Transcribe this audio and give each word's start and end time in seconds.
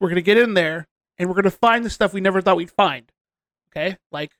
we're 0.00 0.08
gonna 0.08 0.20
get 0.22 0.36
in 0.38 0.54
there 0.54 0.86
and 1.18 1.28
we're 1.28 1.34
gonna 1.36 1.50
find 1.50 1.84
the 1.84 1.90
stuff 1.90 2.12
we 2.12 2.20
never 2.20 2.40
thought 2.40 2.56
we'd 2.56 2.70
find. 2.70 3.10
Okay, 3.70 3.96
like 4.12 4.32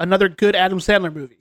another 0.00 0.28
good 0.28 0.54
Adam 0.56 0.78
Sandler 0.78 1.12
movie. 1.14 1.38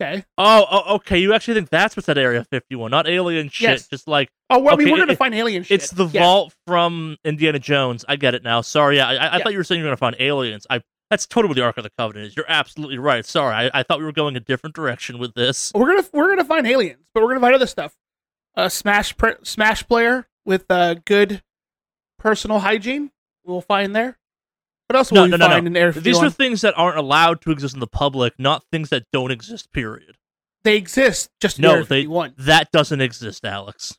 Okay. 0.00 0.24
Oh, 0.38 0.66
oh, 0.70 0.94
okay. 0.96 1.18
You 1.18 1.34
actually 1.34 1.54
think 1.54 1.68
that's 1.68 1.94
what's 1.94 2.08
at 2.08 2.16
Area 2.16 2.42
51, 2.50 2.90
not 2.90 3.06
alien 3.06 3.50
shit. 3.50 3.68
Yes. 3.68 3.88
Just 3.88 4.08
like 4.08 4.30
Oh, 4.48 4.58
well, 4.58 4.72
I 4.72 4.76
mean, 4.78 4.90
we're 4.90 4.96
gonna 4.96 5.12
it- 5.12 5.18
find 5.18 5.34
alien 5.34 5.62
shit. 5.62 5.82
it's 5.82 5.90
the 5.90 6.06
Yes. 6.06 6.22
vault 6.22 6.54
from 6.66 7.18
Indiana 7.22 7.58
Jones. 7.58 8.04
I 8.08 8.16
get 8.16 8.34
it 8.34 8.42
now. 8.42 8.62
Sorry, 8.62 8.96
yeah, 8.96 9.06
I, 9.08 9.10
I, 9.10 9.14
I 9.14 9.36
Yeah. 9.36 9.42
thought 9.42 9.52
you 9.52 9.58
were 9.58 9.64
saying 9.64 9.80
you're 9.80 9.88
gonna 9.88 9.96
find 9.98 10.16
aliens. 10.18 10.66
I 10.70 10.80
that's 11.10 11.26
totally 11.26 11.48
what 11.50 11.56
the 11.56 11.64
Ark 11.64 11.76
of 11.76 11.82
the 11.82 11.90
Covenant 11.98 12.28
is. 12.28 12.36
You're 12.36 12.46
absolutely 12.48 12.96
right. 12.96 13.26
Sorry, 13.26 13.52
I, 13.52 13.80
I 13.80 13.82
thought 13.82 13.98
we 13.98 14.04
were 14.04 14.12
going 14.12 14.36
a 14.36 14.40
different 14.40 14.74
direction 14.76 15.18
with 15.18 15.34
this. 15.34 15.70
We're 15.74 15.94
gonna 15.94 16.08
we're 16.14 16.28
gonna 16.30 16.44
find 16.46 16.66
aliens, 16.66 17.02
but 17.12 17.22
we're 17.22 17.28
gonna 17.30 17.40
find 17.40 17.54
other 17.54 17.66
stuff. 17.66 17.94
A 18.54 18.70
Smash 18.70 19.16
pre- 19.18 19.34
Smash 19.42 19.86
player 19.86 20.26
with 20.46 20.64
uh, 20.70 20.94
good 21.04 21.42
personal 22.20 22.60
hygiene. 22.60 23.10
We'll 23.44 23.60
find 23.62 23.96
there. 23.96 24.18
What 24.86 24.96
else 24.96 25.10
No, 25.12 25.22
will 25.22 25.26
we 25.26 25.30
no, 25.32 25.36
no, 25.38 25.46
no. 25.46 25.52
find 25.54 25.66
in 25.66 25.76
Area 25.76 25.92
These 25.92 26.02
51? 26.18 26.26
are 26.26 26.30
things 26.30 26.60
that 26.62 26.74
aren't 26.76 26.98
allowed 26.98 27.40
to 27.42 27.50
exist 27.50 27.74
in 27.74 27.80
the 27.80 27.86
public, 27.86 28.34
not 28.38 28.64
things 28.70 28.88
that 28.90 29.04
don't 29.12 29.30
exist. 29.30 29.72
Period. 29.72 30.16
they 30.64 30.76
exist 30.76 31.30
just 31.40 31.58
No, 31.58 31.76
they 31.76 32.02
51. 32.02 32.34
that 32.38 32.70
doesn't 32.72 33.00
exist, 33.00 33.44
Alex. 33.44 33.98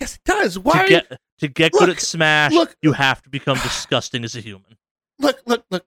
Yes, 0.00 0.14
it 0.16 0.20
does. 0.24 0.58
Why? 0.58 0.82
To 0.82 0.88
get 0.88 1.20
to 1.38 1.48
get 1.48 1.72
good 1.72 1.88
at 1.88 2.00
Smash, 2.00 2.52
look. 2.52 2.74
you 2.82 2.92
have 2.92 3.22
to 3.22 3.28
become 3.30 3.56
disgusting 3.62 4.24
as 4.24 4.34
a 4.34 4.40
human. 4.40 4.76
look, 5.20 5.40
look, 5.46 5.64
look, 5.70 5.84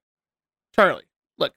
Charlie. 0.73 1.03
Look, 1.37 1.53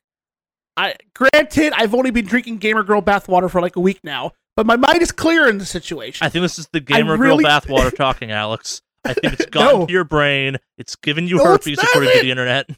I 0.76 0.94
granted 1.14 1.72
I've 1.76 1.94
only 1.94 2.10
been 2.10 2.24
drinking 2.26 2.58
Gamer 2.58 2.82
Girl 2.82 3.02
bathwater 3.02 3.48
for 3.50 3.60
like 3.60 3.76
a 3.76 3.80
week 3.80 4.00
now, 4.02 4.32
but 4.56 4.66
my 4.66 4.76
mind 4.76 5.00
is 5.02 5.12
clear 5.12 5.48
in 5.48 5.58
the 5.58 5.64
situation. 5.66 6.24
I 6.24 6.28
think 6.30 6.42
this 6.42 6.58
is 6.58 6.66
the 6.72 6.80
gamer 6.80 7.16
really- 7.16 7.44
girl 7.44 7.50
bathwater 7.60 7.94
talking, 7.96 8.32
Alex. 8.32 8.82
I 9.04 9.14
think 9.14 9.34
it's 9.34 9.46
gotten 9.50 9.80
No. 9.80 9.86
to 9.86 9.92
your 9.92 10.04
brain. 10.04 10.56
It's 10.78 10.96
given 10.96 11.26
you 11.28 11.36
No, 11.36 11.44
herpes 11.44 11.78
according 11.78 12.12
to 12.12 12.20
the 12.20 12.30
internet. 12.30 12.68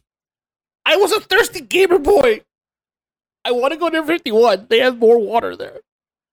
I 0.84 0.96
was 0.96 1.12
a 1.12 1.20
thirsty 1.20 1.60
gamer 1.60 1.98
boy. 1.98 2.42
I 3.44 3.52
want 3.52 3.72
to 3.72 3.78
go 3.78 3.88
to 3.90 3.96
Area 3.96 4.06
51. 4.06 4.66
They 4.68 4.78
have 4.80 4.98
more 4.98 5.18
water 5.18 5.56
there. 5.56 5.80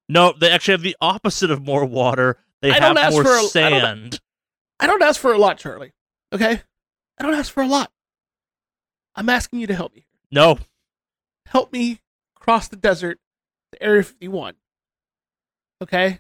No, 0.07 0.33
they 0.39 0.49
actually 0.51 0.73
have 0.73 0.81
the 0.81 0.97
opposite 1.01 1.51
of 1.51 1.63
more 1.63 1.85
water. 1.85 2.37
They 2.61 2.69
I 2.71 2.73
have 2.75 2.81
don't 2.83 2.97
ask 2.97 3.13
more 3.13 3.23
for 3.23 3.29
a- 3.31 3.33
I 3.37 3.39
don't- 3.41 3.49
sand. 3.49 4.19
I 4.79 4.87
don't 4.87 5.01
ask 5.03 5.19
for 5.19 5.33
a 5.33 5.37
lot, 5.37 5.57
Charlie. 5.57 5.91
Okay? 6.33 6.61
I 7.19 7.23
don't 7.23 7.33
ask 7.33 7.51
for 7.53 7.61
a 7.63 7.67
lot. 7.67 7.91
I'm 9.15 9.27
asking 9.29 9.59
you 9.59 9.67
to 9.67 9.75
help 9.75 9.93
me. 9.95 10.05
No, 10.31 10.59
Help 11.47 11.73
me 11.73 11.99
cross 12.35 12.67
the 12.67 12.75
desert 12.75 13.17
to 13.73 13.81
Area 13.83 14.03
51. 14.03 14.53
Okay? 15.81 16.19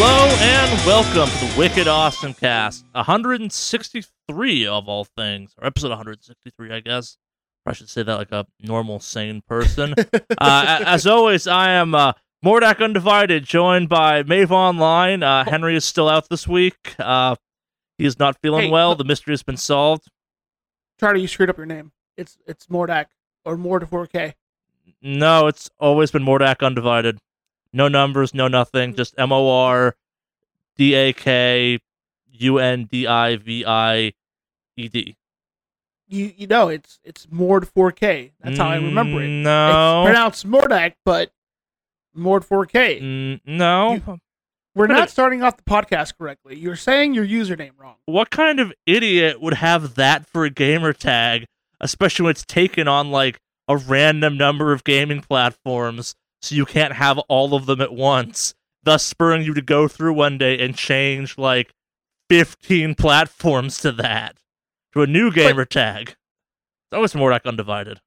Hello 0.00 0.28
and 0.40 0.86
welcome 0.86 1.28
to 1.28 1.44
the 1.46 1.58
Wicked 1.58 1.88
Awesome 1.88 2.32
Cast, 2.32 2.84
163 2.92 4.64
of 4.68 4.88
all 4.88 5.04
things, 5.04 5.52
or 5.58 5.66
episode 5.66 5.88
163, 5.88 6.72
I 6.72 6.78
guess. 6.78 7.16
I 7.66 7.72
should 7.72 7.88
say 7.88 8.04
that 8.04 8.14
like 8.14 8.30
a 8.30 8.46
normal, 8.60 9.00
sane 9.00 9.42
person. 9.48 9.94
uh, 10.38 10.82
as 10.86 11.04
always, 11.04 11.48
I 11.48 11.70
am 11.70 11.96
uh, 11.96 12.12
Mordak 12.44 12.78
Undivided, 12.80 13.42
joined 13.44 13.88
by 13.88 14.22
Mave 14.22 14.52
Online. 14.52 15.24
Uh, 15.24 15.44
Henry 15.44 15.74
is 15.74 15.84
still 15.84 16.08
out 16.08 16.28
this 16.28 16.46
week. 16.46 16.94
Uh, 17.00 17.34
he 17.98 18.04
is 18.06 18.20
not 18.20 18.38
feeling 18.40 18.66
Hey, 18.66 18.70
well. 18.70 18.90
look- 18.90 18.98
The 18.98 19.04
mystery 19.04 19.32
has 19.32 19.42
been 19.42 19.56
solved. 19.56 20.04
Charlie, 21.00 21.22
you 21.22 21.28
screwed 21.28 21.50
up 21.50 21.56
your 21.56 21.66
name. 21.66 21.90
It's 22.16 22.38
it's 22.46 22.66
Mordak 22.66 23.06
or 23.44 23.56
more 23.56 23.80
to 23.80 23.86
4K. 23.86 24.34
No, 25.02 25.48
it's 25.48 25.68
always 25.80 26.12
been 26.12 26.22
Mordak 26.24 26.64
Undivided. 26.64 27.18
No 27.72 27.88
numbers, 27.88 28.34
no 28.34 28.48
nothing. 28.48 28.94
Just 28.94 29.14
M 29.18 29.32
O 29.32 29.48
R 29.50 29.94
D 30.76 30.94
A 30.94 31.12
K 31.12 31.78
U 32.32 32.58
N 32.58 32.84
D 32.90 33.06
I 33.06 33.36
V 33.36 33.64
I 33.66 34.12
E 34.76 34.88
D. 34.88 35.16
You 36.08 36.32
you 36.36 36.46
know 36.46 36.68
it's 36.68 36.98
it's 37.04 37.26
more 37.30 37.60
to 37.60 37.66
4K. 37.66 38.30
That's 38.40 38.58
how 38.58 38.68
I 38.68 38.76
remember 38.76 39.22
it. 39.22 39.26
Mm, 39.28 39.40
It's 39.40 39.44
No. 39.44 40.02
pronounced 40.06 40.46
Mordak, 40.48 40.94
but 41.04 41.30
Mord 42.14 42.44
4K. 42.44 43.00
Mm, 43.02 43.40
no. 43.44 43.94
You- 43.94 44.18
We're 44.74 44.86
not 44.86 45.08
it- 45.08 45.10
starting 45.10 45.42
off 45.42 45.56
the 45.56 45.62
podcast 45.64 46.16
correctly. 46.16 46.56
You're 46.56 46.76
saying 46.76 47.12
your 47.12 47.26
username 47.26 47.72
wrong. 47.76 47.96
What 48.06 48.30
kind 48.30 48.58
of 48.60 48.72
idiot 48.86 49.40
would 49.42 49.54
have 49.54 49.96
that 49.96 50.26
for 50.26 50.44
a 50.44 50.50
gamer 50.50 50.92
tag, 50.94 51.46
especially 51.80 52.24
when 52.24 52.30
it's 52.30 52.44
taken 52.46 52.88
on 52.88 53.10
like 53.10 53.40
a 53.66 53.76
random 53.76 54.36
number 54.38 54.72
of 54.72 54.84
gaming 54.84 55.20
platforms, 55.20 56.14
so 56.42 56.54
you 56.54 56.64
can't 56.64 56.94
have 56.94 57.18
all 57.28 57.54
of 57.54 57.66
them 57.66 57.80
at 57.80 57.92
once, 57.92 58.54
thus 58.82 59.04
spurring 59.04 59.42
you 59.42 59.54
to 59.54 59.62
go 59.62 59.88
through 59.88 60.14
one 60.14 60.38
day 60.38 60.58
and 60.58 60.76
change 60.76 61.38
like 61.38 61.74
15 62.30 62.94
platforms 62.94 63.78
to 63.80 63.92
that, 63.92 64.36
to 64.92 65.02
a 65.02 65.06
new 65.06 65.30
gamer 65.30 65.64
tag. 65.64 66.10
It's 66.10 66.94
always 66.94 67.14
more 67.14 67.30
like 67.30 67.46
undivided. 67.46 68.00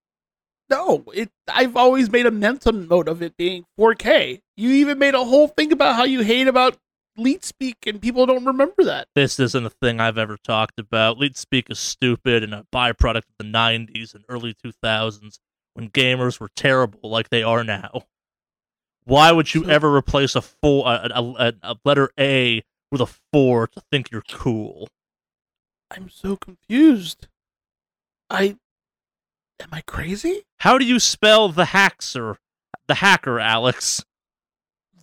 No, 0.70 1.04
it. 1.14 1.30
I've 1.50 1.76
always 1.76 2.10
made 2.10 2.26
a 2.26 2.32
mental 2.32 2.72
note 2.72 3.10
of 3.10 3.22
it 3.22 3.36
being 3.36 3.66
4K. 3.78 4.40
You 4.56 4.70
even 4.72 4.98
made 4.98 5.16
a 5.16 5.24
whole 5.24 5.50
thing 5.50 5.74
about 5.74 5.96
how 5.96 6.06
you 6.06 6.22
hate 6.22 6.48
about 6.48 6.78
leet 7.18 7.44
speak, 7.44 7.76
and 7.86 8.02
people 8.02 8.26
don't 8.26 8.46
remember 8.46 8.86
that. 8.86 9.08
This 9.14 9.38
isn't 9.40 9.66
a 9.66 9.70
thing 9.70 10.00
I've 10.00 10.18
ever 10.18 10.38
talked 10.38 10.80
about. 10.80 11.18
Leet 11.18 11.38
speak 11.38 11.70
is 11.70 11.80
stupid 11.80 12.44
and 12.44 12.54
a 12.54 12.66
byproduct 12.74 13.18
of 13.18 13.36
the 13.38 13.44
90s 13.44 14.16
and 14.16 14.24
early 14.30 14.54
2000s 14.54 15.40
when 15.74 15.90
gamers 15.90 16.40
were 16.40 16.50
terrible 16.56 17.10
like 17.10 17.30
they 17.30 17.44
are 17.44 17.64
now. 17.64 18.04
Why 19.12 19.34
would 19.34 19.54
you 19.54 19.70
ever 19.70 19.94
replace 19.94 20.36
a 20.38 20.42
four, 20.42 20.88
a, 20.88 21.10
a, 21.14 21.22
a, 21.22 21.54
a 21.64 21.76
letter 21.84 22.12
A 22.18 22.64
with 22.94 23.02
a 23.02 23.10
four 23.34 23.68
to 23.68 23.82
think 23.92 24.10
you're 24.10 24.24
cool? 24.30 24.88
I'm 25.94 26.10
so 26.10 26.38
confused. 26.38 27.28
I 28.30 28.56
am 29.60 29.68
I 29.74 29.82
crazy? 29.82 30.44
How 30.62 30.78
do 30.78 30.86
you 30.86 30.98
spell 30.98 31.50
the 31.50 31.66
hacker? 31.66 32.38
the 32.88 32.96
hacker, 32.96 33.38
Alex? 33.38 34.02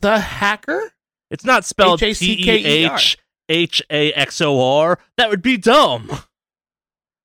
The 0.01 0.21
hacker? 0.21 0.95
It's 1.31 1.45
not 1.45 1.67
spelled 1.67 2.01
T 2.01 2.17
E. 2.19 2.49
H 2.49 3.19
H 3.51 3.83
A 3.91 4.11
X 4.15 4.41
O 4.41 4.59
R. 4.59 4.99
That 5.19 5.29
would 5.29 5.43
be 5.43 5.59
dumb. 5.59 6.11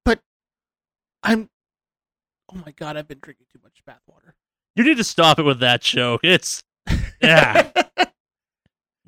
But 0.04 0.20
I'm. 1.24 1.50
Oh 2.52 2.62
my 2.66 2.72
god! 2.72 2.98
I've 2.98 3.08
been 3.08 3.20
drinking 3.22 3.46
too 3.54 3.60
much 3.64 3.82
bathwater. 3.88 4.34
You 4.76 4.84
need 4.84 4.98
to 4.98 5.06
stop 5.06 5.40
it 5.40 5.44
with 5.44 5.62
that 5.62 5.80
joke. 5.80 6.20
It's 6.26 6.62
yeah. 7.24 7.72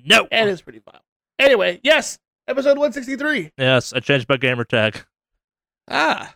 no. 0.06 0.28
It 0.32 0.48
is 0.48 0.62
pretty 0.62 0.80
vile. 0.80 1.02
Anyway, 1.38 1.80
yes, 1.84 2.18
episode 2.48 2.78
163. 2.78 3.52
Yes, 3.58 3.94
I 3.94 4.00
changed 4.00 4.28
my 4.30 4.38
gamer 4.38 4.64
tag. 4.64 5.04
Ah. 5.90 6.36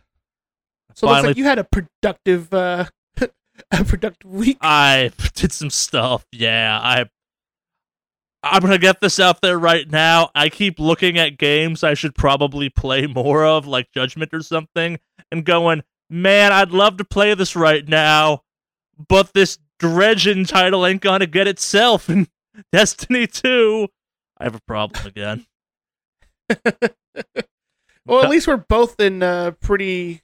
So 0.95 1.07
it 1.07 1.11
looks 1.11 1.27
like 1.27 1.37
you 1.37 1.45
had 1.45 1.59
a 1.59 1.63
productive, 1.63 2.53
uh, 2.53 2.85
a 3.71 3.83
productive 3.85 4.29
week. 4.29 4.57
I 4.61 5.11
did 5.33 5.51
some 5.51 5.69
stuff. 5.69 6.25
Yeah, 6.31 6.79
I. 6.81 7.05
I'm 8.41 8.61
gonna 8.61 8.77
get 8.77 9.01
this 9.01 9.19
out 9.19 9.41
there 9.41 9.59
right 9.59 9.89
now. 9.89 10.29
I 10.33 10.47
keep 10.47 10.79
looking 10.79 11.17
at 11.17 11.37
games 11.37 11.83
I 11.83 11.93
should 11.93 12.15
probably 12.15 12.69
play 12.69 13.05
more 13.05 13.43
of, 13.45 13.67
like 13.67 13.91
Judgment 13.93 14.33
or 14.33 14.41
something, 14.41 14.97
and 15.29 15.43
going, 15.43 15.83
man, 16.09 16.53
I'd 16.53 16.71
love 16.71 16.97
to 16.97 17.03
play 17.03 17.33
this 17.33 17.55
right 17.55 17.85
now, 17.85 18.43
but 19.09 19.33
this 19.33 19.57
Dredgen 19.79 20.47
title 20.47 20.85
ain't 20.85 21.01
gonna 21.01 21.27
get 21.27 21.47
itself 21.47 22.09
in 22.09 22.27
Destiny 22.71 23.27
2. 23.27 23.87
I 24.37 24.43
have 24.43 24.55
a 24.55 24.61
problem 24.61 25.05
again. 25.05 25.45
well, 28.05 28.23
at 28.23 28.29
least 28.29 28.47
we're 28.47 28.57
both 28.57 28.99
in 28.99 29.21
uh, 29.21 29.51
pretty 29.61 30.21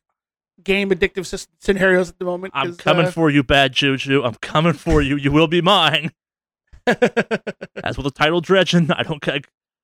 game 0.63 0.89
addictive 0.89 1.47
scenarios 1.59 2.09
at 2.09 2.19
the 2.19 2.25
moment. 2.25 2.53
I'm 2.55 2.75
coming 2.75 3.07
uh, 3.07 3.11
for 3.11 3.29
you, 3.29 3.43
bad 3.43 3.73
juju. 3.73 4.23
I'm 4.23 4.35
coming 4.35 4.73
for 4.73 5.01
you. 5.01 5.15
You 5.15 5.31
will 5.31 5.47
be 5.47 5.61
mine. 5.61 6.11
As 6.87 7.97
with 7.97 8.03
the 8.03 8.11
title 8.13 8.41
Dredgen, 8.41 8.93
I 8.95 9.03
don't. 9.03 9.25
I, 9.27 9.41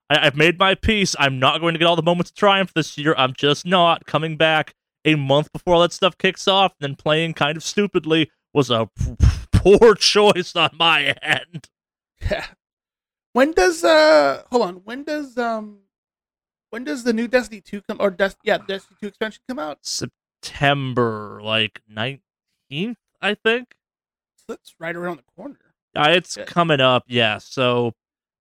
I've 0.10 0.36
made 0.36 0.60
my 0.60 0.76
peace. 0.76 1.16
I'm 1.20 1.40
not 1.40 1.62
going 1.62 1.74
to 1.74 1.80
get 1.80 1.86
all 1.86 1.96
the 1.96 2.02
moments 2.02 2.32
of 2.32 2.36
triumph 2.36 2.74
this 2.74 2.98
year. 2.98 3.16
I'm 3.18 3.34
just 3.34 3.66
not 3.66 4.06
coming 4.06 4.38
back 4.38 4.76
a 5.06 5.16
month 5.16 5.52
before 5.52 5.76
all 5.76 5.82
that 5.82 5.94
stuff 5.94 6.18
kicks 6.18 6.48
off. 6.48 6.74
And 6.80 6.90
then 6.90 6.96
playing 6.96 7.34
kind 7.34 7.58
of 7.58 7.64
stupidly 7.64 8.32
was 8.54 8.70
a 8.70 8.90
poor 9.64 9.96
choice 10.00 10.56
on 10.56 10.72
my 10.78 11.16
end. 11.22 11.70
Yeah. 12.30 12.46
When 13.34 13.52
does 13.54 13.84
uh 13.84 14.44
hold 14.52 14.64
on, 14.64 14.76
when 14.84 15.04
does 15.04 15.38
um 15.38 15.80
when 16.70 16.84
does 16.84 17.04
the 17.04 17.14
new 17.14 17.28
Destiny 17.28 17.62
2 17.62 17.82
come 17.82 17.98
or 18.00 18.10
Des- 18.12 18.32
yeah, 18.44 18.58
Destiny 18.58 18.98
2 19.02 19.08
expansion 19.08 19.42
come 19.48 19.60
out? 19.60 19.80
September 19.86 21.42
like 21.44 21.82
19th, 21.92 22.96
I 23.22 23.34
think. 23.36 23.76
So 24.38 24.44
that's 24.50 24.74
right 24.80 24.96
around 24.96 25.18
the 25.18 25.24
corner. 25.36 25.60
Uh, 25.96 26.08
it's 26.10 26.38
Yeah. 26.38 26.46
coming 26.46 26.80
up, 26.80 27.04
yeah. 27.08 27.38
So 27.38 27.94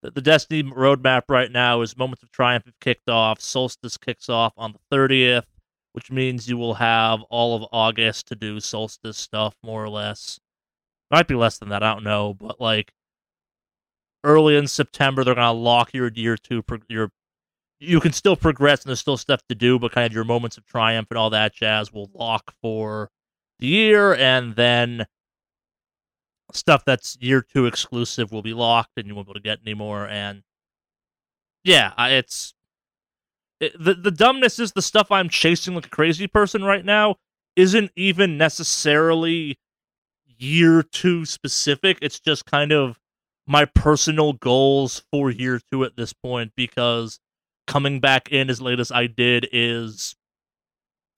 the, 0.02 0.10
the 0.12 0.20
Destiny 0.22 0.62
roadmap 0.62 1.22
right 1.28 1.50
now 1.50 1.80
is 1.82 1.96
Moments 1.96 2.22
of 2.22 2.30
Triumph 2.30 2.64
have 2.66 2.78
kicked 2.80 3.08
off. 3.10 3.40
Solstice 3.40 3.96
kicks 3.96 4.28
off 4.28 4.52
on 4.56 4.72
the 4.72 4.96
30th, 4.96 5.44
which 5.92 6.10
means 6.10 6.48
you 6.48 6.56
will 6.56 6.74
have 6.74 7.22
all 7.30 7.56
of 7.56 7.68
August 7.72 8.28
to 8.28 8.34
do 8.36 8.60
Solstice 8.60 9.18
stuff, 9.18 9.56
more 9.62 9.82
or 9.84 9.88
less. 9.88 10.38
Might 11.10 11.28
be 11.28 11.34
less 11.34 11.58
than 11.58 11.68
that. 11.70 11.82
I 11.82 11.94
don't 11.94 12.04
know, 12.04 12.34
but 12.34 12.60
like 12.60 12.92
early 14.24 14.56
in 14.56 14.66
September, 14.66 15.24
they're 15.24 15.34
gonna 15.34 15.52
lock 15.52 15.94
your 15.94 16.10
year 16.14 16.36
two. 16.36 16.62
Pro- 16.62 16.78
your 16.88 17.10
you 17.80 18.00
can 18.00 18.12
still 18.12 18.36
progress, 18.36 18.82
and 18.82 18.90
there's 18.90 19.00
still 19.00 19.16
stuff 19.16 19.40
to 19.48 19.54
do, 19.54 19.78
but 19.78 19.92
kind 19.92 20.06
of 20.06 20.12
your 20.12 20.24
moments 20.24 20.58
of 20.58 20.66
triumph 20.66 21.08
and 21.10 21.18
all 21.18 21.30
that 21.30 21.54
jazz 21.54 21.92
will 21.92 22.10
lock 22.14 22.54
for 22.60 23.10
the 23.58 23.66
year, 23.66 24.14
and 24.14 24.54
then 24.56 25.06
stuff 26.52 26.84
that's 26.84 27.16
year 27.20 27.42
two 27.42 27.66
exclusive 27.66 28.32
will 28.32 28.42
be 28.42 28.54
locked, 28.54 28.92
and 28.96 29.06
you 29.06 29.14
won't 29.14 29.26
be 29.26 29.30
able 29.30 29.40
to 29.40 29.42
get 29.42 29.60
anymore. 29.64 30.06
And 30.06 30.42
yeah, 31.64 31.92
it's 32.08 32.54
it, 33.60 33.72
the 33.78 33.94
the 33.94 34.10
dumbness 34.10 34.58
is 34.58 34.72
the 34.72 34.82
stuff 34.82 35.10
I'm 35.10 35.28
chasing 35.28 35.74
like 35.74 35.86
a 35.86 35.90
crazy 35.90 36.26
person 36.26 36.64
right 36.64 36.84
now 36.84 37.16
isn't 37.56 37.90
even 37.96 38.38
necessarily 38.38 39.58
year 40.40 40.82
two 40.82 41.24
specific. 41.24 41.98
It's 42.02 42.20
just 42.20 42.46
kind 42.46 42.72
of 42.72 42.98
my 43.46 43.64
personal 43.64 44.32
goals 44.34 45.02
for 45.10 45.30
year 45.30 45.60
two 45.70 45.84
at 45.84 45.96
this 45.96 46.12
point 46.12 46.52
because 46.56 47.18
coming 47.66 48.00
back 48.00 48.30
in 48.30 48.50
as 48.50 48.60
late 48.60 48.80
as 48.80 48.90
I 48.92 49.06
did 49.06 49.48
is 49.52 50.16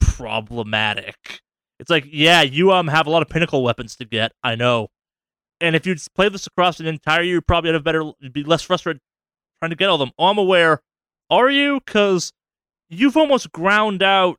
problematic. 0.00 1.40
It's 1.78 1.90
like, 1.90 2.04
yeah, 2.08 2.42
you 2.42 2.72
um 2.72 2.88
have 2.88 3.06
a 3.06 3.10
lot 3.10 3.22
of 3.22 3.28
pinnacle 3.28 3.62
weapons 3.62 3.96
to 3.96 4.04
get. 4.04 4.32
I 4.42 4.54
know, 4.54 4.88
and 5.60 5.76
if 5.76 5.86
you 5.86 5.96
play 6.14 6.28
this 6.28 6.46
across 6.46 6.80
an 6.80 6.86
entire 6.86 7.22
year, 7.22 7.34
you 7.36 7.40
probably 7.40 7.72
have 7.72 7.84
better, 7.84 8.12
be 8.32 8.44
less 8.44 8.62
frustrated 8.62 9.00
trying 9.58 9.70
to 9.70 9.76
get 9.76 9.88
all 9.88 9.98
them. 9.98 10.10
Oh, 10.18 10.26
I'm 10.26 10.38
aware. 10.38 10.82
Are 11.30 11.48
you? 11.48 11.80
Because 11.84 12.32
you've 12.88 13.16
almost 13.16 13.52
ground 13.52 14.02
out 14.02 14.38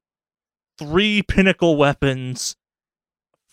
three 0.78 1.22
pinnacle 1.22 1.78
weapons, 1.78 2.56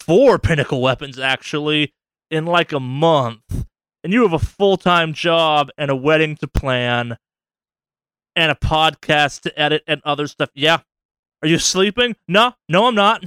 four 0.00 0.38
pinnacle 0.38 0.81
weapons 0.81 1.19
actually, 1.19 1.93
in 2.31 2.47
like 2.47 2.73
a 2.73 2.81
month. 2.81 3.67
And 4.02 4.12
you 4.12 4.23
have 4.23 4.32
a 4.32 4.38
full 4.38 4.76
time 4.76 5.12
job 5.12 5.70
and 5.76 5.91
a 5.91 5.97
wedding 5.97 6.37
to 6.37 6.49
plan 6.49 7.19
and 8.35 8.50
a 8.50 8.55
podcast 8.55 9.43
to 9.43 9.61
edit 9.61 9.82
and 9.87 10.00
other 10.05 10.26
stuff. 10.26 10.50
Yeah. 10.55 10.79
Are 11.43 11.49
you 11.49 11.58
sleeping? 11.58 12.17
No, 12.29 12.52
no, 12.69 12.87
I'm 12.87 12.94
not. 12.94 13.25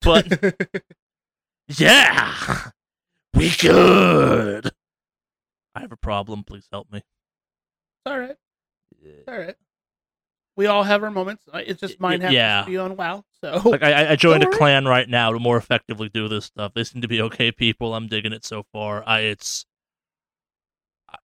But 0.00 0.54
yeah, 1.68 2.70
we 3.34 3.50
could. 3.50 4.70
I 5.74 5.80
have 5.80 5.92
a 5.92 5.96
problem. 5.96 6.44
Please 6.44 6.68
help 6.70 6.90
me. 6.92 7.02
all 8.06 8.18
right. 8.18 8.36
It's 9.02 9.28
all 9.28 9.36
right. 9.38 9.56
We 10.56 10.66
all 10.66 10.84
have 10.84 11.02
our 11.02 11.10
moments. 11.10 11.44
Uh, 11.52 11.62
It's 11.66 11.80
just 11.80 11.94
Y- 12.00 12.08
mine 12.10 12.20
happens 12.20 12.34
yeah. 12.36 12.60
to 12.62 12.66
be 12.70 12.78
on 12.78 12.96
WoW. 12.96 13.24
So 13.40 13.60
Like 13.64 13.82
I, 13.82 14.12
I 14.12 14.16
joined 14.16 14.42
a 14.42 14.50
clan 14.50 14.86
right 14.86 15.08
now 15.08 15.32
to 15.32 15.38
more 15.38 15.56
effectively 15.56 16.08
do 16.08 16.28
this 16.28 16.46
stuff. 16.46 16.72
They 16.74 16.84
seem 16.84 17.02
to 17.02 17.08
be 17.08 17.20
okay 17.22 17.50
people. 17.52 17.94
I'm 17.94 18.06
digging 18.06 18.32
it 18.32 18.44
so 18.44 18.64
far. 18.72 19.02
I 19.06 19.20
it's 19.20 19.66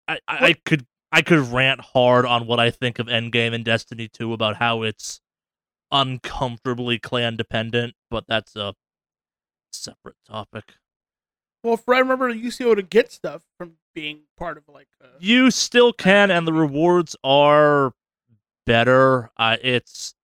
I, 0.08 0.18
I, 0.28 0.44
I 0.48 0.52
could 0.64 0.86
I 1.12 1.22
could 1.22 1.38
rant 1.50 1.80
hard 1.80 2.24
on 2.26 2.46
what 2.46 2.60
I 2.60 2.70
think 2.70 2.98
of 2.98 3.06
Endgame 3.06 3.52
and 3.54 3.64
Destiny 3.64 4.08
2 4.08 4.32
about 4.32 4.56
how 4.56 4.82
it's 4.82 5.20
uncomfortably 5.90 6.98
clan 6.98 7.36
dependent, 7.36 7.94
but 8.10 8.24
that's 8.28 8.54
a 8.56 8.74
separate 9.72 10.16
topic. 10.28 10.74
well, 11.64 11.74
if 11.74 11.88
I 11.88 11.98
remember, 11.98 12.28
you 12.28 12.42
used 12.42 12.58
to 12.58 12.64
be 12.64 12.70
able 12.70 12.76
to 12.82 12.86
get 12.86 13.10
stuff 13.12 13.42
from 13.58 13.72
being 13.94 14.20
part 14.38 14.56
of 14.56 14.64
like. 14.68 14.88
Uh, 15.02 15.08
You 15.18 15.50
still 15.50 15.92
can, 15.92 16.30
and 16.30 16.46
the 16.46 16.52
rewards 16.52 17.16
are 17.24 17.92
better. 18.70 19.32
Uh, 19.36 19.56
it's 19.62 20.14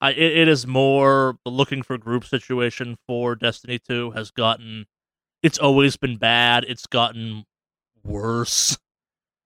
I, 0.00 0.12
it, 0.12 0.38
it 0.38 0.48
is 0.48 0.64
more 0.64 1.36
the 1.44 1.50
looking 1.50 1.82
for 1.82 1.98
group 1.98 2.24
situation 2.24 2.96
for 3.08 3.34
Destiny 3.34 3.80
2 3.80 4.12
has 4.12 4.30
gotten. 4.30 4.86
It's 5.42 5.58
always 5.58 5.96
been 5.96 6.16
bad. 6.16 6.64
It's 6.68 6.86
gotten 6.86 7.44
worse. 8.04 8.78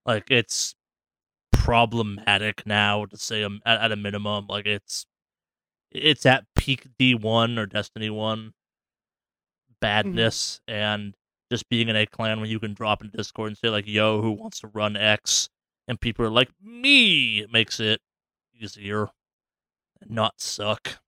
Like 0.04 0.30
it's 0.30 0.74
problematic 1.52 2.66
now 2.66 3.06
to 3.06 3.16
say 3.16 3.42
um, 3.42 3.62
at, 3.64 3.80
at 3.80 3.92
a 3.92 3.96
minimum. 3.96 4.46
Like 4.48 4.66
it's 4.66 5.06
it's 5.90 6.26
at 6.26 6.44
peak 6.54 6.86
D1 7.00 7.58
or 7.58 7.64
Destiny 7.64 8.10
1 8.10 8.52
badness 9.80 10.60
and 10.68 11.14
just 11.50 11.68
being 11.70 11.88
in 11.88 11.96
a 11.96 12.04
clan 12.04 12.40
when 12.40 12.50
you 12.50 12.60
can 12.60 12.74
drop 12.74 13.02
in 13.02 13.08
Discord 13.08 13.48
and 13.48 13.56
say 13.58 13.70
like, 13.70 13.86
"Yo, 13.86 14.20
who 14.20 14.32
wants 14.32 14.60
to 14.60 14.66
run 14.66 14.96
X?" 14.98 15.48
and 15.88 15.98
people 15.98 16.26
are 16.26 16.30
like, 16.30 16.50
"Me," 16.62 17.38
it 17.40 17.50
makes 17.50 17.80
it 17.80 18.00
easier, 18.60 19.08
and 20.00 20.10
not 20.10 20.34
suck. 20.40 20.98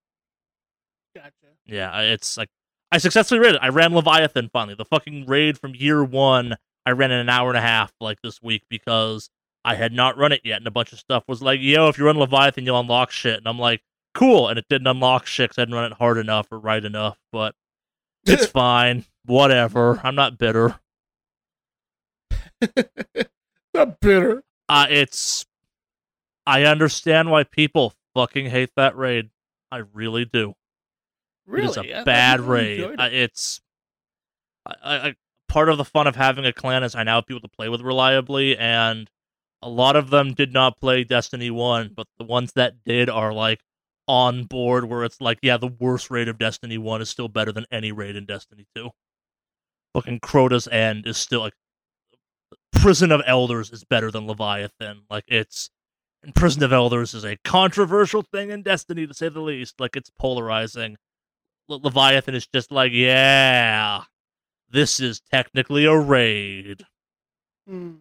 gotcha. 1.15 1.31
Yeah, 1.65 1.99
it's 2.01 2.37
like 2.37 2.49
I 2.91 2.97
successfully 2.99 3.39
raided. 3.39 3.55
It. 3.55 3.61
I 3.63 3.69
ran 3.69 3.93
Leviathan 3.93 4.49
finally. 4.53 4.75
The 4.75 4.85
fucking 4.85 5.25
raid 5.27 5.57
from 5.57 5.75
year 5.75 6.03
one. 6.03 6.55
I 6.85 6.91
ran 6.91 7.11
in 7.11 7.19
an 7.19 7.29
hour 7.29 7.49
and 7.49 7.57
a 7.57 7.61
half 7.61 7.91
like 7.99 8.21
this 8.21 8.41
week 8.41 8.63
because 8.69 9.29
I 9.65 9.75
had 9.75 9.91
not 9.91 10.17
run 10.17 10.31
it 10.31 10.41
yet, 10.45 10.57
and 10.59 10.67
a 10.67 10.71
bunch 10.71 10.93
of 10.93 10.99
stuff 10.99 11.23
was 11.27 11.41
like, 11.41 11.59
"Yo, 11.61 11.89
if 11.89 11.97
you 11.97 12.05
run 12.05 12.17
Leviathan, 12.17 12.65
you'll 12.65 12.79
unlock 12.79 13.11
shit," 13.11 13.37
and 13.37 13.47
I'm 13.47 13.59
like, 13.59 13.81
"Cool," 14.13 14.47
and 14.47 14.57
it 14.57 14.65
didn't 14.69 14.87
unlock 14.87 15.25
shit 15.25 15.49
'cause 15.49 15.57
I 15.57 15.63
didn't 15.63 15.75
run 15.75 15.91
it 15.91 15.97
hard 15.97 16.17
enough 16.17 16.47
or 16.51 16.59
right 16.59 16.83
enough, 16.83 17.17
but 17.33 17.55
it's 18.25 18.45
fine. 18.51 19.05
Whatever. 19.25 19.99
I'm 20.03 20.15
not 20.15 20.37
bitter. 20.37 20.79
Not 23.73 23.99
bitter. 23.99 24.43
Uh, 24.69 24.87
it's. 24.89 25.45
I 26.47 26.63
understand 26.63 27.29
why 27.29 27.43
people 27.43 27.93
fucking 28.15 28.47
hate 28.49 28.71
that 28.75 28.95
raid. 28.97 29.29
I 29.71 29.77
really 29.93 30.25
do. 30.25 30.53
Really, 31.45 31.65
It 31.67 31.69
is 31.71 31.77
I 31.77 31.83
a 31.83 31.95
thought 31.97 32.05
bad 32.05 32.39
raid. 32.41 32.79
it. 32.79 32.99
it's. 33.13 33.61
I, 34.65 34.73
I, 34.83 35.07
I- 35.09 35.15
part 35.49 35.69
of 35.69 35.77
the 35.77 35.85
fun 35.85 36.07
of 36.07 36.15
having 36.15 36.45
a 36.45 36.51
clan 36.53 36.83
is 36.83 36.93
I 36.95 37.03
now 37.03 37.15
have 37.15 37.25
people 37.25 37.41
to 37.41 37.47
play 37.47 37.69
with 37.69 37.81
reliably, 37.81 38.57
and 38.57 39.09
a 39.61 39.69
lot 39.69 39.95
of 39.95 40.09
them 40.09 40.33
did 40.33 40.53
not 40.53 40.79
play 40.79 41.03
Destiny 41.03 41.49
1, 41.49 41.91
but 41.95 42.05
the 42.17 42.25
ones 42.25 42.51
that 42.55 42.83
did 42.85 43.09
are 43.09 43.31
like 43.33 43.61
on 44.07 44.43
board 44.43 44.85
where 44.85 45.03
it's 45.03 45.19
like, 45.21 45.39
yeah, 45.41 45.57
the 45.57 45.67
worst 45.79 46.09
raid 46.11 46.27
of 46.27 46.37
Destiny 46.37 46.77
1 46.77 47.01
is 47.01 47.09
still 47.09 47.27
better 47.27 47.51
than 47.51 47.65
any 47.71 47.91
raid 47.91 48.15
in 48.15 48.25
Destiny 48.25 48.65
2. 48.75 48.89
Fucking 49.93 50.19
Crota's 50.19 50.67
End 50.67 51.07
is 51.07 51.17
still 51.17 51.41
like. 51.41 51.53
Prison 52.73 53.11
of 53.11 53.21
Elders 53.25 53.71
is 53.71 53.83
better 53.83 54.11
than 54.11 54.27
Leviathan. 54.27 55.01
Like, 55.09 55.23
it's. 55.27 55.69
And 56.27 56.35
Prison 56.35 56.61
of 56.61 56.73
Elders 56.73 57.13
is 57.13 57.23
a 57.23 57.37
controversial 57.37 58.21
thing 58.21 58.49
in 58.49 58.61
Destiny, 58.61 59.07
to 59.07 59.13
say 59.13 59.29
the 59.29 59.39
least. 59.39 59.79
Like, 59.79 59.95
it's 59.95 60.09
polarizing. 60.19 60.97
Le- 61.69 61.77
Leviathan 61.77 62.35
is 62.35 62.45
just 62.45 62.69
like, 62.69 62.91
yeah, 62.91 64.01
this 64.69 64.99
is 64.99 65.21
technically 65.31 65.85
a 65.85 65.97
raid. 65.97 66.85
Hmm. 67.65 67.91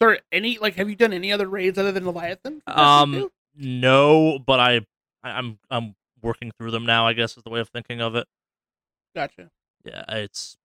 Sorry, 0.00 0.18
any 0.32 0.58
like 0.58 0.74
have 0.74 0.90
you 0.90 0.96
done 0.96 1.12
any 1.12 1.32
other 1.32 1.46
raids 1.46 1.78
other 1.78 1.92
than 1.92 2.04
Leviathan? 2.04 2.60
Um, 2.66 3.30
no, 3.54 4.40
but 4.44 4.58
I, 4.58 4.80
I, 5.22 5.30
I'm, 5.30 5.60
I'm 5.70 5.94
working 6.22 6.50
through 6.58 6.72
them 6.72 6.84
now. 6.84 7.06
I 7.06 7.12
guess 7.12 7.36
is 7.36 7.44
the 7.44 7.50
way 7.50 7.60
of 7.60 7.68
thinking 7.68 8.00
of 8.00 8.16
it. 8.16 8.26
gotcha. 9.14 9.48
Yeah, 9.84 10.02
it's 10.08 10.56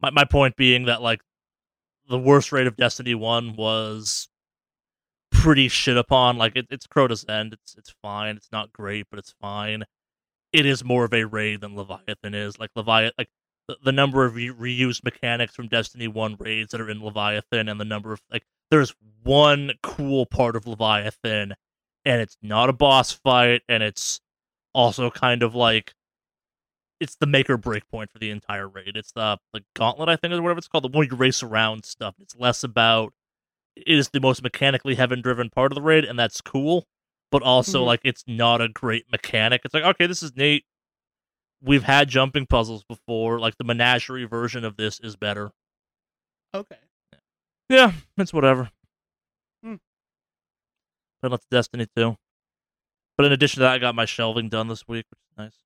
my 0.00 0.08
my 0.08 0.24
point 0.24 0.56
being 0.56 0.86
that 0.86 1.02
like 1.02 1.20
the 2.08 2.18
worst 2.18 2.52
raid 2.52 2.66
of 2.66 2.76
Destiny 2.78 3.14
One 3.14 3.54
was 3.54 4.29
pretty 5.40 5.68
shit 5.68 5.96
upon. 5.96 6.36
Like 6.36 6.56
it, 6.56 6.66
it's 6.70 6.86
Crota's 6.86 7.24
End. 7.28 7.52
It's 7.52 7.74
it's 7.76 7.94
fine. 8.02 8.36
It's 8.36 8.52
not 8.52 8.72
great, 8.72 9.06
but 9.10 9.18
it's 9.18 9.34
fine. 9.40 9.84
It 10.52 10.66
is 10.66 10.84
more 10.84 11.04
of 11.04 11.14
a 11.14 11.24
raid 11.24 11.60
than 11.60 11.76
Leviathan 11.76 12.34
is. 12.34 12.58
Like 12.58 12.70
Leviathan, 12.74 13.12
like 13.18 13.30
the, 13.68 13.76
the 13.84 13.92
number 13.92 14.24
of 14.24 14.34
re- 14.34 14.50
reused 14.50 15.04
mechanics 15.04 15.54
from 15.54 15.68
Destiny 15.68 16.08
One 16.08 16.36
raids 16.38 16.72
that 16.72 16.80
are 16.80 16.90
in 16.90 17.02
Leviathan, 17.02 17.68
and 17.68 17.80
the 17.80 17.84
number 17.84 18.12
of 18.12 18.20
like 18.30 18.44
there's 18.70 18.94
one 19.22 19.72
cool 19.82 20.26
part 20.26 20.56
of 20.56 20.66
Leviathan, 20.66 21.54
and 22.04 22.20
it's 22.20 22.36
not 22.42 22.68
a 22.68 22.74
boss 22.74 23.12
fight, 23.12 23.62
and 23.68 23.82
it's 23.82 24.20
also 24.74 25.10
kind 25.10 25.42
of 25.42 25.54
like 25.54 25.94
it's 27.00 27.16
the 27.16 27.26
make 27.26 27.48
or 27.48 27.56
break 27.56 27.88
point 27.88 28.10
for 28.10 28.18
the 28.18 28.30
entire 28.30 28.68
raid. 28.68 28.96
It's 28.96 29.12
the 29.12 29.38
the 29.52 29.62
gauntlet, 29.74 30.08
I 30.08 30.16
think, 30.16 30.34
or 30.34 30.42
whatever 30.42 30.58
it's 30.58 30.68
called, 30.68 30.84
the 30.84 30.88
one 30.88 31.08
you 31.10 31.16
race 31.16 31.42
around 31.42 31.84
stuff. 31.84 32.14
It's 32.20 32.36
less 32.36 32.62
about 32.62 33.14
is 33.76 34.10
the 34.10 34.20
most 34.20 34.42
mechanically 34.42 34.94
heaven 34.94 35.20
driven 35.22 35.50
part 35.50 35.72
of 35.72 35.74
the 35.76 35.82
raid, 35.82 36.04
and 36.04 36.18
that's 36.18 36.40
cool. 36.40 36.86
But 37.30 37.42
also, 37.42 37.82
Mhm. 37.82 37.86
like, 37.86 38.00
it's 38.04 38.24
not 38.26 38.60
a 38.60 38.68
great 38.68 39.10
mechanic. 39.10 39.62
It's 39.64 39.72
like, 39.72 39.84
okay, 39.84 40.06
this 40.06 40.22
is 40.22 40.34
neat. 40.36 40.64
We've 41.62 41.84
had 41.84 42.08
jumping 42.08 42.46
puzzles 42.46 42.82
before. 42.84 43.38
Like 43.38 43.56
the 43.56 43.64
menagerie 43.64 44.24
version 44.24 44.64
of 44.64 44.76
this 44.76 44.98
is 44.98 45.14
better. 45.14 45.52
Okay. 46.54 46.78
Yeah, 47.68 47.92
it's 48.18 48.32
whatever. 48.32 48.70
Hmm. 49.62 49.76
But 51.22 51.30
let's 51.30 51.46
Destiny 51.50 51.86
2. 51.94 52.16
But 53.16 53.26
in 53.26 53.32
addition 53.32 53.58
to 53.58 53.60
that, 53.60 53.74
I 53.74 53.78
got 53.78 53.94
my 53.94 54.06
shelving 54.06 54.48
done 54.48 54.68
this 54.68 54.88
week, 54.88 55.04
which 55.10 55.20
is 55.20 55.36
nice. 55.36 55.62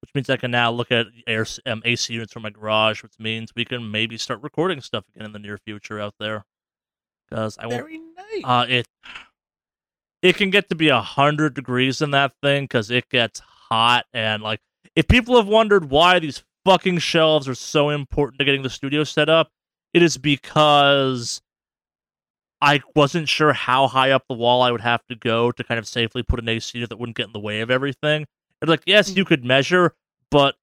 Which 0.00 0.14
means 0.14 0.28
I 0.30 0.36
can 0.38 0.50
now 0.50 0.70
look 0.72 0.90
at 0.90 1.06
air, 1.26 1.46
um, 1.66 1.82
AC 1.84 2.12
units 2.12 2.32
from 2.32 2.42
my 2.42 2.50
garage, 2.50 3.02
which 3.02 3.18
means 3.18 3.52
we 3.54 3.64
can 3.64 3.90
maybe 3.90 4.18
start 4.18 4.42
recording 4.42 4.80
stuff 4.80 5.04
again 5.10 5.26
in 5.26 5.32
the 5.32 5.38
near 5.38 5.58
future 5.58 6.00
out 6.00 6.14
there. 6.18 6.44
Because 7.28 7.56
I 7.58 7.66
won't. 7.66 7.82
Very 7.82 7.98
nice. 7.98 8.42
Uh, 8.44 8.66
it 8.68 8.86
it 10.22 10.36
can 10.36 10.50
get 10.50 10.68
to 10.70 10.74
be 10.74 10.88
a 10.88 11.00
hundred 11.00 11.54
degrees 11.54 12.00
in 12.00 12.10
that 12.12 12.32
thing 12.42 12.64
because 12.64 12.90
it 12.90 13.08
gets 13.10 13.40
hot 13.40 14.06
and 14.12 14.42
like 14.42 14.60
if 14.96 15.06
people 15.08 15.36
have 15.36 15.46
wondered 15.48 15.90
why 15.90 16.18
these 16.18 16.42
fucking 16.64 16.98
shelves 16.98 17.46
are 17.48 17.54
so 17.54 17.90
important 17.90 18.38
to 18.38 18.44
getting 18.44 18.62
the 18.62 18.70
studio 18.70 19.04
set 19.04 19.28
up, 19.28 19.48
it 19.92 20.02
is 20.02 20.16
because 20.16 21.42
I 22.60 22.80
wasn't 22.94 23.28
sure 23.28 23.52
how 23.52 23.86
high 23.88 24.12
up 24.12 24.24
the 24.28 24.34
wall 24.34 24.62
I 24.62 24.70
would 24.70 24.80
have 24.80 25.04
to 25.08 25.14
go 25.16 25.52
to 25.52 25.64
kind 25.64 25.78
of 25.78 25.86
safely 25.86 26.22
put 26.22 26.38
an 26.38 26.48
AC 26.48 26.78
unit 26.78 26.88
that 26.90 26.98
wouldn't 26.98 27.16
get 27.16 27.26
in 27.26 27.32
the 27.32 27.40
way 27.40 27.60
of 27.60 27.70
everything. 27.70 28.26
It's 28.62 28.70
like, 28.70 28.82
yes, 28.86 29.10
Mm. 29.10 29.16
you 29.18 29.24
could 29.26 29.44
measure, 29.44 29.94
but 30.30 30.54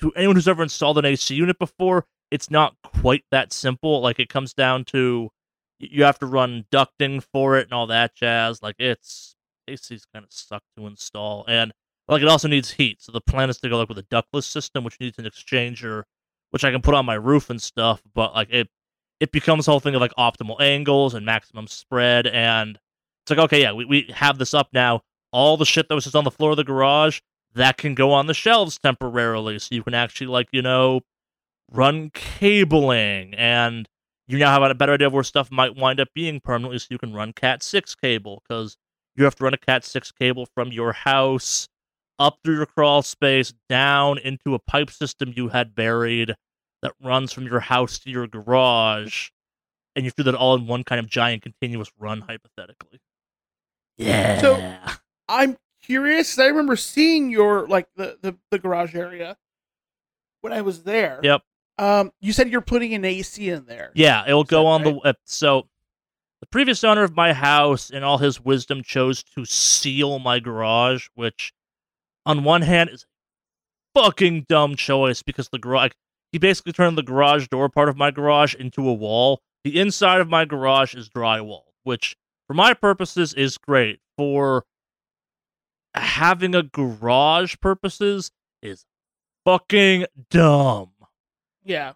to 0.00 0.10
anyone 0.14 0.34
who's 0.34 0.48
ever 0.48 0.62
installed 0.62 0.98
an 0.98 1.04
AC 1.04 1.32
unit 1.34 1.58
before, 1.58 2.06
it's 2.30 2.50
not 2.50 2.74
quite 2.82 3.24
that 3.30 3.52
simple. 3.52 4.00
Like 4.00 4.18
it 4.18 4.28
comes 4.28 4.52
down 4.54 4.84
to 4.86 5.30
you 5.78 6.04
have 6.04 6.18
to 6.18 6.26
run 6.26 6.66
ducting 6.72 7.22
for 7.22 7.56
it 7.56 7.64
and 7.64 7.72
all 7.72 7.86
that 7.86 8.14
jazz. 8.14 8.62
Like 8.62 8.76
it's 8.78 9.36
AC's 9.68 10.06
kind 10.12 10.24
of 10.24 10.32
suck 10.32 10.62
to 10.76 10.86
install, 10.86 11.44
and 11.48 11.72
like 12.08 12.22
it 12.22 12.28
also 12.28 12.48
needs 12.48 12.72
heat. 12.72 13.00
So 13.00 13.12
the 13.12 13.20
plan 13.20 13.50
is 13.50 13.58
to 13.58 13.68
go 13.68 13.78
like 13.78 13.88
with 13.88 13.98
a 13.98 14.02
ductless 14.02 14.46
system, 14.46 14.84
which 14.84 15.00
needs 15.00 15.18
an 15.18 15.24
exchanger, 15.24 16.04
which 16.50 16.64
I 16.64 16.70
can 16.70 16.82
put 16.82 16.94
on 16.94 17.06
my 17.06 17.14
roof 17.14 17.50
and 17.50 17.60
stuff. 17.60 18.02
But 18.14 18.34
like 18.34 18.50
it, 18.50 18.68
it 19.20 19.32
becomes 19.32 19.66
whole 19.66 19.80
thing 19.80 19.94
of 19.94 20.00
like 20.00 20.14
optimal 20.18 20.60
angles 20.60 21.14
and 21.14 21.24
maximum 21.24 21.66
spread, 21.66 22.26
and 22.26 22.78
it's 23.24 23.30
like 23.30 23.38
okay, 23.38 23.62
yeah, 23.62 23.72
we 23.72 23.84
we 23.84 24.10
have 24.14 24.38
this 24.38 24.54
up 24.54 24.68
now. 24.72 25.02
All 25.30 25.56
the 25.56 25.66
shit 25.66 25.88
that 25.88 25.94
was 25.94 26.04
just 26.04 26.16
on 26.16 26.24
the 26.24 26.30
floor 26.30 26.52
of 26.52 26.56
the 26.56 26.64
garage 26.64 27.20
that 27.54 27.76
can 27.76 27.94
go 27.94 28.12
on 28.12 28.26
the 28.26 28.34
shelves 28.34 28.78
temporarily, 28.78 29.58
so 29.58 29.74
you 29.74 29.82
can 29.82 29.94
actually 29.94 30.28
like 30.28 30.48
you 30.52 30.62
know 30.62 31.02
run 31.70 32.10
cabling 32.10 33.34
and 33.34 33.88
you 34.28 34.38
now 34.38 34.52
have 34.52 34.62
a 34.70 34.74
better 34.74 34.92
idea 34.92 35.06
of 35.08 35.12
where 35.12 35.24
stuff 35.24 35.50
might 35.50 35.74
wind 35.76 35.98
up 36.00 36.08
being 36.14 36.38
permanently 36.40 36.78
so 36.78 36.86
you 36.90 36.98
can 36.98 37.12
run 37.14 37.32
cat 37.32 37.62
6 37.62 37.94
cable 37.96 38.42
because 38.46 38.76
you 39.16 39.24
have 39.24 39.34
to 39.36 39.44
run 39.44 39.54
a 39.54 39.58
cat 39.58 39.84
6 39.84 40.12
cable 40.12 40.46
from 40.54 40.70
your 40.70 40.92
house 40.92 41.68
up 42.18 42.38
through 42.44 42.56
your 42.56 42.66
crawl 42.66 43.02
space 43.02 43.52
down 43.68 44.18
into 44.18 44.54
a 44.54 44.58
pipe 44.58 44.90
system 44.90 45.32
you 45.34 45.48
had 45.48 45.74
buried 45.74 46.34
that 46.82 46.92
runs 47.02 47.32
from 47.32 47.44
your 47.44 47.60
house 47.60 47.98
to 47.98 48.10
your 48.10 48.26
garage 48.26 49.30
and 49.96 50.04
you 50.04 50.08
have 50.08 50.14
to 50.14 50.22
do 50.22 50.30
that 50.30 50.36
all 50.38 50.54
in 50.54 50.66
one 50.66 50.84
kind 50.84 50.98
of 51.00 51.08
giant 51.08 51.42
continuous 51.42 51.90
run 51.98 52.20
hypothetically 52.20 53.00
yeah 53.96 54.40
So- 54.40 54.74
I'm 55.28 55.56
curious 55.82 56.38
I 56.38 56.46
remember 56.46 56.76
seeing 56.76 57.30
your 57.30 57.66
like 57.66 57.86
the, 57.96 58.18
the 58.22 58.36
the 58.50 58.58
garage 58.58 58.94
area 58.94 59.36
when 60.40 60.52
I 60.52 60.60
was 60.62 60.84
there. 60.84 61.20
Yep. 61.22 61.42
Um, 61.78 62.10
you 62.20 62.32
said 62.32 62.50
you're 62.50 62.60
putting 62.60 62.94
an 62.94 63.04
AC 63.04 63.48
in 63.48 63.64
there. 63.66 63.92
Yeah, 63.94 64.24
it'll 64.26 64.44
go 64.44 64.66
on 64.66 64.82
the 64.82 64.96
uh, 64.96 65.12
so 65.24 65.68
the 66.40 66.46
previous 66.46 66.82
owner 66.84 67.04
of 67.04 67.14
my 67.14 67.32
house 67.32 67.90
in 67.90 68.02
all 68.02 68.18
his 68.18 68.40
wisdom 68.40 68.82
chose 68.82 69.22
to 69.34 69.44
seal 69.44 70.18
my 70.18 70.40
garage, 70.40 71.06
which 71.14 71.52
on 72.26 72.44
one 72.44 72.62
hand 72.62 72.90
is 72.90 73.04
a 73.94 74.00
fucking 74.00 74.46
dumb 74.48 74.76
choice 74.76 75.22
because 75.22 75.48
the 75.48 75.58
garage 75.58 75.92
he 76.32 76.38
basically 76.38 76.72
turned 76.72 76.98
the 76.98 77.02
garage 77.02 77.48
door 77.48 77.68
part 77.68 77.88
of 77.88 77.96
my 77.96 78.10
garage 78.10 78.54
into 78.54 78.86
a 78.88 78.92
wall. 78.92 79.40
The 79.64 79.80
inside 79.80 80.20
of 80.20 80.28
my 80.28 80.44
garage 80.44 80.94
is 80.94 81.08
drywall, 81.08 81.62
which 81.84 82.16
for 82.46 82.54
my 82.54 82.74
purposes 82.74 83.34
is 83.34 83.56
great. 83.56 84.00
For 84.16 84.64
having 85.94 86.54
a 86.54 86.62
garage 86.62 87.56
purposes 87.60 88.30
is 88.62 88.84
fucking 89.44 90.06
dumb. 90.30 90.90
Yeah. 91.68 91.92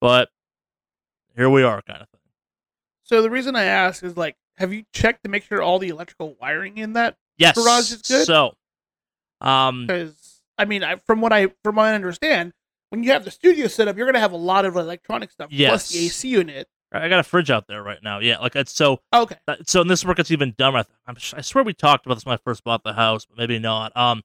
But 0.00 0.30
here 1.36 1.50
we 1.50 1.62
are 1.62 1.82
kind 1.82 2.00
of 2.00 2.08
thing. 2.08 2.20
So 3.04 3.20
the 3.22 3.30
reason 3.30 3.56
I 3.56 3.64
ask 3.64 4.02
is 4.02 4.16
like, 4.16 4.36
have 4.56 4.72
you 4.72 4.84
checked 4.92 5.24
to 5.24 5.30
make 5.30 5.42
sure 5.44 5.60
all 5.62 5.78
the 5.78 5.88
electrical 5.88 6.36
wiring 6.40 6.78
in 6.78 6.94
that? 6.94 7.16
Yes. 7.38 7.56
Garage 7.56 7.90
is 7.92 8.02
good? 8.02 8.26
So, 8.26 8.54
um, 9.40 9.86
Because 9.86 10.40
I 10.58 10.64
mean, 10.66 10.84
I, 10.84 10.96
from 10.96 11.20
what 11.20 11.32
I 11.32 11.48
from 11.64 11.76
what 11.76 11.86
I 11.86 11.94
understand, 11.94 12.52
when 12.90 13.02
you 13.02 13.10
have 13.12 13.24
the 13.24 13.30
studio 13.30 13.66
set 13.66 13.88
up, 13.88 13.96
you're 13.96 14.06
gonna 14.06 14.20
have 14.20 14.32
a 14.32 14.36
lot 14.36 14.64
of 14.64 14.76
electronic 14.76 15.30
stuff 15.30 15.50
plus 15.50 15.90
the 15.90 15.98
Yes. 15.98 16.12
AC 16.12 16.28
unit. 16.28 16.68
I 16.92 17.08
got 17.08 17.20
a 17.20 17.22
fridge 17.22 17.50
out 17.50 17.66
there 17.68 17.82
right 17.82 18.02
now. 18.02 18.18
Yeah, 18.18 18.38
like 18.38 18.56
it's 18.56 18.72
so. 18.72 19.00
Okay. 19.14 19.36
So 19.66 19.80
in 19.80 19.86
this 19.88 20.04
work, 20.04 20.18
it's 20.18 20.30
even 20.32 20.54
dumber. 20.58 20.84
I, 21.06 21.14
I 21.36 21.40
swear 21.40 21.62
we 21.64 21.72
talked 21.72 22.04
about 22.04 22.16
this 22.16 22.26
when 22.26 22.34
I 22.34 22.38
first 22.44 22.64
bought 22.64 22.82
the 22.82 22.92
house, 22.92 23.24
but 23.26 23.38
maybe 23.38 23.58
not. 23.60 23.96
Um, 23.96 24.22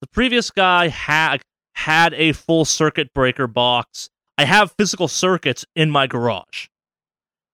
the 0.00 0.08
previous 0.08 0.50
guy 0.50 0.88
had 0.88 1.40
had 1.78 2.12
a 2.14 2.32
full 2.32 2.64
circuit 2.64 3.12
breaker 3.14 3.46
box. 3.46 4.10
I 4.36 4.44
have 4.44 4.72
physical 4.78 5.08
circuits 5.08 5.64
in 5.76 5.90
my 5.90 6.06
garage. 6.06 6.66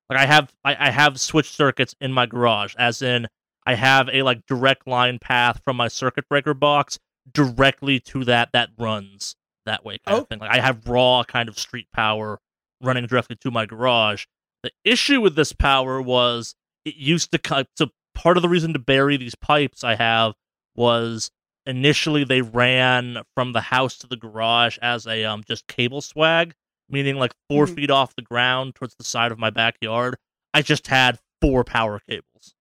Like 0.08 0.18
I 0.18 0.26
have, 0.26 0.52
I, 0.64 0.88
I 0.88 0.90
have 0.90 1.20
switch 1.20 1.50
circuits 1.50 1.94
in 2.00 2.12
my 2.12 2.26
garage, 2.26 2.74
as 2.78 3.02
in 3.02 3.26
I 3.66 3.74
have 3.74 4.08
a 4.12 4.22
like 4.22 4.46
direct 4.46 4.86
line 4.86 5.18
path 5.18 5.60
from 5.64 5.76
my 5.76 5.88
circuit 5.88 6.28
breaker 6.28 6.54
box 6.54 6.98
directly 7.32 8.00
to 8.00 8.24
that 8.24 8.50
that 8.52 8.70
runs 8.78 9.36
that 9.66 9.84
way 9.84 9.98
kind 10.06 10.18
Oh. 10.18 10.20
of 10.22 10.28
thing. 10.28 10.38
Like 10.40 10.50
I 10.50 10.60
have 10.60 10.86
raw 10.88 11.22
kind 11.24 11.48
of 11.48 11.58
street 11.58 11.86
power 11.94 12.38
running 12.82 13.06
directly 13.06 13.36
to 13.36 13.50
my 13.50 13.64
garage. 13.66 14.24
The 14.62 14.70
issue 14.84 15.20
with 15.20 15.36
this 15.36 15.52
power 15.52 16.00
was 16.02 16.54
it 16.84 16.96
used 16.96 17.30
to 17.32 17.38
cut. 17.38 17.66
So 17.76 17.88
part 18.14 18.36
of 18.36 18.42
the 18.42 18.48
reason 18.48 18.72
to 18.74 18.78
bury 18.78 19.16
these 19.16 19.34
pipes 19.34 19.82
I 19.84 19.94
have 19.96 20.34
was 20.76 21.30
initially 21.66 22.24
they 22.24 22.42
ran 22.42 23.22
from 23.34 23.52
the 23.52 23.60
house 23.62 23.96
to 23.98 24.06
the 24.06 24.16
garage 24.16 24.78
as 24.82 25.06
a 25.06 25.24
um 25.24 25.42
just 25.46 25.66
cable 25.66 26.00
swag, 26.02 26.54
meaning 26.88 27.16
like 27.16 27.32
4 27.48 27.66
Mhm. 27.66 27.74
feet 27.74 27.90
off 27.90 28.14
the 28.14 28.22
ground 28.22 28.74
towards 28.74 28.94
the 28.96 29.04
side 29.04 29.32
of 29.32 29.38
my 29.38 29.50
backyard. 29.50 30.16
I 30.52 30.62
just 30.62 30.86
had 30.88 31.18
four 31.40 31.64
power 31.64 32.00
cables, 32.00 32.54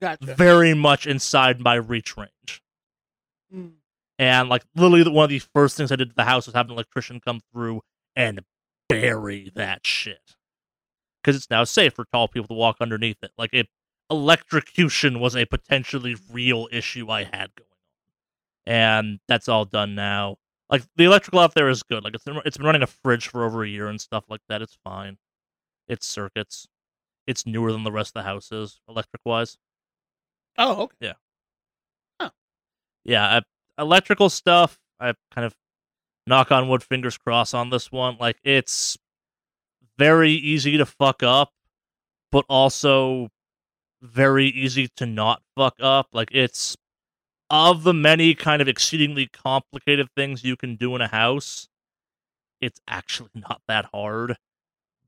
Gotcha. 0.00 0.34
very 0.34 0.74
much 0.74 1.06
inside 1.06 1.60
my 1.60 1.74
reach 1.74 2.16
range. 2.16 2.62
Mm. 3.54 3.74
And 4.18 4.48
like 4.48 4.64
literally, 4.74 5.02
the- 5.02 5.10
one 5.10 5.24
of 5.24 5.30
the 5.30 5.38
first 5.54 5.76
things 5.76 5.90
I 5.92 5.96
did 5.96 6.10
to 6.10 6.14
the 6.14 6.24
house 6.24 6.46
was 6.46 6.54
have 6.54 6.66
an 6.66 6.72
electrician 6.72 7.20
come 7.20 7.40
through 7.52 7.82
and 8.16 8.40
bury 8.88 9.50
that 9.54 9.86
shit 9.86 10.36
because 11.22 11.36
it's 11.36 11.50
now 11.50 11.64
safe 11.64 11.94
for 11.94 12.04
tall 12.12 12.28
people 12.28 12.48
to 12.48 12.54
walk 12.54 12.76
underneath 12.80 13.22
it. 13.22 13.32
Like 13.38 13.52
electrocution 14.10 15.20
was 15.20 15.36
a 15.36 15.44
potentially 15.46 16.16
real 16.30 16.68
issue 16.72 17.08
I 17.10 17.24
had 17.24 17.54
going 17.54 17.69
and 18.70 19.18
that's 19.26 19.48
all 19.48 19.64
done 19.64 19.96
now. 19.96 20.36
Like 20.70 20.84
the 20.94 21.04
electrical 21.04 21.40
out 21.40 21.54
there 21.54 21.68
is 21.68 21.82
good. 21.82 22.04
Like 22.04 22.14
it's 22.14 22.24
it's 22.44 22.56
been 22.56 22.66
running 22.66 22.84
a 22.84 22.86
fridge 22.86 23.26
for 23.26 23.44
over 23.44 23.64
a 23.64 23.68
year 23.68 23.88
and 23.88 24.00
stuff 24.00 24.24
like 24.28 24.42
that. 24.48 24.62
It's 24.62 24.78
fine. 24.84 25.18
It's 25.88 26.06
circuits. 26.06 26.68
It's 27.26 27.44
newer 27.44 27.72
than 27.72 27.82
the 27.82 27.90
rest 27.90 28.10
of 28.10 28.22
the 28.22 28.28
house 28.28 28.52
is 28.52 28.80
electric 28.88 29.22
wise. 29.24 29.58
Oh, 30.56 30.82
okay. 30.82 31.14
yeah, 33.04 33.40
I, 33.76 33.82
electrical 33.82 34.30
stuff. 34.30 34.78
I 35.00 35.14
kind 35.34 35.44
of 35.44 35.54
knock 36.28 36.52
on 36.52 36.68
wood, 36.68 36.84
fingers 36.84 37.18
crossed 37.18 37.56
on 37.56 37.70
this 37.70 37.90
one. 37.90 38.18
Like 38.20 38.36
it's 38.44 38.96
very 39.98 40.30
easy 40.30 40.76
to 40.76 40.86
fuck 40.86 41.24
up, 41.24 41.50
but 42.30 42.44
also 42.48 43.30
very 44.00 44.46
easy 44.46 44.86
to 44.96 45.06
not 45.06 45.42
fuck 45.56 45.74
up. 45.80 46.06
Like 46.12 46.28
it's 46.30 46.76
of 47.50 47.82
the 47.82 47.92
many 47.92 48.34
kind 48.34 48.62
of 48.62 48.68
exceedingly 48.68 49.26
complicated 49.26 50.08
things 50.16 50.44
you 50.44 50.56
can 50.56 50.76
do 50.76 50.94
in 50.94 51.00
a 51.00 51.08
house. 51.08 51.68
It's 52.60 52.80
actually 52.88 53.30
not 53.34 53.60
that 53.68 53.86
hard, 53.92 54.36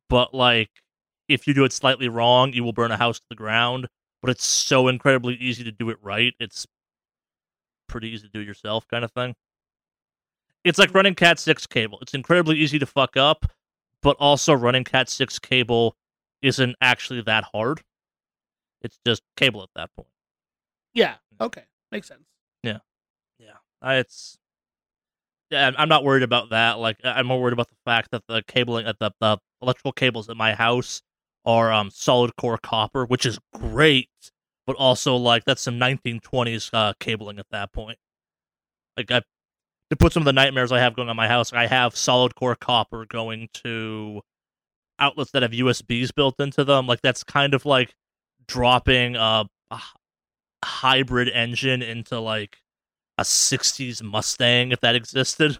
but 0.08 0.34
like 0.34 0.70
if 1.28 1.46
you 1.46 1.54
do 1.54 1.64
it 1.64 1.72
slightly 1.72 2.08
wrong, 2.08 2.52
you 2.52 2.64
will 2.64 2.72
burn 2.72 2.90
a 2.90 2.96
house 2.96 3.18
to 3.18 3.26
the 3.30 3.37
ground. 3.37 3.88
But 4.20 4.30
it's 4.30 4.44
so 4.46 4.87
incredibly 4.87 5.34
easy 5.34 5.64
to 5.64 5.72
do 5.72 5.90
it 5.90 5.99
right. 6.00 6.32
It's 6.38 6.66
pretty 7.88 8.08
easy 8.08 8.28
to 8.28 8.32
do 8.32 8.40
yourself 8.40 8.87
kind 8.87 9.04
of 9.04 9.11
thing. 9.12 9.34
It's 10.64 10.78
like 10.78 10.94
running 10.94 11.16
Cat 11.16 11.40
6 11.40 11.66
cable. 11.66 11.99
It's 12.02 12.14
incredibly 12.14 12.56
easy 12.56 12.78
to 12.78 12.87
fuck 12.87 13.16
up, 13.16 13.46
but 14.00 14.16
also 14.20 14.52
running 14.52 14.84
Cat 14.84 15.08
6 15.08 15.40
cable 15.40 15.96
isn't 16.40 16.76
actually 16.80 17.22
that 17.22 17.44
hard. 17.52 17.82
It's 18.82 18.99
just 19.04 19.22
cable 19.37 19.62
at 19.62 19.70
that 19.75 19.90
point. 19.94 20.08
Yeah. 20.94 21.14
Hmm. 21.38 21.44
Okay. 21.44 21.62
Makes 21.90 22.08
sense. 22.08 22.31
It's 23.84 24.38
yeah. 25.50 25.70
I'm- 25.76 25.88
not 25.88 26.04
worried 26.04 26.22
about 26.22 26.50
that. 26.50 26.78
Like 26.78 26.98
I'm 27.04 27.26
more 27.26 27.40
worried 27.40 27.52
about 27.52 27.68
the 27.68 27.76
fact 27.84 28.10
that 28.12 28.22
the 28.28 28.42
cabling 28.46 28.86
at 28.86 28.98
the 28.98 29.12
the 29.20 29.38
electrical 29.60 29.92
cables 29.92 30.28
at 30.28 30.36
my 30.36 30.54
house 30.54 31.02
are 31.44 31.72
um 31.72 31.90
solid 31.90 32.36
core 32.36 32.58
copper, 32.58 33.04
which 33.04 33.26
is 33.26 33.38
great, 33.54 34.08
but 34.66 34.76
also 34.76 35.16
like 35.16 35.44
that's 35.44 35.62
some 35.62 35.78
1920s 35.78 36.70
uh, 36.72 36.92
cabling 37.00 37.38
at 37.38 37.46
that 37.50 37.72
point. 37.72 37.98
Like 38.96 39.10
I 39.10 39.22
to 39.90 39.96
put 39.96 40.12
some 40.12 40.22
of 40.22 40.24
the 40.26 40.32
nightmares 40.32 40.72
I 40.72 40.78
have 40.80 40.96
going 40.96 41.08
on 41.10 41.16
my 41.16 41.28
house, 41.28 41.52
I 41.52 41.66
have 41.66 41.96
solid 41.96 42.34
core 42.34 42.56
copper 42.56 43.04
going 43.06 43.48
to 43.64 44.22
outlets 44.98 45.32
that 45.32 45.42
have 45.42 45.52
USBs 45.52 46.14
built 46.14 46.40
into 46.40 46.64
them. 46.64 46.86
Like 46.86 47.02
that's 47.02 47.24
kind 47.24 47.54
of 47.54 47.66
like 47.66 47.94
dropping 48.46 49.16
a 49.16 49.44
hybrid 50.64 51.28
engine 51.28 51.82
into 51.82 52.20
like 52.20 52.58
a 53.22 53.24
60s 53.24 54.02
Mustang 54.02 54.72
if 54.72 54.80
that 54.80 54.94
existed. 54.96 55.58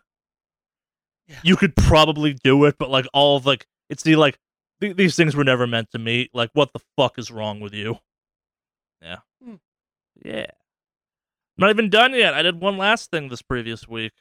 Yeah. 1.29 1.37
You 1.45 1.57
could 1.57 1.77
probably 1.77 2.35
do 2.35 2.65
it, 2.65 2.75
but 2.79 2.91
like 2.91 3.07
all 3.15 3.37
of 3.37 3.47
like 3.47 3.67
it's 3.89 4.03
the 4.03 4.17
like 4.17 4.39
th- 4.81 4.97
these 4.97 5.15
things 5.15 5.37
were 5.37 5.45
never 5.45 5.67
meant 5.67 5.93
to 5.93 5.99
meet. 5.99 6.31
Like 6.35 6.51
what 6.53 6.73
the 6.73 6.81
fuck 6.97 7.19
is 7.19 7.31
wrong 7.31 7.61
with 7.61 7.73
you? 7.73 7.99
Yeah. 9.01 9.19
Hmm. 9.43 9.55
Yeah. 10.25 10.47
Not 11.57 11.71
even 11.71 11.91
done 11.91 12.15
yet. 12.15 12.35
I 12.35 12.43
did 12.43 12.61
one 12.61 12.77
last 12.77 13.11
thing 13.11 13.29
this 13.29 13.43
previous 13.43 13.87
week. 13.87 14.13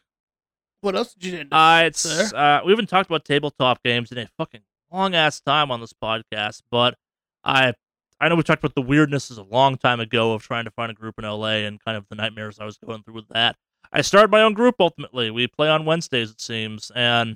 What 0.81 0.95
else 0.95 1.13
did 1.13 1.25
you 1.25 1.43
do? 1.43 1.55
Uh, 1.55 1.83
it's 1.85 2.05
uh, 2.05 2.61
we 2.65 2.71
haven't 2.71 2.89
talked 2.89 3.09
about 3.09 3.25
tabletop 3.25 3.83
games 3.83 4.11
in 4.11 4.17
a 4.19 4.27
fucking 4.37 4.61
long 4.91 5.15
ass 5.15 5.39
time 5.39 5.71
on 5.71 5.81
this 5.81 5.93
podcast, 5.93 6.61
but 6.69 6.95
I 7.43 7.73
I 8.21 8.29
know 8.29 8.35
we 8.35 8.43
talked 8.43 8.63
about 8.63 8.75
the 8.75 8.87
weirdnesses 8.87 9.39
a 9.39 9.41
long 9.41 9.77
time 9.77 9.99
ago 9.99 10.33
of 10.33 10.43
trying 10.43 10.65
to 10.65 10.71
find 10.71 10.91
a 10.91 10.93
group 10.93 11.15
in 11.17 11.25
LA 11.25 11.65
and 11.65 11.83
kind 11.83 11.97
of 11.97 12.05
the 12.07 12.15
nightmares 12.15 12.59
I 12.59 12.65
was 12.65 12.77
going 12.77 13.01
through 13.01 13.15
with 13.15 13.27
that. 13.29 13.55
I 13.91 14.01
started 14.01 14.29
my 14.31 14.43
own 14.43 14.53
group 14.53 14.75
ultimately. 14.79 15.31
We 15.31 15.47
play 15.47 15.67
on 15.67 15.85
Wednesdays, 15.85 16.29
it 16.29 16.39
seems, 16.39 16.91
and 16.95 17.35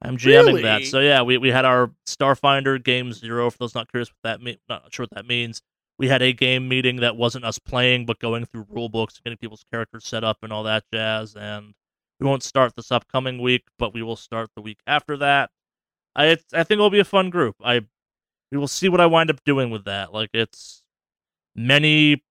I'm 0.00 0.16
jamming 0.16 0.62
that. 0.62 0.84
So 0.86 1.00
yeah, 1.00 1.22
we, 1.22 1.36
we 1.36 1.50
had 1.50 1.66
our 1.66 1.92
Starfinder 2.06 2.82
Game 2.82 3.12
Zero. 3.12 3.50
For 3.50 3.58
those 3.58 3.74
not 3.74 3.90
curious 3.90 4.08
what 4.08 4.16
that 4.24 4.42
mean, 4.42 4.56
not 4.68 4.92
sure 4.92 5.04
what 5.04 5.14
that 5.14 5.26
means. 5.26 5.60
We 5.98 6.08
had 6.08 6.22
a 6.22 6.32
game 6.32 6.66
meeting 6.66 6.96
that 6.96 7.16
wasn't 7.16 7.44
us 7.44 7.58
playing, 7.58 8.06
but 8.06 8.18
going 8.18 8.46
through 8.46 8.66
rule 8.70 8.88
books, 8.88 9.20
getting 9.22 9.36
people's 9.36 9.64
characters 9.70 10.06
set 10.06 10.24
up, 10.24 10.38
and 10.42 10.52
all 10.52 10.64
that 10.64 10.84
jazz. 10.92 11.36
And 11.36 11.74
we 12.18 12.26
won't 12.26 12.42
start 12.42 12.74
this 12.74 12.90
upcoming 12.90 13.40
week, 13.40 13.64
but 13.78 13.94
we 13.94 14.02
will 14.02 14.16
start 14.16 14.48
the 14.56 14.62
week 14.62 14.78
after 14.86 15.16
that. 15.18 15.50
I 16.16 16.38
I 16.52 16.64
think 16.64 16.78
it'll 16.78 16.90
be 16.90 17.00
a 17.00 17.04
fun 17.04 17.30
group. 17.30 17.56
I 17.62 17.82
we 18.52 18.58
will 18.58 18.68
see 18.68 18.90
what 18.90 19.00
I 19.00 19.06
wind 19.06 19.30
up 19.30 19.42
doing 19.44 19.70
with 19.70 19.86
that. 19.86 20.12
Like 20.12 20.30
it's 20.34 20.84
many 21.56 22.22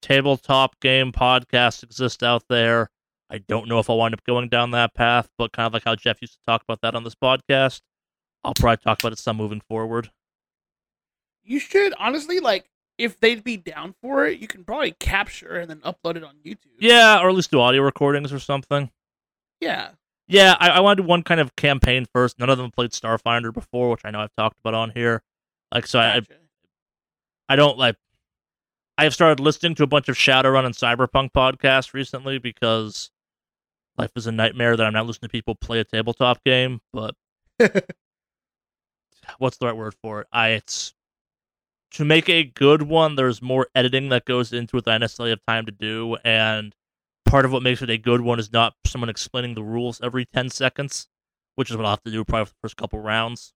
tabletop 0.00 0.78
game 0.80 1.10
podcasts 1.10 1.82
exist 1.82 2.22
out 2.22 2.44
there. 2.48 2.88
I 3.28 3.38
don't 3.38 3.68
know 3.68 3.80
if 3.80 3.90
I'll 3.90 3.98
wind 3.98 4.14
up 4.14 4.22
going 4.24 4.48
down 4.48 4.70
that 4.70 4.94
path, 4.94 5.28
but 5.36 5.52
kind 5.52 5.66
of 5.66 5.72
like 5.72 5.84
how 5.84 5.96
Jeff 5.96 6.22
used 6.22 6.34
to 6.34 6.44
talk 6.46 6.62
about 6.62 6.82
that 6.82 6.94
on 6.94 7.02
this 7.02 7.16
podcast, 7.16 7.80
I'll 8.44 8.54
probably 8.54 8.76
talk 8.76 9.00
about 9.00 9.12
it 9.12 9.18
some 9.18 9.36
moving 9.36 9.60
forward. 9.60 10.12
You 11.42 11.58
should 11.58 11.92
honestly 11.98 12.38
like 12.38 12.70
if 12.96 13.18
they'd 13.18 13.42
be 13.42 13.56
down 13.56 13.96
for 14.00 14.26
it, 14.26 14.38
you 14.38 14.46
can 14.46 14.62
probably 14.62 14.92
capture 14.92 15.56
and 15.56 15.68
then 15.68 15.80
upload 15.80 16.14
it 16.14 16.22
on 16.22 16.36
YouTube. 16.46 16.78
Yeah, 16.78 17.20
or 17.20 17.28
at 17.28 17.34
least 17.34 17.50
do 17.50 17.60
audio 17.60 17.82
recordings 17.82 18.32
or 18.32 18.38
something. 18.38 18.88
Yeah. 19.60 19.90
Yeah, 20.26 20.56
I, 20.58 20.70
I 20.70 20.80
want 20.80 20.96
to 20.96 21.02
do 21.02 21.08
one 21.08 21.22
kind 21.22 21.40
of 21.40 21.54
campaign 21.56 22.06
first. 22.12 22.38
None 22.38 22.48
of 22.48 22.58
them 22.58 22.70
played 22.70 22.90
Starfinder 22.90 23.52
before, 23.52 23.90
which 23.90 24.02
I 24.04 24.10
know 24.10 24.20
I've 24.20 24.34
talked 24.36 24.58
about 24.60 24.74
on 24.74 24.90
here. 24.90 25.22
Like, 25.72 25.86
so 25.86 25.98
I, 25.98 26.20
Gotcha. 26.20 26.34
I 27.48 27.56
don't 27.56 27.78
like. 27.78 27.96
I 28.96 29.04
have 29.04 29.14
started 29.14 29.40
listening 29.40 29.74
to 29.76 29.82
a 29.82 29.88
bunch 29.88 30.08
of 30.08 30.16
Shadowrun 30.16 30.64
and 30.64 30.74
Cyberpunk 30.74 31.32
podcasts 31.32 31.92
recently 31.92 32.38
because 32.38 33.10
life 33.98 34.12
is 34.16 34.26
a 34.26 34.32
nightmare 34.32 34.76
that 34.76 34.86
I'm 34.86 34.92
not 34.92 35.06
listening 35.06 35.28
to 35.28 35.32
people 35.32 35.56
play 35.56 35.80
a 35.80 35.84
tabletop 35.84 36.42
game. 36.44 36.80
But 36.92 37.14
what's 39.38 39.58
the 39.58 39.66
right 39.66 39.76
word 39.76 39.94
for 40.00 40.20
it? 40.22 40.28
I 40.32 40.50
it's 40.50 40.94
to 41.92 42.04
make 42.04 42.28
a 42.28 42.44
good 42.44 42.82
one. 42.82 43.16
There's 43.16 43.42
more 43.42 43.68
editing 43.74 44.08
that 44.08 44.24
goes 44.24 44.52
into 44.52 44.78
it 44.78 44.84
than 44.84 44.94
I 44.94 44.98
necessarily 44.98 45.30
have 45.30 45.44
time 45.46 45.66
to 45.66 45.72
do, 45.72 46.16
and 46.24 46.74
part 47.24 47.44
of 47.44 47.52
what 47.52 47.62
makes 47.62 47.82
it 47.82 47.90
a 47.90 47.98
good 47.98 48.20
one 48.20 48.38
is 48.38 48.52
not 48.52 48.74
someone 48.86 49.08
explaining 49.08 49.54
the 49.54 49.62
rules 49.62 50.00
every 50.02 50.24
ten 50.26 50.48
seconds, 50.50 51.08
which 51.56 51.70
is 51.70 51.76
what 51.76 51.84
I'll 51.86 51.92
have 51.92 52.02
to 52.04 52.10
do 52.10 52.24
probably 52.24 52.46
for 52.46 52.50
the 52.52 52.58
first 52.62 52.76
couple 52.76 53.00
rounds. 53.00 53.52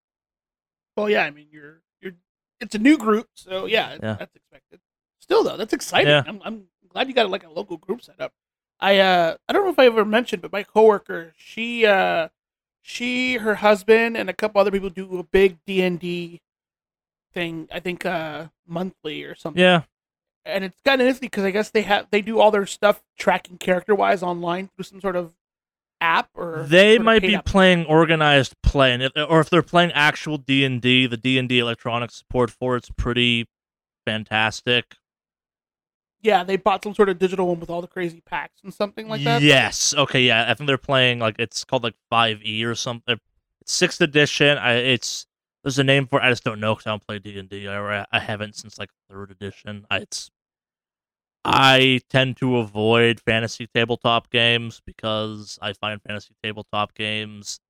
well, 0.97 1.09
yeah. 1.09 1.25
I 1.25 1.31
mean, 1.31 1.47
you're 1.51 1.83
you're. 2.01 2.13
It's 2.61 2.75
a 2.75 2.79
new 2.79 2.97
group, 2.99 3.29
so 3.35 3.67
yeah, 3.67 3.97
Yeah. 4.03 4.15
that's 4.19 4.35
expected. 4.35 4.81
Still 5.21 5.45
though, 5.45 5.57
that's 5.57 5.73
exciting. 5.73 6.09
Yeah. 6.09 6.23
I'm 6.27 6.41
I'm 6.45 6.65
glad 6.89 7.09
you 7.09 7.15
got 7.15 7.31
like 7.31 7.45
a 7.45 7.51
local 7.51 7.77
group 7.77 8.03
set 8.03 8.21
up. 8.21 8.33
I 8.81 8.99
uh 8.99 9.37
I 9.49 9.53
don't 9.53 9.65
know 9.65 9.71
if 9.71 9.79
I 9.79 9.87
ever 9.87 10.05
mentioned, 10.05 10.43
but 10.43 10.53
my 10.53 10.63
coworker, 10.63 11.33
she 11.37 11.85
uh 11.87 12.29
she, 12.83 13.35
her 13.35 13.57
husband, 13.57 14.17
and 14.17 14.31
a 14.31 14.33
couple 14.33 14.61
other 14.61 14.71
people 14.71 14.89
do 14.89 15.19
a 15.19 15.23
big 15.25 15.59
D 15.67 15.83
and 15.83 16.01
D 16.01 16.41
thing. 17.35 17.69
I 17.73 17.81
think 17.81 18.07
uh 18.07 18.47
monthly 18.67 19.25
or 19.25 19.35
something. 19.35 19.61
Yeah, 19.63 19.83
and 20.49 20.65
it's 20.65 20.81
kind 20.85 21.01
of 21.01 21.07
interesting 21.07 21.27
because 21.29 21.45
I 21.45 21.51
guess 21.51 21.71
they 21.71 21.83
have 21.83 22.07
they 22.11 22.23
do 22.23 22.41
all 22.41 22.51
their 22.51 22.67
stuff 22.67 23.03
tracking 23.19 23.59
character 23.59 23.95
wise 23.95 24.23
online 24.23 24.71
through 24.75 24.85
some 24.85 25.01
sort 25.01 25.17
of 25.17 25.35
app 26.01 26.31
or 26.35 26.65
they 26.69 26.99
might 26.99 27.23
be 27.23 27.35
app. 27.35 27.45
playing 27.45 27.85
organized 27.87 28.55
play, 28.63 28.93
and 28.93 29.03
if, 29.03 29.13
or 29.17 29.41
if 29.41 29.51
they're 29.51 29.63
playing 29.63 29.93
actual 29.93 30.39
D 30.39 30.65
and 30.65 30.81
D, 30.81 31.07
the 31.07 31.17
D 31.17 31.39
and 31.39 31.49
D 31.49 31.59
electronic 31.59 32.11
support 32.11 32.51
for 32.51 32.77
it's 32.77 32.91
pretty 32.97 33.47
fantastic. 34.07 34.97
yeah, 36.23 36.43
they 36.45 36.57
bought 36.57 36.83
some 36.83 36.95
sort 36.95 37.09
of 37.09 37.19
digital 37.19 37.49
one 37.49 37.61
with 37.61 37.71
all 37.71 37.81
the 37.81 37.87
crazy 37.89 38.21
packs 38.21 38.61
and 38.65 38.73
something 38.73 39.09
like 39.09 39.23
that. 39.25 39.43
Yes. 39.43 39.95
Okay. 39.97 40.23
Yeah. 40.23 40.51
I 40.51 40.55
think 40.55 40.67
they're 40.67 40.79
playing 40.79 41.19
like 41.21 41.37
it's 41.39 41.65
called 41.65 41.83
like 41.85 41.95
Five 42.11 42.43
E 42.43 42.65
or 42.65 42.75
something. 42.75 43.15
Uh, 43.15 43.19
it's 43.61 43.73
sixth 43.73 44.01
edition. 44.01 44.59
I 44.59 44.75
it's 44.75 45.27
there's 45.63 45.79
a 45.79 45.85
name 45.85 46.07
for 46.07 46.21
it. 46.21 46.25
I 46.25 46.31
just 46.31 46.45
don't 46.45 46.61
know 46.61 46.75
because 46.75 46.87
I 46.87 46.91
don't 46.91 47.07
play 47.07 47.19
D 47.19 47.39
and 47.39 47.49
D. 47.49 47.69
I 47.69 48.07
I 48.11 48.19
haven't 48.19 48.57
since 48.57 48.79
like 48.79 48.91
third 49.11 49.31
edition. 49.31 49.87
I, 49.91 49.99
it's 49.99 50.31
I 51.45 52.01
tend 52.11 52.37
to 52.39 52.59
avoid 52.59 53.21
fantasy 53.21 53.67
tabletop 53.73 54.31
games 54.31 54.81
because 54.85 55.59
I 55.63 55.73
find 55.73 56.01
fantasy 56.03 56.35
tabletop 56.43 56.95
games 56.95 57.61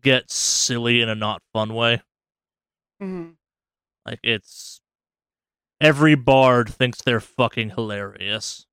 get 0.00 0.30
silly 0.30 1.00
in 1.00 1.08
a 1.08 1.14
not 1.14 1.42
fun 1.52 1.74
way. 1.74 2.02
Mhm. 3.00 3.36
Like 4.04 4.20
it's 4.22 4.80
every 5.80 6.14
bard 6.14 6.68
thinks 6.68 7.00
they're 7.02 7.20
fucking 7.20 7.70
hilarious. 7.70 8.66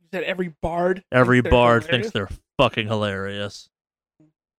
You 0.00 0.08
said 0.12 0.24
every 0.24 0.48
bard. 0.48 1.04
Every 1.12 1.40
thinks 1.40 1.50
bard 1.50 1.82
hilarious? 1.84 2.10
thinks 2.10 2.12
they're 2.12 2.38
fucking 2.58 2.86
hilarious. 2.88 3.68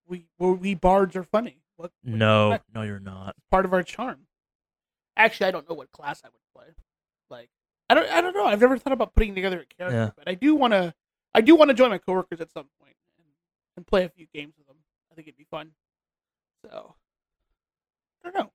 we 0.08 0.28
well, 0.38 0.54
we 0.54 0.76
bards 0.76 1.16
are 1.16 1.24
funny. 1.24 1.58
What 1.78 1.92
what 1.92 2.06
do 2.06 2.12
you 2.12 2.18
No, 2.18 2.60
no, 2.74 2.82
you're 2.84 3.00
not. 3.00 3.36
part 3.50 3.66
of 3.66 3.74
our 3.74 3.84
charm. 3.84 4.28
Actually, 5.18 5.48
I 5.48 5.52
don't 5.52 5.68
know 5.68 5.76
what 5.76 5.92
class 5.92 6.22
I 6.24 6.30
would 6.30 6.42
play. 6.56 6.74
Like, 7.30 7.50
I 7.92 7.94
don't, 7.94 8.10
I 8.10 8.22
don't 8.22 8.34
know. 8.34 8.46
I've 8.46 8.62
never 8.62 8.78
thought 8.78 8.94
about 8.94 9.14
putting 9.14 9.36
together 9.36 9.60
a 9.62 9.66
character, 9.76 9.98
Yeah. 9.98 10.10
but 10.18 10.28
I 10.28 10.36
do 10.36 10.56
want 10.56 10.72
to. 10.74 10.94
I 11.34 11.42
do 11.42 11.56
want 11.56 11.70
to 11.70 11.74
join 11.74 11.90
my 11.90 11.98
coworkers 11.98 12.42
at 12.42 12.52
some 12.52 12.66
point 12.82 12.96
and, 13.18 13.26
and 13.78 13.88
play 13.88 14.04
a 14.06 14.10
few 14.10 14.28
games 14.34 14.54
with 14.58 14.68
them. 14.68 14.76
I 15.12 15.16
think 15.16 15.28
it'd 15.28 15.38
be 15.38 15.46
fun. 15.50 15.72
So, 16.66 16.96
I 18.24 18.30
don't 18.30 18.36
know. 18.44 18.52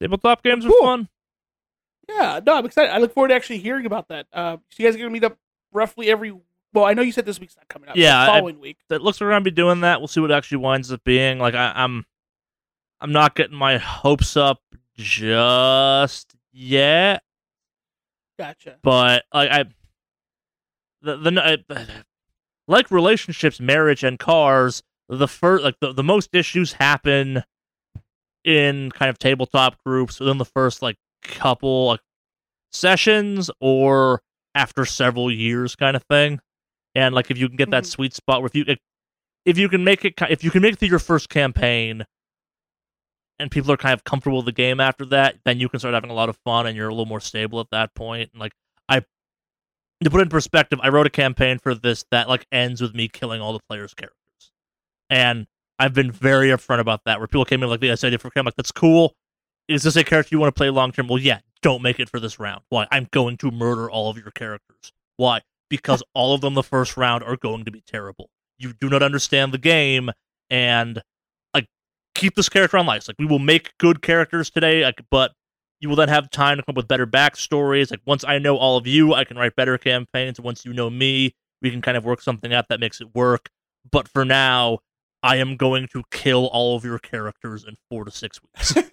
Tabletop 0.00 0.42
games 0.42 0.64
Cool. 0.64 0.74
are 0.82 0.96
fun. 0.96 1.08
Yeah, 2.08 2.40
no, 2.46 2.56
I'm 2.58 2.66
excited. 2.66 2.92
I 2.92 2.98
look 2.98 3.14
forward 3.14 3.28
to 3.28 3.34
actually 3.34 3.58
hearing 3.58 3.86
about 3.86 4.08
that. 4.08 4.26
Uh, 4.32 4.56
so 4.70 4.82
you 4.82 4.86
guys 4.88 4.94
are 4.94 4.98
gonna 4.98 5.10
meet 5.10 5.24
up 5.24 5.36
roughly 5.72 6.08
every. 6.10 6.32
Well, 6.72 6.84
I 6.84 6.92
know 6.94 7.02
you 7.02 7.12
said 7.12 7.24
this 7.26 7.38
week's 7.40 7.56
not 7.56 7.68
coming 7.68 7.88
up. 7.88 7.96
Yeah, 7.96 8.26
the 8.26 8.32
I- 8.32 8.38
following 8.38 8.60
week. 8.60 8.78
It 8.90 9.00
looks 9.02 9.20
like 9.20 9.26
we're 9.26 9.32
gonna 9.32 9.44
be 9.44 9.50
doing 9.50 9.80
that. 9.80 10.00
We'll 10.00 10.08
see 10.08 10.20
what 10.20 10.30
it 10.30 10.34
actually 10.34 10.58
winds 10.58 10.92
up 10.92 11.02
being. 11.04 11.38
Like 11.38 11.54
I, 11.54 11.72
I'm, 11.74 12.04
I'm 13.00 13.12
not 13.12 13.34
getting 13.36 13.56
my 13.56 13.78
hopes 13.78 14.36
up 14.36 14.60
just 14.94 16.34
yet, 16.52 17.22
Gotcha. 18.38 18.78
but 18.82 19.24
like 19.32 19.50
I, 19.50 19.64
the 21.02 21.16
the 21.16 21.64
I, 21.70 21.86
like 22.68 22.90
relationships, 22.90 23.60
marriage, 23.60 24.02
and 24.04 24.18
cars. 24.18 24.82
The 25.08 25.28
first, 25.28 25.62
like 25.62 25.76
the, 25.80 25.92
the 25.92 26.02
most 26.02 26.30
issues 26.34 26.72
happen 26.72 27.44
in 28.44 28.90
kind 28.90 29.10
of 29.10 29.18
tabletop 29.18 29.76
groups 29.84 30.18
within 30.18 30.38
the 30.38 30.44
first 30.46 30.80
like 30.82 30.96
couple 31.22 31.86
like 31.88 32.00
sessions 32.72 33.50
or 33.60 34.22
after 34.54 34.84
several 34.86 35.30
years, 35.30 35.76
kind 35.76 35.94
of 35.96 36.02
thing. 36.04 36.40
And 36.94 37.14
like 37.14 37.30
if 37.30 37.38
you 37.38 37.48
can 37.48 37.56
get 37.56 37.70
that 37.70 37.84
Mhm. 37.84 37.88
sweet 37.88 38.14
spot 38.14 38.40
where 38.40 38.46
if 38.46 38.54
you 38.54 38.76
if 39.44 39.58
you 39.58 39.68
can 39.68 39.84
make 39.84 40.04
it 40.04 40.14
if 40.30 40.42
you 40.42 40.50
can 40.50 40.62
make 40.62 40.72
it 40.74 40.78
through 40.78 40.88
your 40.88 40.98
first 40.98 41.28
campaign 41.28 42.04
and 43.38 43.50
people 43.50 43.72
are 43.72 43.76
kind 43.76 43.94
of 43.94 44.04
comfortable 44.04 44.38
with 44.38 44.46
the 44.46 44.52
game 44.52 44.80
after 44.80 45.04
that, 45.06 45.36
then 45.44 45.58
you 45.58 45.68
can 45.68 45.80
start 45.80 45.94
having 45.94 46.10
a 46.10 46.14
lot 46.14 46.28
of 46.28 46.36
fun 46.44 46.66
and 46.66 46.76
you're 46.76 46.88
a 46.88 46.92
little 46.92 47.06
more 47.06 47.20
stable 47.20 47.60
at 47.60 47.70
that 47.70 47.94
point. 47.94 48.30
And 48.32 48.40
like 48.40 48.52
I 48.88 49.02
to 50.02 50.10
put 50.10 50.20
in 50.20 50.28
perspective, 50.28 50.78
I 50.82 50.88
wrote 50.88 51.06
a 51.06 51.10
campaign 51.10 51.58
for 51.58 51.74
this 51.74 52.04
that 52.10 52.28
like 52.28 52.46
ends 52.52 52.80
with 52.80 52.94
me 52.94 53.08
killing 53.08 53.40
all 53.40 53.52
the 53.52 53.60
players' 53.68 53.94
characters. 53.94 54.52
And 55.10 55.46
I've 55.78 55.94
been 55.94 56.12
very 56.12 56.48
upfront 56.48 56.80
about 56.80 57.00
that 57.06 57.18
where 57.18 57.26
people 57.26 57.44
came 57.44 57.62
in 57.62 57.68
like 57.68 57.80
the 57.80 57.90
idea 57.90 58.18
for 58.18 58.30
I'm 58.36 58.44
like, 58.44 58.56
that's 58.56 58.72
cool. 58.72 59.14
Is 59.66 59.82
this 59.82 59.96
a 59.96 60.04
character 60.04 60.34
you 60.34 60.38
want 60.38 60.54
to 60.54 60.58
play 60.58 60.70
long 60.70 60.92
term? 60.92 61.08
Well, 61.08 61.18
yeah, 61.18 61.40
don't 61.62 61.82
make 61.82 61.98
it 61.98 62.08
for 62.08 62.20
this 62.20 62.38
round. 62.38 62.62
Why? 62.68 62.86
I'm 62.90 63.08
going 63.10 63.38
to 63.38 63.50
murder 63.50 63.90
all 63.90 64.10
of 64.10 64.16
your 64.16 64.30
characters. 64.30 64.92
Why? 65.16 65.40
Because 65.70 66.02
all 66.14 66.34
of 66.34 66.42
them 66.42 66.54
the 66.54 66.62
first 66.62 66.96
round 66.96 67.24
are 67.24 67.36
going 67.36 67.64
to 67.64 67.70
be 67.70 67.82
terrible. 67.86 68.28
You 68.58 68.72
do 68.72 68.88
not 68.88 69.02
understand 69.02 69.52
the 69.52 69.58
game 69.58 70.10
and 70.50 71.02
keep 72.24 72.34
this 72.34 72.48
character 72.48 72.78
on 72.78 72.86
life. 72.86 73.06
Like 73.06 73.18
we 73.18 73.26
will 73.26 73.38
make 73.38 73.76
good 73.78 74.00
characters 74.02 74.50
today, 74.50 74.82
like 74.82 75.02
but 75.10 75.32
you 75.80 75.88
will 75.88 75.96
then 75.96 76.08
have 76.08 76.30
time 76.30 76.56
to 76.56 76.62
come 76.62 76.72
up 76.72 76.76
with 76.76 76.88
better 76.88 77.06
backstories. 77.06 77.90
Like 77.90 78.00
once 78.06 78.24
I 78.24 78.38
know 78.38 78.56
all 78.56 78.76
of 78.78 78.86
you, 78.86 79.12
I 79.12 79.24
can 79.24 79.36
write 79.36 79.54
better 79.56 79.76
campaigns. 79.76 80.40
Once 80.40 80.64
you 80.64 80.72
know 80.72 80.88
me, 80.88 81.34
we 81.60 81.70
can 81.70 81.82
kind 81.82 81.96
of 81.96 82.04
work 82.04 82.22
something 82.22 82.54
out 82.54 82.68
that 82.68 82.80
makes 82.80 83.00
it 83.00 83.14
work. 83.14 83.50
But 83.90 84.08
for 84.08 84.24
now, 84.24 84.78
I 85.22 85.36
am 85.36 85.56
going 85.56 85.88
to 85.92 86.02
kill 86.10 86.46
all 86.46 86.76
of 86.76 86.84
your 86.84 86.98
characters 86.98 87.64
in 87.64 87.76
four 87.90 88.04
to 88.04 88.10
six 88.10 88.40
weeks. 88.42 88.74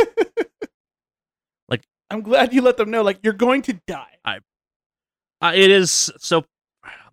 Like 1.70 1.86
I'm 2.10 2.22
glad 2.22 2.54
you 2.54 2.62
let 2.62 2.76
them 2.76 2.92
know. 2.92 3.02
Like, 3.02 3.20
you're 3.24 3.32
going 3.32 3.62
to 3.64 3.80
die. 3.88 4.18
uh, 5.42 5.54
it 5.56 5.72
is 5.72 6.12
so 6.20 6.44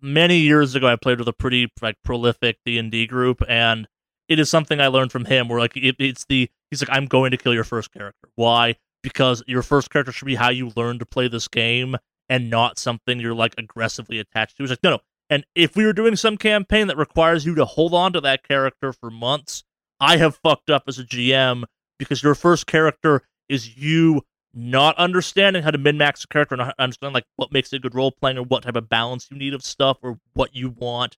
many 0.01 0.37
years 0.39 0.75
ago. 0.75 0.87
I 0.87 0.97
played 0.97 1.19
with 1.19 1.29
a 1.29 1.33
pretty 1.33 1.71
like 1.81 1.95
prolific 2.03 2.57
D 2.65 2.77
and 2.77 2.91
D 2.91 3.07
group, 3.07 3.41
and 3.47 3.87
it 4.29 4.39
is 4.39 4.49
something 4.49 4.79
I 4.79 4.87
learned 4.87 5.11
from 5.11 5.25
him. 5.25 5.49
Where 5.49 5.59
like 5.59 5.75
it, 5.75 5.95
it's 5.99 6.25
the 6.25 6.49
he's 6.71 6.81
like 6.81 6.95
I'm 6.95 7.07
going 7.07 7.31
to 7.31 7.37
kill 7.37 7.53
your 7.53 7.65
first 7.65 7.91
character. 7.91 8.29
Why? 8.35 8.75
Because 9.01 9.43
your 9.47 9.63
first 9.63 9.89
character 9.89 10.11
should 10.11 10.25
be 10.25 10.35
how 10.35 10.49
you 10.49 10.71
learn 10.75 10.99
to 10.99 11.05
play 11.05 11.27
this 11.27 11.47
game, 11.47 11.97
and 12.29 12.49
not 12.49 12.77
something 12.77 13.19
you're 13.19 13.33
like 13.33 13.55
aggressively 13.57 14.19
attached 14.19 14.57
to. 14.57 14.63
He's 14.63 14.69
like, 14.69 14.83
no, 14.83 14.91
no, 14.91 14.99
And 15.29 15.45
if 15.55 15.75
we 15.75 15.85
were 15.85 15.93
doing 15.93 16.15
some 16.15 16.37
campaign 16.37 16.87
that 16.87 16.97
requires 16.97 17.45
you 17.45 17.55
to 17.55 17.65
hold 17.65 17.93
on 17.93 18.13
to 18.13 18.21
that 18.21 18.47
character 18.47 18.93
for 18.93 19.09
months, 19.09 19.63
I 19.99 20.17
have 20.17 20.37
fucked 20.37 20.69
up 20.69 20.83
as 20.87 20.99
a 20.99 21.03
GM 21.03 21.63
because 21.97 22.23
your 22.23 22.35
first 22.35 22.67
character 22.67 23.23
is 23.49 23.77
you 23.77 24.21
not 24.53 24.95
understanding 24.97 25.63
how 25.63 25.71
to 25.71 25.77
min 25.77 25.97
max 25.97 26.23
a 26.23 26.27
character, 26.27 26.55
not 26.55 26.75
understanding 26.79 27.13
like 27.13 27.25
what 27.35 27.51
makes 27.51 27.73
a 27.73 27.79
good 27.79 27.95
role 27.95 28.11
playing 28.11 28.37
or 28.37 28.43
what 28.43 28.63
type 28.63 28.75
of 28.75 28.89
balance 28.89 29.27
you 29.31 29.37
need 29.37 29.53
of 29.53 29.63
stuff 29.63 29.97
or 30.01 30.19
what 30.33 30.55
you 30.55 30.69
want 30.69 31.17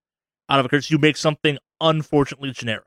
out 0.50 0.60
of 0.60 0.66
a 0.66 0.70
character. 0.70 0.88
So 0.88 0.94
you 0.94 1.00
make 1.00 1.18
something 1.18 1.58
unfortunately 1.80 2.52
generic. 2.52 2.86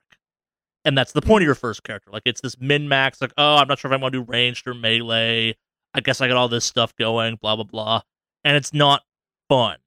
And 0.85 0.99
that's 0.99 1.13
the 1.13 1.23
point 1.23 1.43
of 1.43 1.47
your 1.47 1.55
first 1.55 1.83
character. 1.83 2.11
Like 2.11 2.25
it's 2.27 2.41
this 2.41 2.61
min 2.61 2.89
max, 2.89 3.21
like, 3.21 3.33
oh, 3.39 3.57
I'm 3.57 3.69
not 3.69 3.79
sure 3.79 3.91
if 3.91 3.99
I 3.99 4.03
want 4.03 4.13
to 4.13 4.21
do 4.21 4.31
ranged 4.31 4.67
or 4.67 4.75
melee. 4.75 5.57
I 5.95 6.01
guess 6.01 6.21
I 6.21 6.29
got 6.29 6.37
all 6.37 6.49
this 6.49 6.65
stuff 6.65 6.95
going, 6.97 7.37
blah, 7.37 7.57
blah, 7.57 7.65
blah. 7.65 8.03
And 8.45 8.57
it's 8.57 8.75
not 8.75 9.03
fun. 9.49 9.79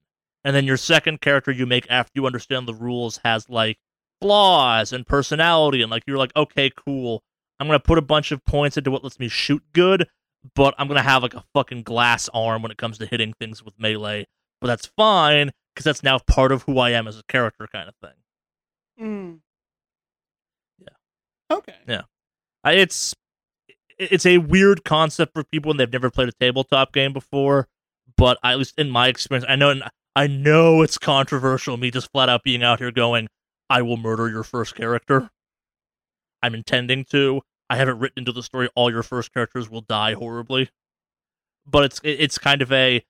And 0.44 0.56
then 0.56 0.66
your 0.66 0.78
second 0.78 1.22
character 1.22 1.52
you 1.52 1.66
make 1.66 1.86
after 1.90 2.14
you 2.16 2.26
understand 2.26 2.68
the 2.68 2.74
rules 2.74 3.20
has 3.24 3.50
like 3.50 3.78
flaws 4.22 4.94
and 4.94 5.06
personality. 5.06 5.82
And 5.82 5.92
like 5.92 6.04
you're 6.08 6.18
like, 6.18 6.36
okay, 6.36 6.72
cool. 6.76 7.22
I'm 7.60 7.68
going 7.68 7.78
to 7.80 7.84
put 7.84 7.98
a 7.98 8.04
bunch 8.04 8.32
of 8.32 8.44
points 8.46 8.78
into 8.78 8.92
what 8.92 9.04
lets 9.04 9.20
me 9.20 9.28
shoot 9.28 9.64
good, 9.74 10.08
but 10.56 10.74
I'm 10.78 10.88
going 10.88 10.98
to 10.98 11.04
have 11.04 11.24
like 11.24 11.34
a 11.34 11.44
fucking 11.54 11.84
glass 11.84 12.30
arm 12.34 12.62
when 12.62 12.72
it 12.72 12.78
comes 12.78 12.98
to 13.00 13.06
hitting 13.06 13.34
things 13.34 13.64
with 13.64 13.80
melee. 13.80 14.28
But 14.62 14.68
that's 14.68 14.86
fine 14.86 15.52
because 15.74 15.86
that's 15.86 16.04
now 16.04 16.20
part 16.20 16.52
of 16.52 16.64
who 16.64 16.80
I 16.80 16.92
am 16.92 17.08
as 17.08 17.20
a 17.20 17.24
character, 17.28 17.68
kind 17.72 17.90
of 17.90 17.96
thing. 17.96 19.06
Mm. 19.06 19.40
Okay. 21.52 21.76
Yeah. 21.88 22.04
It's 22.66 23.14
it's 23.98 24.26
a 24.26 24.38
weird 24.38 24.84
concept 24.84 25.34
for 25.34 25.44
people 25.44 25.70
when 25.70 25.78
they've 25.78 25.92
never 25.92 26.10
played 26.10 26.30
a 26.30 26.34
tabletop 26.34 26.94
game 26.94 27.14
before. 27.14 27.68
But 28.16 28.38
at 28.44 28.58
least 28.58 28.78
in 28.78 28.90
my 28.90 29.08
experience, 29.08 29.46
I 29.48 29.56
know 29.56 29.80
I 30.16 30.28
know 30.28 30.82
it's 30.82 30.98
controversial. 30.98 31.78
Me 31.78 31.92
just 31.92 32.12
flat 32.12 32.30
out 32.30 32.44
being 32.44 32.64
out 32.64 32.80
here 32.80 32.92
going, 32.92 33.28
"I 33.70 33.82
will 33.82 33.98
murder 33.98 34.30
your 34.30 34.44
first 34.44 34.76
character." 34.76 35.30
I'm 36.42 36.56
intending 36.56 37.06
to. 37.06 37.42
I 37.70 37.76
haven't 37.76 38.00
written 38.00 38.20
into 38.20 38.32
the 38.32 38.44
story 38.44 38.70
all 38.76 38.92
your 38.92 39.04
first 39.04 39.34
characters 39.34 39.70
will 39.70 39.82
die 39.82 40.14
horribly, 40.14 40.70
but 41.66 41.84
it's 41.84 42.02
it's 42.04 42.38
kind 42.38 42.62
of 42.62 42.72
a 42.72 43.06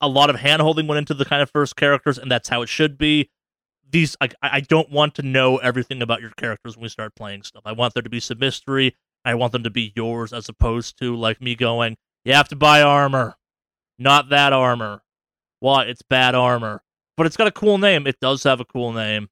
a 0.00 0.08
lot 0.08 0.28
of 0.30 0.36
handholding 0.36 0.86
went 0.86 0.98
into 0.98 1.14
the 1.14 1.24
kind 1.24 1.42
of 1.42 1.50
first 1.50 1.76
characters, 1.76 2.18
and 2.18 2.30
that's 2.30 2.48
how 2.48 2.62
it 2.62 2.68
should 2.68 2.98
be. 2.98 3.30
These 3.90 4.16
I 4.20 4.28
I 4.42 4.60
don't 4.60 4.90
want 4.90 5.14
to 5.16 5.22
know 5.22 5.58
everything 5.58 6.02
about 6.02 6.20
your 6.20 6.30
characters 6.30 6.76
when 6.76 6.82
we 6.82 6.88
start 6.88 7.14
playing 7.14 7.42
stuff. 7.42 7.62
I 7.64 7.72
want 7.72 7.94
there 7.94 8.02
to 8.02 8.10
be 8.10 8.20
some 8.20 8.38
mystery. 8.38 8.96
I 9.24 9.34
want 9.34 9.52
them 9.52 9.62
to 9.62 9.70
be 9.70 9.92
yours 9.94 10.32
as 10.32 10.48
opposed 10.48 10.98
to 10.98 11.16
like 11.16 11.40
me 11.40 11.54
going, 11.54 11.96
you 12.24 12.34
have 12.34 12.48
to 12.48 12.56
buy 12.56 12.82
armor. 12.82 13.36
Not 13.98 14.28
that 14.30 14.52
armor. 14.52 15.02
Why? 15.60 15.84
It's 15.84 16.02
bad 16.02 16.34
armor. 16.34 16.82
But 17.16 17.26
it's 17.26 17.36
got 17.36 17.46
a 17.46 17.52
cool 17.52 17.78
name. 17.78 18.06
It 18.06 18.20
does 18.20 18.42
have 18.42 18.60
a 18.60 18.64
cool 18.64 18.92
name. 18.92 19.28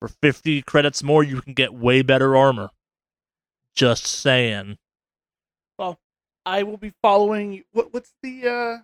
For 0.00 0.08
50 0.08 0.62
credits 0.62 1.02
more, 1.02 1.22
you 1.22 1.40
can 1.40 1.54
get 1.54 1.72
way 1.72 2.02
better 2.02 2.36
armor. 2.36 2.70
Just 3.74 4.06
saying. 4.06 4.78
Well, 5.78 5.98
I 6.44 6.62
will 6.64 6.76
be 6.76 6.92
following. 7.02 7.62
What, 7.72 7.94
what's 7.94 8.12
the 8.22 8.48
uh, 8.48 8.76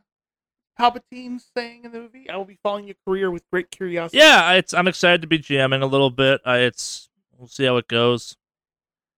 Palpatine 0.83 1.41
saying 1.57 1.85
in 1.85 1.93
the 1.93 2.01
movie? 2.01 2.29
I 2.29 2.37
will 2.37 2.45
be 2.45 2.59
following 2.63 2.87
your 2.87 2.97
career 3.07 3.31
with 3.31 3.49
great 3.51 3.71
curiosity. 3.71 4.19
Yeah, 4.19 4.53
it's. 4.53 4.75
I'm 4.75 4.89
excited 4.89 5.23
to 5.23 5.29
be 5.29 5.39
GMing 5.39 5.83
a 5.83 5.87
little 5.87 6.11
bit. 6.11 6.41
I, 6.45 6.59
it's. 6.59 7.09
We'll 7.39 7.49
see 7.49 7.65
how 7.65 7.77
it 7.77 7.89
goes. 7.89 8.37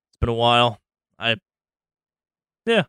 It's 0.09 0.17
been 0.19 0.29
a 0.29 0.33
while. 0.33 0.79
I. 1.17 1.37
Yeah. 2.65 2.83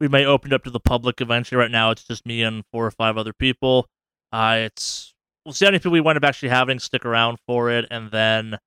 We 0.00 0.08
may 0.08 0.24
open 0.24 0.52
it 0.52 0.54
up 0.54 0.64
to 0.64 0.70
the 0.70 0.80
public 0.80 1.20
eventually. 1.20 1.58
Right 1.58 1.70
now, 1.70 1.90
it's 1.90 2.04
just 2.04 2.26
me 2.26 2.42
and 2.42 2.64
four 2.72 2.86
or 2.86 2.90
five 2.90 3.16
other 3.18 3.32
people. 3.32 3.88
Uh, 4.32 4.60
it's 4.60 5.14
we'll 5.44 5.52
see 5.52 5.64
how 5.64 5.70
many 5.70 5.78
people 5.78 5.92
we 5.92 6.00
wind 6.00 6.16
up 6.16 6.24
actually 6.24 6.50
having 6.50 6.78
stick 6.78 7.04
around 7.04 7.38
for 7.46 7.70
it, 7.70 7.86
and 7.90 8.10
then 8.10 8.58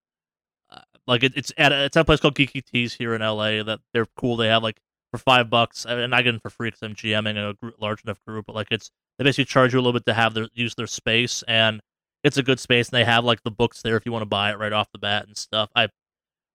uh, 0.69 0.81
like 1.07 1.23
it, 1.23 1.33
it's 1.35 1.51
at 1.57 1.71
a, 1.71 1.85
it's 1.85 1.97
at 1.97 2.01
a 2.01 2.05
place 2.05 2.19
called 2.19 2.35
Geeky 2.35 2.63
Teas 2.63 2.93
here 2.93 3.13
in 3.13 3.21
LA 3.21 3.63
that 3.63 3.79
they're 3.93 4.07
cool. 4.17 4.37
They 4.37 4.47
have 4.47 4.63
like 4.63 4.79
for 5.11 5.17
five 5.17 5.49
bucks, 5.49 5.85
uh, 5.85 5.97
and 5.97 6.13
I 6.13 6.21
get 6.21 6.31
them 6.31 6.39
for 6.39 6.49
free 6.49 6.67
because 6.67 6.81
I'm 6.83 6.95
GMing 6.95 7.49
a 7.49 7.53
group, 7.53 7.75
large 7.79 8.03
enough 8.03 8.19
group. 8.25 8.45
But 8.45 8.55
like 8.55 8.67
it's 8.71 8.91
they 9.17 9.23
basically 9.23 9.45
charge 9.45 9.73
you 9.73 9.79
a 9.79 9.81
little 9.81 9.93
bit 9.93 10.05
to 10.05 10.13
have 10.13 10.33
their 10.33 10.47
use 10.53 10.75
their 10.75 10.87
space, 10.87 11.43
and 11.47 11.81
it's 12.23 12.37
a 12.37 12.43
good 12.43 12.59
space, 12.59 12.89
and 12.89 12.97
they 12.97 13.05
have 13.05 13.23
like 13.23 13.43
the 13.43 13.51
books 13.51 13.81
there 13.81 13.97
if 13.97 14.05
you 14.05 14.11
want 14.11 14.23
to 14.23 14.27
buy 14.27 14.51
it 14.51 14.59
right 14.59 14.73
off 14.73 14.91
the 14.91 14.99
bat 14.99 15.27
and 15.27 15.37
stuff. 15.37 15.69
I, 15.75 15.89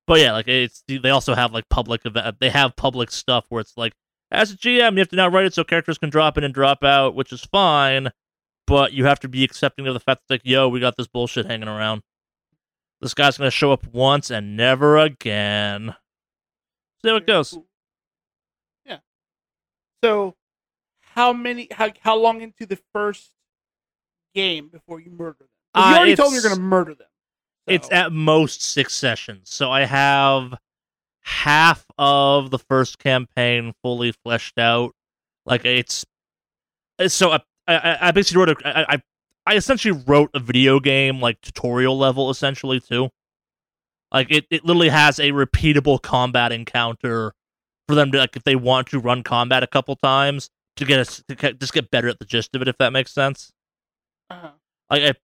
but 0.07 0.21
yeah, 0.21 0.33
like 0.33 0.49
it's 0.49 0.83
they 0.87 1.11
also 1.11 1.35
have 1.35 1.53
like 1.53 1.69
public 1.69 2.07
event. 2.07 2.27
Uh, 2.27 2.33
they 2.39 2.51
have 2.51 2.77
public 2.77 3.11
stuff 3.11 3.47
where 3.49 3.61
it's 3.61 3.77
like 3.77 3.93
as 4.31 4.53
a 4.53 4.57
GM, 4.57 4.93
you 4.93 4.99
have 4.99 5.09
to 5.09 5.17
now 5.17 5.29
write 5.29 5.47
it 5.47 5.55
so 5.55 5.65
characters 5.65 5.99
can 5.99 6.11
drop 6.11 6.39
in 6.39 6.45
and 6.45 6.55
drop 6.55 6.85
out, 6.85 7.15
which 7.15 7.33
is 7.33 7.45
fine 7.45 8.11
but 8.67 8.93
you 8.93 9.05
have 9.05 9.21
to 9.21 9.29
be 9.29 9.45
accepting 9.45 9.87
of 9.87 9.95
the 9.95 10.01
fact 10.01 10.23
that 10.29 10.35
like, 10.35 10.43
yo, 10.45 10.69
we 10.69 10.81
got 10.81 10.97
this 10.97 11.07
bullshit 11.07 11.47
hanging 11.47 11.69
around. 11.69 12.03
This 13.01 13.15
guy's 13.15 13.37
gonna 13.37 13.51
show 13.51 13.73
up 13.73 13.87
once 13.93 14.31
and 14.31 14.57
never 14.57 14.97
again. 14.97 15.95
See 17.03 17.11
how 17.11 17.17
it 17.17 17.27
goes. 17.27 17.59
So, 20.05 20.35
how 21.01 21.33
many? 21.33 21.67
How 21.73 21.89
how 22.03 22.19
long 22.19 22.43
into 22.43 22.67
the 22.67 22.79
first 22.93 23.31
game 24.35 24.69
before 24.69 25.01
you 25.01 25.11
murder 25.11 25.39
them? 25.39 25.49
You 25.77 25.83
Uh, 25.83 25.97
already 25.97 26.15
told 26.15 26.33
me 26.33 26.41
you're 26.41 26.51
gonna 26.51 26.61
murder 26.61 26.95
them. 26.95 27.09
It's 27.67 27.91
at 27.91 28.13
most 28.13 28.61
six 28.61 28.93
sessions, 28.93 29.49
so 29.49 29.71
I 29.71 29.87
have 29.87 30.59
half 31.23 31.87
of 31.97 32.51
the 32.51 32.59
first 32.59 32.99
campaign 32.99 33.73
fully 33.83 34.13
fleshed 34.13 34.59
out. 34.59 34.95
Like 35.47 35.65
it's 35.65 36.05
so 37.09 37.33
I 37.33 37.41
I, 37.67 37.99
I 38.03 38.11
basically 38.11 38.41
wrote 38.45 38.63
a 38.63 38.69
I, 38.69 38.95
I 38.97 39.03
I 39.47 39.57
essentially 39.57 39.99
wrote 40.07 40.29
a 40.35 40.39
video 40.39 40.81
game 40.81 41.19
like 41.19 41.41
tutorial 41.41 41.97
level 41.97 42.29
essentially 42.29 42.79
too. 42.79 43.09
Like 44.13 44.31
it, 44.31 44.45
it 44.51 44.67
literally 44.67 44.91
has 44.91 45.19
a 45.19 45.31
repeatable 45.31 46.01
combat 46.03 46.53
encounter 46.53 47.33
for 47.89 47.95
them 47.95 48.11
to 48.13 48.19
like 48.19 48.37
if 48.37 48.45
they 48.45 48.57
want 48.57 48.89
to 48.89 48.99
run 48.99 49.23
combat 49.23 49.63
a 49.63 49.67
couple 49.67 49.97
times 49.97 50.51
to 50.77 50.85
get 50.85 50.99
us 51.01 51.23
to 51.29 51.35
get- 51.35 51.61
just 51.61 51.73
get 51.73 51.91
better 51.91 52.09
at 52.09 52.19
the 52.19 52.25
gist 52.25 52.55
of 52.55 52.63
it 52.63 52.69
if 52.69 52.79
that 52.79 52.93
makes 52.93 53.13
sense. 53.13 53.53
uh-huh. 54.31 54.51
Like 54.91 55.03
I, 55.03 55.15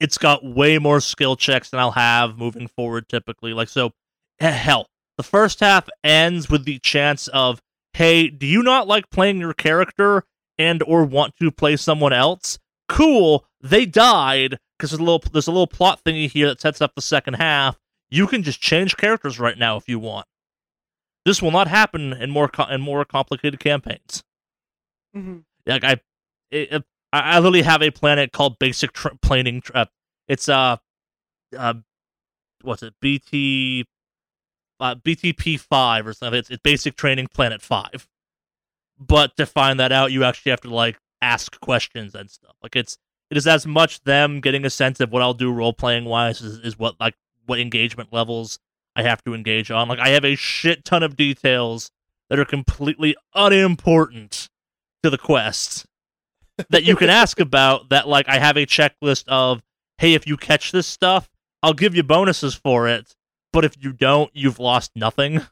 it's 0.00 0.18
got 0.18 0.44
way 0.44 0.78
more 0.78 1.00
skill 1.00 1.36
checks 1.36 1.70
than 1.70 1.80
I'll 1.80 1.90
have 1.92 2.38
moving 2.38 2.68
forward 2.68 3.08
typically. 3.08 3.52
Like 3.52 3.68
so, 3.68 3.92
hell, 4.38 4.86
the 5.16 5.22
first 5.24 5.60
half 5.60 5.88
ends 6.04 6.48
with 6.48 6.64
the 6.64 6.78
chance 6.78 7.26
of, 7.28 7.60
hey, 7.94 8.28
do 8.28 8.46
you 8.46 8.62
not 8.62 8.86
like 8.86 9.10
playing 9.10 9.38
your 9.38 9.54
character 9.54 10.22
and 10.56 10.82
or 10.84 11.04
want 11.04 11.34
to 11.40 11.50
play 11.50 11.76
someone 11.76 12.12
else? 12.12 12.58
Cool, 12.88 13.44
they 13.60 13.86
died 13.86 14.58
because 14.78 14.90
there's 14.90 15.00
a 15.00 15.04
little 15.04 15.22
there's 15.32 15.48
a 15.48 15.52
little 15.52 15.66
plot 15.66 16.00
thingy 16.04 16.30
here 16.30 16.46
that 16.46 16.60
sets 16.60 16.80
up 16.80 16.94
the 16.94 17.02
second 17.02 17.34
half. 17.34 17.76
You 18.08 18.28
can 18.28 18.42
just 18.44 18.60
change 18.60 18.96
characters 18.96 19.40
right 19.40 19.58
now 19.58 19.76
if 19.76 19.88
you 19.88 19.98
want. 19.98 20.26
This 21.24 21.42
will 21.42 21.50
not 21.50 21.68
happen 21.68 22.12
in 22.12 22.30
more 22.30 22.48
co- 22.48 22.68
in 22.68 22.80
more 22.80 23.04
complicated 23.04 23.60
campaigns 23.60 24.22
Mhm. 25.16 25.44
like 25.66 25.84
I, 25.84 26.00
it, 26.50 26.72
I 27.12 27.20
I 27.20 27.38
literally 27.38 27.62
have 27.62 27.82
a 27.82 27.90
planet 27.90 28.32
called 28.32 28.58
Basic 28.58 28.92
tr- 28.92 29.08
Planing. 29.22 29.60
Tr- 29.62 29.72
uh, 29.74 29.84
it's 30.28 30.48
uh, 30.48 30.76
uh, 31.56 31.74
what's 32.62 32.82
it? 32.82 32.94
BT, 33.00 33.84
uh, 34.80 34.94
BTP 34.96 35.58
five 35.58 36.06
or 36.06 36.12
something. 36.12 36.38
It's, 36.38 36.50
it's 36.50 36.62
Basic 36.62 36.96
Training 36.96 37.28
Planet 37.28 37.62
five. 37.62 38.08
But 38.98 39.36
to 39.36 39.46
find 39.46 39.78
that 39.80 39.92
out, 39.92 40.12
you 40.12 40.24
actually 40.24 40.50
have 40.50 40.60
to 40.62 40.70
like 40.70 40.98
ask 41.22 41.58
questions 41.60 42.14
and 42.14 42.30
stuff. 42.30 42.54
Like 42.62 42.76
it's 42.76 42.98
it 43.30 43.36
is 43.36 43.46
as 43.46 43.66
much 43.66 44.02
them 44.04 44.40
getting 44.40 44.64
a 44.64 44.70
sense 44.70 45.00
of 45.00 45.12
what 45.12 45.22
I'll 45.22 45.34
do 45.34 45.52
role 45.52 45.72
playing 45.72 46.04
wise 46.06 46.40
is, 46.40 46.58
is 46.58 46.78
what 46.78 46.98
like 47.00 47.14
what 47.46 47.58
engagement 47.60 48.12
levels 48.12 48.58
I 48.98 49.02
have 49.02 49.22
to 49.24 49.32
engage 49.32 49.70
on. 49.70 49.86
Like 49.86 50.00
I 50.00 50.08
have 50.08 50.24
a 50.24 50.34
shit 50.34 50.84
ton 50.84 51.04
of 51.04 51.14
details 51.14 51.92
that 52.28 52.38
are 52.40 52.44
completely 52.44 53.14
unimportant 53.32 54.48
to 55.04 55.08
the 55.08 55.16
quest 55.16 55.86
that 56.68 56.82
you 56.82 56.96
can 56.96 57.08
ask 57.22 57.38
about 57.38 57.90
that 57.90 58.08
like 58.08 58.28
I 58.28 58.40
have 58.40 58.56
a 58.56 58.66
checklist 58.66 59.22
of 59.28 59.62
hey 59.98 60.14
if 60.14 60.26
you 60.26 60.36
catch 60.36 60.72
this 60.72 60.88
stuff 60.88 61.30
I'll 61.62 61.74
give 61.74 61.94
you 61.94 62.02
bonuses 62.02 62.56
for 62.56 62.88
it 62.88 63.14
but 63.52 63.64
if 63.64 63.76
you 63.80 63.92
don't 63.92 64.32
you've 64.34 64.58
lost 64.58 64.90
nothing. 64.96 65.42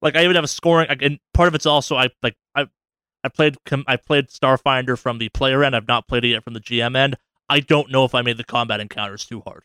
Like 0.00 0.16
I 0.16 0.24
even 0.24 0.36
have 0.36 0.44
a 0.44 0.48
scoring 0.48 0.86
and 0.88 1.18
part 1.34 1.48
of 1.48 1.54
it's 1.54 1.66
also 1.66 1.96
I 1.96 2.08
like 2.22 2.36
I 2.54 2.66
I 3.22 3.28
played 3.28 3.58
com- 3.66 3.84
I 3.86 3.96
played 3.96 4.28
Starfinder 4.28 4.98
from 4.98 5.18
the 5.18 5.28
player 5.28 5.62
end. 5.62 5.76
I've 5.76 5.86
not 5.86 6.08
played 6.08 6.24
it 6.24 6.28
yet 6.28 6.44
from 6.44 6.54
the 6.54 6.60
GM 6.60 6.96
end. 6.96 7.16
I 7.46 7.60
don't 7.60 7.90
know 7.90 8.06
if 8.06 8.14
I 8.14 8.22
made 8.22 8.38
the 8.38 8.44
combat 8.44 8.80
encounters 8.80 9.26
too 9.26 9.42
hard 9.42 9.64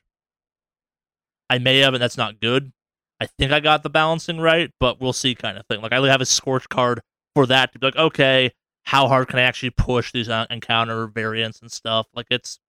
I 1.54 1.60
may 1.60 1.80
have 1.80 1.94
and 1.94 2.02
that's 2.02 2.18
not 2.18 2.40
good 2.40 2.72
I 3.20 3.26
think 3.26 3.52
I 3.52 3.60
got 3.60 3.84
the 3.84 3.90
balancing 3.90 4.40
right 4.40 4.72
but 4.80 5.00
we'll 5.00 5.14
see 5.14 5.36
kind 5.36 5.58
of 5.58 5.66
thing 5.68 5.82
like 5.82 5.94
I 5.94 6.06
have 6.08 6.22
a 6.22 6.26
scorch 6.26 6.68
card 6.70 7.02
for 7.36 7.46
that 7.48 7.74
to 7.74 7.80
be 7.80 7.88
like 7.88 7.96
okay 7.96 8.52
how 8.84 9.08
hard 9.08 9.28
can 9.28 9.40
I 9.40 9.44
actually 9.44 9.72
push 9.72 10.12
these 10.12 10.30
uh, 10.30 10.46
encounter 10.50 11.08
variants 11.08 11.62
and 11.62 11.72
stuff. 11.72 12.08
Like 12.14 12.28
it's 12.30 12.60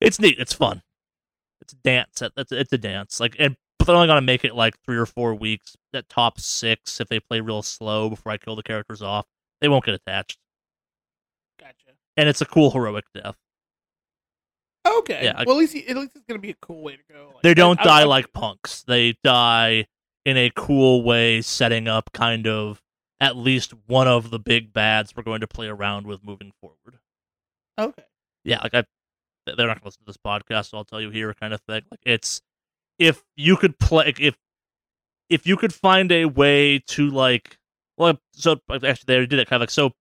it's 0.00 0.18
neat. 0.18 0.38
It's 0.38 0.52
fun. 0.52 0.82
It's 1.60 1.72
a 1.72 1.76
dance. 1.76 2.22
It's 2.36 2.52
it's 2.52 2.72
a 2.72 2.78
dance. 2.78 3.20
Like 3.20 3.36
and 3.38 3.56
but 3.78 3.86
they're 3.86 3.96
only 3.96 4.08
gonna 4.08 4.20
make 4.22 4.44
it 4.44 4.54
like 4.54 4.74
three 4.84 4.96
or 4.96 5.06
four 5.06 5.34
weeks. 5.34 5.76
At 5.94 6.08
top 6.08 6.40
six, 6.40 7.00
if 7.00 7.08
they 7.08 7.20
play 7.20 7.40
real 7.40 7.62
slow 7.62 8.10
before 8.10 8.32
I 8.32 8.38
kill 8.38 8.56
the 8.56 8.62
characters 8.62 9.02
off, 9.02 9.26
they 9.60 9.68
won't 9.68 9.84
get 9.84 9.94
attached. 9.94 10.38
Gotcha. 11.58 11.96
and 12.16 12.28
it's 12.28 12.40
a 12.40 12.46
cool 12.46 12.70
heroic 12.70 13.04
death. 13.14 13.36
Okay. 14.86 15.20
Yeah, 15.24 15.42
well, 15.46 15.56
at 15.56 15.60
least 15.60 15.76
at 15.76 15.96
least 15.96 16.12
it's 16.14 16.24
gonna 16.26 16.38
be 16.40 16.50
a 16.50 16.56
cool 16.62 16.82
way 16.82 16.96
to 16.96 17.02
go. 17.12 17.30
Like, 17.34 17.42
They 17.42 17.54
don't 17.54 17.78
I- 17.80 17.82
I- 17.82 17.84
die 17.86 18.00
I- 18.00 18.04
like 18.04 18.32
punks. 18.32 18.82
They 18.82 19.16
die 19.22 19.86
in 20.24 20.36
a 20.36 20.50
cool 20.54 21.02
way, 21.02 21.40
setting 21.42 21.88
up 21.88 22.10
kind 22.12 22.46
of 22.46 22.82
at 23.20 23.36
least 23.36 23.72
one 23.86 24.06
of 24.08 24.30
the 24.30 24.38
big 24.38 24.72
bads 24.72 25.14
we're 25.16 25.22
going 25.24 25.40
to 25.40 25.46
play 25.48 25.66
around 25.66 26.06
with 26.06 26.22
moving 26.24 26.52
forward. 26.60 26.98
Okay. 27.78 28.04
Yeah, 28.44 28.60
like 28.62 28.74
I, 28.74 28.84
they're 29.46 29.66
not 29.66 29.74
going 29.74 29.78
to 29.80 29.84
listen 29.86 30.00
to 30.00 30.06
this 30.06 30.16
podcast, 30.16 30.70
so 30.70 30.78
I'll 30.78 30.84
tell 30.84 31.00
you 31.00 31.10
here, 31.10 31.32
kind 31.34 31.52
of 31.52 31.60
thing. 31.62 31.82
Like 31.90 32.00
it's 32.04 32.40
if 32.98 33.22
you 33.36 33.56
could 33.56 33.78
play 33.78 34.12
if 34.18 34.36
if 35.28 35.46
you 35.46 35.56
could 35.56 35.74
find 35.74 36.10
a 36.12 36.24
way 36.26 36.78
to 36.88 37.10
like 37.10 37.58
well, 37.96 38.18
so 38.32 38.60
actually 38.72 38.92
they 39.06 39.14
already 39.14 39.26
did 39.26 39.38
it 39.40 39.48
kind 39.48 39.58
of 39.60 39.62
like 39.62 39.70
so. 39.70 39.92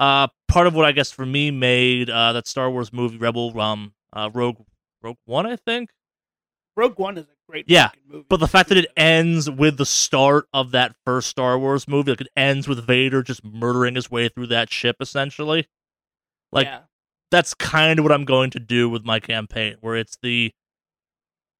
Uh, 0.00 0.26
part 0.48 0.66
of 0.66 0.74
what 0.74 0.84
I 0.84 0.90
guess 0.92 1.12
for 1.12 1.24
me 1.24 1.50
made 1.52 2.10
uh 2.10 2.32
that 2.32 2.48
Star 2.48 2.68
Wars 2.70 2.92
movie 2.92 3.16
Rebel 3.16 3.58
um 3.60 3.92
uh 4.14 4.30
Rogue 4.32 4.58
Rogue 5.02 5.18
One 5.26 5.46
I 5.46 5.56
think 5.56 5.90
Rogue 6.76 6.98
One 6.98 7.18
is 7.18 7.24
a 7.24 7.50
great 7.50 7.66
Yeah, 7.68 7.88
fucking 7.88 8.02
movie. 8.08 8.26
But 8.28 8.40
the 8.40 8.48
fact 8.48 8.68
that 8.70 8.78
it 8.78 8.90
ends 8.96 9.50
with 9.50 9.76
the 9.76 9.86
start 9.86 10.46
of 10.52 10.72
that 10.72 10.96
first 11.04 11.28
Star 11.28 11.58
Wars 11.58 11.86
movie, 11.86 12.12
like 12.12 12.20
it 12.20 12.28
ends 12.36 12.66
with 12.66 12.84
Vader 12.86 13.22
just 13.22 13.44
murdering 13.44 13.94
his 13.94 14.10
way 14.10 14.28
through 14.28 14.48
that 14.48 14.72
ship, 14.72 14.96
essentially. 15.00 15.68
Like 16.52 16.66
yeah. 16.66 16.80
that's 17.30 17.54
kind 17.54 17.98
of 17.98 18.04
what 18.04 18.12
I'm 18.12 18.24
going 18.24 18.50
to 18.50 18.60
do 18.60 18.88
with 18.88 19.04
my 19.04 19.20
campaign, 19.20 19.76
where 19.80 19.96
it's 19.96 20.18
the 20.22 20.52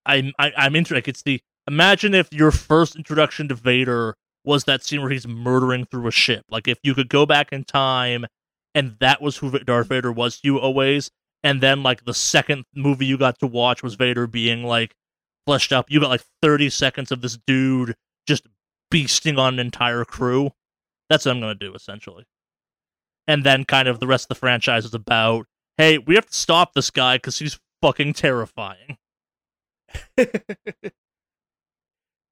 I'm 0.06 0.32
I, 0.38 0.52
I'm 0.56 0.76
into 0.76 0.94
like 0.94 1.08
it's 1.08 1.22
the 1.22 1.40
imagine 1.68 2.14
if 2.14 2.32
your 2.32 2.50
first 2.50 2.96
introduction 2.96 3.48
to 3.48 3.54
Vader 3.54 4.16
was 4.44 4.64
that 4.64 4.84
scene 4.84 5.00
where 5.00 5.10
he's 5.10 5.26
murdering 5.26 5.86
through 5.86 6.06
a 6.06 6.12
ship. 6.12 6.44
Like 6.50 6.68
if 6.68 6.78
you 6.82 6.94
could 6.94 7.08
go 7.08 7.24
back 7.24 7.52
in 7.52 7.64
time 7.64 8.26
and 8.74 8.96
that 9.00 9.22
was 9.22 9.38
who 9.38 9.50
Darth 9.60 9.88
Vader 9.88 10.12
was 10.12 10.40
to 10.40 10.40
you 10.44 10.58
always, 10.58 11.10
and 11.44 11.60
then 11.60 11.84
like 11.84 12.04
the 12.04 12.14
second 12.14 12.64
movie 12.74 13.06
you 13.06 13.16
got 13.16 13.38
to 13.38 13.46
watch 13.46 13.82
was 13.84 13.94
Vader 13.94 14.26
being 14.26 14.64
like 14.64 14.96
fleshed 15.46 15.72
up. 15.72 15.90
You 15.90 16.00
got 16.00 16.10
like 16.10 16.24
30 16.42 16.70
seconds 16.70 17.12
of 17.12 17.20
this 17.20 17.38
dude 17.46 17.94
just 18.26 18.46
beasting 18.92 19.38
on 19.38 19.54
an 19.54 19.60
entire 19.60 20.04
crew. 20.04 20.50
That's 21.08 21.26
what 21.26 21.32
I'm 21.32 21.40
going 21.40 21.56
to 21.56 21.66
do 21.66 21.74
essentially. 21.74 22.24
And 23.28 23.44
then 23.44 23.64
kind 23.64 23.86
of 23.88 24.00
the 24.00 24.06
rest 24.06 24.24
of 24.24 24.28
the 24.30 24.34
franchise 24.36 24.84
is 24.84 24.94
about, 24.94 25.46
hey, 25.78 25.98
we 25.98 26.14
have 26.16 26.26
to 26.26 26.34
stop 26.34 26.72
this 26.74 26.90
guy 26.90 27.16
because 27.16 27.38
he's 27.38 27.58
fucking 27.82 28.14
terrifying. 28.14 28.96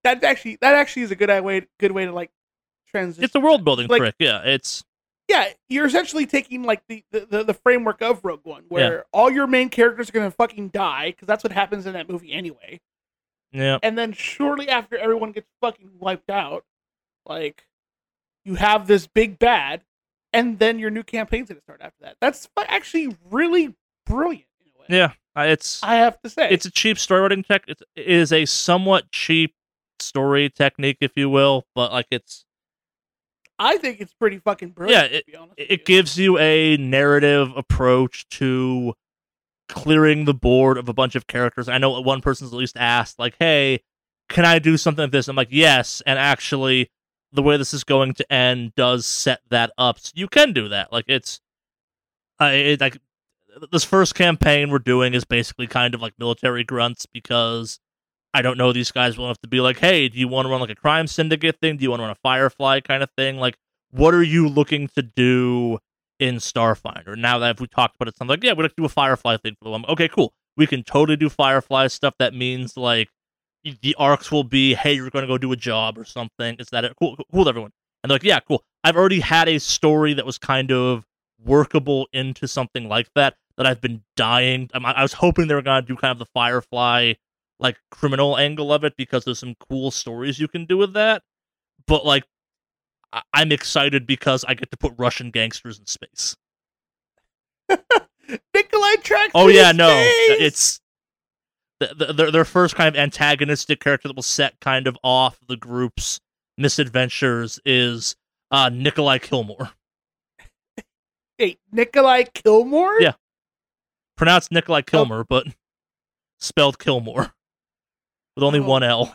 That's 0.04 0.24
actually 0.24 0.58
that 0.60 0.74
actually 0.74 1.02
is 1.02 1.10
a 1.12 1.16
good 1.16 1.30
uh, 1.30 1.40
way 1.44 1.66
good 1.78 1.92
way 1.92 2.06
to 2.06 2.12
like 2.12 2.30
transition. 2.88 3.22
It's 3.24 3.34
a 3.34 3.40
world 3.40 3.64
building 3.64 3.86
Like- 3.88 4.00
trick. 4.00 4.14
Yeah, 4.18 4.42
it's 4.42 4.82
yeah, 5.32 5.48
you're 5.68 5.86
essentially 5.86 6.26
taking 6.26 6.62
like 6.62 6.82
the, 6.88 7.02
the, 7.10 7.42
the, 7.42 7.54
framework 7.54 8.02
of 8.02 8.22
Rogue 8.22 8.44
One, 8.44 8.64
where 8.68 9.06
all 9.12 9.30
your 9.30 9.46
main 9.46 9.70
characters 9.70 10.10
are 10.10 10.12
gonna 10.12 10.30
fucking 10.30 10.68
die 10.68 11.10
because 11.10 11.26
that's 11.26 11.42
what 11.42 11.52
happens 11.52 11.86
in 11.86 11.94
that 11.94 12.08
movie 12.08 12.32
anyway. 12.32 12.80
yeah. 13.50 13.78
And 13.82 13.96
then 13.96 14.12
shortly 14.12 14.68
after 14.68 14.98
everyone 14.98 15.32
gets 15.32 15.48
fucking 15.62 15.92
wiped 15.98 16.28
out, 16.28 16.64
like 17.24 17.66
you 18.44 18.56
have 18.56 18.86
this 18.86 19.06
big 19.06 19.38
bad, 19.38 19.82
and 20.34 20.58
then 20.58 20.78
your 20.78 20.90
new 20.90 21.02
campaign's 21.02 21.48
gonna 21.48 21.62
start 21.62 21.80
after 21.80 22.02
that. 22.02 22.16
That's 22.20 22.48
actually 22.58 23.16
really 23.30 23.74
brilliant 24.04 24.44
in 24.60 24.70
a 24.74 24.80
way. 24.80 24.86
Yeah, 25.34 25.44
it's 25.44 25.82
I 25.82 25.94
have 25.96 26.20
to 26.22 26.28
say, 26.28 26.50
it's 26.50 26.66
a 26.66 26.70
cheap 26.70 26.98
storyboarding 26.98 27.46
tech. 27.46 27.64
It 27.66 27.80
is 27.96 28.32
a 28.32 28.44
somewhat 28.44 29.10
cheap 29.12 29.54
story 29.98 30.50
technique, 30.50 30.98
if 31.00 31.12
you 31.16 31.30
will, 31.30 31.64
but 31.74 31.90
like 31.90 32.08
it's 32.10 32.44
I 33.62 33.76
think 33.78 34.00
it's 34.00 34.12
pretty 34.12 34.38
fucking 34.38 34.70
brilliant. 34.70 35.12
Yeah, 35.12 35.18
to 35.20 35.24
be 35.24 35.36
honest 35.36 35.54
it 35.56 35.70
you. 35.70 35.84
gives 35.84 36.18
you 36.18 36.38
a 36.38 36.76
narrative 36.78 37.52
approach 37.56 38.28
to 38.30 38.94
clearing 39.68 40.24
the 40.24 40.34
board 40.34 40.78
of 40.78 40.88
a 40.88 40.92
bunch 40.92 41.14
of 41.14 41.26
characters. 41.28 41.68
I 41.68 41.78
know 41.78 42.00
one 42.00 42.20
person's 42.20 42.52
at 42.52 42.56
least 42.56 42.76
asked, 42.76 43.18
like, 43.18 43.36
"Hey, 43.38 43.80
can 44.28 44.44
I 44.44 44.58
do 44.58 44.76
something 44.76 45.04
like 45.04 45.12
this?" 45.12 45.28
I'm 45.28 45.36
like, 45.36 45.48
"Yes," 45.50 46.02
and 46.06 46.18
actually, 46.18 46.90
the 47.32 47.42
way 47.42 47.56
this 47.56 47.72
is 47.72 47.84
going 47.84 48.14
to 48.14 48.32
end 48.32 48.74
does 48.74 49.06
set 49.06 49.40
that 49.50 49.70
up. 49.78 50.00
So 50.00 50.10
you 50.14 50.26
can 50.28 50.52
do 50.52 50.68
that. 50.68 50.92
Like 50.92 51.04
it's, 51.08 51.40
uh, 52.40 52.50
it, 52.52 52.80
like 52.80 52.98
this 53.70 53.84
first 53.84 54.14
campaign 54.14 54.70
we're 54.70 54.78
doing 54.80 55.14
is 55.14 55.24
basically 55.24 55.66
kind 55.66 55.94
of 55.94 56.02
like 56.02 56.14
military 56.18 56.64
grunts 56.64 57.06
because 57.06 57.78
I 58.34 58.42
don't 58.42 58.56
know 58.56 58.72
these 58.72 58.90
guys 58.90 59.18
well 59.18 59.26
enough 59.26 59.40
to 59.40 59.48
be 59.48 59.60
like, 59.60 59.78
hey, 59.78 60.08
do 60.08 60.18
you 60.18 60.28
want 60.28 60.46
to 60.46 60.50
run 60.50 60.60
like 60.60 60.70
a 60.70 60.74
crime 60.74 61.06
syndicate 61.06 61.58
thing? 61.60 61.76
Do 61.76 61.82
you 61.82 61.90
want 61.90 62.00
to 62.00 62.04
run 62.04 62.12
a 62.12 62.20
Firefly 62.22 62.80
kind 62.80 63.02
of 63.02 63.10
thing? 63.16 63.36
Like, 63.36 63.56
what 63.90 64.14
are 64.14 64.22
you 64.22 64.48
looking 64.48 64.88
to 64.88 65.02
do 65.02 65.78
in 66.18 66.36
Starfinder? 66.36 67.16
Now 67.16 67.38
that 67.38 67.60
we 67.60 67.66
talked 67.66 67.96
about 67.96 68.08
it, 68.08 68.16
something 68.16 68.32
like, 68.32 68.44
yeah, 68.44 68.52
we'd 68.52 68.62
like 68.62 68.72
to 68.72 68.82
do 68.82 68.86
a 68.86 68.88
Firefly 68.88 69.36
thing 69.36 69.54
for 69.58 69.64
the 69.64 69.70
one. 69.70 69.84
Okay, 69.86 70.08
cool. 70.08 70.32
We 70.56 70.66
can 70.66 70.82
totally 70.82 71.16
do 71.16 71.28
Firefly 71.28 71.88
stuff. 71.88 72.14
That 72.18 72.34
means 72.34 72.76
like 72.76 73.08
the 73.64 73.94
arcs 73.98 74.32
will 74.32 74.44
be, 74.44 74.74
hey, 74.74 74.94
you're 74.94 75.10
going 75.10 75.24
to 75.24 75.28
go 75.28 75.38
do 75.38 75.52
a 75.52 75.56
job 75.56 75.98
or 75.98 76.04
something. 76.04 76.56
Is 76.58 76.68
that 76.70 76.84
it? 76.84 76.94
Cool, 76.98 77.16
cool, 77.32 77.48
everyone. 77.48 77.72
And 78.02 78.10
they're 78.10 78.16
like, 78.16 78.24
yeah, 78.24 78.40
cool. 78.40 78.64
I've 78.82 78.96
already 78.96 79.20
had 79.20 79.48
a 79.48 79.58
story 79.58 80.14
that 80.14 80.26
was 80.26 80.38
kind 80.38 80.72
of 80.72 81.04
workable 81.44 82.08
into 82.12 82.48
something 82.48 82.88
like 82.88 83.08
that 83.14 83.36
that 83.56 83.66
I've 83.66 83.80
been 83.80 84.02
dying. 84.16 84.70
I'm, 84.74 84.86
I 84.86 85.02
was 85.02 85.12
hoping 85.12 85.48
they 85.48 85.54
were 85.54 85.62
going 85.62 85.82
to 85.82 85.86
do 85.86 85.96
kind 85.96 86.12
of 86.12 86.18
the 86.18 86.26
Firefly 86.32 87.14
like 87.58 87.76
criminal 87.90 88.36
angle 88.38 88.72
of 88.72 88.84
it 88.84 88.94
because 88.96 89.24
there's 89.24 89.38
some 89.38 89.54
cool 89.68 89.90
stories 89.90 90.38
you 90.40 90.48
can 90.48 90.64
do 90.66 90.76
with 90.76 90.92
that. 90.94 91.22
But 91.86 92.04
like, 92.04 92.24
I- 93.12 93.22
I'm 93.34 93.52
excited 93.52 94.06
because 94.06 94.44
I 94.46 94.54
get 94.54 94.70
to 94.70 94.76
put 94.76 94.94
Russian 94.98 95.30
gangsters 95.30 95.78
in 95.78 95.86
space. 95.86 96.36
Nikolai 98.54 98.94
tracks. 99.02 99.32
Oh 99.34 99.48
yeah, 99.48 99.72
no, 99.72 99.88
it's 99.90 100.80
the, 101.80 102.12
the, 102.16 102.30
their 102.30 102.44
first 102.44 102.74
kind 102.74 102.88
of 102.94 102.98
antagonistic 103.00 103.80
character 103.80 104.08
that 104.08 104.14
will 104.16 104.22
set 104.22 104.58
kind 104.60 104.86
of 104.86 104.96
off 105.02 105.38
the 105.48 105.56
group's 105.56 106.20
misadventures 106.56 107.58
is 107.64 108.14
uh 108.50 108.68
Nicolai 108.72 109.18
Kilmour, 109.18 109.70
Hey, 111.38 111.58
Nicolai 111.72 112.24
Kilmour. 112.34 113.00
Yeah. 113.00 113.12
pronounced 114.16 114.52
Nicolai 114.52 114.82
Kilmer, 114.82 115.24
but 115.24 115.46
spelled 116.38 116.78
Kilmour 116.78 117.32
with 118.34 118.44
only 118.44 118.60
oh, 118.60 118.64
one 118.64 118.82
L. 118.82 119.14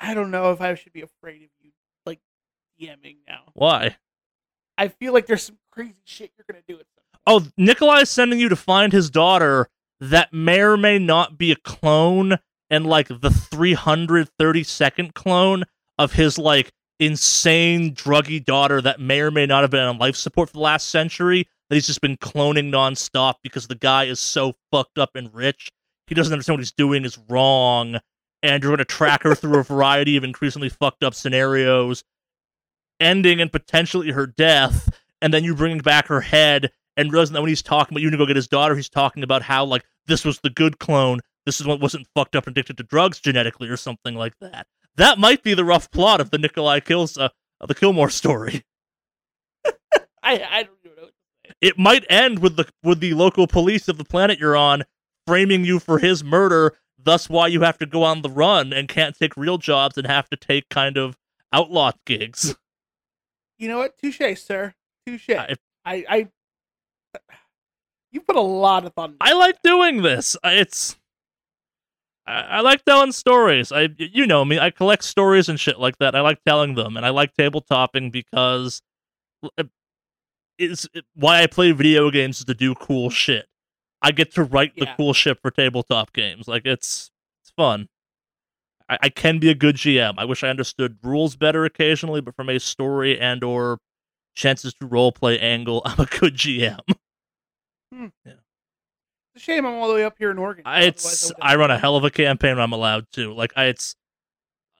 I 0.00 0.14
don't 0.14 0.30
know 0.30 0.52
if 0.52 0.60
I 0.60 0.74
should 0.74 0.92
be 0.92 1.02
afraid 1.02 1.42
of 1.42 1.48
you, 1.60 1.70
like 2.06 2.20
DMing 2.80 3.16
now. 3.28 3.42
Why? 3.54 3.96
I 4.78 4.88
feel 4.88 5.12
like 5.12 5.26
there's 5.26 5.42
some 5.42 5.58
crazy 5.70 5.94
shit 6.04 6.32
you're 6.36 6.46
gonna 6.50 6.64
do 6.66 6.74
at 6.74 6.86
some. 6.94 7.20
Oh, 7.26 7.46
Nicolai 7.56 8.00
is 8.00 8.10
sending 8.10 8.40
you 8.40 8.48
to 8.48 8.56
find 8.56 8.92
his 8.92 9.10
daughter 9.10 9.68
that 10.00 10.32
may 10.32 10.60
or 10.60 10.76
may 10.76 10.98
not 10.98 11.36
be 11.36 11.52
a 11.52 11.56
clone 11.56 12.38
and 12.70 12.86
like 12.86 13.08
the 13.08 13.28
332nd 13.28 15.12
clone 15.14 15.64
of 15.98 16.12
his 16.14 16.38
like 16.38 16.72
insane 16.98 17.94
druggy 17.94 18.42
daughter 18.42 18.80
that 18.80 19.00
may 19.00 19.20
or 19.20 19.30
may 19.30 19.46
not 19.46 19.62
have 19.62 19.70
been 19.70 19.80
on 19.80 19.98
life 19.98 20.16
support 20.16 20.48
for 20.48 20.54
the 20.54 20.60
last 20.60 20.88
century 20.88 21.46
that 21.68 21.76
he's 21.76 21.86
just 21.86 22.00
been 22.00 22.16
cloning 22.16 22.70
nonstop 22.70 23.34
because 23.42 23.66
the 23.66 23.74
guy 23.74 24.04
is 24.04 24.20
so 24.20 24.54
fucked 24.70 24.98
up 24.98 25.10
and 25.14 25.34
rich 25.34 25.70
he 26.10 26.14
doesn't 26.14 26.32
understand 26.32 26.56
what 26.56 26.60
he's 26.60 26.72
doing 26.72 27.04
is 27.06 27.18
wrong 27.28 27.98
and 28.42 28.62
you're 28.62 28.70
going 28.70 28.78
to 28.78 28.84
track 28.84 29.22
her 29.22 29.34
through 29.34 29.58
a 29.58 29.62
variety 29.62 30.16
of 30.16 30.24
increasingly 30.24 30.68
fucked 30.68 31.04
up 31.04 31.14
scenarios 31.14 32.04
ending 32.98 33.40
in 33.40 33.48
potentially 33.48 34.10
her 34.10 34.26
death 34.26 34.90
and 35.22 35.32
then 35.32 35.44
you 35.44 35.54
bring 35.54 35.78
back 35.78 36.08
her 36.08 36.20
head 36.20 36.72
and 36.96 37.12
realizing 37.12 37.34
that 37.34 37.40
when 37.40 37.48
he's 37.48 37.62
talking 37.62 37.94
about 37.94 38.02
you 38.02 38.10
to 38.10 38.16
go 38.16 38.26
get 38.26 38.36
his 38.36 38.48
daughter, 38.48 38.74
he's 38.74 38.88
talking 38.88 39.22
about 39.22 39.42
how 39.42 39.64
like 39.64 39.84
this 40.06 40.24
was 40.24 40.40
the 40.40 40.50
good 40.50 40.78
clone, 40.78 41.20
this 41.46 41.60
is 41.60 41.66
what 41.66 41.80
wasn't 41.80 42.08
fucked 42.14 42.34
up 42.34 42.46
and 42.46 42.54
addicted 42.54 42.76
to 42.78 42.82
drugs 42.82 43.20
genetically 43.20 43.68
or 43.68 43.76
something 43.76 44.14
like 44.14 44.34
that. 44.40 44.66
That 44.96 45.18
might 45.18 45.42
be 45.42 45.54
the 45.54 45.64
rough 45.64 45.90
plot 45.90 46.20
of 46.20 46.30
the 46.30 46.38
Nikolai 46.38 46.80
kills 46.80 47.16
uh, 47.16 47.28
of 47.60 47.68
the 47.68 47.74
Kilmour 47.74 48.10
story. 48.10 48.64
I 50.22 50.44
I 50.50 50.62
don't 50.64 50.78
even 50.84 50.96
know. 50.96 51.08
It 51.60 51.78
might 51.78 52.04
end 52.10 52.40
with 52.40 52.56
the 52.56 52.68
with 52.82 53.00
the 53.00 53.14
local 53.14 53.46
police 53.46 53.88
of 53.88 53.96
the 53.96 54.04
planet 54.04 54.38
you're 54.38 54.56
on 54.56 54.84
framing 55.26 55.64
you 55.64 55.78
for 55.78 55.98
his 55.98 56.22
murder, 56.24 56.76
thus 57.02 57.28
why 57.28 57.46
you 57.46 57.60
have 57.62 57.78
to 57.78 57.86
go 57.86 58.02
on 58.02 58.22
the 58.22 58.30
run 58.30 58.72
and 58.72 58.88
can't 58.88 59.16
take 59.16 59.36
real 59.36 59.58
jobs 59.58 59.96
and 59.96 60.06
have 60.06 60.28
to 60.30 60.36
take 60.36 60.68
kind 60.68 60.96
of 60.96 61.16
outlaw 61.52 61.92
gigs. 62.06 62.56
You 63.58 63.68
know 63.68 63.78
what? 63.78 63.98
Touche, 63.98 64.38
sir. 64.40 64.74
Touche. 65.06 65.30
I- 65.30 65.56
I, 65.84 66.04
I, 66.08 66.28
you 68.12 68.20
put 68.20 68.36
a 68.36 68.40
lot 68.40 68.84
of 68.84 68.92
thought. 68.94 69.10
into 69.10 69.16
I 69.20 69.32
like 69.32 69.62
doing 69.62 70.02
this. 70.02 70.36
I- 70.44 70.54
It's 70.54 70.96
I, 72.26 72.60
like 72.60 72.84
telling 72.84 73.12
stories. 73.12 73.72
I 73.72 73.88
you 73.98 74.26
know 74.26 74.44
me. 74.44 74.58
I 74.58 74.70
collect 74.70 75.02
stories 75.04 75.48
and 75.48 75.58
shit 75.58 75.80
like 75.80 75.98
that. 75.98 76.14
I 76.14 76.20
like 76.20 76.38
telling 76.44 76.74
them, 76.74 76.96
and 76.96 77.04
I 77.04 77.08
like 77.10 77.34
tabletopping 77.34 78.12
because 78.12 78.82
it's 80.58 80.86
it, 80.94 81.04
why 81.14 81.42
I 81.42 81.46
play 81.46 81.72
video 81.72 82.10
games 82.10 82.38
is 82.38 82.44
to 82.44 82.54
do 82.54 82.74
cool 82.74 83.10
shit. 83.10 83.46
I 84.02 84.12
get 84.12 84.32
to 84.34 84.44
write 84.44 84.74
the 84.76 84.86
Yeah. 84.86 84.94
cool 84.96 85.12
shit 85.12 85.38
for 85.40 85.50
tabletop 85.50 86.12
games. 86.12 86.48
Like 86.48 86.62
it's 86.64 87.10
it's 87.42 87.52
fun. 87.56 87.88
I, 88.88 88.98
I 89.02 89.08
can 89.10 89.38
be 89.38 89.50
a 89.50 89.54
good 89.54 89.76
GM. 89.76 90.14
I 90.18 90.24
wish 90.24 90.42
I 90.42 90.48
understood 90.48 90.98
rules 91.02 91.36
better 91.36 91.64
occasionally, 91.64 92.20
but 92.20 92.34
from 92.34 92.48
a 92.48 92.58
story 92.58 93.18
and 93.20 93.44
or 93.44 93.78
chances 94.34 94.72
to 94.80 94.86
role 94.86 95.12
play 95.12 95.38
angle, 95.38 95.82
I'm 95.86 96.00
a 96.00 96.06
good 96.06 96.34
GM. 96.34 96.78
Hmm. 97.92 98.06
Yeah. 98.24 98.32
It's 99.34 99.36
a 99.36 99.44
shame 99.44 99.64
I'm 99.66 99.74
all 99.74 99.88
the 99.88 99.94
way 99.94 100.04
up 100.04 100.16
here 100.18 100.30
in 100.30 100.38
Oregon. 100.38 100.62
I- 100.66 100.82
It's 100.82 101.30
Otherwise 101.30 101.38
I 101.42 101.56
run 101.56 101.70
a 101.70 101.78
hell 101.78 101.96
of 101.96 102.04
a 102.04 102.10
campaign 102.10 102.52
when 102.56 102.60
I'm 102.62 102.72
allowed 102.72 103.06
to. 103.12 103.32
Like 103.34 103.52
I, 103.56 103.64
it's 103.66 103.94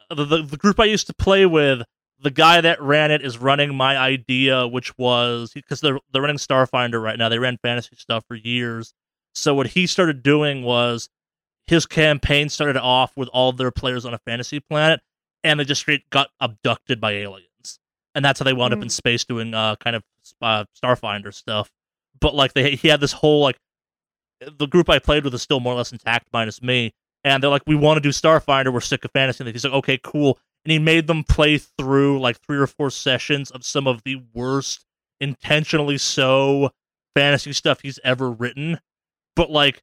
the, 0.08 0.24
the 0.24 0.42
the 0.42 0.56
group 0.56 0.80
I 0.80 0.84
used 0.86 1.06
to 1.08 1.14
play 1.14 1.46
with. 1.46 1.82
The 2.22 2.30
guy 2.30 2.60
that 2.60 2.82
ran 2.82 3.10
it 3.10 3.22
is 3.24 3.38
running 3.38 3.74
my 3.74 3.96
idea, 3.96 4.66
which 4.66 4.96
was 4.98 5.52
because 5.54 5.80
they're 5.80 5.98
they're 6.12 6.20
running 6.22 6.36
Starfinder 6.36 7.02
right 7.02 7.18
now. 7.18 7.28
They 7.28 7.38
ran 7.38 7.56
fantasy 7.62 7.96
stuff 7.96 8.24
for 8.28 8.34
years. 8.34 8.92
So 9.40 9.54
what 9.54 9.68
he 9.68 9.86
started 9.86 10.22
doing 10.22 10.62
was 10.62 11.08
his 11.66 11.86
campaign 11.86 12.48
started 12.48 12.76
off 12.80 13.12
with 13.16 13.28
all 13.28 13.52
their 13.52 13.70
players 13.70 14.04
on 14.04 14.14
a 14.14 14.18
fantasy 14.18 14.60
planet, 14.60 15.00
and 15.44 15.58
they 15.58 15.64
just 15.64 15.80
straight 15.80 16.08
got 16.10 16.28
abducted 16.40 17.00
by 17.00 17.12
aliens, 17.12 17.78
and 18.14 18.24
that's 18.24 18.38
how 18.40 18.44
they 18.44 18.52
wound 18.52 18.72
up 18.74 18.82
in 18.82 18.88
Mm. 18.88 18.92
space 18.92 19.24
doing 19.24 19.54
uh 19.54 19.76
kind 19.76 19.96
of 19.96 20.02
uh, 20.42 20.64
Starfinder 20.82 21.32
stuff. 21.32 21.70
But 22.20 22.34
like 22.34 22.52
they 22.52 22.76
he 22.76 22.88
had 22.88 23.00
this 23.00 23.12
whole 23.12 23.40
like 23.42 23.56
the 24.40 24.66
group 24.66 24.88
I 24.88 24.98
played 24.98 25.24
with 25.24 25.34
is 25.34 25.42
still 25.42 25.60
more 25.60 25.74
or 25.74 25.76
less 25.76 25.92
intact, 25.92 26.28
minus 26.32 26.62
me. 26.62 26.92
And 27.24 27.42
they're 27.42 27.50
like, 27.50 27.62
we 27.66 27.74
want 27.74 27.98
to 27.98 28.00
do 28.00 28.08
Starfinder. 28.08 28.72
We're 28.72 28.80
sick 28.80 29.04
of 29.04 29.10
fantasy. 29.10 29.44
And 29.44 29.52
he's 29.52 29.64
like, 29.64 29.74
okay, 29.74 29.98
cool. 30.02 30.38
And 30.64 30.72
he 30.72 30.78
made 30.78 31.06
them 31.06 31.24
play 31.24 31.58
through 31.58 32.20
like 32.20 32.38
three 32.40 32.56
or 32.56 32.66
four 32.66 32.90
sessions 32.90 33.50
of 33.50 33.64
some 33.64 33.86
of 33.86 34.02
the 34.04 34.22
worst, 34.32 34.86
intentionally 35.20 35.98
so 35.98 36.70
fantasy 37.14 37.52
stuff 37.52 37.80
he's 37.82 37.98
ever 38.04 38.30
written. 38.30 38.80
But 39.36 39.50
like, 39.50 39.82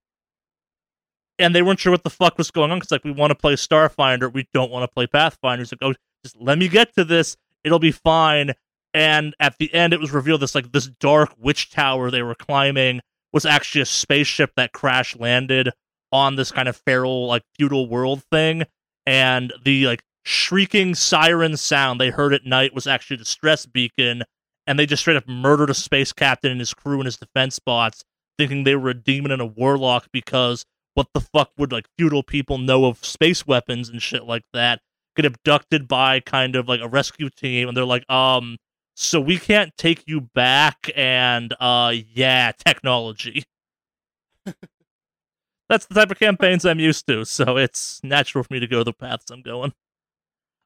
and 1.40 1.54
they 1.54 1.62
weren't 1.62 1.80
sure 1.80 1.92
what 1.92 2.04
the 2.04 2.10
fuck 2.10 2.38
was 2.38 2.52
going 2.52 2.72
on 2.72 2.80
because 2.80 2.92
like, 2.92 3.04
we 3.04 3.12
want 3.12 3.32
to 3.32 3.36
play 3.36 3.54
Starfinder. 3.54 4.32
We 4.32 4.48
don't 4.54 4.72
want 4.72 4.84
to 4.84 4.94
play 4.94 5.08
Pathfinder. 5.08 5.62
He's 5.62 5.72
like, 5.72 5.80
oh, 5.82 5.94
just 6.24 6.36
let 6.40 6.58
me 6.58 6.68
get 6.68 6.94
to 6.96 7.04
this. 7.04 7.38
It'll 7.64 7.80
be 7.80 7.92
fine. 7.92 8.54
And 8.94 9.36
at 9.40 9.58
the 9.60 9.74
end, 9.74 9.94
it 9.94 10.00
was 10.00 10.12
revealed 10.12 10.42
this 10.42 10.56
like 10.56 10.72
this 10.72 10.88
dark 10.88 11.34
witch 11.38 11.72
tower 11.72 12.10
they 12.10 12.24
were 12.24 12.36
climbing 12.36 13.02
was 13.34 13.46
actually 13.46 13.82
a 13.82 13.86
spaceship 13.86 14.52
that 14.56 14.72
crash 14.72 15.16
landed 15.16 15.70
on 16.12 16.36
this 16.36 16.52
kind 16.52 16.68
of 16.68 16.76
feral 16.76 17.28
like 17.28 17.44
feudal 17.58 17.88
world 17.88 18.24
thing 18.32 18.64
and 19.06 19.54
the 19.64 19.86
like 19.86 20.02
shrieking 20.24 20.96
siren 20.96 21.58
sound 21.58 22.00
they 22.00 22.10
heard 22.10 22.34
at 22.34 22.46
night 22.46 22.74
was 22.74 22.88
actually 22.88 23.16
a 23.16 23.20
distress 23.20 23.66
beacon 23.66 24.24
and 24.66 24.80
they 24.80 24.86
just 24.86 25.02
straight 25.02 25.18
up 25.18 25.28
murdered 25.28 25.70
a 25.70 25.74
space 25.74 26.14
captain 26.14 26.52
and 26.52 26.60
his 26.60 26.74
crew 26.74 26.98
and 26.98 27.06
his 27.06 27.18
defense 27.18 27.60
bots 27.60 28.04
thinking 28.38 28.64
they 28.64 28.76
were 28.76 28.90
a 28.90 28.94
demon 28.94 29.32
and 29.32 29.42
a 29.42 29.46
warlock 29.46 30.08
because 30.12 30.66
what 30.94 31.08
the 31.14 31.22
fuck 31.22 31.52
would 31.58 31.72
like 31.72 31.86
feudal 31.98 32.24
people 32.24 32.58
know 32.58 32.86
of 32.86 33.04
space 33.06 33.46
weapons 33.46 33.90
and 33.90 34.02
shit 34.02 34.24
like 34.26 34.44
that 34.54 34.82
get 35.16 35.26
abducted 35.26 35.88
by 35.88 36.20
kind 36.20 36.56
of 36.56 36.68
like 36.68 36.80
a 36.82 36.88
rescue 36.88 37.30
team 37.30 37.68
and 37.68 37.76
they're 37.78 37.86
like 37.86 38.08
um 38.10 38.58
so 38.96 39.20
we 39.20 39.38
can't 39.38 39.72
take 39.78 40.04
you 40.08 40.22
back 40.22 40.90
and 40.96 41.54
uh 41.60 41.94
yeah 42.14 42.52
technology 42.66 43.44
that's 45.70 45.86
the 45.86 45.94
type 45.96 46.12
of 46.12 46.20
campaigns 46.20 46.66
i'm 46.66 46.80
used 46.80 47.06
to 47.08 47.26
so 47.26 47.58
it's 47.58 48.00
natural 48.04 48.44
for 48.44 48.54
me 48.54 48.60
to 48.60 48.68
go 48.68 48.84
the 48.84 48.94
paths 48.94 49.30
i'm 49.32 49.42
going 49.42 49.74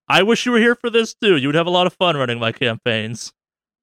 i 0.07 0.21
wish 0.21 0.45
you 0.45 0.51
were 0.51 0.60
here 0.60 0.75
for 0.75 0.89
this 0.89 1.13
too 1.13 1.36
you 1.38 1.47
would 1.47 1.55
have 1.55 1.67
a 1.67 1.71
lot 1.71 1.88
of 1.88 1.93
fun 1.93 2.15
running 2.15 2.39
my 2.39 2.51
campaigns 2.51 3.34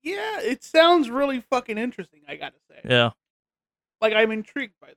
Yeah, 0.03 0.41
it 0.41 0.63
sounds 0.63 1.11
really 1.11 1.41
fucking 1.41 1.77
interesting. 1.77 2.21
I 2.29 2.37
gotta 2.37 2.57
say. 2.71 2.81
yeah 2.89 3.11
Like 4.01 4.13
I'm 4.15 4.31
intrigued 4.31 4.75
by 4.81 4.89
this. 4.89 4.97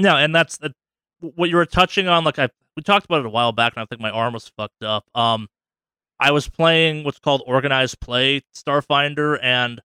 no 0.00 0.16
and 0.16 0.34
that's 0.34 0.58
the, 0.58 0.72
what 1.20 1.50
you 1.50 1.56
were 1.56 1.66
touching 1.66 2.08
on 2.08 2.24
like 2.24 2.38
i 2.38 2.48
we 2.76 2.82
talked 2.82 3.04
about 3.04 3.20
it 3.20 3.26
a 3.26 3.30
while 3.30 3.52
back 3.52 3.74
and 3.76 3.82
i 3.82 3.86
think 3.86 4.00
my 4.00 4.10
arm 4.10 4.32
was 4.34 4.48
fucked 4.56 4.82
up. 4.82 5.04
Um 5.14 5.48
i 6.18 6.30
was 6.32 6.48
playing 6.48 7.04
what's 7.04 7.18
called 7.18 7.42
organized 7.46 8.00
play 8.00 8.42
starfinder 8.56 9.38
and 9.42 9.80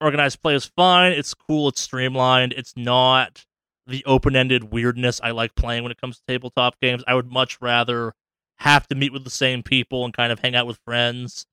organized 0.00 0.40
play 0.42 0.54
is 0.54 0.64
fine 0.64 1.12
it's 1.12 1.34
cool 1.34 1.68
it's 1.68 1.80
streamlined 1.80 2.52
it's 2.56 2.74
not 2.76 3.44
the 3.86 4.04
open-ended 4.04 4.64
weirdness 4.72 5.20
i 5.24 5.30
like 5.30 5.54
playing 5.54 5.82
when 5.82 5.90
it 5.92 6.00
comes 6.00 6.18
to 6.18 6.22
tabletop 6.28 6.78
games. 6.80 7.02
I 7.08 7.14
would 7.14 7.30
much 7.32 7.58
rather 7.60 8.12
have 8.58 8.86
to 8.88 8.94
meet 8.94 9.12
with 9.12 9.24
the 9.24 9.30
same 9.30 9.62
people 9.62 10.04
and 10.04 10.12
kind 10.14 10.30
of 10.32 10.40
hang 10.40 10.54
out 10.54 10.66
with 10.66 10.78
friends 10.84 11.46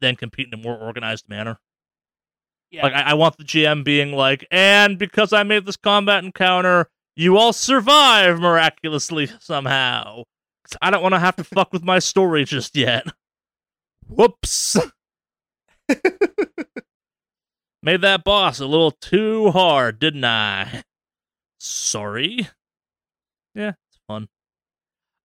than 0.00 0.16
compete 0.16 0.48
in 0.52 0.58
a 0.58 0.62
more 0.62 0.76
organized 0.78 1.28
manner 1.28 1.58
Yeah. 2.74 2.82
like 2.82 2.92
I, 2.94 3.10
I 3.10 3.14
want 3.14 3.36
the 3.36 3.44
GM 3.44 3.84
being 3.84 4.12
like, 4.12 4.46
and 4.50 4.98
because 4.98 5.32
I 5.32 5.44
made 5.44 5.64
this 5.64 5.76
combat 5.76 6.24
encounter, 6.24 6.88
you 7.14 7.36
all 7.36 7.52
survive 7.52 8.40
miraculously 8.40 9.28
somehow. 9.40 10.24
I 10.82 10.90
don't 10.90 11.02
want 11.02 11.14
to 11.14 11.20
have 11.20 11.36
to 11.36 11.44
fuck 11.54 11.72
with 11.72 11.84
my 11.84 12.00
story 12.00 12.44
just 12.44 12.74
yet. 12.74 13.06
Whoops. 14.08 14.76
made 17.82 18.00
that 18.00 18.24
boss 18.24 18.58
a 18.58 18.66
little 18.66 18.90
too 18.90 19.52
hard, 19.52 20.00
didn't 20.00 20.24
I? 20.24 20.82
Sorry. 21.58 22.48
Yeah, 23.54 23.72
it's 23.88 24.00
fun. 24.08 24.28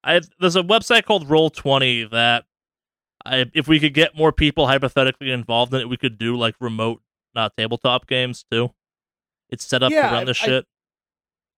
I 0.04 0.22
there's 0.40 0.56
a 0.56 0.62
website 0.62 1.06
called 1.06 1.30
Roll 1.30 1.50
Twenty 1.50 2.04
that 2.06 2.46
I, 3.26 3.46
if 3.54 3.68
we 3.68 3.80
could 3.80 3.94
get 3.94 4.16
more 4.16 4.32
people 4.32 4.68
hypothetically 4.68 5.32
involved 5.32 5.74
in 5.74 5.82
it, 5.82 5.90
we 5.90 5.98
could 5.98 6.18
do 6.18 6.38
like 6.38 6.56
remote 6.62 7.02
uh, 7.40 7.50
tabletop 7.58 8.08
games 8.08 8.44
too. 8.52 8.72
It's 9.50 9.66
set 9.66 9.82
up 9.84 9.92
Yeah, 9.92 10.10
to 10.10 10.16
run 10.16 10.26
the 10.26 10.32
I- 10.32 10.34
shit. 10.34 10.66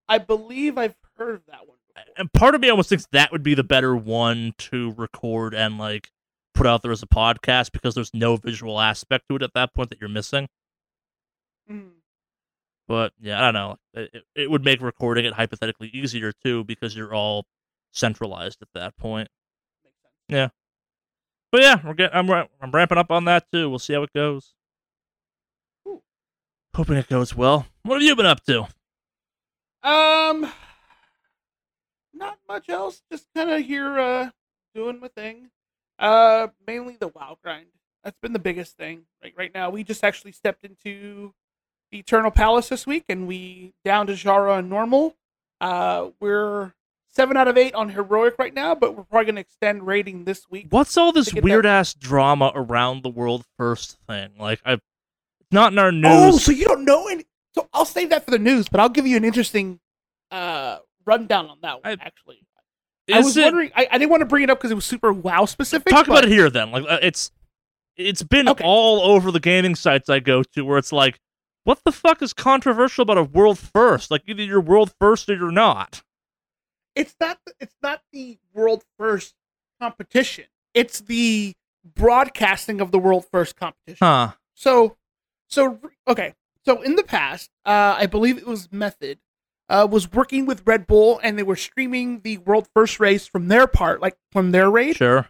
I 0.08 0.18
believe 0.18 0.76
I've 0.78 0.96
heard 1.16 1.36
of 1.36 1.46
that 1.46 1.66
one. 1.68 1.76
Before. 1.94 2.14
and 2.16 2.32
part 2.32 2.54
of 2.54 2.60
me 2.60 2.68
almost 2.70 2.88
thinks 2.88 3.06
that 3.12 3.32
would 3.32 3.42
be 3.42 3.54
the 3.54 3.62
better 3.64 3.94
one 3.94 4.52
to 4.58 4.92
record 4.96 5.54
and 5.54 5.78
like 5.78 6.10
put 6.54 6.66
out 6.66 6.82
there 6.82 6.92
as 6.92 7.02
a 7.02 7.06
podcast 7.06 7.72
because 7.72 7.94
there's 7.94 8.12
no 8.14 8.36
visual 8.36 8.80
aspect 8.80 9.24
to 9.28 9.36
it 9.36 9.42
at 9.42 9.52
that 9.54 9.72
point 9.74 9.90
that 9.90 10.00
you're 10.00 10.08
missing. 10.10 10.48
Mhm. 11.70 11.90
But 12.88 13.12
yeah, 13.20 13.38
I 13.40 13.52
don't 13.52 13.54
know. 13.54 13.76
It, 13.94 14.24
it- 14.34 14.50
would 14.50 14.64
make 14.64 14.80
recording 14.80 15.24
it 15.24 15.34
hypothetically 15.34 15.88
easier 15.88 16.32
too 16.44 16.64
because 16.64 16.96
you're 16.96 17.14
all 17.14 17.46
centralized 17.92 18.60
at 18.62 18.68
that 18.74 18.96
point. 18.96 19.28
Makes 19.84 19.96
sense. 20.40 20.52
But 21.52 21.60
yeah, 21.60 21.76
we're 21.84 21.94
getting. 21.94 22.16
I'm 22.16 22.30
I'm 22.60 22.70
ramping 22.72 22.98
up 22.98 23.10
on 23.10 23.26
that 23.26 23.44
too. 23.52 23.68
We'll 23.70 23.78
see 23.78 23.92
how 23.92 24.02
it 24.02 24.12
goes. 24.14 24.54
Hoping 26.74 26.96
it 26.96 27.08
goes 27.08 27.34
well. 27.36 27.66
What 27.82 27.94
have 27.96 28.02
you 28.02 28.16
been 28.16 28.26
up 28.26 28.42
to? 28.44 28.62
Um, 29.82 30.50
not 32.14 32.38
much 32.48 32.68
else. 32.68 33.02
Just 33.10 33.26
kind 33.34 33.50
of 33.50 33.60
here, 33.62 33.98
uh, 33.98 34.30
doing 34.74 35.00
my 35.00 35.08
thing. 35.08 35.50
Uh, 35.98 36.48
mainly 36.66 36.96
the 36.98 37.08
WoW 37.08 37.36
grind. 37.42 37.66
That's 38.04 38.16
been 38.22 38.32
the 38.32 38.38
biggest 38.38 38.76
thing. 38.76 39.02
Like 39.22 39.34
right 39.36 39.52
now, 39.54 39.70
we 39.70 39.84
just 39.84 40.02
actually 40.02 40.32
stepped 40.32 40.64
into 40.64 41.34
the 41.90 41.98
Eternal 41.98 42.30
Palace 42.30 42.68
this 42.70 42.86
week, 42.86 43.04
and 43.08 43.26
we 43.28 43.74
down 43.84 44.06
to 44.06 44.14
Jara 44.14 44.54
on 44.54 44.68
normal. 44.68 45.14
Uh, 45.60 46.08
we're 46.20 46.72
seven 47.10 47.36
out 47.36 47.48
of 47.48 47.58
eight 47.58 47.74
on 47.74 47.90
heroic 47.90 48.34
right 48.38 48.54
now, 48.54 48.74
but 48.74 48.96
we're 48.96 49.04
probably 49.04 49.26
gonna 49.26 49.40
extend 49.40 49.86
rating 49.86 50.24
this 50.24 50.48
week. 50.50 50.66
What's 50.70 50.96
all 50.96 51.12
this 51.12 51.26
To 51.28 51.34
get 51.34 51.40
that- 51.42 51.44
weird 51.44 51.66
ass 51.66 51.92
drama 51.92 52.50
around 52.54 53.02
the 53.02 53.10
world 53.10 53.44
first 53.58 53.98
thing? 54.08 54.30
Like 54.38 54.60
I, 54.64 54.78
not 55.52 55.72
in 55.72 55.78
our 55.78 55.92
news. 55.92 56.04
Oh, 56.34 56.38
so 56.38 56.52
you 56.52 56.64
don't 56.64 56.84
know 56.84 57.08
any? 57.08 57.24
So 57.54 57.68
I'll 57.72 57.84
save 57.84 58.10
that 58.10 58.24
for 58.24 58.30
the 58.30 58.38
news, 58.38 58.68
but 58.68 58.80
I'll 58.80 58.88
give 58.88 59.06
you 59.06 59.16
an 59.16 59.24
interesting 59.24 59.78
uh 60.30 60.78
rundown 61.04 61.48
on 61.48 61.58
that 61.62 61.82
one. 61.84 61.98
I- 61.98 62.04
actually, 62.04 62.46
I 63.12 63.18
was 63.20 63.36
it- 63.36 63.42
wondering. 63.44 63.70
I, 63.76 63.86
I 63.90 63.98
didn't 63.98 64.10
want 64.10 64.20
to 64.22 64.26
bring 64.26 64.42
it 64.44 64.50
up 64.50 64.58
because 64.58 64.70
it 64.70 64.74
was 64.76 64.84
super 64.86 65.12
WoW 65.12 65.44
specific. 65.44 65.88
talk 65.90 66.06
about 66.06 66.24
it 66.24 66.30
here 66.30 66.48
then. 66.50 66.70
Like 66.70 66.84
uh, 66.88 66.98
it's 67.02 67.30
it's 67.96 68.22
been 68.22 68.48
Okay. 68.48 68.64
all 68.64 69.02
over 69.02 69.30
the 69.30 69.40
gaming 69.40 69.74
sites 69.74 70.08
I 70.08 70.20
go 70.20 70.42
to 70.42 70.62
where 70.62 70.78
it's 70.78 70.92
like, 70.92 71.20
what 71.64 71.80
the 71.84 71.92
fuck 71.92 72.22
is 72.22 72.32
controversial 72.32 73.02
about 73.02 73.18
a 73.18 73.22
world 73.22 73.58
first? 73.58 74.10
Like 74.10 74.22
either 74.26 74.42
you're 74.42 74.60
world 74.60 74.92
first 74.98 75.28
or 75.28 75.34
you're 75.34 75.50
not. 75.52 76.02
It's 76.94 77.14
not. 77.20 77.38
It's 77.60 77.76
not 77.82 78.00
the 78.12 78.38
world 78.54 78.84
first 78.98 79.34
competition. 79.80 80.44
It's 80.74 81.00
the 81.00 81.54
broadcasting 81.84 82.80
of 82.80 82.92
the 82.92 82.98
world 82.98 83.26
first 83.30 83.56
competition. 83.56 83.98
Huh. 84.00 84.32
So, 84.54 84.96
so 85.52 85.78
okay. 86.08 86.34
So 86.64 86.80
in 86.82 86.96
the 86.96 87.04
past, 87.04 87.50
uh, 87.66 87.96
I 87.98 88.06
believe 88.06 88.38
it 88.38 88.46
was 88.46 88.70
Method, 88.72 89.18
uh, 89.68 89.86
was 89.90 90.10
working 90.12 90.46
with 90.46 90.62
Red 90.66 90.86
Bull, 90.86 91.20
and 91.22 91.38
they 91.38 91.42
were 91.42 91.56
streaming 91.56 92.20
the 92.22 92.38
world 92.38 92.68
first 92.74 93.00
race 93.00 93.26
from 93.26 93.48
their 93.48 93.66
part, 93.66 94.00
like 94.00 94.16
from 94.32 94.52
their 94.52 94.70
raid. 94.70 94.96
Sure. 94.96 95.28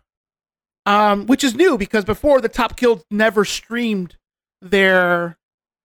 um, 0.86 1.26
which 1.26 1.44
is 1.44 1.54
new 1.54 1.78
because 1.78 2.04
before 2.04 2.40
the 2.40 2.48
top 2.48 2.76
guild 2.76 3.04
never 3.10 3.44
streamed 3.44 4.16
their 4.60 5.38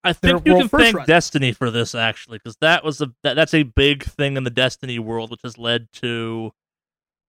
I 0.04 0.12
Their 0.22 0.38
think 0.38 0.46
you 0.46 0.54
world 0.54 0.70
can 0.70 0.78
thank 0.80 0.96
run. 0.96 1.06
Destiny 1.06 1.52
for 1.52 1.70
this 1.70 1.94
actually, 1.94 2.38
because 2.38 2.56
that 2.60 2.84
was 2.84 3.00
a 3.00 3.12
that, 3.22 3.34
that's 3.34 3.54
a 3.54 3.64
big 3.64 4.04
thing 4.04 4.36
in 4.36 4.44
the 4.44 4.50
Destiny 4.50 4.98
world, 4.98 5.30
which 5.30 5.42
has 5.42 5.58
led 5.58 5.88
to 5.94 6.52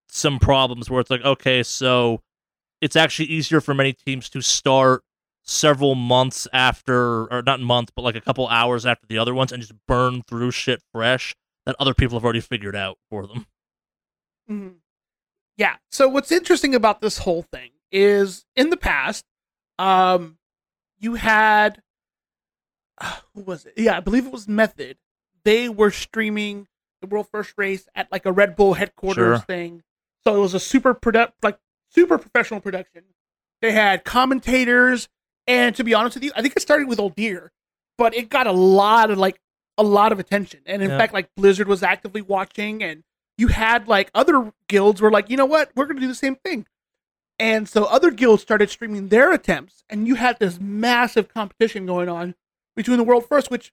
some 0.10 0.40
problems 0.40 0.90
where 0.90 1.02
it's 1.02 1.10
like, 1.10 1.24
okay, 1.24 1.64
so 1.64 2.22
it's 2.82 2.96
actually 2.96 3.26
easier 3.28 3.62
for 3.62 3.74
many 3.74 3.94
teams 3.94 4.30
to 4.30 4.42
start 4.42 5.04
several 5.50 5.96
months 5.96 6.48
after, 6.54 7.26
or 7.34 7.42
not 7.46 7.60
months, 7.60 7.92
but 7.96 8.04
like 8.04 8.16
a 8.16 8.22
couple 8.22 8.48
hours 8.48 8.86
after 8.86 9.08
the 9.08 9.18
other 9.18 9.34
ones, 9.34 9.52
and 9.52 9.62
just 9.62 9.74
burn 9.88 10.22
through 10.24 10.52
shit 10.52 10.82
fresh 10.94 11.36
that 11.66 11.76
other 11.80 11.94
people 11.94 12.18
have 12.18 12.24
already 12.24 12.40
figured 12.40 12.76
out 12.76 12.98
for 13.10 13.26
them. 13.28 13.46
Mhm. 14.50 14.76
yeah. 15.58 15.78
So 15.92 16.08
what's 16.08 16.32
interesting 16.32 16.74
about 16.74 17.02
this 17.02 17.20
whole 17.20 17.44
thing 17.44 17.72
is 17.92 18.46
in 18.56 18.70
the 18.70 18.78
past, 18.78 19.26
um, 19.78 20.38
you 21.00 21.16
had 21.16 21.82
who 23.34 23.42
was 23.42 23.66
it? 23.66 23.74
Yeah, 23.78 23.96
I 23.98 24.00
believe 24.02 24.26
it 24.26 24.32
was 24.32 24.48
Method. 24.48 24.98
They 25.46 25.70
were 25.70 25.92
streaming 25.92 26.68
the 27.02 27.08
world 27.08 27.28
first 27.32 27.54
race 27.58 27.88
at 27.96 28.12
like 28.12 28.26
a 28.26 28.32
Red 28.32 28.56
Bull 28.58 28.74
headquarters 28.74 29.38
Sure. 29.40 29.46
thing. 29.46 29.84
So 30.26 30.36
it 30.36 30.40
was 30.40 30.54
a 30.54 30.60
super 30.60 30.94
product, 30.94 31.42
like 31.44 31.58
super 31.90 32.18
professional 32.18 32.60
production. 32.60 33.04
They 33.62 33.72
had 33.72 34.04
commentators, 34.04 35.08
and 35.48 35.76
to 35.76 35.84
be 35.84 35.94
honest 35.94 36.16
with 36.16 36.24
you, 36.24 36.32
I 36.36 36.42
think 36.42 36.56
it 36.56 36.62
started 36.62 36.88
with 36.88 37.00
Uldir, 37.00 37.50
but 37.98 38.16
it 38.16 38.30
got 38.30 38.48
a 38.48 38.52
lot 38.52 39.12
of 39.12 39.18
like 39.18 39.40
a 39.78 39.84
lot 39.84 40.12
of 40.12 40.20
attention. 40.20 40.60
And 40.66 40.82
in 40.84 40.90
Yeah. 40.90 40.98
fact, 40.98 41.14
like 41.14 41.30
Blizzard 41.36 41.68
was 41.68 41.84
actively 41.84 42.22
watching, 42.22 42.84
and 42.84 43.04
you 43.38 43.48
had 43.48 43.88
like 43.88 44.12
other 44.14 44.52
guilds 44.68 45.02
were 45.02 45.12
like, 45.12 45.30
you 45.30 45.38
know 45.38 45.46
what, 45.46 45.72
we're 45.76 45.86
gonna 45.86 46.02
do 46.02 46.08
the 46.08 46.16
same 46.16 46.36
thing. 46.36 46.66
And 47.38 47.70
so 47.70 47.86
other 47.86 48.12
guilds 48.12 48.42
started 48.42 48.70
streaming 48.70 49.08
their 49.08 49.32
attempts, 49.32 49.84
and 49.90 50.08
you 50.08 50.16
had 50.16 50.40
this 50.40 50.60
massive 50.60 51.34
competition 51.34 51.86
going 51.86 52.10
on 52.10 52.36
between 52.76 52.98
the 52.98 53.04
world 53.04 53.26
first, 53.28 53.50
which 53.50 53.72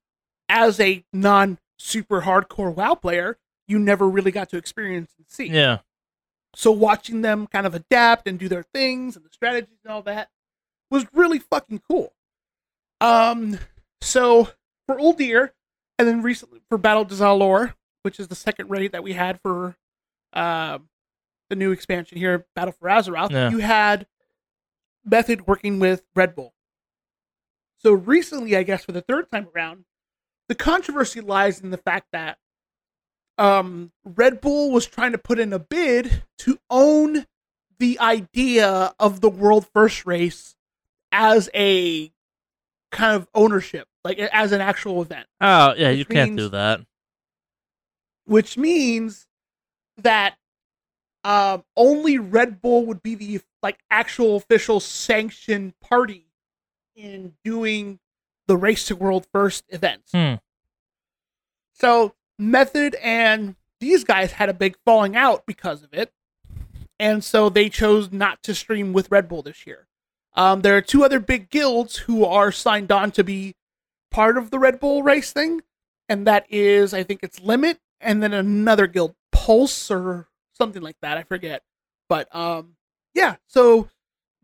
as 0.48 0.78
a 0.78 1.04
non 1.12 1.58
super 1.78 2.22
hardcore 2.22 2.72
WoW 2.72 2.94
player, 2.94 3.38
you 3.66 3.78
never 3.78 4.08
really 4.08 4.30
got 4.30 4.48
to 4.50 4.56
experience 4.56 5.12
and 5.18 5.26
see. 5.28 5.46
Yeah. 5.48 5.78
So 6.54 6.70
watching 6.70 7.20
them 7.22 7.48
kind 7.48 7.66
of 7.66 7.74
adapt 7.74 8.26
and 8.28 8.38
do 8.38 8.48
their 8.48 8.62
things 8.62 9.16
and 9.16 9.24
the 9.24 9.30
strategies 9.32 9.78
and 9.84 9.92
all 9.92 10.02
that 10.02 10.30
was 10.90 11.06
really 11.12 11.38
fucking 11.38 11.82
cool. 11.90 12.12
Um, 13.00 13.58
so 14.00 14.50
for 14.86 14.96
Uldir, 14.96 15.50
and 15.98 16.06
then 16.08 16.22
recently 16.22 16.60
for 16.68 16.78
Battle 16.78 17.02
of 17.02 17.08
Dazar'alor, 17.08 17.74
which 18.02 18.20
is 18.20 18.28
the 18.28 18.34
second 18.34 18.70
raid 18.70 18.92
that 18.92 19.02
we 19.02 19.12
had 19.14 19.40
for 19.40 19.76
um 20.32 20.88
the 21.48 21.56
new 21.56 21.70
expansion 21.70 22.18
here, 22.18 22.44
Battle 22.56 22.72
for 22.72 22.88
Azeroth, 22.88 23.30
Yeah. 23.30 23.50
you 23.50 23.58
had 23.58 24.06
Method 25.04 25.46
working 25.46 25.78
with 25.78 26.02
Red 26.16 26.34
Bull. 26.34 26.52
So 27.78 27.92
recently, 27.92 28.56
I 28.56 28.64
guess 28.64 28.84
for 28.84 28.90
the 28.92 29.00
third 29.02 29.30
time 29.30 29.46
around, 29.54 29.84
the 30.48 30.56
controversy 30.56 31.20
lies 31.20 31.60
in 31.60 31.70
the 31.70 31.76
fact 31.78 32.08
that 32.12 32.38
um, 33.38 33.92
Red 34.04 34.40
Bull 34.40 34.72
was 34.72 34.86
trying 34.86 35.12
to 35.12 35.18
put 35.18 35.38
in 35.38 35.52
a 35.52 35.58
bid 35.60 36.24
to 36.38 36.58
own 36.68 37.26
the 37.78 38.00
idea 38.00 38.92
of 38.98 39.20
the 39.20 39.28
world 39.30 39.68
first 39.72 40.04
race 40.04 40.55
as 41.12 41.48
a 41.54 42.12
kind 42.92 43.16
of 43.16 43.26
ownership, 43.34 43.88
like 44.04 44.18
as 44.18 44.52
an 44.52 44.60
actual 44.60 45.02
event, 45.02 45.26
Oh, 45.40 45.74
yeah, 45.76 45.88
Which 45.90 45.98
you 45.98 46.04
can't 46.04 46.36
do 46.36 46.48
that. 46.50 46.80
which 48.24 48.56
means 48.56 49.26
that 49.98 50.36
um, 51.24 51.64
only 51.76 52.18
Red 52.18 52.60
Bull 52.60 52.86
would 52.86 53.02
be 53.02 53.14
the 53.14 53.40
like 53.62 53.78
actual 53.90 54.36
official 54.36 54.78
sanctioned 54.80 55.78
party 55.80 56.26
in 56.94 57.34
doing 57.44 57.98
the 58.46 58.56
race 58.56 58.86
to 58.86 58.96
world 58.96 59.26
first 59.32 59.64
events. 59.70 60.12
Hmm. 60.12 60.34
So 61.72 62.14
Method 62.38 62.94
and 63.02 63.56
these 63.80 64.04
guys 64.04 64.32
had 64.32 64.48
a 64.48 64.54
big 64.54 64.76
falling 64.84 65.16
out 65.16 65.44
because 65.46 65.82
of 65.82 65.92
it, 65.92 66.12
and 66.98 67.22
so 67.24 67.48
they 67.48 67.68
chose 67.68 68.12
not 68.12 68.42
to 68.44 68.54
stream 68.54 68.92
with 68.92 69.10
Red 69.10 69.28
Bull 69.28 69.42
this 69.42 69.66
year. 69.66 69.85
Um, 70.36 70.60
there 70.60 70.76
are 70.76 70.82
two 70.82 71.04
other 71.04 71.18
big 71.20 71.50
guilds 71.50 71.96
who 71.96 72.24
are 72.24 72.52
signed 72.52 72.92
on 72.92 73.10
to 73.12 73.24
be 73.24 73.54
part 74.10 74.36
of 74.36 74.50
the 74.50 74.58
Red 74.58 74.78
Bull 74.80 75.02
race 75.02 75.32
thing, 75.32 75.62
and 76.08 76.26
that 76.26 76.46
is 76.50 76.92
I 76.94 77.02
think 77.02 77.20
it's 77.22 77.40
Limit, 77.40 77.78
and 78.00 78.22
then 78.22 78.32
another 78.34 78.86
guild, 78.86 79.14
Pulse 79.32 79.90
or 79.90 80.28
something 80.52 80.82
like 80.82 80.96
that. 81.02 81.16
I 81.18 81.22
forget, 81.22 81.62
but 82.08 82.34
um, 82.34 82.76
yeah. 83.14 83.36
So 83.46 83.88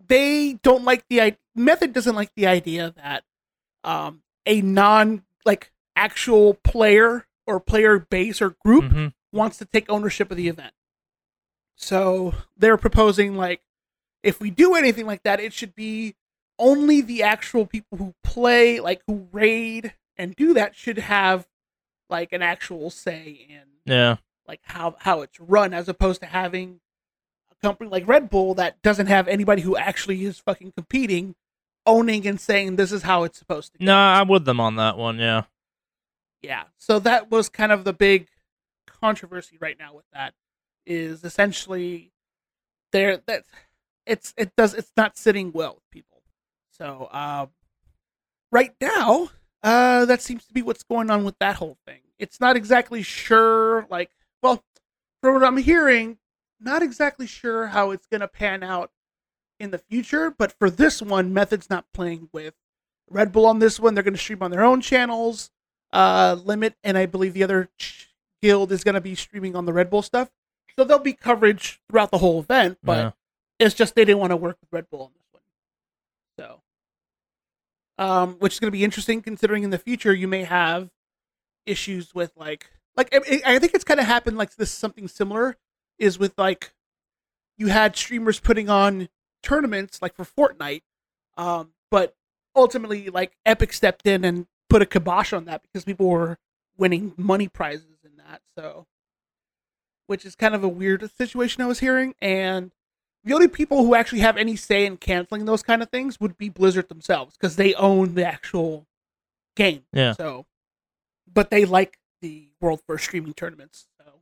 they 0.07 0.55
don't 0.63 0.85
like 0.85 1.05
the 1.09 1.21
i- 1.23 1.37
Method 1.55 1.93
doesn't 1.93 2.17
like 2.17 2.33
the 2.35 2.47
idea 2.47 2.95
that 2.97 3.25
um 3.85 4.23
a 4.47 4.61
non 4.63 5.23
like 5.45 5.73
actual 5.97 6.55
player 6.55 7.27
or 7.47 7.61
player 7.61 7.99
base 7.99 8.41
or 8.41 8.51
group 8.65 8.91
hmm 8.93 9.07
wants 9.33 9.57
to 9.59 9.65
take 9.65 9.91
ownership 9.91 10.31
of 10.31 10.37
the 10.37 10.49
event. 10.49 10.75
So 11.77 12.35
they're 12.57 12.77
proposing 12.77 13.37
like 13.37 13.63
if 14.23 14.41
we 14.41 14.51
do 14.51 14.75
anything 14.75 15.07
like 15.07 15.23
that, 15.25 15.41
it 15.41 15.53
should 15.53 15.75
be 15.75 16.15
only 16.59 17.01
the 17.01 17.23
actual 17.23 17.67
people 17.67 17.99
who 17.99 18.15
play, 18.23 18.79
like 18.81 19.03
who 19.07 19.29
raid 19.33 19.95
and 20.17 20.37
do 20.37 20.55
that 20.55 20.77
should 20.77 20.99
have 20.99 21.47
like 22.11 22.33
an 22.33 22.43
actual 22.43 22.91
say 22.91 23.47
in 23.49 23.63
Yeah. 23.85 24.17
like 24.47 24.61
how 24.65 24.97
how 25.01 25.23
it's 25.23 25.41
run 25.41 25.73
as 25.73 25.89
opposed 25.89 26.21
to 26.21 26.27
having 26.27 26.81
a 27.51 27.55
company 27.67 27.89
like 27.91 28.07
Red 28.07 28.29
Bull 28.29 28.55
that 28.55 28.81
doesn't 28.83 29.07
have 29.07 29.27
anybody 29.29 29.63
who 29.63 29.77
actually 29.77 30.25
is 30.25 30.39
fucking 30.39 30.73
competing 30.73 31.35
owning 31.87 32.27
and 32.27 32.39
saying 32.41 32.77
this 32.77 32.93
is 32.93 33.03
how 33.03 33.25
it's 33.25 33.39
supposed 33.39 33.73
to 33.73 33.79
go. 33.79 33.85
No, 33.87 33.97
I'm 33.97 34.29
with 34.29 34.45
them 34.45 34.61
on 34.61 34.77
that 34.77 34.97
one. 34.99 35.19
Yeah. 35.19 35.45
yeah 36.43 36.65
so 36.77 36.99
that 37.01 37.31
was 37.31 37.49
kind 37.49 37.73
of 37.73 37.85
the 37.85 37.93
big 37.95 38.29
controversy 38.87 39.57
right 39.59 39.79
now 39.79 39.95
with 39.95 40.05
that 40.13 40.35
is 40.87 41.25
essentially 41.25 42.13
there 42.93 43.17
that 43.27 43.45
it's 44.07 44.35
it 44.37 44.55
does 44.57 44.75
it's 44.75 44.93
not 44.97 45.17
sitting 45.17 45.53
well 45.53 45.75
with 45.75 45.91
people 45.91 46.23
so 46.71 47.09
um 47.13 47.51
right 48.51 48.75
now 48.81 49.31
uh 49.63 50.05
that 50.05 50.21
seems 50.21 50.45
to 50.47 50.53
be 50.53 50.63
what's 50.63 50.83
going 50.83 51.11
on 51.11 51.25
with 51.25 51.39
that 51.39 51.57
whole 51.57 51.77
thing 51.87 52.01
it's 52.19 52.41
not 52.41 52.57
exactly 52.57 53.03
sure 53.03 53.87
like 53.91 54.11
well 54.43 54.63
from 55.23 55.35
what 55.35 55.45
i'm 55.45 55.57
hearing 55.57 56.19
not 56.61 56.83
exactly 56.83 57.27
sure 57.27 57.69
how 57.69 57.91
it's 57.91 58.07
going 58.07 58.21
to 58.21 58.29
pan 58.29 58.63
out 58.63 58.91
in 59.59 59.71
the 59.71 59.79
future 59.79 60.31
but 60.31 60.53
for 60.59 60.69
this 60.71 61.01
one 61.01 61.33
method's 61.33 61.71
not 61.71 61.85
playing 61.93 62.29
with 62.33 62.55
red 63.09 63.31
bull 63.33 63.47
on 63.47 63.59
this 63.59 63.79
one 63.79 63.95
they're 63.95 64.03
going 64.05 64.15
to 64.15 64.21
stream 64.21 64.43
on 64.43 64.51
their 64.51 64.65
own 64.65 64.81
channels 64.81 65.51
uh, 65.93 66.37
Limit, 66.43 66.75
and 66.83 66.97
I 66.97 67.07
believe 67.07 67.35
the 67.35 67.45
other 67.45 67.69
guild 68.41 68.73
is 68.73 68.83
going 68.83 68.95
to 68.95 69.01
be 69.01 69.15
streaming 69.15 69.55
on 69.55 69.67
the 69.67 69.73
Red 69.73 69.91
Bull 69.91 70.03
stuff. 70.03 70.31
So 70.77 70.85
there'll 70.85 71.03
be 71.03 71.13
coverage 71.13 71.81
throughout 71.89 72.11
the 72.11 72.19
whole 72.19 72.41
event, 72.41 72.79
but 72.83 72.97
Yeah. 72.99 73.11
It's 73.67 73.75
just 73.75 73.95
they 73.95 74.05
didn't 74.05 74.21
want 74.21 74.31
to 74.31 74.37
work 74.37 74.59
with 74.61 74.73
Red 74.73 74.89
Bull 74.91 75.03
on 75.03 75.11
this 75.15 75.27
one. 75.31 75.43
So, 76.39 76.63
um, 78.05 78.37
which 78.39 78.55
is 78.55 78.61
going 78.61 78.69
to 78.69 78.77
be 78.77 78.85
interesting 78.85 79.23
considering 79.23 79.63
in 79.63 79.71
the 79.71 79.79
future 79.79 80.13
you 80.15 80.29
may 80.29 80.45
have 80.45 80.91
issues 81.67 82.15
with 82.15 82.33
like, 82.37 82.71
like 82.97 83.15
I, 83.15 83.55
I 83.55 83.59
think 83.59 83.75
it's 83.75 83.85
kind 83.85 84.01
of 84.01 84.07
happened 84.07 84.37
like 84.37 84.57
this 84.57 84.71
something 84.71 85.09
similar 85.09 85.57
is 85.99 86.19
with 86.19 86.35
like 86.37 86.73
you 87.57 87.69
had 87.69 87.97
streamers 87.97 88.41
putting 88.41 88.69
on 88.69 89.09
tournaments 89.43 90.01
like 90.03 90.15
for 90.15 90.25
Fortnite, 90.25 90.83
um, 91.37 91.73
but 91.91 92.15
ultimately 92.55 93.09
like 93.11 93.37
Epic 93.47 93.73
stepped 93.73 94.07
in 94.07 94.25
and 94.25 94.47
put 94.69 94.83
a 94.83 94.87
kibosh 94.87 95.33
on 95.33 95.45
that 95.45 95.63
because 95.63 95.85
people 95.85 96.09
were 96.09 96.39
winning 96.77 97.13
money 97.17 97.49
prizes 97.49 97.99
in 98.05 98.17
that. 98.17 98.41
So, 98.57 98.87
which 100.07 100.25
is 100.25 100.35
kind 100.35 100.55
of 100.55 100.65
a 100.65 100.69
weird 100.69 101.09
situation 101.17 101.63
I 101.63 101.67
was 101.67 101.81
hearing. 101.81 102.15
And 102.21 102.73
the 103.25 103.33
only 103.35 103.49
people 103.49 103.85
who 103.85 103.95
actually 103.95 104.21
have 104.21 104.37
any 104.37 104.57
say 104.57 104.85
in 104.87 104.97
canceling 104.97 105.45
those 105.45 105.63
kind 105.63 105.83
of 105.83 105.91
things 105.91 106.19
would 106.21 106.37
be 106.39 106.49
Blizzard 106.49 106.89
themselves 106.89 107.37
because 107.37 107.57
they 107.57 107.75
own 107.75 108.15
the 108.15 108.25
actual 108.27 108.87
game. 109.57 109.83
Yeah. 109.93 110.13
So, 110.13 110.47
but 111.33 111.51
they 111.51 111.65
like 111.65 111.99
the 112.21 112.49
world 112.61 112.81
first 112.87 113.05
streaming 113.05 113.35
tournaments. 113.35 113.87
So, 114.01 114.13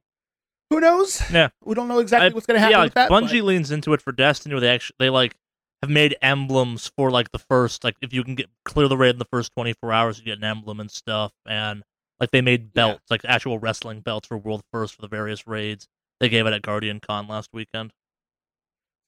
who 0.71 0.81
knows? 0.81 1.23
Yeah. 1.33 1.49
We 1.65 1.75
don't 1.75 1.89
know 1.89 1.99
exactly 2.01 2.31
I- 2.31 2.33
what's 2.35 2.47
going 2.47 2.57
to 2.57 2.61
happen 2.61 2.73
yeah, 2.73 2.83
like 2.83 2.95
that. 2.95 3.11
Bungie 3.11 3.41
but- 3.41 3.47
leans 3.47 3.71
into 3.71 3.93
it 3.93 4.03
for 4.03 4.13
Destiny, 4.13 4.55
where 4.55 4.61
they 4.61 4.69
actually 4.69 4.97
they 4.99 5.11
like 5.11 5.35
have 5.83 5.91
made 5.91 6.15
emblems 6.21 6.91
for 6.95 7.11
like 7.11 7.33
the 7.33 7.39
first 7.39 7.85
like 7.85 7.97
if 8.03 8.13
you 8.13 8.23
can 8.23 8.35
get 8.35 8.49
clear 8.67 8.87
the 8.87 8.97
raid 8.99 9.11
in 9.15 9.19
the 9.19 9.25
first 9.25 9.53
24 9.55 9.93
hours, 9.93 10.19
you 10.19 10.25
get 10.25 10.39
an 10.39 10.45
emblem 10.45 10.79
and 10.79 10.91
stuff, 10.91 11.33
and 11.47 11.83
like 12.19 12.31
they 12.33 12.43
made 12.43 12.65
Yeah. 12.75 12.89
belts, 12.89 13.05
like 13.11 13.23
actual 13.25 13.59
wrestling 13.59 14.01
belts 14.01 14.29
for 14.29 14.37
World 14.37 14.63
First 14.73 14.95
for 14.95 15.01
the 15.01 15.09
various 15.09 15.47
raids. 15.47 15.89
They 16.21 16.29
gave 16.29 16.47
it 16.47 16.53
at 16.53 16.61
Guardian 16.61 17.01
Con 17.01 17.27
last 17.29 17.49
weekend. 17.55 17.93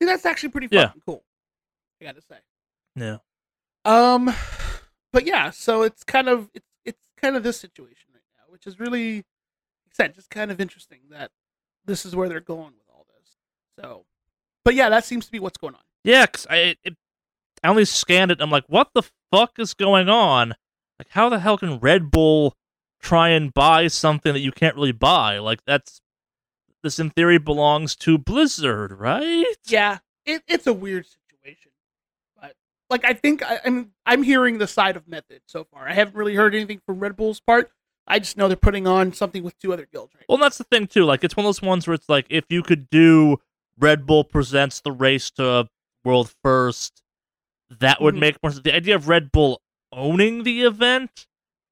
See, 0.02 0.06
that's 0.06 0.26
actually 0.26 0.48
pretty 0.48 0.66
Yeah. 0.70 0.86
fucking 0.88 1.02
cool. 1.06 1.22
I 2.00 2.06
got 2.06 2.16
to 2.16 2.22
say. 2.22 2.38
Yeah, 2.96 3.18
Um, 3.84 4.34
but 5.12 5.24
yeah, 5.24 5.50
so 5.50 5.82
it's 5.82 6.02
kind 6.02 6.28
of 6.28 6.50
it's 6.54 6.66
it's 6.84 7.06
kind 7.16 7.36
of 7.36 7.44
this 7.44 7.58
situation 7.60 8.08
right 8.12 8.22
now, 8.36 8.42
which 8.48 8.66
is 8.66 8.80
really, 8.80 9.16
like 9.18 9.24
I 9.92 9.94
said, 9.94 10.14
just 10.16 10.28
kind 10.28 10.50
of 10.50 10.60
interesting 10.60 11.02
that 11.10 11.30
this 11.84 12.04
is 12.04 12.16
where 12.16 12.28
they're 12.28 12.40
going 12.40 12.72
with 12.76 12.88
all 12.92 13.06
this. 13.16 13.36
So, 13.78 14.04
but 14.64 14.74
yeah, 14.74 14.88
that 14.88 15.04
seems 15.04 15.24
to 15.26 15.30
be 15.32 15.38
what's 15.38 15.56
going 15.56 15.74
on. 15.76 15.82
yeah. 16.02 16.26
'cause 16.26 16.48
I 16.50 16.74
it, 16.82 16.96
I 17.62 17.68
only 17.68 17.84
scanned 17.84 18.32
it. 18.32 18.40
I'm 18.40 18.50
like, 18.50 18.64
what 18.66 18.90
the 18.94 19.04
fuck 19.30 19.60
is 19.60 19.72
going 19.72 20.08
on? 20.08 20.54
Like, 20.98 21.10
how 21.10 21.28
the 21.28 21.38
hell 21.38 21.58
can 21.58 21.78
Red 21.78 22.10
Bull 22.10 22.56
try 23.00 23.28
and 23.28 23.54
buy 23.54 23.86
something 23.86 24.32
that 24.32 24.40
you 24.40 24.50
can't 24.50 24.74
really 24.74 24.90
buy? 24.92 25.38
Like, 25.38 25.64
that's 25.64 26.00
this 26.82 26.98
in 26.98 27.10
theory 27.10 27.38
belongs 27.38 27.94
to 27.96 28.18
Blizzard, 28.18 28.92
right? 28.98 29.44
Yeah, 29.66 29.98
it, 30.26 30.42
it's 30.48 30.66
a 30.66 30.72
weird 30.72 31.06
situation, 31.06 31.70
but 32.40 32.54
like 32.90 33.04
I 33.04 33.12
think 33.14 33.42
I, 33.42 33.60
I'm 33.64 33.92
I'm 34.06 34.22
hearing 34.22 34.58
the 34.58 34.66
side 34.66 34.96
of 34.96 35.06
Method 35.08 35.42
so 35.46 35.64
far. 35.64 35.88
I 35.88 35.92
haven't 35.94 36.16
really 36.16 36.34
heard 36.34 36.54
anything 36.54 36.80
from 36.86 37.00
Red 37.00 37.16
Bull's 37.16 37.40
part. 37.40 37.70
I 38.06 38.18
just 38.18 38.36
know 38.36 38.48
they're 38.48 38.56
putting 38.56 38.86
on 38.86 39.12
something 39.12 39.42
with 39.44 39.56
two 39.60 39.72
other 39.72 39.86
guilds 39.92 40.12
right 40.14 40.24
Well, 40.28 40.38
that's 40.38 40.58
the 40.58 40.64
thing 40.64 40.88
too. 40.88 41.04
Like, 41.04 41.22
it's 41.22 41.36
one 41.36 41.46
of 41.46 41.48
those 41.48 41.62
ones 41.62 41.86
where 41.86 41.94
it's 41.94 42.08
like, 42.08 42.26
if 42.30 42.44
you 42.50 42.62
could 42.64 42.90
do 42.90 43.36
Red 43.78 44.06
Bull 44.06 44.24
presents 44.24 44.80
the 44.80 44.90
race 44.90 45.30
to 45.32 45.68
world 46.04 46.34
first, 46.42 47.00
that 47.78 48.00
would 48.02 48.16
Mhm. 48.16 48.20
make 48.20 48.42
more 48.42 48.50
sense. 48.50 48.64
The 48.64 48.74
idea 48.74 48.96
of 48.96 49.06
Red 49.08 49.30
Bull 49.30 49.62
owning 49.92 50.42
the 50.42 50.62
event 50.62 51.26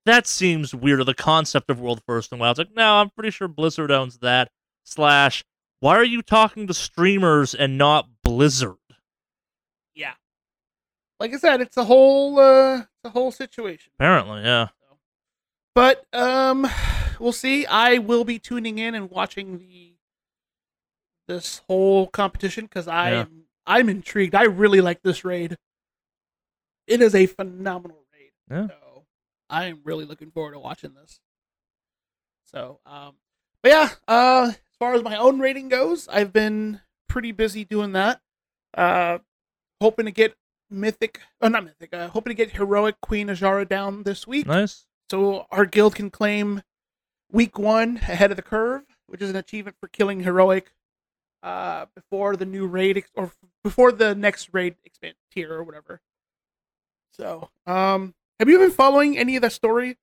that 0.06 0.26
seems 0.26 0.74
weird. 0.74 1.04
The 1.04 1.14
concept 1.14 1.68
of 1.68 1.78
World 1.80 2.00
First 2.06 2.32
and 2.32 2.40
WoW. 2.40 2.50
It's 2.50 2.58
like, 2.58 2.74
no, 2.74 2.94
I'm 3.00 3.10
pretty 3.10 3.30
sure 3.30 3.48
Blizzard 3.48 3.90
owns 3.90 4.18
that. 4.18 4.50
Slash, 4.90 5.44
why 5.78 5.94
are 5.94 6.04
you 6.04 6.20
talking 6.20 6.66
to 6.66 6.74
streamers 6.74 7.54
and 7.54 7.78
not 7.78 8.08
Blizzard? 8.24 8.74
Yeah. 9.94 10.14
Like 11.20 11.32
I 11.32 11.36
said, 11.36 11.60
it's 11.60 11.76
a 11.76 11.84
whole 11.84 12.38
uh 12.40 12.78
it's 12.80 12.88
a 13.04 13.10
whole 13.10 13.30
situation. 13.30 13.92
Apparently, 13.98 14.42
yeah. 14.42 14.68
But 15.76 16.04
um 16.12 16.66
we'll 17.20 17.30
see. 17.32 17.66
I 17.66 17.98
will 17.98 18.24
be 18.24 18.40
tuning 18.40 18.78
in 18.78 18.96
and 18.96 19.08
watching 19.10 19.58
the 19.58 19.94
this 21.28 21.58
whole 21.68 22.08
competition 22.08 22.66
cuz 22.66 22.88
I 22.88 23.10
Yeah. 23.12 23.20
am 23.20 23.44
I'm 23.66 23.88
intrigued. 23.88 24.34
I 24.34 24.42
really 24.44 24.80
like 24.80 25.02
this 25.02 25.24
raid. 25.24 25.56
It 26.88 27.00
is 27.00 27.14
a 27.14 27.26
phenomenal 27.26 28.04
raid. 28.12 28.32
Yeah. 28.50 28.66
So 28.66 29.06
I 29.48 29.66
am 29.66 29.82
really 29.84 30.04
looking 30.04 30.32
forward 30.32 30.52
to 30.54 30.58
watching 30.58 30.94
this. 30.94 31.20
So 32.46 32.80
um 32.84 33.14
but 33.62 33.68
yeah, 33.70 33.90
uh 34.08 34.52
as 34.52 34.58
far 34.80 34.94
as 34.94 35.02
my 35.04 35.16
own 35.16 35.38
rating 35.38 35.68
goes, 35.68 36.08
I've 36.08 36.32
been 36.32 36.80
pretty 37.08 37.30
busy 37.30 37.64
doing 37.64 37.92
that. 37.92 38.20
Uh 38.76 39.18
hoping 39.80 40.06
to 40.06 40.10
get 40.12 40.34
mythic 40.70 41.20
oh 41.40 41.48
not 41.48 41.64
mythic, 41.64 41.94
uh 41.94 42.08
hoping 42.08 42.30
to 42.32 42.34
get 42.34 42.50
heroic 42.56 42.96
Queen 43.00 43.28
Azshara 43.28 43.68
down 43.68 44.02
this 44.04 44.26
week 44.26 44.46
Nice. 44.46 44.86
so 45.10 45.46
our 45.50 45.64
guild 45.66 45.94
can 45.94 46.10
claim 46.10 46.62
week 47.32 47.58
one 47.58 47.96
ahead 47.98 48.30
of 48.32 48.36
the 48.36 48.42
curve, 48.42 48.82
which 49.06 49.22
is 49.22 49.30
an 49.30 49.36
achievement 49.36 49.76
for 49.80 49.88
killing 49.88 50.20
heroic 50.20 50.72
uh, 51.42 51.86
before 51.94 52.36
the 52.36 52.44
new 52.44 52.66
raid 52.66 52.96
ex- 52.98 53.10
or 53.14 53.32
before 53.64 53.92
the 53.92 54.14
next 54.14 54.50
raid 54.52 54.74
expand 54.84 55.14
tier 55.32 55.52
or 55.52 55.62
whatever. 55.62 56.00
So, 57.12 57.48
um, 57.66 58.14
have 58.38 58.48
you 58.48 58.58
been 58.58 58.70
following 58.70 59.16
any 59.16 59.36
of 59.36 59.42
that 59.42 59.52
story? 59.52 59.96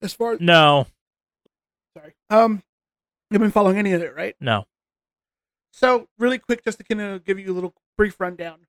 As 0.00 0.14
far 0.14 0.32
as 0.32 0.40
No, 0.40 0.86
sorry, 1.96 2.14
um, 2.30 2.62
you've 3.34 3.40
been 3.40 3.50
following 3.50 3.78
any 3.78 3.92
of 3.92 4.02
it, 4.02 4.14
right? 4.14 4.36
no. 4.40 4.64
So, 5.72 6.06
really 6.20 6.38
quick, 6.38 6.62
just 6.62 6.78
to 6.78 6.84
kind 6.84 7.00
of 7.00 7.24
give 7.24 7.36
you 7.36 7.50
a 7.50 7.52
little 7.52 7.74
brief 7.98 8.20
rundown. 8.20 8.60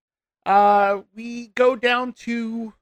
Uh, 0.44 1.02
we 1.16 1.50
go 1.50 1.76
down 1.76 2.14
to 2.14 2.74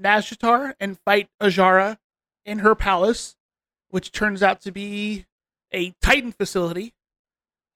Nazjatar 0.00 0.72
and 0.80 0.98
fight 0.98 1.28
Azshara 1.42 1.98
in 2.46 2.60
her 2.60 2.74
palace, 2.74 3.36
which 3.90 4.12
turns 4.12 4.42
out 4.42 4.62
to 4.62 4.72
be 4.72 5.26
a 5.72 5.92
Titan 6.00 6.32
facility 6.32 6.94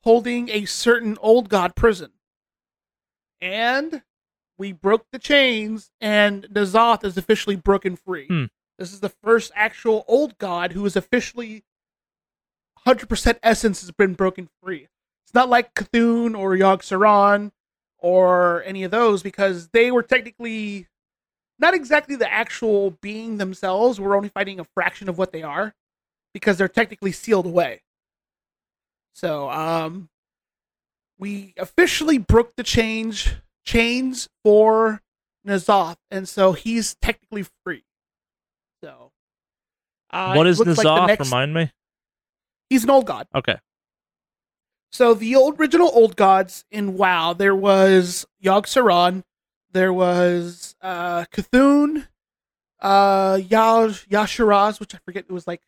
holding 0.05 0.49
a 0.49 0.65
certain 0.65 1.19
old 1.21 1.51
god 1.51 1.77
prison. 1.77 2.13
And 3.41 4.03
we 4.57 4.73
broke 4.73 5.07
the 5.13 5.19
chains, 5.19 5.91
and 6.01 6.45
N'Zoth 6.45 7.05
is 7.05 7.19
officially 7.19 7.57
broken 7.57 7.97
free. 7.97 8.27
Hmm. 8.27 8.45
This 8.79 8.93
is 8.93 9.01
the 9.01 9.11
first 9.11 9.53
actual 9.55 10.05
old 10.09 10.39
god 10.39 10.73
who 10.73 10.85
is 10.87 10.97
officially 10.97 11.63
100% 12.87 13.39
essence 13.43 13.81
has 13.81 13.91
been 13.91 14.15
broken 14.15 14.49
free. 14.63 14.89
It's 15.25 15.35
not 15.35 15.49
like 15.49 15.75
Cthulhu 15.75 16.37
or 16.39 16.51
Yogg 16.57 16.81
Saron 16.83 17.51
or 17.99 18.63
any 18.65 18.85
of 18.85 18.91
those 18.91 19.23
because 19.23 19.69
they 19.69 19.91
were 19.91 20.03
technically 20.03 20.87
not 21.59 21.73
exactly 21.75 22.17
the 22.17 22.31
actual 22.31 22.91
being 23.01 23.39
themselves. 23.39 24.01
We're 24.01 24.17
only 24.17 24.29
fighting 24.29 24.61
a 24.61 24.65
fraction 24.65 25.09
of 25.09 25.17
what 25.19 25.33
they 25.33 25.43
are 25.43 25.75
because 26.35 26.59
they're 26.59 26.69
technically 26.69 27.13
sealed 27.13 27.47
away. 27.47 27.83
So, 29.15 29.49
um, 29.51 30.09
we 31.19 31.55
officially 31.57 32.19
broke 32.19 32.57
the 32.57 32.65
change 32.65 33.37
chains 33.65 34.29
for 34.43 35.01
N'Zoth, 35.47 35.97
and 36.11 36.29
so 36.29 36.53
he's 36.53 36.97
technically 36.97 37.47
free. 37.65 37.85
So, 38.83 39.13
uh, 40.11 40.35
what 40.35 40.47
is 40.49 40.59
looks 40.59 40.77
like 40.79 40.87
N'Zoth? 40.87 41.07
next- 41.07 41.27
Remind 41.31 41.55
me. 41.55 41.71
He's 42.75 42.83
an 42.83 42.91
old 42.91 43.07
god. 43.07 43.29
Okay. 43.33 43.57
So 44.91 45.15
the 45.15 45.37
old 45.37 45.61
original 45.61 45.93
old 45.95 46.17
gods 46.17 46.65
in 46.73 46.97
WoW, 46.97 47.33
there 47.33 47.55
was 47.55 48.27
Yogg 48.43 48.65
Saron, 48.65 49.23
there 49.71 49.93
was 49.93 50.75
uh 50.83 51.25
Cthulhu, 51.27 52.09
uh 52.81 53.39
Yash 53.49 54.09
Y'Shaarj, 54.09 54.81
which 54.81 54.93
I 54.93 54.99
forget 55.05 55.27
it 55.29 55.33
was 55.33 55.47
like 55.47 55.61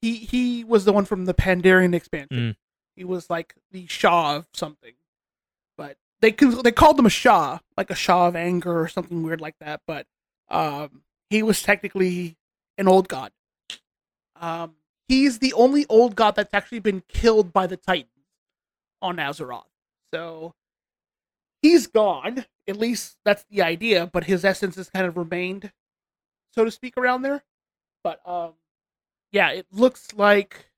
he 0.00 0.14
he 0.18 0.62
was 0.62 0.84
the 0.84 0.92
one 0.92 1.04
from 1.04 1.24
the 1.24 1.34
Pandarian 1.34 1.96
expansion. 1.96 2.50
Mm. 2.52 2.56
He 2.94 3.02
was 3.02 3.28
like 3.28 3.56
the 3.72 3.88
Sha 3.88 4.36
of 4.36 4.46
something. 4.54 4.92
But 5.76 5.96
they 6.20 6.30
they 6.30 6.70
called 6.70 6.96
him 6.96 7.06
a 7.06 7.10
Sha, 7.10 7.58
like 7.76 7.90
a 7.90 7.96
Sha 7.96 8.28
of 8.28 8.36
anger 8.36 8.80
or 8.80 8.86
something 8.86 9.24
weird 9.24 9.40
like 9.40 9.56
that, 9.58 9.80
but 9.84 10.06
um 10.48 11.02
he 11.28 11.42
was 11.42 11.60
technically 11.60 12.36
an 12.78 12.86
old 12.86 13.08
god. 13.08 13.32
Um 14.40 14.76
he's 15.10 15.40
the 15.40 15.52
only 15.54 15.84
old 15.88 16.14
god 16.14 16.36
that's 16.36 16.54
actually 16.54 16.78
been 16.78 17.02
killed 17.08 17.52
by 17.52 17.66
the 17.66 17.76
Titans 17.76 18.06
on 19.02 19.16
Azeroth. 19.16 19.64
So 20.14 20.54
he's 21.62 21.88
gone. 21.88 22.44
At 22.68 22.76
least 22.76 23.16
that's 23.24 23.44
the 23.50 23.60
idea, 23.60 24.06
but 24.06 24.24
his 24.24 24.44
essence 24.44 24.76
has 24.76 24.88
kind 24.88 25.06
of 25.06 25.16
remained, 25.16 25.72
so 26.54 26.64
to 26.64 26.70
speak, 26.70 26.96
around 26.96 27.22
there. 27.22 27.42
But 28.04 28.20
um 28.24 28.52
yeah, 29.32 29.50
it 29.50 29.66
looks 29.72 30.14
like 30.14 30.70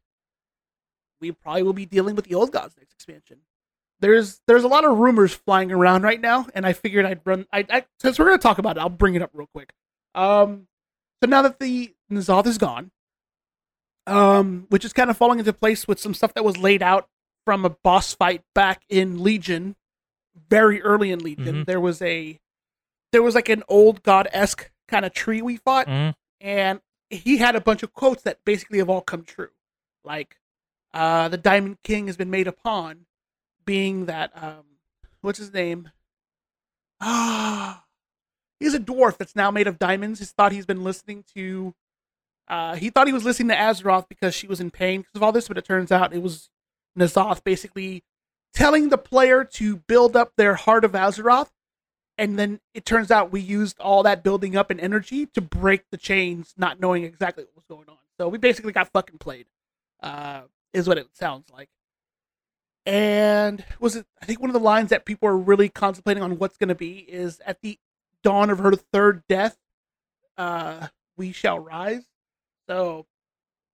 we 1.20 1.30
probably 1.32 1.62
will 1.62 1.74
be 1.74 1.86
dealing 1.86 2.16
with 2.16 2.24
the 2.24 2.34
old 2.34 2.52
gods 2.52 2.74
next 2.78 2.94
expansion. 2.94 3.40
There's 4.00 4.40
there's 4.46 4.64
a 4.64 4.68
lot 4.68 4.86
of 4.86 4.96
rumors 4.96 5.34
flying 5.34 5.70
around 5.70 6.04
right 6.04 6.20
now, 6.20 6.46
and 6.54 6.64
I 6.64 6.72
figured 6.72 7.04
I'd 7.04 7.20
run. 7.26 7.46
I, 7.52 7.66
I 7.68 7.84
since 8.00 8.18
we're 8.18 8.24
gonna 8.24 8.38
talk 8.38 8.56
about 8.56 8.78
it, 8.78 8.80
I'll 8.80 8.88
bring 8.88 9.14
it 9.14 9.20
up 9.20 9.30
real 9.34 9.48
quick. 9.52 9.74
Um, 10.14 10.68
so 11.22 11.28
now 11.28 11.42
that 11.42 11.60
the 11.60 11.94
N'Zoth 12.10 12.46
is 12.46 12.56
gone, 12.56 12.90
um, 14.06 14.66
which 14.68 14.84
is 14.84 14.92
kind 14.92 15.10
of 15.10 15.16
falling 15.16 15.38
into 15.38 15.52
place 15.52 15.86
with 15.86 16.00
some 16.00 16.14
stuff 16.14 16.34
that 16.34 16.44
was 16.44 16.56
laid 16.58 16.82
out 16.82 17.08
from 17.44 17.64
a 17.64 17.70
boss 17.70 18.14
fight 18.14 18.42
back 18.54 18.82
in 18.88 19.22
Legion, 19.22 19.76
very 20.48 20.80
early 20.82 21.10
in 21.10 21.18
Legion. 21.20 21.62
Mhm. 21.62 21.66
There 21.66 21.80
was 21.80 22.00
a 22.02 22.38
there 23.12 23.22
was 23.22 23.34
like 23.34 23.48
an 23.50 23.62
old 23.68 24.02
god 24.02 24.26
esque 24.32 24.70
kind 24.88 25.04
of 25.04 25.12
tree 25.12 25.42
we 25.42 25.56
fought, 25.58 25.86
Mhm. 25.86 26.14
and 26.40 26.80
he 27.10 27.36
had 27.36 27.54
a 27.54 27.60
bunch 27.60 27.82
of 27.82 27.92
quotes 27.92 28.22
that 28.22 28.42
basically 28.44 28.78
have 28.78 28.88
all 28.88 29.02
come 29.02 29.22
true. 29.22 29.50
Like, 30.02 30.38
uh, 30.94 31.28
the 31.28 31.36
Diamond 31.36 31.82
King 31.82 32.06
has 32.06 32.16
been 32.16 32.30
made 32.30 32.46
a 32.48 32.52
pawn, 32.52 33.04
being 33.66 34.06
that 34.06 34.30
um, 34.42 34.64
what's 35.20 35.38
his 35.38 35.52
name? 35.52 35.90
Ah, 37.00 37.84
he's 38.60 38.74
a 38.74 38.80
dwarf 38.80 39.18
that's 39.18 39.36
now 39.36 39.50
made 39.50 39.66
of 39.66 39.78
diamonds. 39.78 40.20
He 40.20 40.24
thought 40.26 40.52
he's 40.52 40.66
been 40.66 40.84
listening 40.84 41.24
to. 41.34 41.74
Uh, 42.52 42.74
he 42.74 42.90
thought 42.90 43.06
he 43.06 43.14
was 43.14 43.24
listening 43.24 43.48
to 43.48 43.54
Azeroth 43.54 44.10
because 44.10 44.34
she 44.34 44.46
was 44.46 44.60
in 44.60 44.70
pain 44.70 45.00
because 45.00 45.14
of 45.16 45.22
all 45.22 45.32
this, 45.32 45.48
but 45.48 45.56
it 45.56 45.64
turns 45.64 45.90
out 45.90 46.12
it 46.12 46.20
was 46.20 46.50
N'Zoth 46.98 47.42
basically 47.42 48.04
telling 48.52 48.90
the 48.90 48.98
player 48.98 49.42
to 49.42 49.76
build 49.76 50.14
up 50.14 50.32
their 50.36 50.54
heart 50.56 50.84
of 50.84 50.92
Azeroth, 50.92 51.48
and 52.18 52.38
then 52.38 52.60
it 52.74 52.84
turns 52.84 53.10
out 53.10 53.32
we 53.32 53.40
used 53.40 53.80
all 53.80 54.02
that 54.02 54.22
building 54.22 54.54
up 54.54 54.70
and 54.70 54.78
energy 54.78 55.24
to 55.24 55.40
break 55.40 55.84
the 55.90 55.96
chains, 55.96 56.52
not 56.58 56.78
knowing 56.78 57.04
exactly 57.04 57.42
what 57.44 57.56
was 57.56 57.64
going 57.64 57.88
on. 57.88 57.96
So 58.18 58.28
we 58.28 58.36
basically 58.36 58.72
got 58.72 58.92
fucking 58.92 59.16
played. 59.16 59.46
Uh, 60.02 60.42
is 60.74 60.86
what 60.86 60.98
it 60.98 61.06
sounds 61.14 61.48
like. 61.50 61.70
And 62.84 63.64
was 63.80 63.96
it? 63.96 64.04
I 64.20 64.26
think 64.26 64.40
one 64.40 64.50
of 64.50 64.54
the 64.54 64.60
lines 64.60 64.90
that 64.90 65.06
people 65.06 65.26
are 65.26 65.38
really 65.38 65.70
contemplating 65.70 66.22
on 66.22 66.36
what's 66.36 66.58
going 66.58 66.68
to 66.68 66.74
be 66.74 66.98
is 66.98 67.40
at 67.46 67.62
the 67.62 67.78
dawn 68.22 68.50
of 68.50 68.58
her 68.58 68.76
third 68.76 69.22
death, 69.26 69.56
uh, 70.36 70.88
we 71.16 71.32
shall 71.32 71.58
rise. 71.58 72.04
So 72.68 73.06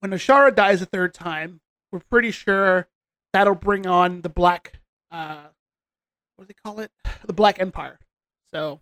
when 0.01 0.12
Azshara 0.12 0.55
dies 0.55 0.82
a 0.82 0.86
third 0.86 1.14
time, 1.14 1.61
we're 1.93 2.01
pretty 2.01 2.30
sure 2.30 2.89
that'll 3.32 3.55
bring 3.55 3.86
on 3.86 4.22
the 4.22 4.28
black. 4.28 4.80
Uh, 5.11 5.45
what 6.36 6.47
do 6.47 6.55
they 6.55 6.55
call 6.62 6.80
it? 6.80 6.91
The 7.24 7.32
Black 7.32 7.61
Empire. 7.61 7.99
So 8.53 8.80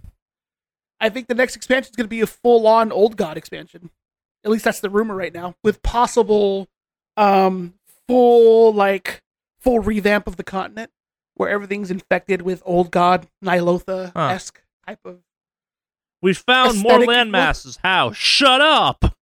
I 1.01 1.09
think 1.09 1.29
the 1.29 1.35
next 1.35 1.57
expansion 1.57 1.91
is 1.91 1.97
going 1.97 2.07
to 2.07 2.09
be 2.09 2.21
a 2.21 2.27
full-on 2.27 2.93
old 2.93 3.17
god 3.17 3.37
expansion. 3.37 3.91
At 4.45 4.51
least 4.51 4.65
that's 4.65 4.81
the 4.81 4.91
rumor 4.91 5.15
right 5.15 5.33
now, 5.35 5.55
with 5.65 5.83
possible 5.83 6.69
um 7.17 7.75
full 8.07 8.73
like 8.73 9.23
full 9.59 9.81
revamp 9.81 10.27
of 10.27 10.37
the 10.37 10.45
continent 10.45 10.91
where 11.35 11.49
everything's 11.49 11.91
infected 11.91 12.43
with 12.43 12.63
old 12.67 12.91
god 12.91 13.27
Ny'alotha 13.43 14.13
esque 14.15 14.63
type 14.87 15.01
of 15.05 15.21
We 16.23 16.35
found 16.35 16.79
more 16.79 16.93
Aesthetic 16.93 17.09
land 17.09 17.33
masses. 17.33 17.79
How? 17.83 18.13
Shut 18.13 18.61
up. 18.61 19.16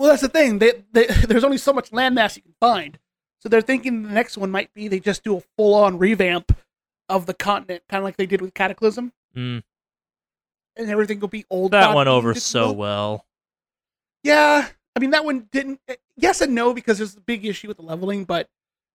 Well, 0.00 0.08
that's 0.08 0.22
the 0.22 0.28
thing. 0.30 0.58
They, 0.60 0.72
they, 0.92 1.06
there's 1.28 1.44
only 1.44 1.58
so 1.58 1.74
much 1.74 1.90
landmass 1.90 2.34
you 2.36 2.42
can 2.42 2.54
find, 2.58 2.98
so 3.40 3.50
they're 3.50 3.60
thinking 3.60 4.02
the 4.02 4.08
next 4.08 4.38
one 4.38 4.50
might 4.50 4.72
be 4.72 4.88
they 4.88 4.98
just 4.98 5.22
do 5.22 5.36
a 5.36 5.42
full-on 5.58 5.98
revamp 5.98 6.56
of 7.10 7.26
the 7.26 7.34
continent, 7.34 7.82
kind 7.88 7.98
of 8.00 8.04
like 8.04 8.16
they 8.16 8.24
did 8.26 8.40
with 8.40 8.54
Cataclysm, 8.54 9.12
Mm, 9.36 9.62
and 10.76 10.90
everything 10.90 11.20
will 11.20 11.28
be 11.28 11.44
old. 11.50 11.72
that 11.72 11.94
went 11.94 12.08
over 12.08 12.32
so 12.34 12.72
well. 12.72 13.26
Yeah, 14.22 14.68
I 14.96 14.98
mean 15.00 15.10
that 15.10 15.24
one 15.24 15.48
didn't. 15.52 15.80
eh, 15.88 15.96
Yes 16.16 16.40
and 16.40 16.54
no 16.54 16.72
because 16.74 16.98
there's 16.98 17.16
a 17.16 17.20
big 17.20 17.44
issue 17.46 17.68
with 17.68 17.76
the 17.78 17.82
leveling, 17.82 18.24
but 18.24 18.48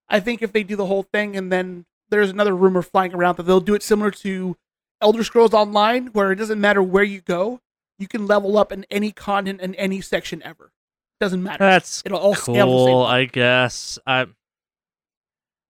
I 0.10 0.20
think 0.20 0.42
if 0.42 0.52
they 0.52 0.64
do 0.64 0.76
the 0.76 0.86
whole 0.86 1.04
thing 1.04 1.36
and 1.36 1.52
then 1.52 1.86
there's 2.10 2.30
another 2.30 2.56
rumor 2.56 2.82
flying 2.84 3.14
around 3.14 3.38
that 3.38 3.44
they'll 3.44 3.60
do 3.60 3.74
it 3.76 3.82
similar 3.84 4.12
to 4.12 4.56
Elder 5.02 5.24
Scrolls 5.24 5.54
Online, 5.54 6.08
where 6.08 6.32
it 6.32 6.36
doesn't 6.36 6.62
matter 6.62 6.82
where 6.84 7.04
you 7.04 7.22
go, 7.22 7.60
you 7.98 8.08
can 8.08 8.28
level 8.28 8.58
up 8.58 8.72
in 8.72 8.86
any 8.92 9.12
continent 9.12 9.62
in 9.62 9.74
any 9.76 10.02
section 10.02 10.42
ever. 10.44 10.72
Doesn't 11.20 11.42
matter. 11.42 11.64
That's 11.64 12.04
It'll 12.06 12.20
all 12.20 12.36
scale 12.36 12.66
cool. 12.66 13.04
I 13.04 13.26
guess. 13.26 13.98
I 14.06 14.28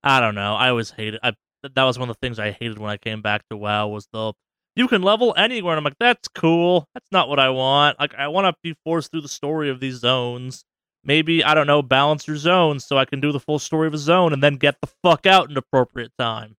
I 0.02 0.20
don't 0.20 0.34
know. 0.34 0.54
I 0.54 0.70
always 0.70 0.90
hated. 0.90 1.20
I 1.22 1.34
that 1.74 1.84
was 1.84 1.98
one 1.98 2.08
of 2.08 2.16
the 2.16 2.26
things 2.26 2.38
I 2.38 2.52
hated 2.52 2.78
when 2.78 2.90
I 2.90 2.96
came 2.96 3.22
back 3.22 3.42
to 3.50 3.56
WoW 3.56 3.88
was 3.88 4.08
the 4.12 4.32
you 4.76 4.88
can 4.88 5.02
level 5.02 5.34
anywhere. 5.36 5.72
And 5.72 5.78
I'm 5.78 5.84
like, 5.84 5.98
that's 5.98 6.28
cool. 6.28 6.86
That's 6.94 7.10
not 7.10 7.28
what 7.28 7.40
I 7.40 7.48
want. 7.48 7.98
Like, 7.98 8.14
I 8.14 8.28
want 8.28 8.46
to 8.46 8.54
be 8.62 8.76
forced 8.84 9.10
through 9.10 9.22
the 9.22 9.28
story 9.28 9.70
of 9.70 9.80
these 9.80 9.96
zones. 9.96 10.64
Maybe 11.02 11.42
I 11.42 11.54
don't 11.54 11.66
know, 11.66 11.82
balance 11.82 12.26
your 12.26 12.36
zones 12.36 12.84
so 12.84 12.98
I 12.98 13.04
can 13.04 13.20
do 13.20 13.32
the 13.32 13.40
full 13.40 13.58
story 13.58 13.86
of 13.86 13.94
a 13.94 13.98
zone 13.98 14.32
and 14.32 14.42
then 14.42 14.56
get 14.56 14.76
the 14.80 14.88
fuck 15.02 15.24
out 15.24 15.50
in 15.50 15.56
appropriate 15.56 16.12
time. 16.18 16.56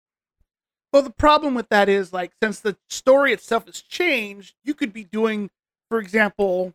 Well, 0.91 1.01
the 1.01 1.09
problem 1.09 1.53
with 1.53 1.69
that 1.69 1.89
is 1.89 2.13
like 2.13 2.31
since 2.41 2.59
the 2.61 2.77
story 2.89 3.33
itself 3.33 3.65
has 3.65 3.81
changed, 3.81 4.55
you 4.63 4.73
could 4.73 4.93
be 4.93 5.03
doing, 5.03 5.49
for 5.89 5.99
example, 5.99 6.73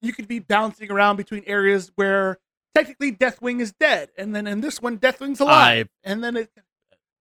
you 0.00 0.12
could 0.12 0.28
be 0.28 0.38
bouncing 0.38 0.90
around 0.90 1.16
between 1.16 1.42
areas 1.46 1.90
where 1.96 2.38
technically 2.74 3.12
Deathwing 3.12 3.60
is 3.60 3.72
dead, 3.72 4.10
and 4.16 4.34
then 4.34 4.46
in 4.46 4.60
this 4.60 4.80
one 4.80 4.98
Deathwing's 4.98 5.40
alive, 5.40 5.88
and 6.04 6.22
then 6.22 6.36
it 6.36 6.50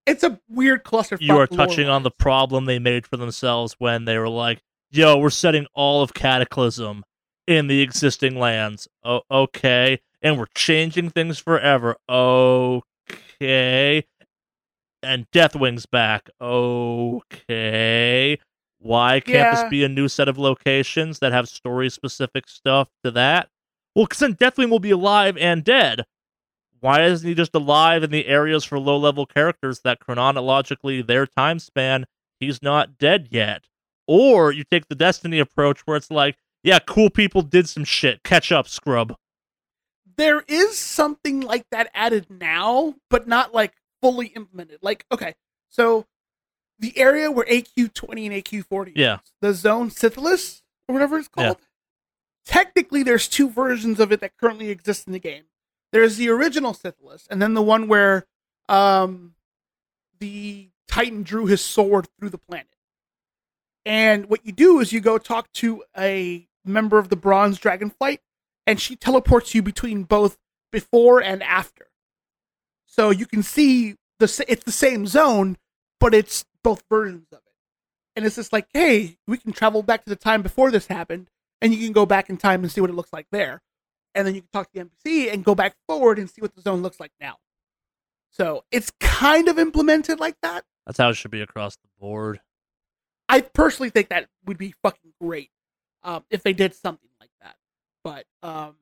it's 0.06 0.24
a 0.24 0.40
weird 0.50 0.84
cluster. 0.84 1.18
You 1.20 1.38
are 1.38 1.48
touching 1.48 1.90
on 1.90 2.04
the 2.04 2.12
problem 2.12 2.66
they 2.66 2.80
made 2.80 3.06
for 3.06 3.18
themselves 3.18 3.76
when 3.78 4.06
they 4.06 4.18
were 4.18 4.30
like, 4.30 4.62
"Yo, 4.90 5.18
we're 5.18 5.30
setting 5.30 5.68
all 5.74 6.02
of 6.02 6.14
Cataclysm 6.14 7.04
in 7.46 7.68
the 7.68 7.82
existing 7.82 8.40
lands." 8.40 8.88
Oh, 9.04 9.22
okay, 9.30 10.00
and 10.22 10.38
we're 10.38 10.48
changing 10.56 11.10
things 11.10 11.40
forever. 11.40 11.98
Okay, 12.10 14.06
and 15.04 15.30
Deathwing's 15.32 15.86
back. 15.86 16.30
Okay, 16.40 18.40
why 18.80 19.20
can't 19.20 19.36
Yeah. 19.38 19.62
this 19.62 19.70
be 19.70 19.84
a 19.84 19.90
new 19.90 20.08
set 20.08 20.28
of 20.28 20.38
locations 20.38 21.20
that 21.20 21.32
have 21.32 21.50
story 21.50 21.90
specific 21.90 22.48
stuff 22.48 22.90
to 23.04 23.12
that? 23.12 23.50
Well, 23.96 24.06
because 24.06 24.20
then 24.20 24.36
Deathwing 24.36 24.70
will 24.70 24.80
be 24.80 24.92
alive 24.92 25.36
and 25.38 25.64
dead. 25.64 26.04
Why 26.80 27.04
isn't 27.06 27.28
he 27.28 27.34
just 27.34 27.56
alive 27.56 28.04
in 28.04 28.12
the 28.12 28.28
areas 28.28 28.64
for 28.64 28.78
low 28.78 28.98
level 28.98 29.26
characters 29.26 29.80
that 29.84 30.00
chronologically 30.00 31.02
their 31.02 31.26
time 31.26 31.58
span, 31.60 32.06
he's 32.40 32.62
not 32.62 32.98
dead 33.00 33.30
yet? 33.32 33.66
Or 34.06 34.52
you 34.52 34.64
take 34.70 34.88
the 34.88 34.96
Destiny 34.96 35.40
approach 35.40 35.82
where 35.86 35.98
it's 35.98 36.12
like, 36.12 36.38
yeah, 36.64 36.80
cool 36.80 37.10
people 37.10 37.42
did 37.42 37.68
some 37.68 37.84
shit. 37.84 38.22
Catch 38.24 38.52
up, 38.52 38.68
scrub. 38.68 39.16
there 40.18 40.42
is 40.48 40.78
something 40.78 41.42
like 41.42 41.64
that 41.70 41.90
added 41.94 42.26
now, 42.30 42.96
but 43.10 43.28
not 43.28 43.54
like 43.54 43.74
fully 44.02 44.28
implemented. 44.28 44.80
Like, 44.82 45.06
okay, 45.12 45.36
so 45.70 46.06
the 46.80 46.98
area 46.98 47.32
where 47.32 47.46
AQ 47.46 47.94
twenty 47.94 48.26
and 48.28 48.36
AQ 48.36 48.66
forty, 48.66 48.94
Yeah. 48.96 49.20
the 49.42 49.54
zone 49.54 49.90
Silithus 49.90 50.62
or 50.88 50.94
whatever 50.94 51.18
it's 51.18 51.30
Yeah. 51.38 51.44
called. 51.46 51.58
Technically, 52.46 53.04
there's 53.04 53.28
two 53.28 53.50
versions 53.50 54.00
of 54.00 54.12
it 54.12 54.22
that 54.22 54.38
currently 54.38 54.70
exist 54.70 55.06
in 55.08 55.14
the 55.14 55.20
game. 55.20 55.46
There's 55.92 56.18
the 56.18 56.30
original 56.30 56.74
Silithus, 56.74 57.28
and 57.30 57.42
then 57.42 57.54
the 57.54 57.62
one 57.62 57.88
where 57.88 58.26
um, 58.70 59.36
the 60.20 60.70
Titan 60.88 61.24
drew 61.24 61.46
his 61.46 61.62
sword 61.64 62.08
through 62.20 62.30
the 62.30 62.38
planet. 62.38 62.68
And 63.86 64.30
what 64.30 64.46
you 64.46 64.52
do 64.52 64.80
is 64.80 64.92
you 64.92 65.00
go 65.00 65.18
talk 65.18 65.52
to 65.54 65.84
a 65.98 66.48
member 66.66 66.98
of 67.00 67.10
the 67.10 67.16
Bronze 67.16 67.60
Dragonflight, 67.60 68.20
and 68.66 68.80
she 68.82 68.96
teleports 68.98 69.56
you 69.56 69.62
between 69.62 70.04
both 70.04 70.38
before 70.72 71.22
and 71.22 71.42
after. 71.42 71.88
So 72.86 73.10
you 73.10 73.26
can 73.26 73.44
see 73.44 73.96
the 74.20 74.46
it's 74.48 74.64
the 74.66 74.72
same 74.72 75.08
zone, 75.08 75.58
but 76.00 76.14
it's 76.14 76.44
both 76.64 76.84
versions 76.90 77.28
of 77.32 77.40
it. 77.40 77.44
And 78.16 78.26
it's 78.26 78.36
just 78.36 78.54
like, 78.54 78.68
hey, 78.74 79.18
we 79.28 79.38
can 79.38 79.52
travel 79.52 79.84
back 79.84 80.04
to 80.04 80.10
the 80.10 80.16
time 80.16 80.42
before 80.42 80.72
this 80.72 80.88
happened, 80.88 81.30
and 81.62 81.74
you 81.74 81.84
can 81.84 81.94
go 81.94 82.06
back 82.06 82.30
in 82.30 82.38
time 82.38 82.64
and 82.64 82.72
see 82.72 82.82
what 82.82 82.90
it 82.90 82.96
looks 82.96 83.14
like 83.14 83.28
there. 83.32 83.62
And 84.16 84.26
then 84.26 84.34
you 84.34 84.42
can 84.42 84.50
talk 84.52 84.72
to 84.72 84.80
the 84.80 84.86
NPC 84.86 85.32
and 85.32 85.46
go 85.46 85.54
back 85.54 85.76
forward 85.88 86.18
and 86.18 86.30
see 86.30 86.42
what 86.42 86.56
the 86.56 86.62
zone 86.62 86.82
looks 86.82 87.00
like 87.00 87.12
now. 87.22 87.36
So 88.32 88.64
it's 88.72 88.92
kind 89.00 89.48
of 89.48 89.60
implemented 89.60 90.20
like 90.20 90.36
that. 90.42 90.64
That's 90.86 90.98
how 90.98 91.10
it 91.10 91.16
should 91.16 91.32
be 91.32 91.42
across 91.42 91.76
the 91.76 91.88
board. 92.00 92.40
I 93.30 93.42
personally 93.42 93.90
think 93.90 94.10
that 94.10 94.28
would 94.46 94.58
be 94.58 94.74
fucking 94.84 95.14
great 95.22 95.52
um, 96.04 96.24
if 96.30 96.44
they 96.44 96.54
did 96.54 96.74
something 96.74 97.10
like 97.20 97.30
that. 97.42 97.56
But 98.04 98.26
um, 98.42 98.76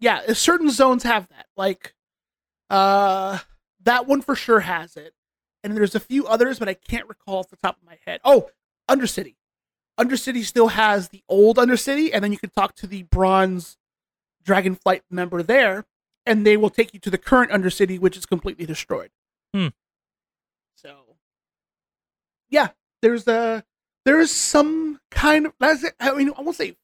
yeah, 0.00 0.32
certain 0.32 0.70
zones 0.70 1.02
have 1.02 1.28
that. 1.28 1.46
Like 1.56 1.94
uh, 2.70 3.38
that 3.82 4.06
one 4.06 4.22
for 4.22 4.34
sure 4.34 4.60
has 4.60 4.96
it, 4.96 5.13
and 5.64 5.76
there's 5.76 5.94
a 5.94 6.00
few 6.00 6.26
others, 6.26 6.58
but 6.58 6.68
I 6.68 6.74
can't 6.74 7.08
recall 7.08 7.38
off 7.38 7.48
the 7.48 7.56
top 7.56 7.78
of 7.80 7.86
my 7.86 7.98
head. 8.06 8.20
Oh, 8.24 8.50
Undercity. 8.88 9.36
Undercity 9.98 10.44
still 10.44 10.68
has 10.68 11.08
the 11.08 11.22
old 11.28 11.56
Undercity, 11.56 12.10
and 12.12 12.22
then 12.22 12.30
you 12.32 12.38
can 12.38 12.50
talk 12.50 12.74
to 12.76 12.86
the 12.86 13.04
Bronze 13.04 13.78
Dragonflight 14.46 15.00
member 15.10 15.42
there, 15.42 15.86
and 16.26 16.46
they 16.46 16.56
will 16.56 16.70
take 16.70 16.92
you 16.92 17.00
to 17.00 17.10
the 17.10 17.18
current 17.18 17.50
Undercity, 17.50 17.98
which 17.98 18.16
is 18.16 18.26
completely 18.26 18.66
destroyed. 18.66 19.10
Hmm. 19.54 19.68
So, 20.76 21.16
yeah, 22.50 22.68
there's 23.00 23.26
a 23.26 23.64
there 24.04 24.20
is 24.20 24.30
some 24.30 25.00
kind 25.10 25.46
of 25.46 25.54
that's 25.58 25.82
it. 25.82 25.94
I 25.98 26.12
mean, 26.14 26.30
I 26.36 26.42
won't 26.42 26.56
say. 26.56 26.76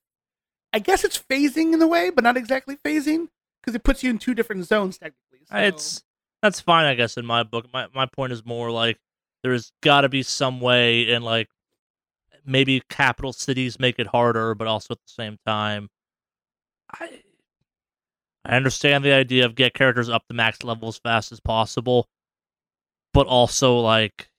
I 0.72 0.78
guess 0.78 1.04
it's 1.04 1.18
phasing 1.18 1.74
in 1.74 1.82
a 1.82 1.86
way, 1.86 2.10
but 2.10 2.22
not 2.22 2.36
exactly 2.36 2.76
phasing 2.76 3.28
because 3.60 3.74
it 3.74 3.82
puts 3.82 4.04
you 4.04 4.10
in 4.10 4.18
two 4.18 4.34
different 4.34 4.64
zones 4.66 4.98
technically. 4.98 5.40
So. 5.50 5.56
It's 5.56 6.04
that's 6.42 6.60
fine, 6.60 6.86
I 6.86 6.94
guess, 6.94 7.16
in 7.16 7.26
my 7.26 7.42
book. 7.42 7.66
My 7.72 7.88
my 7.94 8.06
point 8.06 8.32
is 8.32 8.44
more 8.44 8.70
like 8.70 8.98
there's 9.42 9.72
got 9.82 10.02
to 10.02 10.08
be 10.08 10.22
some 10.22 10.60
way, 10.60 11.12
and 11.12 11.24
like 11.24 11.48
maybe 12.44 12.82
capital 12.90 13.32
cities 13.32 13.78
make 13.78 13.98
it 13.98 14.08
harder, 14.08 14.54
but 14.54 14.66
also 14.66 14.92
at 14.94 14.98
the 14.98 15.12
same 15.12 15.38
time, 15.46 15.88
I 16.90 17.22
I 18.44 18.56
understand 18.56 19.04
the 19.04 19.12
idea 19.12 19.44
of 19.46 19.54
get 19.54 19.74
characters 19.74 20.08
up 20.08 20.26
to 20.28 20.34
max 20.34 20.62
level 20.62 20.88
as 20.88 20.98
fast 20.98 21.32
as 21.32 21.40
possible, 21.40 22.08
but 23.12 23.26
also 23.26 23.78
like 23.78 24.30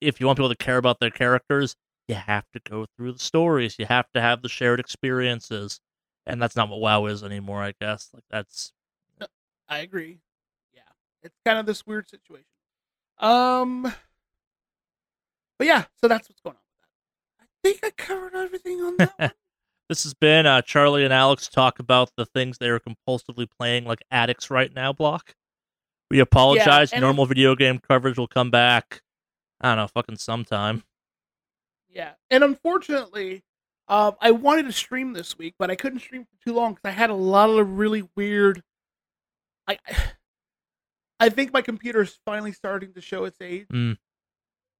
if 0.00 0.20
you 0.20 0.26
want 0.26 0.38
people 0.38 0.50
to 0.50 0.56
care 0.56 0.76
about 0.78 1.00
their 1.00 1.10
characters, 1.10 1.76
you 2.08 2.14
have 2.16 2.44
to 2.52 2.60
go 2.60 2.86
through 2.96 3.12
the 3.12 3.18
stories. 3.18 3.76
You 3.78 3.86
have 3.86 4.10
to 4.14 4.20
have 4.20 4.42
the 4.42 4.48
shared 4.48 4.80
experiences, 4.80 5.80
and 6.26 6.42
that's 6.42 6.56
not 6.56 6.68
what 6.68 6.80
WoW 6.80 7.06
is 7.06 7.24
anymore. 7.24 7.62
I 7.62 7.74
guess 7.80 8.10
like 8.14 8.24
that's 8.30 8.72
I 9.68 9.78
agree. 9.78 10.20
Yeah, 11.24 11.28
it's 11.28 11.36
kind 11.46 11.58
of 11.58 11.66
this 11.66 11.86
weird 11.86 12.08
situation. 12.08 12.44
Um, 13.18 13.82
but 15.58 15.66
yeah, 15.66 15.84
so 16.00 16.08
that's 16.08 16.28
what's 16.28 16.40
going 16.40 16.56
on 16.56 16.60
with 16.62 16.82
that. 17.38 17.44
I 17.44 17.46
think 17.62 17.80
I 17.84 17.90
covered 17.90 18.34
everything 18.34 18.80
on 18.80 18.96
that. 18.98 19.34
This 19.90 20.04
has 20.04 20.14
been 20.14 20.46
uh, 20.46 20.62
Charlie 20.62 21.04
and 21.04 21.12
Alex 21.12 21.46
talk 21.46 21.78
about 21.78 22.10
the 22.16 22.24
things 22.24 22.56
they 22.56 22.70
are 22.70 22.80
compulsively 22.80 23.46
playing 23.60 23.84
like 23.84 24.00
addicts 24.10 24.50
right 24.50 24.74
now. 24.74 24.94
Block. 24.94 25.34
We 26.10 26.20
apologize. 26.20 26.90
and- 26.90 27.02
Normal 27.02 27.26
video 27.26 27.54
game 27.54 27.78
coverage 27.86 28.16
will 28.16 28.26
come 28.26 28.50
back. 28.50 29.02
I 29.60 29.68
don't 29.68 29.76
know, 29.84 29.86
fucking 29.88 30.16
sometime. 30.16 30.84
Yeah, 31.90 32.12
and 32.30 32.42
unfortunately, 32.42 33.42
um, 33.86 34.14
I 34.22 34.30
wanted 34.30 34.64
to 34.64 34.72
stream 34.72 35.12
this 35.12 35.36
week, 35.36 35.54
but 35.58 35.70
I 35.70 35.76
couldn't 35.76 36.00
stream 36.00 36.24
for 36.24 36.44
too 36.48 36.54
long 36.54 36.72
because 36.72 36.88
I 36.88 36.92
had 36.92 37.10
a 37.10 37.14
lot 37.14 37.50
of 37.50 37.76
really 37.76 38.08
weird. 38.16 38.62
I, 39.68 39.76
I 41.20 41.28
think 41.28 41.52
my 41.52 41.62
computer 41.62 42.02
is 42.02 42.18
finally 42.24 42.52
starting 42.52 42.92
to 42.94 43.00
show 43.00 43.24
its 43.24 43.40
age. 43.40 43.68
Mm. 43.72 43.96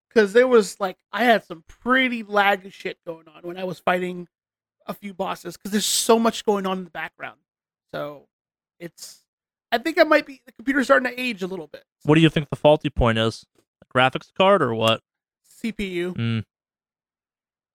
Because 0.08 0.32
there 0.32 0.46
was 0.46 0.78
like 0.78 0.98
I 1.12 1.24
had 1.24 1.44
some 1.44 1.64
pretty 1.66 2.22
laggy 2.22 2.72
shit 2.72 2.98
going 3.06 3.26
on 3.28 3.42
when 3.42 3.56
I 3.56 3.64
was 3.64 3.80
fighting 3.80 4.28
a 4.86 4.94
few 4.94 5.12
bosses. 5.12 5.56
Because 5.56 5.72
there's 5.72 5.84
so 5.84 6.18
much 6.18 6.44
going 6.44 6.66
on 6.66 6.78
in 6.78 6.84
the 6.84 6.90
background, 6.90 7.40
so 7.92 8.28
it's. 8.78 9.20
I 9.72 9.78
think 9.78 9.98
I 9.98 10.04
might 10.04 10.24
be 10.24 10.40
the 10.46 10.52
computer's 10.52 10.86
starting 10.86 11.10
to 11.10 11.20
age 11.20 11.42
a 11.42 11.48
little 11.48 11.66
bit. 11.66 11.82
What 12.04 12.14
do 12.14 12.20
you 12.20 12.28
think 12.28 12.48
the 12.48 12.56
faulty 12.56 12.90
point 12.90 13.18
is? 13.18 13.44
A 13.82 13.98
graphics 13.98 14.32
card 14.32 14.62
or 14.62 14.72
what? 14.72 15.00
CPU. 15.62 16.14
Mm. 16.14 16.44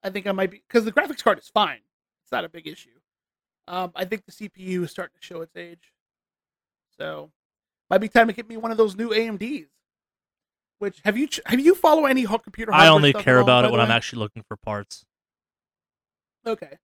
I 0.02 0.08
think 0.08 0.26
I 0.26 0.32
might 0.32 0.50
be 0.50 0.62
because 0.66 0.86
the 0.86 0.92
graphics 0.92 1.22
card 1.22 1.38
is 1.38 1.48
fine. 1.48 1.80
It's 2.22 2.32
not 2.32 2.46
a 2.46 2.48
big 2.48 2.66
issue. 2.66 2.88
Um, 3.68 3.92
I 3.94 4.06
think 4.06 4.24
the 4.24 4.32
CPU 4.32 4.84
is 4.84 4.90
starting 4.90 5.14
to 5.20 5.26
show 5.26 5.42
its 5.42 5.54
age, 5.56 5.92
so 6.96 7.30
might 7.90 7.98
be 7.98 8.08
time 8.08 8.28
to 8.28 8.32
get 8.32 8.48
me 8.48 8.56
one 8.56 8.70
of 8.70 8.76
those 8.76 8.96
new 8.96 9.10
AMDs. 9.10 9.66
Which 10.78 11.00
have 11.04 11.18
you 11.18 11.26
ch- 11.26 11.40
have 11.44 11.60
you 11.60 11.74
follow 11.74 12.06
any 12.06 12.24
hot 12.24 12.42
computer? 12.42 12.72
I 12.72 12.88
only 12.88 13.12
care 13.12 13.38
all, 13.38 13.42
about 13.42 13.64
it 13.66 13.70
when 13.70 13.80
I'm 13.80 13.90
actually 13.90 14.20
looking 14.20 14.42
for 14.42 14.56
parts. 14.56 15.04
okay. 16.46 16.78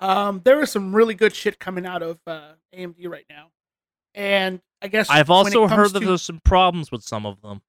Um, 0.00 0.42
there 0.44 0.60
is 0.60 0.70
some 0.70 0.94
really 0.94 1.14
good 1.14 1.34
shit 1.34 1.58
coming 1.58 1.84
out 1.84 2.02
of 2.02 2.18
uh, 2.26 2.52
AMD 2.76 3.08
right 3.08 3.24
now, 3.28 3.50
and 4.14 4.60
I 4.82 4.88
guess 4.88 5.08
I've 5.08 5.30
also 5.30 5.66
heard 5.66 5.92
that 5.92 6.00
to- 6.00 6.06
there's 6.06 6.22
some 6.22 6.40
problems 6.44 6.92
with 6.92 7.02
some 7.02 7.24
of 7.24 7.40
them. 7.40 7.62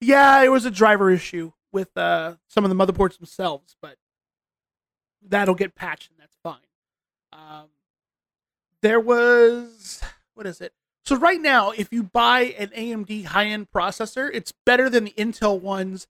Yeah, 0.00 0.42
it 0.42 0.48
was 0.48 0.64
a 0.64 0.70
driver 0.70 1.10
issue 1.10 1.52
with 1.70 1.96
uh, 1.96 2.36
some 2.48 2.64
of 2.64 2.70
the 2.70 2.76
motherboards 2.76 3.18
themselves, 3.18 3.76
but 3.82 3.96
that'll 5.22 5.54
get 5.54 5.74
patched 5.74 6.10
and 6.10 6.18
that's 6.18 6.36
fine. 6.42 6.56
Um, 7.32 7.68
there 8.80 9.00
was 9.00 10.00
what 10.34 10.46
is 10.46 10.60
it? 10.60 10.72
So 11.08 11.16
right 11.16 11.40
now, 11.40 11.70
if 11.70 11.88
you 11.90 12.02
buy 12.02 12.54
an 12.58 12.68
AMD 12.68 13.24
high-end 13.24 13.68
processor, 13.74 14.28
it's 14.30 14.52
better 14.66 14.90
than 14.90 15.04
the 15.04 15.12
Intel 15.12 15.58
ones 15.58 16.06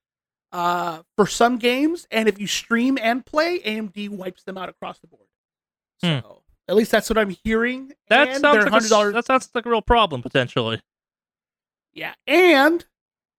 uh, 0.51 1.03
for 1.17 1.25
some 1.25 1.57
games, 1.57 2.09
and 2.11 2.29
if 2.29 2.41
you 2.41 2.49
stream 2.49 2.99
and 3.01 3.25
play, 3.25 3.61
AMD 3.61 4.09
wipes 4.09 4.43
them 4.43 4.59
out 4.59 4.69
across 4.69 4.99
the 4.99 5.07
board. 5.07 5.29
Hmm. 6.03 6.19
So 6.27 6.43
at 6.67 6.75
least 6.75 6.91
that's 6.91 7.09
what 7.09 7.17
I'm 7.17 7.31
hearing. 7.45 7.93
That 8.09 8.27
and 8.27 8.41
sounds 8.41 8.57
like 8.57 8.67
a, 8.67 8.71
hundred 8.71 8.87
s- 8.87 8.91
dollars. 8.91 9.15
that 9.15 9.25
sounds 9.25 9.49
like 9.55 9.67
a 9.67 9.71
real 9.71 9.83
problem 9.83 10.21
potentially. 10.21 10.81
Yeah, 11.95 12.15
and 12.27 12.85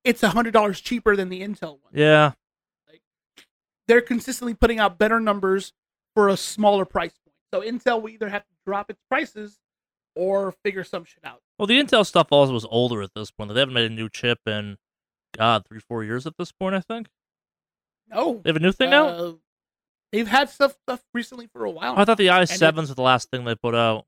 it's 0.05 0.23
a 0.23 0.29
hundred 0.29 0.53
dollars 0.53 0.79
cheaper 0.79 1.17
than 1.17 1.27
the 1.27 1.41
Intel 1.41 1.71
one. 1.83 1.91
Yeah. 1.91 2.31
They're 3.89 3.99
consistently 3.99 4.53
putting 4.53 4.79
out 4.79 4.97
better 4.97 5.19
numbers 5.19 5.73
for 6.15 6.29
a 6.29 6.37
smaller 6.37 6.85
price 6.85 7.11
point. 7.25 7.35
So 7.53 7.69
Intel 7.69 8.01
will 8.01 8.11
either 8.11 8.29
have 8.29 8.43
to 8.43 8.55
drop 8.65 8.89
its 8.89 9.01
prices 9.09 9.58
or 10.19 10.51
figure 10.51 10.83
some 10.83 11.05
shit 11.05 11.23
out. 11.23 11.41
Well, 11.57 11.65
the 11.65 11.79
Intel 11.79 12.05
stuff 12.05 12.27
also 12.31 12.51
was 12.53 12.65
older 12.69 13.01
at 13.01 13.13
this 13.15 13.31
point. 13.31 13.53
They 13.53 13.59
haven't 13.59 13.73
made 13.73 13.89
a 13.89 13.93
new 13.93 14.09
chip 14.09 14.39
in, 14.45 14.77
God, 15.37 15.63
three, 15.65 15.79
four 15.79 16.03
years 16.03 16.27
at 16.27 16.33
this 16.37 16.51
point, 16.51 16.75
I 16.75 16.81
think. 16.81 17.07
No, 18.09 18.41
They 18.43 18.49
have 18.49 18.57
a 18.57 18.59
new 18.59 18.71
thing 18.71 18.93
uh, 18.93 19.33
they've 20.11 20.27
had 20.27 20.49
stuff 20.49 20.75
stuff 20.83 21.01
recently 21.13 21.47
for 21.47 21.63
a 21.63 21.69
while. 21.69 21.95
I 21.95 22.03
thought 22.03 22.17
the 22.17 22.27
i7s 22.27 22.89
were 22.89 22.95
the 22.95 23.01
last 23.01 23.29
thing 23.31 23.45
they 23.45 23.55
put 23.55 23.75
out. 23.75 24.05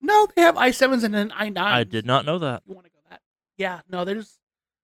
no, 0.00 0.28
they 0.36 0.42
have 0.42 0.54
i7s 0.56 1.02
and 1.02 1.16
an 1.16 1.30
i9. 1.30 1.58
I 1.58 1.84
did 1.84 2.06
not 2.06 2.24
know 2.24 2.38
that. 2.38 2.62
You 2.66 2.74
want 2.74 2.86
to 2.86 2.92
go 2.92 2.98
that? 3.10 3.22
Yeah, 3.56 3.80
no, 3.88 4.04
there's 4.04 4.38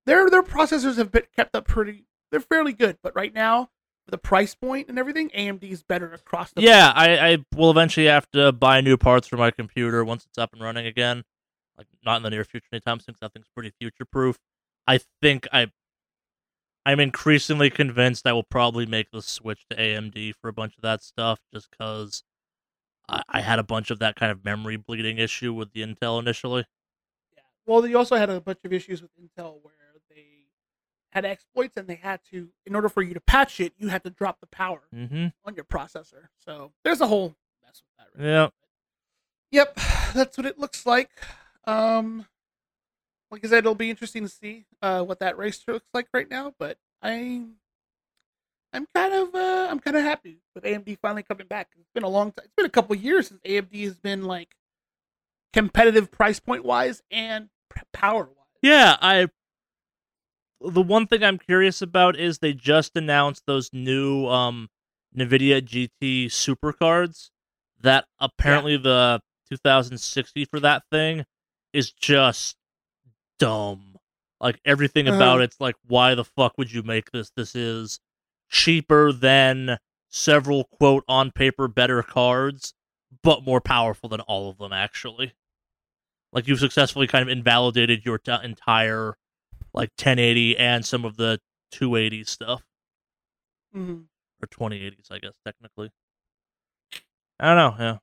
their 0.07 0.29
their 0.31 0.43
processors 0.43 0.97
have 0.97 1.13
been 1.13 1.25
kept 1.37 1.55
up 1.55 1.67
pretty. 1.69 2.07
They're 2.31 2.41
fairly 2.41 2.73
good, 2.73 2.97
but 3.03 3.15
right 3.15 3.33
now 3.33 3.71
the 4.09 4.19
price 4.19 4.55
point 4.55 4.89
and 4.89 4.99
everything, 4.99 5.31
AMD 5.31 5.63
is 5.71 5.83
better 5.83 6.13
across 6.13 6.53
the. 6.53 6.63
Yeah, 6.63 6.93
I, 6.95 7.33
I 7.33 7.39
will 7.55 7.71
eventually 7.71 8.07
have 8.07 8.29
to 8.33 8.53
buy 8.53 8.81
new 8.81 8.97
parts 8.97 9.29
for 9.29 9.37
my 9.37 9.51
computer 9.51 10.05
once 10.05 10.25
it's 10.25 10.39
up 10.39 10.53
and 10.53 10.63
running 10.63 10.87
again. 10.87 11.23
Like 11.79 11.87
not 12.05 12.17
in 12.19 12.23
the 12.23 12.31
near 12.31 12.45
future 12.45 12.67
anytime 12.73 13.01
soon. 13.01 13.15
'cause 13.15 13.21
That 13.21 13.33
thing's 13.33 13.49
pretty 13.55 13.73
future 13.81 14.05
proof. 14.05 14.39
I 14.87 15.01
think 15.23 15.47
I, 15.53 15.69
I'm 16.85 17.01
increasingly 17.01 17.71
convinced 17.71 18.27
I 18.27 18.33
will 18.33 18.43
probably 18.43 18.87
make 18.87 19.11
the 19.13 19.23
switch 19.23 19.65
to 19.71 19.77
AMD 19.77 20.35
for 20.41 20.49
a 20.49 20.53
bunch 20.53 20.77
of 20.77 20.83
that 20.83 21.03
stuff, 21.03 21.39
just 21.55 21.71
because 21.71 22.25
I, 23.09 23.23
I 23.29 23.41
had 23.41 23.59
a 23.59 23.63
bunch 23.65 23.91
of 23.91 24.01
that 24.01 24.17
kind 24.17 24.33
of 24.33 24.45
memory 24.45 24.77
bleeding 24.77 25.19
issue 25.19 25.53
with 25.55 25.73
the 25.73 25.83
Intel 25.83 26.19
initially. 26.21 26.65
Yeah. 27.37 27.43
Well, 27.67 27.87
you 27.87 27.97
also 27.97 28.17
had 28.17 28.31
a 28.31 28.41
bunch 28.41 28.59
of 28.65 28.73
issues 28.73 29.01
with 29.01 29.11
Intel 29.17 29.59
where 29.63 29.75
had 31.13 31.25
exploits 31.25 31.77
and 31.77 31.87
they 31.87 31.95
had 31.97 32.21
to, 32.31 32.49
in 32.67 32.75
order 32.75 32.89
for 32.89 33.03
you 33.03 33.13
to 33.15 33.21
patch 33.21 33.61
it, 33.61 33.73
you 33.77 33.89
had 33.89 34.03
to 34.05 34.11
drop 34.11 34.41
the 34.41 34.47
power 34.47 34.81
Mm-hmm. 34.95 35.27
on 35.45 35.55
your 35.55 35.65
processor. 35.65 36.29
So 36.45 36.73
there's 36.85 37.01
a 37.01 37.07
whole 37.07 37.35
mess 37.65 37.83
with 37.87 37.97
that. 37.99 38.19
Right 38.19 38.27
Yeah. 38.29 38.49
Yep, 39.51 39.75
that's 40.15 40.37
what 40.39 40.47
it 40.47 40.59
looks 40.59 40.87
like. 40.87 41.11
Um, 41.67 42.27
like 43.31 43.45
I 43.45 43.49
said, 43.49 43.59
it'll 43.59 43.75
be 43.75 43.91
interesting 43.91 44.23
to 44.25 44.29
see 44.29 44.65
uh, 44.81 45.03
what 45.05 45.21
that 45.21 45.37
race 45.39 45.63
looks 45.69 45.89
like 45.95 46.09
right 46.15 46.29
now. 46.31 46.55
But 46.59 46.79
I, 47.03 47.43
I'm 48.73 48.87
kind 48.95 49.13
of, 49.13 49.35
uh, 49.35 49.69
I'm 49.71 49.81
kind 49.81 49.97
of 49.97 50.03
happy 50.03 50.39
with 50.55 50.65
AMD 50.65 50.99
finally 51.03 51.23
coming 51.23 51.47
back. 51.47 51.69
It's 51.79 51.91
been 51.95 52.03
a 52.05 52.09
long 52.09 52.33
time. 52.33 52.45
It's 52.47 52.55
been 52.57 52.67
a 52.67 52.71
couple 52.71 52.97
years 52.97 53.29
since 53.29 53.41
AMD 53.43 53.85
has 53.85 53.99
been 53.99 54.25
like 54.25 54.57
competitive 55.53 56.11
price 56.11 56.41
point 56.41 56.65
wise 56.65 57.03
and 57.11 57.51
power 57.93 58.25
wise. 58.25 58.47
Yeah, 58.63 58.97
I. 59.01 59.29
The 60.65 60.83
one 60.83 61.07
thing 61.07 61.23
I'm 61.25 61.39
curious 61.39 61.83
about 61.83 62.19
is 62.19 62.39
they 62.39 62.53
just 62.53 62.97
announced 62.97 63.45
those 63.47 63.71
new 63.73 64.27
um, 64.29 64.69
NVIDIA 65.17 65.61
GT 65.61 66.31
super 66.31 66.73
cards. 66.73 67.31
That 67.81 68.05
apparently 68.21 68.77
the 68.77 69.21
2060 69.51 70.45
for 70.47 70.61
that 70.61 70.85
thing 70.91 71.25
is 71.73 71.91
just 71.91 72.57
dumb. 73.39 73.97
Like 74.41 74.61
everything 74.65 75.09
about 75.09 75.37
Uh-huh. 75.37 75.45
it's 75.45 75.61
like, 75.61 75.75
why 75.87 76.15
the 76.15 76.25
fuck 76.25 76.57
would 76.59 76.73
you 76.73 76.83
make 76.83 77.11
this? 77.11 77.31
This 77.37 77.55
is 77.55 77.99
cheaper 78.51 79.13
than 79.13 79.79
several 80.11 80.65
quote 80.65 81.05
on 81.09 81.31
paper 81.33 81.67
better 81.69 82.03
cards, 82.03 82.75
but 83.23 83.45
more 83.45 83.61
powerful 83.61 84.09
than 84.09 84.21
all 84.21 84.49
of 84.51 84.59
them 84.59 84.73
actually 84.73 85.33
like 86.33 86.49
you've 86.49 86.59
successfully 86.61 87.07
kind 87.07 87.23
of 87.23 87.29
invalidated 87.29 88.07
your 88.07 88.17
t- 88.19 88.35
entire 88.43 89.17
like 89.75 89.91
1080 89.99 90.57
and 90.59 90.85
some 90.85 91.05
of 91.05 91.17
the 91.17 91.41
280 91.71 92.25
stuff 92.25 92.63
Mhm. 93.75 94.05
or 94.43 94.47
2080s 94.49 95.11
i 95.11 95.19
guess 95.19 95.33
technically 95.47 95.91
i 97.41 97.47
don't 97.47 97.57
know 97.57 97.75
yeah 97.79 97.99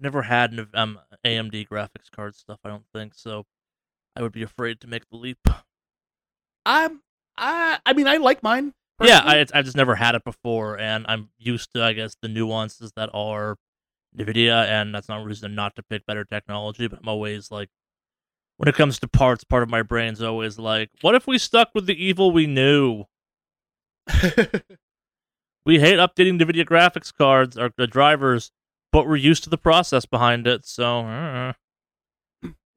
never 0.00 0.22
had 0.22 0.52
an 0.52 0.68
um, 0.74 0.98
amd 1.24 1.68
graphics 1.68 2.10
card 2.14 2.34
stuff 2.34 2.58
i 2.64 2.68
don't 2.68 2.86
think 2.92 3.14
so 3.14 3.44
i 4.16 4.22
would 4.22 4.32
be 4.32 4.42
afraid 4.42 4.80
to 4.80 4.86
make 4.88 5.08
the 5.10 5.16
leap 5.16 5.38
I'm, 6.66 7.02
I, 7.36 7.78
I 7.84 7.92
mean, 7.92 8.06
I 8.08 8.16
like 8.16 8.42
mine. 8.42 8.72
yeah. 9.02 9.20
I, 9.24 9.40
i've 9.52 9.64
just 9.64 9.76
never 9.76 9.96
had 9.96 10.14
it 10.14 10.24
before 10.24 10.78
and 10.78 11.04
i'm 11.08 11.30
used 11.38 11.72
to 11.74 11.82
i 11.82 11.92
guess 11.92 12.16
the 12.22 12.28
nuances 12.28 12.92
that 12.96 13.10
are 13.12 13.56
nvidia 14.16 14.64
and 14.66 14.94
that's 14.94 15.08
not 15.08 15.20
a 15.20 15.24
reason 15.24 15.54
not 15.54 15.74
to 15.76 15.82
pick 15.82 16.06
better 16.06 16.24
technology 16.24 16.86
but 16.86 17.00
i'm 17.00 17.08
always 17.08 17.50
like 17.50 17.68
when 18.56 18.68
it 18.68 18.74
comes 18.74 18.98
to 18.98 19.08
parts 19.08 19.44
part 19.44 19.62
of 19.62 19.70
my 19.70 19.82
brain's 19.82 20.22
always 20.22 20.58
like 20.58 20.90
what 21.00 21.14
if 21.14 21.26
we 21.26 21.38
stuck 21.38 21.70
with 21.74 21.86
the 21.86 22.04
evil 22.04 22.30
we 22.30 22.46
knew 22.46 23.04
we 25.66 25.80
hate 25.80 25.98
updating 25.98 26.38
the 26.38 26.44
video 26.44 26.64
graphics 26.64 27.12
cards 27.12 27.56
or 27.58 27.70
the 27.76 27.86
drivers 27.86 28.50
but 28.92 29.06
we're 29.08 29.16
used 29.16 29.42
to 29.44 29.50
the 29.50 29.58
process 29.58 30.06
behind 30.06 30.46
it 30.46 30.64
so 30.66 31.00
uh, 31.00 31.52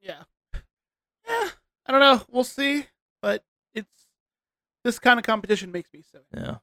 yeah. 0.08 0.24
Yeah. 1.28 1.50
I 1.86 1.92
don't 1.92 2.00
know. 2.02 2.22
We'll 2.32 2.44
see. 2.44 2.86
But 3.22 3.44
it's 3.74 4.06
this 4.84 5.00
kind 5.00 5.20
of 5.20 5.26
competition 5.26 5.72
makes 5.72 5.92
me 5.94 6.04
so. 6.10 6.20
yeah 6.36 6.58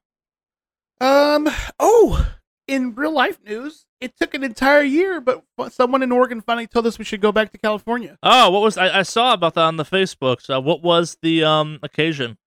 Um. 0.99 1.47
Oh, 1.79 2.33
in 2.67 2.95
real 2.95 3.11
life 3.13 3.39
news, 3.45 3.85
it 4.01 4.17
took 4.17 4.33
an 4.33 4.43
entire 4.43 4.81
year, 4.81 5.21
but 5.21 5.43
someone 5.71 6.01
in 6.03 6.11
Oregon 6.11 6.41
finally 6.41 6.67
told 6.67 6.85
us 6.87 6.97
we 6.97 7.05
should 7.05 7.21
go 7.21 7.31
back 7.31 7.51
to 7.51 7.57
California. 7.57 8.17
oh 8.23 8.49
what 8.49 8.61
was 8.61 8.77
I, 8.77 8.99
I 8.99 9.03
saw 9.03 9.33
about 9.33 9.53
that 9.55 9.63
on 9.63 9.77
the 9.77 9.83
facebook 9.85 10.41
so 10.41 10.59
what 10.59 10.81
was 10.81 11.17
the 11.21 11.43
um 11.43 11.79
occasion 11.83 12.37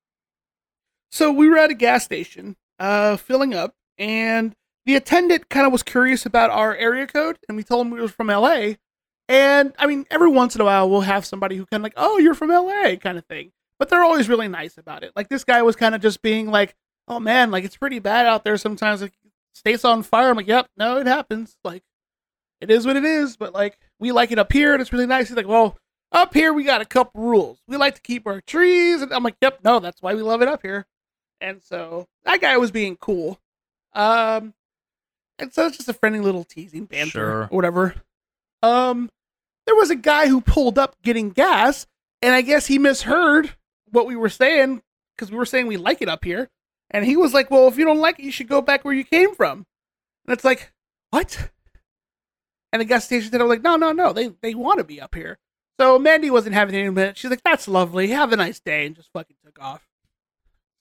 So 1.11 1.33
we 1.33 1.49
were 1.49 1.57
at 1.59 1.71
a 1.71 1.75
gas 1.75 2.05
station, 2.05 2.57
uh, 2.79 3.17
filling 3.17 3.55
up, 3.55 3.75
and 3.97 4.55
the 4.87 4.97
attendant 4.97 5.49
kind 5.49 5.67
of 5.67 5.73
was 5.73 5.83
curious 5.83 6.27
about 6.27 6.51
our 6.51 6.75
area 6.77 7.07
code, 7.07 7.39
and 7.49 7.57
we 7.57 7.63
told 7.65 7.87
him 7.87 7.93
we 7.93 8.01
were 8.01 8.09
from 8.09 8.29
LA. 8.29 8.75
And 9.29 9.73
I 9.79 9.87
mean, 9.87 10.07
every 10.11 10.31
once 10.31 10.55
in 10.55 10.61
a 10.61 10.65
while, 10.65 10.89
we'll 10.89 11.03
have 11.03 11.25
somebody 11.27 11.57
who 11.57 11.67
kind 11.67 11.81
of 11.81 11.85
like, 11.85 11.95
"Oh, 11.97 12.19
you're 12.19 12.35
from 12.35 12.51
LA," 12.51 12.97
kind 12.97 13.19
of 13.19 13.25
thing. 13.27 13.53
But 13.79 13.89
they're 13.91 14.03
always 14.03 14.29
really 14.29 14.49
nice 14.49 14.79
about 14.79 15.03
it. 15.05 15.13
Like 15.15 15.29
this 15.29 15.45
guy 15.45 15.63
was 15.63 15.77
kind 15.77 15.95
of 15.95 16.01
just 16.01 16.23
being 16.23 16.51
like, 16.51 16.75
"Oh 17.07 17.21
man, 17.21 17.51
like 17.51 17.65
it's 17.65 17.77
pretty 17.77 17.99
bad 17.99 18.27
out 18.27 18.45
there 18.45 18.57
sometimes. 18.57 19.03
Like 19.03 19.13
state's 19.55 19.85
on 19.85 20.03
fire." 20.03 20.31
I'm 20.31 20.37
like, 20.37 20.47
"Yep, 20.47 20.69
no, 20.77 20.99
it 20.99 21.07
happens. 21.07 21.57
Like 21.65 21.83
it 22.61 22.71
is 22.71 22.87
what 22.87 22.97
it 22.97 23.05
is." 23.05 23.37
But 23.37 23.53
like 23.53 23.79
we 23.99 24.13
like 24.13 24.31
it 24.33 24.39
up 24.39 24.53
here, 24.53 24.73
and 24.73 24.81
it's 24.81 24.93
really 24.93 25.07
nice. 25.07 25.29
He's 25.29 25.37
like, 25.37 25.47
"Well, 25.49 25.77
up 26.13 26.35
here 26.35 26.53
we 26.53 26.65
got 26.65 26.81
a 26.81 26.87
couple 26.87 27.23
rules. 27.23 27.59
We 27.69 27.77
like 27.77 27.95
to 27.97 28.01
keep 28.03 28.27
our 28.27 28.41
trees," 28.41 29.03
and 29.03 29.13
I'm 29.13 29.23
like, 29.23 29.37
"Yep, 29.41 29.61
no, 29.65 29.79
that's 29.81 30.01
why 30.03 30.15
we 30.15 30.23
love 30.23 30.43
it 30.43 30.49
up 30.49 30.63
here." 30.63 30.87
And 31.41 31.63
so 31.63 32.07
that 32.25 32.41
guy 32.41 32.57
was 32.57 32.71
being 32.71 32.97
cool. 32.97 33.39
Um, 33.95 34.55
and 35.39 35.53
so 35.53 35.67
it's 35.67 35.77
just 35.77 35.89
a 35.89 35.93
friendly 35.93 36.21
little 36.21 36.45
teasing 36.45 36.85
banter 36.87 37.11
Sure. 37.11 37.43
or 37.43 37.47
whatever. 37.47 37.95
Um, 38.63 39.09
there 39.67 39.77
was 39.77 39.91
a 39.91 39.97
guy 39.97 40.27
who 40.29 40.41
pulled 40.41 40.79
up 40.79 40.97
getting 41.03 41.31
gas, 41.31 41.87
and 42.23 42.35
I 42.35 42.41
guess 42.43 42.67
he 42.67 42.79
misheard 42.79 43.55
what 43.91 44.07
we 44.07 44.17
were 44.17 44.29
saying 44.29 44.83
because 45.15 45.31
we 45.31 45.37
were 45.39 45.47
saying 45.47 45.67
we 45.69 45.77
like 45.77 46.03
it 46.03 46.09
up 46.09 46.25
here. 46.25 46.49
And 46.91 47.05
he 47.05 47.17
was 47.17 47.35
like, 47.35 47.51
Well, 47.51 47.69
if 47.69 47.77
you 47.77 47.85
don't 47.85 47.99
like 48.01 48.19
it, 48.19 48.25
you 48.25 48.33
should 48.33 48.49
go 48.49 48.63
back 48.63 48.85
where 48.85 48.95
you 48.95 49.05
came 49.05 49.35
from. 49.35 49.67
And 50.27 50.33
it's 50.35 50.45
like, 50.45 50.73
What? 51.11 51.51
And 52.73 52.81
the 52.81 52.85
gas 52.85 53.05
station 53.07 53.29
attendant 53.29 53.49
was 53.49 53.57
like, 53.57 53.65
No, 53.65 53.77
no, 53.77 53.93
no, 53.93 54.13
they, 54.13 54.29
they 54.43 54.55
want 54.55 54.79
to 54.79 54.85
be 54.85 55.01
up 55.01 55.15
here. 55.15 55.39
So 55.81 55.99
Mandy 55.99 56.31
wasn't 56.31 56.55
having 56.55 56.75
any 56.75 56.87
of 56.87 56.99
it. 56.99 57.17
She's 57.17 57.31
like, 57.31 57.43
That's 57.45 57.69
lovely. 57.69 58.09
Have 58.09 58.33
a 58.33 58.37
nice 58.37 58.61
day. 58.61 58.87
And 58.87 58.97
just 58.97 59.11
fucking 59.13 59.37
took 59.45 59.61
off. 59.61 59.87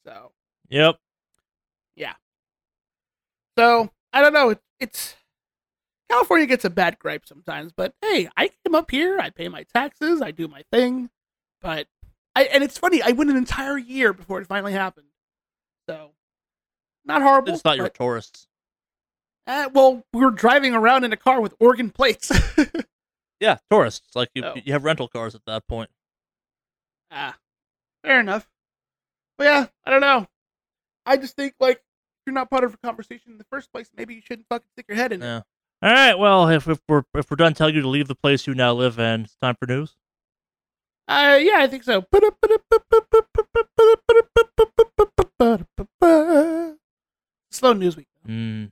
So, 0.05 0.32
yep 0.70 0.95
Yeah. 1.95 2.14
so 3.58 3.89
I 4.14 4.22
don't 4.22 4.34
know. 4.34 4.51
It, 4.51 4.60
it's 4.80 5.16
California 6.10 6.45
gets 6.47 6.64
a 6.64 6.70
bad 6.70 6.97
gripe 6.97 7.26
sometimes, 7.26 7.74
but 7.76 7.93
hey, 8.01 8.30
I 8.38 8.49
came 8.64 8.74
up 8.74 8.89
here. 8.89 9.20
I 9.20 9.30
pay 9.30 9.49
my 9.49 9.64
taxes. 9.76 10.22
I 10.22 10.32
do 10.32 10.47
my 10.47 10.64
thing. 10.72 11.10
But 11.62 11.88
I 12.36 12.43
and 12.45 12.64
it's 12.64 12.78
funny. 12.78 13.01
I 13.01 13.12
went 13.12 13.30
an 13.30 13.36
entire 13.36 13.78
year 13.78 14.14
before 14.14 14.39
it 14.39 14.47
finally 14.47 14.72
happened. 14.72 15.08
So 15.88 16.12
not 17.06 17.22
horrible. 17.22 17.54
It's 17.54 17.64
not 17.64 17.78
you 17.78 17.84
were 17.84 17.90
tourists 17.90 18.48
uh, 19.48 19.70
well, 19.74 20.04
we 20.12 20.20
were 20.26 20.32
driving 20.32 20.74
around 20.74 21.06
in 21.06 21.14
a 21.14 21.18
car 21.18 21.40
with 21.40 21.54
Oregon 21.60 21.90
plates. 21.90 22.32
yeah 23.40 23.58
tourists 23.72 24.16
like 24.16 24.30
you 24.34 24.44
Oh. 24.44 24.56
you 24.64 24.74
have 24.74 24.84
rental 24.84 25.08
cars 25.08 25.36
at 25.36 25.46
that 25.46 25.68
point 25.68 25.90
ah, 27.12 27.38
fair 28.04 28.20
enough. 28.20 28.48
But 29.38 29.44
yeah, 29.46 29.66
I 29.86 29.92
don't 29.92 30.02
know. 30.02 30.28
I 31.06 31.18
just 31.18 31.36
think 31.36 31.54
like 31.60 31.78
if 31.78 31.84
you're 32.26 32.34
not 32.34 32.50
part 32.50 32.64
of 32.64 32.74
a 32.74 32.78
conversation 32.78 33.32
in 33.32 33.38
the 33.38 33.46
first 33.52 33.72
place, 33.72 33.90
maybe 33.96 34.16
you 34.16 34.22
shouldn't 34.22 34.48
fucking 34.50 34.68
stick 34.74 34.86
your 34.90 34.98
head 34.98 35.14
in 35.14 35.22
it. 35.22 35.44
All 35.84 35.92
right. 35.92 36.16
Well, 36.18 36.50
if, 36.50 36.68
if 36.68 36.80
we're 36.90 37.04
if 37.14 37.30
we're 37.30 37.36
done 37.38 37.54
telling 37.54 37.76
you 37.76 37.82
to 37.82 37.88
leave 37.88 38.08
the 38.08 38.16
place 38.16 38.48
you 38.48 38.56
now 38.56 38.74
live 38.74 38.98
in, 39.00 39.22
it's 39.22 39.36
time 39.36 39.56
for 39.60 39.68
news. 39.68 39.96
Uh, 41.08 41.38
yeah, 41.40 41.58
I 41.60 41.68
think 41.68 41.84
so. 41.84 42.06
News 47.62 47.97
week. 47.97 48.08
Mm. 48.28 48.70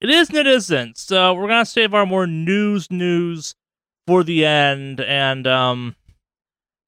It 0.00 0.10
is 0.10 0.28
and 0.28 0.38
it 0.38 0.46
isn't. 0.46 0.98
So 0.98 1.34
we're 1.34 1.48
gonna 1.48 1.64
save 1.64 1.94
our 1.94 2.06
more 2.06 2.26
news 2.26 2.90
news 2.90 3.54
for 4.06 4.22
the 4.22 4.44
end 4.44 5.00
and 5.00 5.46
um 5.46 5.96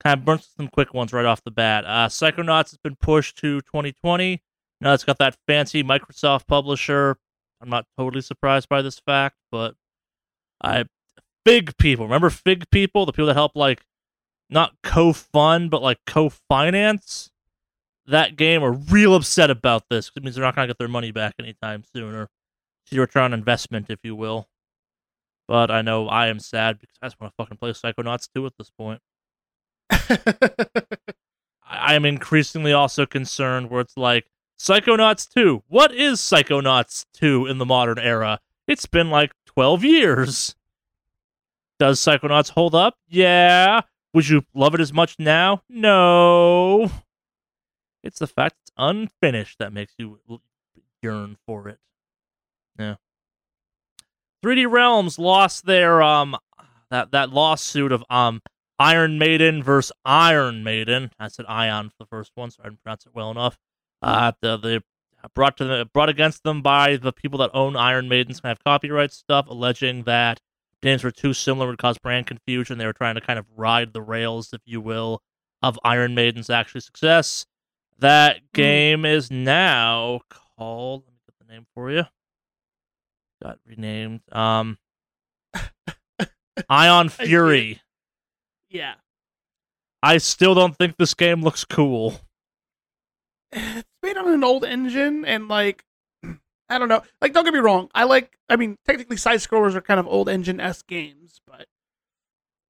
kind 0.02 0.18
of 0.18 0.24
burn 0.24 0.40
some 0.56 0.68
quick 0.68 0.94
ones 0.94 1.12
right 1.12 1.24
off 1.24 1.42
the 1.42 1.50
bat. 1.50 1.84
Uh 1.86 2.08
Psychonauts 2.08 2.70
has 2.70 2.78
been 2.82 2.96
pushed 2.96 3.38
to 3.38 3.60
2020. 3.62 4.42
Now 4.80 4.92
it's 4.94 5.04
got 5.04 5.18
that 5.18 5.36
fancy 5.46 5.82
Microsoft 5.82 6.46
publisher. 6.46 7.16
I'm 7.60 7.70
not 7.70 7.86
totally 7.96 8.22
surprised 8.22 8.68
by 8.68 8.82
this 8.82 8.98
fact, 8.98 9.36
but 9.50 9.74
I 10.62 10.84
Fig 11.44 11.76
people. 11.78 12.04
Remember 12.04 12.30
Fig 12.30 12.70
people? 12.70 13.06
The 13.06 13.12
people 13.12 13.26
that 13.26 13.34
help 13.34 13.52
like 13.56 13.82
not 14.50 14.74
co-fund 14.82 15.70
but 15.70 15.82
like 15.82 15.98
co-finance 16.06 17.30
that 18.08 18.36
game 18.36 18.62
are 18.62 18.72
real 18.72 19.14
upset 19.14 19.50
about 19.50 19.84
this. 19.88 20.10
It 20.16 20.22
means 20.22 20.36
they're 20.36 20.44
not 20.44 20.54
gonna 20.54 20.66
get 20.66 20.78
their 20.78 20.88
money 20.88 21.10
back 21.10 21.34
anytime 21.38 21.84
soon 21.84 22.14
or 22.14 22.28
see 22.86 22.98
return 22.98 23.24
on 23.24 23.34
investment, 23.34 23.86
if 23.88 24.00
you 24.02 24.14
will. 24.16 24.48
But 25.46 25.70
I 25.70 25.82
know 25.82 26.08
I 26.08 26.28
am 26.28 26.40
sad 26.40 26.78
because 26.78 26.96
I 27.00 27.06
just 27.06 27.20
want 27.20 27.32
to 27.32 27.36
fucking 27.42 27.56
play 27.56 27.70
Psychonauts 27.70 28.28
2 28.34 28.46
at 28.46 28.52
this 28.58 28.70
point. 28.70 29.00
I 31.70 31.94
am 31.94 32.04
increasingly 32.04 32.72
also 32.72 33.06
concerned 33.06 33.70
where 33.70 33.80
it's 33.80 33.96
like, 33.96 34.26
Psychonauts 34.58 35.28
2. 35.32 35.62
What 35.68 35.94
is 35.94 36.20
Psychonauts 36.20 37.06
2 37.14 37.46
in 37.46 37.58
the 37.58 37.64
modern 37.64 37.98
era? 37.98 38.40
It's 38.66 38.86
been 38.86 39.08
like 39.10 39.32
12 39.46 39.84
years. 39.84 40.56
Does 41.78 42.00
Psychonauts 42.00 42.50
hold 42.50 42.74
up? 42.74 42.96
Yeah. 43.08 43.82
Would 44.14 44.28
you 44.28 44.42
love 44.54 44.74
it 44.74 44.80
as 44.80 44.92
much 44.92 45.16
now? 45.18 45.62
No. 45.68 46.90
It's 48.08 48.18
the 48.18 48.26
fact 48.26 48.56
it's 48.62 48.72
unfinished 48.78 49.58
that 49.58 49.72
makes 49.72 49.94
you 49.98 50.18
yearn 51.02 51.36
for 51.46 51.68
it. 51.68 51.78
Yeah. 52.78 52.94
3D 54.42 54.70
Realms 54.70 55.18
lost 55.18 55.66
their 55.66 56.00
um 56.02 56.36
that 56.90 57.10
that 57.12 57.30
lawsuit 57.30 57.92
of 57.92 58.02
um 58.08 58.40
Iron 58.78 59.18
Maiden 59.18 59.62
versus 59.62 59.92
Iron 60.06 60.64
Maiden. 60.64 61.10
I 61.18 61.28
said 61.28 61.44
Ion 61.48 61.90
for 61.90 61.96
the 61.98 62.06
first 62.06 62.32
one, 62.34 62.50
so 62.50 62.62
I 62.62 62.68
didn't 62.68 62.82
pronounce 62.82 63.04
it 63.04 63.14
well 63.14 63.30
enough. 63.30 63.58
Uh, 64.00 64.32
the, 64.40 64.56
the 64.56 64.82
brought 65.34 65.56
to 65.58 65.64
the, 65.64 65.90
brought 65.92 66.08
against 66.08 66.44
them 66.44 66.62
by 66.62 66.96
the 66.96 67.12
people 67.12 67.40
that 67.40 67.50
own 67.52 67.76
Iron 67.76 68.08
Maidens 68.08 68.40
kind 68.40 68.52
of 68.52 68.62
copyright 68.64 69.12
stuff, 69.12 69.48
alleging 69.48 70.04
that 70.04 70.40
names 70.82 71.02
were 71.04 71.10
too 71.10 71.34
similar 71.34 71.66
would 71.66 71.78
cause 71.78 71.98
brand 71.98 72.28
confusion. 72.28 72.78
They 72.78 72.86
were 72.86 72.92
trying 72.92 73.16
to 73.16 73.20
kind 73.20 73.38
of 73.38 73.46
ride 73.56 73.92
the 73.92 74.00
rails, 74.00 74.50
if 74.52 74.62
you 74.64 74.80
will, 74.80 75.20
of 75.60 75.78
Iron 75.84 76.14
Maiden's 76.14 76.48
actual 76.48 76.80
success. 76.80 77.44
That 77.98 78.52
game 78.52 79.02
mm. 79.02 79.12
is 79.12 79.30
now 79.30 80.20
called. 80.30 81.04
Let 81.04 81.12
me 81.12 81.20
get 81.26 81.46
the 81.46 81.52
name 81.52 81.66
for 81.74 81.90
you. 81.90 82.04
Got 83.42 83.58
renamed. 83.66 84.20
Um, 84.32 84.78
Ion 86.68 87.08
Fury. 87.08 87.80
Yeah. 88.68 88.94
I 90.02 90.18
still 90.18 90.54
don't 90.54 90.76
think 90.76 90.96
this 90.96 91.14
game 91.14 91.42
looks 91.42 91.64
cool. 91.64 92.20
It's 93.50 93.88
made 94.02 94.16
on 94.16 94.28
an 94.28 94.44
old 94.44 94.64
engine, 94.64 95.24
and 95.24 95.48
like, 95.48 95.84
I 96.68 96.78
don't 96.78 96.88
know. 96.88 97.02
Like, 97.20 97.32
don't 97.32 97.44
get 97.44 97.54
me 97.54 97.60
wrong. 97.60 97.88
I 97.94 98.04
like. 98.04 98.38
I 98.48 98.56
mean, 98.56 98.76
technically, 98.86 99.16
side 99.16 99.40
scrollers 99.40 99.74
are 99.74 99.80
kind 99.80 99.98
of 99.98 100.06
old 100.06 100.28
engine 100.28 100.60
s 100.60 100.82
games, 100.82 101.40
but 101.46 101.66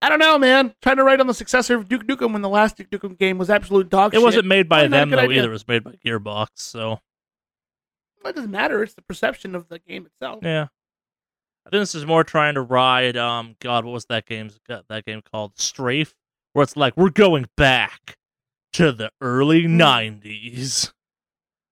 I 0.00 0.08
don't 0.08 0.18
know, 0.20 0.38
man. 0.38 0.74
Trying 0.80 0.96
to 0.98 1.04
write 1.04 1.20
on 1.20 1.26
the 1.26 1.34
successor 1.34 1.74
of 1.76 1.88
Duke 1.88 2.06
Nukem 2.06 2.32
when 2.32 2.42
the 2.42 2.48
last 2.48 2.76
Duke 2.76 2.90
Nukem 2.90 3.18
game 3.18 3.36
was 3.38 3.50
absolute 3.50 3.88
dog 3.88 4.14
it 4.14 4.18
shit. 4.18 4.24
wasn't 4.24 4.46
made 4.46 4.68
by 4.68 4.86
them 4.86 5.10
though 5.10 5.18
idea. 5.18 5.38
either. 5.38 5.48
It 5.48 5.52
was 5.52 5.66
made 5.66 5.82
by 5.82 5.92
Gearbox, 6.04 6.48
so 6.56 7.00
it 8.24 8.34
doesn't 8.36 8.50
matter. 8.50 8.82
It's 8.82 8.94
the 8.94 9.02
perception 9.02 9.54
of 9.54 9.68
the 9.68 9.78
game 9.80 10.06
itself. 10.06 10.40
Yeah. 10.42 10.66
I 11.66 11.70
think 11.70 11.82
this 11.82 11.94
is 11.94 12.06
more 12.06 12.24
trying 12.24 12.54
to 12.54 12.62
ride. 12.62 13.16
Um, 13.16 13.56
God, 13.60 13.84
what 13.84 13.92
was 13.92 14.06
that 14.06 14.24
game? 14.24 14.50
That 14.68 15.04
game 15.04 15.20
called 15.20 15.58
Strafe, 15.58 16.14
where 16.52 16.62
it's 16.62 16.76
like 16.76 16.96
we're 16.96 17.10
going 17.10 17.46
back 17.56 18.16
to 18.74 18.92
the 18.92 19.10
early 19.20 19.64
'90s. 19.64 20.86
Hmm. 20.86 20.92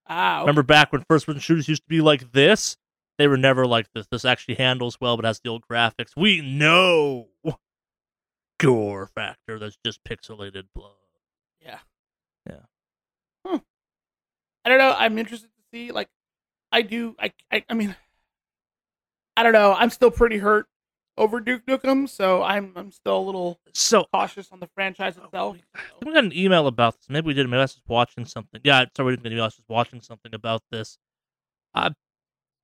Ah, 0.09 0.41
remember 0.41 0.63
back 0.63 0.93
when 0.93 1.05
first-person 1.09 1.41
shooters 1.41 1.69
used 1.69 1.83
to 1.83 1.89
be 1.89 2.01
like 2.01 2.33
this? 2.33 2.77
They 3.19 3.27
were 3.27 3.37
never 3.39 3.67
like 3.67 3.87
this. 3.95 4.07
This 4.11 4.25
actually 4.25 4.57
handles 4.57 4.99
well, 5.01 5.17
but 5.17 5.25
has 5.25 5.41
the 5.41 5.49
old 5.49 5.65
graphics. 5.71 6.11
We 6.17 6.43
know 6.43 7.29
gore 8.59 9.07
factor 9.15 9.59
that's 9.59 9.79
just 9.85 10.05
pixelated 10.05 10.65
blood. 10.75 10.93
Yeah. 11.61 11.79
Yeah. 12.49 12.61
Hmm. 13.47 13.59
I 14.65 14.69
don't 14.69 14.79
know. 14.79 14.95
I'm 14.97 15.19
interested 15.19 15.49
to 15.49 15.63
see. 15.73 15.93
Like, 15.93 16.09
I 16.73 16.83
do. 16.83 17.17
I. 17.19 17.33
I, 17.51 17.65
I 17.69 17.75
mean, 17.75 17.95
I 19.37 19.43
don't 19.43 19.53
know. 19.53 19.75
I'm 19.75 19.91
still 19.91 20.11
pretty 20.11 20.39
hurt 20.39 20.67
over 21.19 21.41
Duke 21.41 21.67
Nukem, 21.67 22.09
so 22.09 22.43
I'm 22.43 22.73
I'm 22.77 22.93
still 22.93 23.19
a 23.19 23.21
little 23.21 23.59
so 23.75 24.05
cautious 24.13 24.49
on 24.53 24.61
the 24.61 24.69
franchise 24.75 25.17
oh, 25.21 25.25
itself. 25.25 25.57
We 26.05 26.13
got 26.13 26.25
an 26.25 26.33
email 26.37 26.67
about 26.67 26.97
this. 26.99 27.07
Maybe 27.09 27.29
we 27.29 27.35
did. 27.35 27.49
Maybe 27.49 27.59
I 27.59 27.63
was 27.63 27.75
just 27.75 27.89
watching 27.89 28.25
something. 28.25 28.61
Yeah, 28.65 28.85
sorry, 28.97 29.07
we 29.07 29.13
didn't 29.13 29.25
get 29.25 29.29
an 29.29 29.33
email. 29.35 29.45
I 29.45 29.47
was 29.47 29.57
just 29.57 29.69
watching 29.69 30.01
something 30.01 30.35
about 30.35 30.63
this. 30.71 30.99
Uh, 31.75 31.91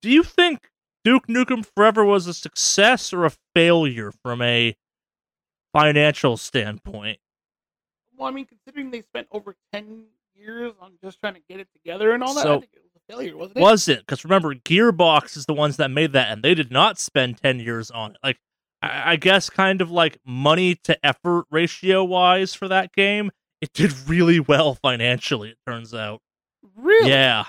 do 0.01 0.11
you 0.11 0.23
think 0.23 0.71
Duke 1.05 1.27
Nukem 1.27 1.65
Forever 1.65 2.05
was 2.05 2.27
a 2.27 2.35
success 2.35 3.13
or 3.13 3.25
a 3.25 3.33
failure 3.55 4.13
from 4.23 4.43
a 4.43 4.77
financial 5.73 6.37
standpoint. 6.37 7.19
Well, 8.17 8.29
I 8.29 8.33
mean, 8.33 8.47
considering 8.47 8.91
they 8.91 9.03
spent 9.03 9.27
over 9.33 9.57
ten 9.73 10.05
years 10.35 10.73
on 10.81 10.93
just 11.03 11.21
trying 11.21 11.35
to 11.35 11.41
get 11.49 11.61
it 11.61 11.69
together 11.73 12.13
and 12.13 12.23
all 12.23 12.35
that, 12.35 12.43
so, 12.43 12.57
I 12.57 12.61
think 12.61 12.73
it 12.75 12.83
was 12.83 12.93
a 12.97 13.13
failure, 13.13 13.37
wasn't 13.37 13.59
it? 13.59 13.61
Wasn't 13.61 13.99
because 14.01 14.25
remember, 14.25 14.55
Gearbox 14.55 15.37
is 15.37 15.47
the 15.47 15.55
ones 15.55 15.77
that 15.79 15.91
made 15.91 16.13
that, 16.13 16.31
and 16.31 16.43
they 16.43 16.55
did 16.55 16.71
not 16.71 16.99
spend 16.99 17.39
ten 17.39 17.59
years 17.61 17.91
on 17.91 18.13
it. 18.13 18.17
Like, 18.23 18.39
I, 18.81 19.13
I 19.13 19.17
guess, 19.17 19.51
kind 19.51 19.81
of 19.81 19.91
like 19.91 20.19
money 20.25 20.75
to 20.85 21.05
effort 21.05 21.47
ratio 21.51 22.05
wise 22.05 22.55
for 22.55 22.69
that 22.69 22.93
game, 22.93 23.31
it 23.61 23.73
did 23.73 23.93
really 24.09 24.41
well 24.41 24.75
financially. 24.75 25.51
It 25.51 25.59
turns 25.67 25.95
out. 25.95 26.21
Really? 26.77 27.09
Yeah. 27.11 27.45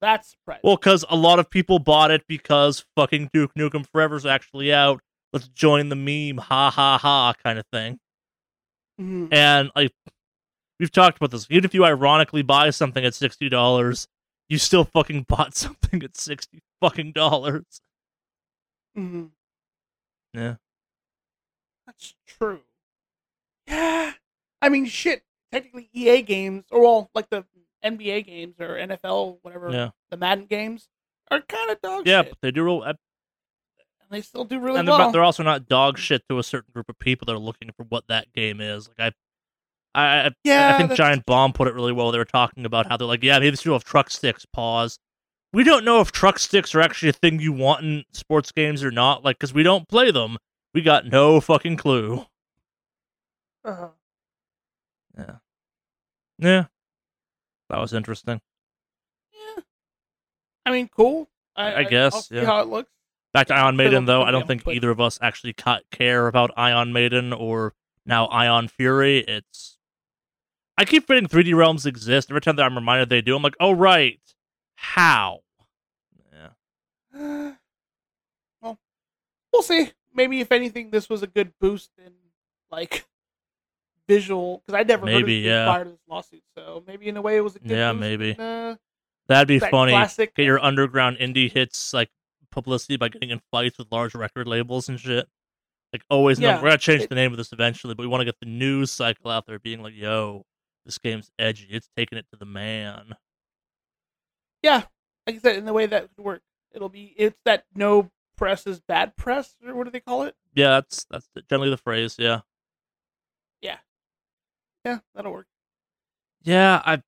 That's 0.00 0.30
surprising. 0.30 0.62
Well, 0.64 0.76
because 0.76 1.04
a 1.10 1.16
lot 1.16 1.38
of 1.38 1.50
people 1.50 1.78
bought 1.78 2.10
it 2.10 2.24
because 2.26 2.86
fucking 2.96 3.30
Duke 3.34 3.52
Nukem 3.54 3.86
Forever's 3.86 4.24
actually 4.24 4.72
out, 4.72 5.02
let's 5.32 5.48
join 5.48 5.88
the 5.88 5.96
meme, 5.96 6.38
ha 6.38 6.70
ha 6.70 6.98
ha 6.98 7.34
kind 7.42 7.58
of 7.58 7.66
thing. 7.72 7.98
Mm-hmm. 9.00 9.32
And 9.32 9.70
like 9.74 9.92
we've 10.78 10.92
talked 10.92 11.16
about 11.16 11.30
this. 11.30 11.46
Even 11.50 11.64
if 11.64 11.74
you 11.74 11.84
ironically 11.84 12.42
buy 12.42 12.70
something 12.70 13.04
at 13.04 13.14
sixty 13.14 13.48
dollars, 13.48 14.08
you 14.48 14.58
still 14.58 14.84
fucking 14.84 15.26
bought 15.28 15.54
something 15.56 16.02
at 16.02 16.16
sixty 16.16 16.60
fucking 16.80 17.12
dollars. 17.12 17.80
Mm-hmm. 18.96 19.26
Yeah. 20.34 20.54
That's 21.86 22.14
true. 22.26 22.60
Yeah. 23.66 24.12
I 24.60 24.68
mean 24.68 24.86
shit. 24.86 25.22
Technically 25.52 25.88
EA 25.92 26.22
games 26.22 26.64
or 26.70 26.80
well, 26.80 27.10
like 27.14 27.28
the 27.30 27.44
NBA 27.84 28.26
games 28.26 28.54
or 28.60 28.76
NFL, 28.76 29.38
whatever 29.42 29.70
yeah. 29.70 29.90
the 30.10 30.16
Madden 30.16 30.46
games 30.46 30.88
are 31.30 31.40
kind 31.40 31.70
of 31.70 31.80
dog 31.80 32.06
yeah, 32.06 32.22
shit. 32.22 32.30
but 32.30 32.38
they 32.42 32.50
do 32.50 32.64
real 32.64 32.84
they 34.10 34.20
still 34.20 34.44
do 34.44 34.58
really 34.58 34.80
and 34.80 34.88
well. 34.88 34.98
They're, 34.98 35.12
they're 35.12 35.24
also 35.24 35.42
not 35.42 35.68
dog 35.68 35.98
shit 35.98 36.22
to 36.28 36.38
a 36.38 36.42
certain 36.42 36.72
group 36.72 36.88
of 36.88 36.98
people 36.98 37.26
that 37.26 37.32
are 37.32 37.38
looking 37.38 37.70
for 37.76 37.84
what 37.88 38.04
that 38.08 38.32
game 38.32 38.60
is. 38.60 38.88
Like 38.98 39.14
I, 39.94 40.26
I, 40.26 40.30
yeah, 40.44 40.74
I 40.74 40.78
think 40.78 40.92
Giant 40.94 41.26
Bomb 41.26 41.52
put 41.52 41.68
it 41.68 41.74
really 41.74 41.92
well. 41.92 42.10
They 42.12 42.18
were 42.18 42.24
talking 42.24 42.64
about 42.64 42.86
how 42.88 42.96
they're 42.96 43.08
like, 43.08 43.22
yeah, 43.22 43.38
maybe 43.38 43.56
will 43.64 43.74
have 43.74 43.84
truck 43.84 44.10
sticks. 44.10 44.46
Pause. 44.46 44.98
We 45.52 45.64
don't 45.64 45.84
know 45.84 46.00
if 46.00 46.12
truck 46.12 46.38
sticks 46.38 46.74
are 46.74 46.80
actually 46.80 47.08
a 47.08 47.12
thing 47.12 47.40
you 47.40 47.52
want 47.52 47.84
in 47.84 48.04
sports 48.12 48.52
games 48.52 48.84
or 48.84 48.92
not. 48.92 49.24
Like, 49.24 49.36
because 49.38 49.52
we 49.52 49.64
don't 49.64 49.88
play 49.88 50.12
them, 50.12 50.38
we 50.74 50.80
got 50.80 51.06
no 51.06 51.40
fucking 51.40 51.76
clue. 51.76 52.24
Uh-huh. 53.64 53.88
Yeah. 55.18 55.34
Yeah. 56.38 56.64
That 57.68 57.80
was 57.80 57.92
interesting. 57.92 58.40
Yeah. 59.32 59.62
I 60.64 60.70
mean, 60.70 60.88
cool. 60.88 61.28
I, 61.56 61.74
I 61.74 61.84
guess. 61.84 62.14
I'll 62.14 62.22
see 62.22 62.36
yeah. 62.36 62.46
how 62.46 62.60
it 62.60 62.68
looks. 62.68 62.92
Back 63.32 63.46
to 63.48 63.54
Ion 63.54 63.76
Maiden, 63.76 64.06
though, 64.06 64.22
I 64.22 64.30
don't 64.30 64.46
think 64.46 64.66
either 64.66 64.90
of 64.90 65.00
us 65.00 65.18
actually 65.22 65.54
care 65.90 66.26
about 66.26 66.50
Ion 66.56 66.92
Maiden 66.92 67.32
or 67.32 67.74
now 68.04 68.26
Ion 68.26 68.66
Fury. 68.68 69.18
It's 69.18 69.78
I 70.76 70.84
keep 70.84 71.06
forgetting 71.06 71.28
3D 71.28 71.54
realms 71.54 71.86
exist. 71.86 72.30
Every 72.30 72.40
time 72.40 72.56
that 72.56 72.64
I'm 72.64 72.74
reminded 72.74 73.08
they 73.08 73.20
do, 73.20 73.36
I'm 73.36 73.42
like, 73.42 73.54
oh 73.60 73.72
right, 73.72 74.20
how? 74.74 75.40
Yeah. 76.32 76.48
well, 78.62 78.78
we'll 79.52 79.62
see. 79.62 79.92
Maybe 80.12 80.40
if 80.40 80.50
anything, 80.50 80.90
this 80.90 81.08
was 81.08 81.22
a 81.22 81.28
good 81.28 81.52
boost 81.60 81.90
in 82.04 82.12
like 82.72 83.06
visual 84.08 84.62
because 84.66 84.78
I 84.78 84.82
never 84.82 85.06
maybe 85.06 85.44
heard 85.44 85.50
of 85.50 85.56
yeah. 85.56 85.64
prior 85.66 85.84
to 85.84 85.90
this 85.90 86.00
lawsuit. 86.08 86.42
So 86.56 86.82
maybe 86.86 87.08
in 87.08 87.16
a 87.16 87.22
way 87.22 87.36
it 87.36 87.42
was 87.42 87.56
a 87.56 87.60
good 87.60 87.70
yeah 87.70 87.92
maybe. 87.92 88.30
In, 88.30 88.40
uh, 88.40 88.76
That'd 89.28 89.46
be 89.46 89.58
that 89.58 89.70
funny. 89.70 89.92
classic- 89.92 90.34
Get 90.34 90.46
your 90.46 90.62
underground 90.64 91.18
indie 91.18 91.52
hits 91.52 91.94
like 91.94 92.10
publicity 92.50 92.96
by 92.96 93.08
getting 93.08 93.30
in 93.30 93.40
fights 93.50 93.78
with 93.78 93.88
large 93.90 94.14
record 94.14 94.46
labels 94.46 94.88
and 94.88 94.98
shit. 95.00 95.28
Like 95.92 96.04
always, 96.08 96.38
Yeah, 96.38 96.56
we're 96.56 96.68
gonna 96.68 96.78
change 96.78 97.02
it- 97.02 97.08
the 97.08 97.14
name 97.16 97.32
of 97.32 97.36
this 97.38 97.52
eventually, 97.52 97.94
but 97.94 98.02
we 98.02 98.06
want 98.08 98.20
to 98.20 98.24
get 98.24 98.38
the 98.40 98.46
news 98.46 98.92
cycle 98.92 99.30
out 99.30 99.46
there, 99.46 99.58
being 99.58 99.82
like, 99.82 99.94
"Yo, 99.94 100.44
this 100.84 100.98
game's 100.98 101.30
edgy. 101.38 101.66
It's 101.70 101.88
taking 101.96 102.16
it 102.18 102.26
to 102.30 102.36
the 102.36 102.44
man." 102.46 103.16
Yeah, 104.62 104.84
like 105.26 105.36
I 105.36 105.38
said, 105.38 105.56
in 105.56 105.64
the 105.64 105.72
way 105.72 105.86
that 105.86 106.10
would 106.16 106.24
work, 106.24 106.42
it'll 106.72 106.88
be 106.90 107.14
it's 107.16 107.38
that 107.44 107.64
no 107.74 108.10
press 108.36 108.66
is 108.66 108.80
bad 108.80 109.16
press, 109.16 109.56
or 109.66 109.74
what 109.74 109.84
do 109.84 109.90
they 109.90 110.00
call 110.00 110.22
it? 110.22 110.36
Yeah, 110.54 110.68
that's 110.70 111.04
that's 111.10 111.28
generally 111.48 111.70
the 111.70 111.76
phrase. 111.76 112.16
Yeah. 112.18 112.40
Yeah. 113.60 113.78
Yeah, 114.84 115.00
that'll 115.14 115.32
work. 115.32 115.46
Yeah, 116.42 116.80
I. 116.84 117.02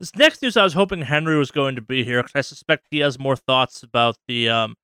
This 0.00 0.14
next 0.16 0.42
news, 0.42 0.56
I 0.56 0.64
was 0.64 0.72
hoping 0.74 1.02
Henry 1.02 1.36
was 1.38 1.50
going 1.50 1.76
to 1.76 1.80
be 1.82 2.04
here 2.04 2.22
because 2.22 2.34
I 2.34 2.40
suspect 2.40 2.86
he 2.90 2.98
has 2.98 3.18
more 3.18 3.36
thoughts 3.36 3.82
about 3.82 4.16
the 4.26 4.48
um, 4.48 4.74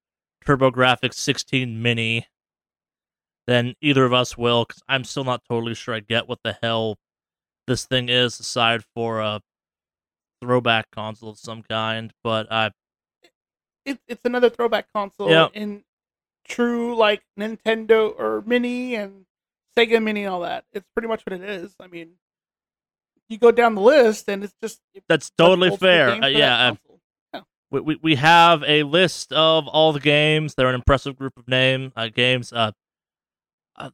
TurboGrafx 0.46 1.14
16 1.14 1.82
Mini 1.82 2.26
than 3.46 3.74
either 3.80 4.04
of 4.04 4.12
us 4.12 4.38
will. 4.38 4.64
Because 4.64 4.82
I'm 4.88 5.04
still 5.04 5.24
not 5.24 5.42
totally 5.48 5.74
sure 5.74 5.94
I 5.94 6.00
get 6.00 6.28
what 6.28 6.38
the 6.44 6.56
hell 6.62 6.96
this 7.66 7.84
thing 7.84 8.08
is, 8.08 8.38
aside 8.38 8.82
for 8.94 9.20
a 9.20 9.40
throwback 10.40 10.90
console 10.92 11.30
of 11.30 11.38
some 11.38 11.62
kind. 11.62 12.12
But 12.22 12.50
I, 12.50 12.70
It, 13.84 13.98
it's 14.06 14.24
another 14.24 14.48
throwback 14.48 14.86
console 14.94 15.30
Yeah. 15.30 15.48
in 15.52 15.82
true 16.46 16.94
like 16.96 17.22
Nintendo 17.38 18.14
or 18.18 18.42
Mini 18.46 18.94
and 18.94 19.26
Sega 19.76 20.02
Mini 20.02 20.24
and 20.24 20.32
all 20.32 20.40
that. 20.40 20.64
It's 20.72 20.86
pretty 20.94 21.08
much 21.08 21.24
what 21.26 21.32
it 21.32 21.42
is. 21.42 21.74
I 21.80 21.86
mean, 21.88 22.12
you 23.30 23.38
go 23.38 23.50
down 23.50 23.74
the 23.74 23.80
list 23.80 24.28
and 24.28 24.44
it's 24.44 24.54
just 24.62 24.80
it's 24.94 25.06
that's 25.08 25.30
totally 25.30 25.74
fair. 25.76 26.10
Uh, 26.22 26.26
yeah, 26.26 26.54
uh, 26.54 26.68
console. 26.70 27.00
we, 27.70 27.80
we 27.80 27.98
we 28.02 28.14
have 28.16 28.62
a 28.66 28.82
list 28.82 29.32
of 29.32 29.68
all 29.68 29.92
the 29.92 30.00
games. 30.00 30.54
They're 30.54 30.68
an 30.68 30.74
impressive 30.74 31.16
group 31.16 31.36
of 31.36 31.48
name 31.48 31.92
uh, 31.96 32.08
games. 32.08 32.52
Uh, 32.52 32.72
uh, 33.76 33.90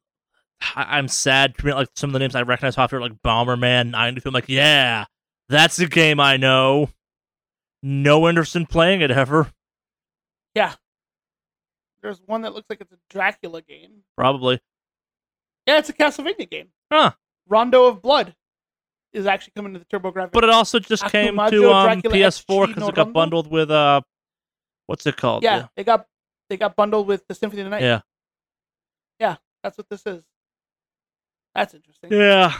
I, 0.61 0.99
I'm 0.99 1.09
sad. 1.09 1.62
Like 1.62 1.89
some 1.95 2.11
of 2.11 2.12
the 2.14 2.18
names 2.18 2.34
I 2.34 2.43
recognize 2.43 2.78
off 2.78 2.91
here, 2.91 3.01
like 3.01 3.22
Bomberman 3.22 3.91
92. 3.91 4.28
I'm 4.28 4.32
like, 4.32 4.49
yeah, 4.49 5.05
that's 5.49 5.78
a 5.78 5.87
game 5.87 6.18
I 6.18 6.37
know. 6.37 6.91
No 7.82 8.28
interest 8.28 8.57
in 8.57 8.66
playing 8.66 9.03
it 9.03 9.11
ever. 9.11 9.53
Yeah. 10.55 10.72
There's 12.03 12.20
one 12.24 12.43
that 12.43 12.55
looks 12.55 12.70
like 12.70 12.80
it's 12.80 12.93
a 12.93 12.99
Dracula 13.11 13.62
game. 13.62 14.03
Probably. 14.16 14.61
Yeah, 15.66 15.78
it's 15.78 15.89
a 15.89 15.93
Castlevania 15.93 16.49
game. 16.49 16.68
Huh. 16.91 17.12
Rondo 17.49 17.87
of 17.87 18.01
Blood 18.01 18.34
is 19.17 19.27
actually 19.27 19.53
coming 19.57 19.73
to 19.73 19.79
the 19.79 19.85
TurboGrafx. 19.87 20.33
But 20.33 20.45
it 20.45 20.51
also 20.51 20.79
just 20.79 21.05
came 21.11 21.37
to 21.37 21.73
um, 21.73 22.01
Dracula 22.01 22.14
PS4 22.14 22.69
because 22.69 22.89
it 22.89 22.95
got 22.95 23.12
bundled 23.12 23.51
with 23.51 23.71
uh, 23.71 24.01
what's 24.87 25.07
it 25.07 25.17
called? 25.17 25.43
yeah, 25.43 25.67
they 25.77 25.85
got 25.85 26.07
they 26.49 26.57
got 26.57 26.77
bundled 26.77 27.07
with 27.07 27.27
the 27.27 27.35
Symphony 27.35 27.62
of 27.62 27.67
the 27.67 27.71
Night. 27.71 27.83
Yeah. 27.83 28.01
Yeah, 29.19 29.37
that's 29.62 29.79
what 29.79 29.89
this 29.89 30.03
is. 30.07 30.23
That's 31.55 31.73
interesting. 31.75 32.12
Yeah. 32.12 32.53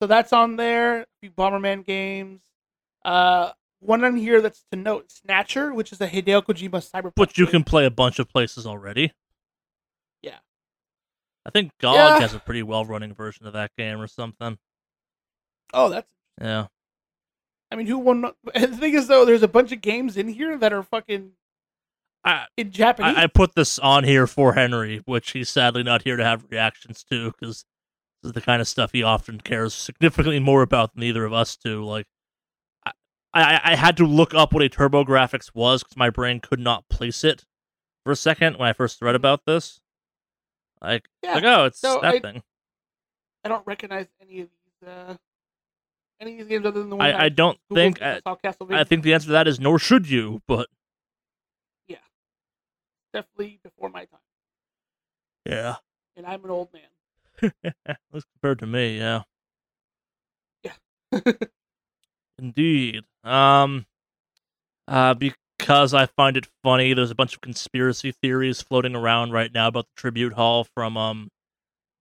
So 0.00 0.06
that's 0.06 0.32
on 0.32 0.56
there. 0.56 1.00
A 1.02 1.06
few 1.20 1.30
Bomberman 1.30 1.84
games. 1.84 2.40
Uh, 3.04 3.50
one 3.80 4.04
on 4.04 4.16
here 4.16 4.40
that's 4.40 4.64
to 4.70 4.76
note: 4.78 5.10
Snatcher, 5.10 5.74
which 5.74 5.92
is 5.92 6.00
a 6.00 6.08
Hideo 6.08 6.42
Kojima 6.42 6.88
cyberpunk. 6.88 7.12
But 7.16 7.36
you 7.36 7.44
game. 7.46 7.52
can 7.52 7.64
play 7.64 7.84
a 7.84 7.90
bunch 7.90 8.18
of 8.18 8.28
places 8.28 8.66
already. 8.66 9.12
Yeah. 10.22 10.38
I 11.44 11.50
think 11.50 11.72
GOG 11.80 11.94
Yeah. 11.94 12.20
has 12.20 12.34
a 12.34 12.38
pretty 12.38 12.62
well 12.62 12.84
running 12.84 13.14
version 13.14 13.46
of 13.46 13.52
that 13.52 13.72
game 13.76 14.00
or 14.00 14.06
something. 14.06 14.58
Oh, 15.76 15.88
that's. 15.90 16.08
Yeah. 16.40 16.66
I 17.70 17.76
mean, 17.76 17.86
who 17.86 17.98
won? 17.98 18.24
The 18.54 18.66
thing 18.68 18.94
is, 18.94 19.06
though, 19.08 19.24
there's 19.24 19.42
a 19.42 19.48
bunch 19.48 19.72
of 19.72 19.80
games 19.80 20.16
in 20.16 20.28
here 20.28 20.56
that 20.58 20.72
are 20.72 20.82
fucking 20.82 21.32
I, 22.24 22.46
in 22.56 22.70
Japanese. 22.70 23.16
I, 23.16 23.24
I 23.24 23.26
put 23.26 23.54
this 23.54 23.78
on 23.78 24.04
here 24.04 24.26
for 24.26 24.54
Henry, 24.54 25.02
which 25.04 25.32
he's 25.32 25.48
sadly 25.48 25.82
not 25.82 26.02
here 26.02 26.16
to 26.16 26.24
have 26.24 26.46
reactions 26.50 27.04
to 27.10 27.32
because 27.32 27.64
this 28.22 28.30
is 28.30 28.32
the 28.32 28.40
kind 28.40 28.60
of 28.60 28.68
stuff 28.68 28.92
he 28.92 29.02
often 29.02 29.40
cares 29.40 29.74
significantly 29.74 30.40
more 30.40 30.62
about 30.62 30.94
than 30.94 31.02
either 31.02 31.24
of 31.24 31.32
us 31.32 31.56
do. 31.56 31.84
Like, 31.84 32.06
I, 32.84 32.92
I, 33.34 33.60
I 33.64 33.74
had 33.76 33.96
to 33.98 34.06
look 34.06 34.32
up 34.34 34.52
what 34.54 34.62
a 34.64 34.68
TurboGrafx 34.68 35.50
was 35.54 35.82
because 35.82 35.96
my 35.96 36.08
brain 36.10 36.40
could 36.40 36.60
not 36.60 36.88
place 36.88 37.22
it 37.24 37.44
for 38.04 38.12
a 38.12 38.16
second 38.16 38.56
when 38.58 38.68
I 38.68 38.72
first 38.72 39.02
read 39.02 39.14
about 39.14 39.42
this. 39.46 39.80
Like, 40.80 41.08
yeah, 41.22 41.34
like 41.34 41.44
oh, 41.44 41.64
it's 41.66 41.80
So 41.80 41.98
that 42.02 42.14
I- 42.14 42.18
thing. 42.20 42.42
I 43.44 43.48
don't 43.48 43.66
recognize 43.66 44.06
any 44.20 44.40
of 44.40 44.48
these. 44.48 44.88
Uh, 44.88 45.14
any 46.20 46.32
of 46.32 46.38
these 46.38 46.48
games 46.48 46.66
other 46.66 46.80
than 46.80 46.90
the 46.90 46.96
one 46.96 47.06
I, 47.06 47.24
I 47.24 47.28
don't 47.28 47.58
Googled 47.70 47.74
think. 47.74 48.02
I. 48.02 48.20
I 48.70 48.84
think 48.84 49.02
the 49.02 49.14
answer 49.14 49.26
to 49.26 49.32
that 49.32 49.48
is 49.48 49.60
nor 49.60 49.78
should 49.78 50.08
you, 50.08 50.42
but 50.46 50.68
yeah, 51.88 51.96
definitely 53.12 53.60
before 53.62 53.88
my 53.90 54.04
time, 54.06 54.20
yeah. 55.44 55.76
and 56.16 56.26
I'm 56.26 56.44
an 56.44 56.50
old 56.50 56.68
man. 56.72 56.82
As 58.14 58.24
compared 58.34 58.58
to 58.60 58.66
me, 58.66 58.98
yeah. 58.98 59.22
Yeah. 60.62 60.72
Indeed. 62.38 63.04
Um 63.24 63.86
uh 64.88 65.14
because 65.14 65.92
I 65.92 66.06
find 66.06 66.36
it 66.36 66.46
funny, 66.62 66.94
there's 66.94 67.10
a 67.10 67.14
bunch 67.14 67.34
of 67.34 67.40
conspiracy 67.40 68.12
theories 68.12 68.62
floating 68.62 68.94
around 68.94 69.32
right 69.32 69.52
now 69.52 69.68
about 69.68 69.84
the 69.84 70.00
tribute 70.00 70.32
hall 70.34 70.64
from 70.64 70.96
um 70.96 71.28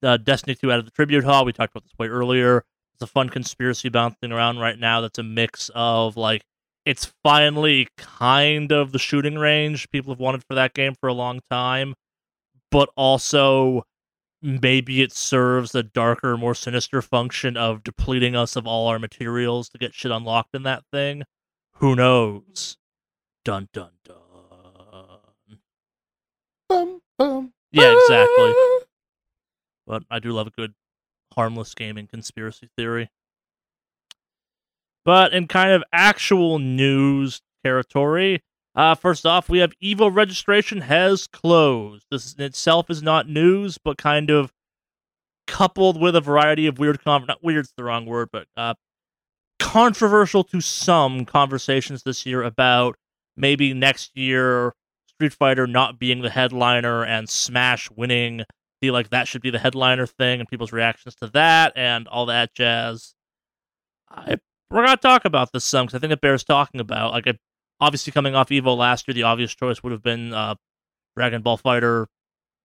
uh, 0.04 0.18
Destiny 0.18 0.56
2 0.56 0.72
out 0.72 0.80
of 0.80 0.86
the 0.86 0.92
tribute 0.92 1.24
hall. 1.24 1.46
We 1.46 1.54
talked 1.54 1.74
about 1.74 1.84
this 1.84 1.98
way 1.98 2.08
earlier. 2.08 2.64
It's 2.96 3.02
a 3.02 3.08
fun 3.08 3.28
conspiracy 3.28 3.90
bouncing 3.90 4.32
around 4.32 4.60
right 4.60 4.80
now 4.80 5.02
that's 5.02 5.20
a 5.20 5.24
mix 5.24 5.70
of 5.76 6.16
like 6.16 6.46
it's 6.86 7.12
finally 7.24 7.90
kind 7.98 8.72
of 8.72 8.94
the 8.94 9.00
shooting 9.00 9.36
range 9.36 9.90
people 9.92 10.14
have 10.14 10.20
wanted 10.22 10.46
for 10.46 10.56
that 10.56 10.74
game 10.74 10.96
for 10.96 11.10
a 11.10 11.14
long 11.14 11.42
time, 11.52 11.96
but 12.72 12.88
also 12.96 13.84
maybe 14.42 15.02
it 15.02 15.12
serves 15.12 15.76
a 15.76 15.84
darker, 15.84 16.38
more 16.38 16.56
sinister 16.56 17.02
function 17.02 17.58
of 17.58 17.84
depleting 17.84 18.34
us 18.34 18.56
of 18.56 18.66
all 18.66 18.88
our 18.88 18.98
materials 18.98 19.68
to 19.70 19.78
get 19.78 19.94
shit 19.94 20.12
unlocked 20.12 20.56
in 20.56 20.64
that 20.64 20.86
thing. 20.94 21.24
Who 21.80 21.98
knows? 21.98 22.78
Dun 23.44 23.68
dun 23.74 23.92
dun. 24.06 24.16
Bum, 26.70 27.02
bum, 27.18 27.54
Yeah, 27.74 27.94
exactly. 27.94 28.54
But 29.86 30.04
I 30.10 30.20
do 30.20 30.32
love 30.32 30.48
a 30.48 30.52
good 30.52 30.74
harmless 31.36 31.74
gaming 31.74 32.08
conspiracy 32.08 32.70
theory. 32.78 33.10
But 35.04 35.34
in 35.34 35.48
kind 35.48 35.72
of 35.72 35.84
actual 35.94 36.58
news 36.60 37.42
territory, 37.64 38.44
uh, 38.76 38.96
first 38.96 39.26
off, 39.26 39.48
we 39.48 39.60
have 39.60 39.72
Evo 39.82 40.14
registration 40.14 40.82
has 40.82 41.28
closed. 41.28 42.08
This 42.12 42.34
in 42.34 42.44
itself 42.44 42.90
is 42.90 43.02
not 43.02 43.30
news, 43.30 43.78
but 43.78 43.98
kind 43.98 44.30
of 44.30 44.52
coupled 45.48 46.02
with 46.02 46.16
a 46.16 46.22
variety 46.22 46.68
of 46.68 46.80
weird, 46.80 47.04
con- 47.04 47.26
not 47.28 47.44
weird's 47.44 47.72
the 47.78 47.84
wrong 47.84 48.06
word, 48.06 48.30
but 48.34 48.48
uh, 48.58 48.74
controversial 49.60 50.44
to 50.44 50.60
some 50.60 51.24
conversations 51.24 52.04
this 52.04 52.26
year 52.26 52.44
about 52.44 52.98
maybe 53.38 53.74
next 53.74 54.18
year 54.18 54.74
Street 55.08 55.34
Fighter 55.34 55.66
not 55.66 55.98
being 55.98 56.22
the 56.22 56.30
headliner 56.30 57.06
and 57.06 57.30
Smash 57.30 57.90
winning. 57.92 58.44
Feel 58.86 58.94
like 58.94 59.10
that 59.10 59.28
should 59.28 59.42
be 59.42 59.50
the 59.50 59.58
headliner 59.58 60.06
thing, 60.06 60.40
and 60.40 60.48
people's 60.48 60.72
reactions 60.72 61.16
to 61.16 61.28
that 61.30 61.74
and 61.76 62.08
all 62.08 62.28
that 62.28 62.54
jazz. 62.54 63.16
I 64.12 64.38
we're 64.70 64.86
gonna 64.86 64.98
talk 64.98 65.26
about 65.26 65.52
this 65.54 65.66
some 65.66 65.88
because 65.88 65.98
I 65.98 66.00
think 66.00 66.14
it 66.14 66.22
bears 66.22 66.44
talking 66.44 66.80
about. 66.80 67.14
Like, 67.14 67.36
obviously 67.80 68.14
coming 68.14 68.36
off 68.36 68.50
Evo 68.50 68.78
last 68.78 69.08
year, 69.08 69.16
the 69.16 69.24
obvious 69.24 69.56
choice 69.56 69.82
would 69.82 69.92
have 69.92 70.04
been 70.04 70.34
uh, 70.34 70.54
Dragon 71.16 71.42
Ball 71.42 71.58
Fighter 71.58 72.10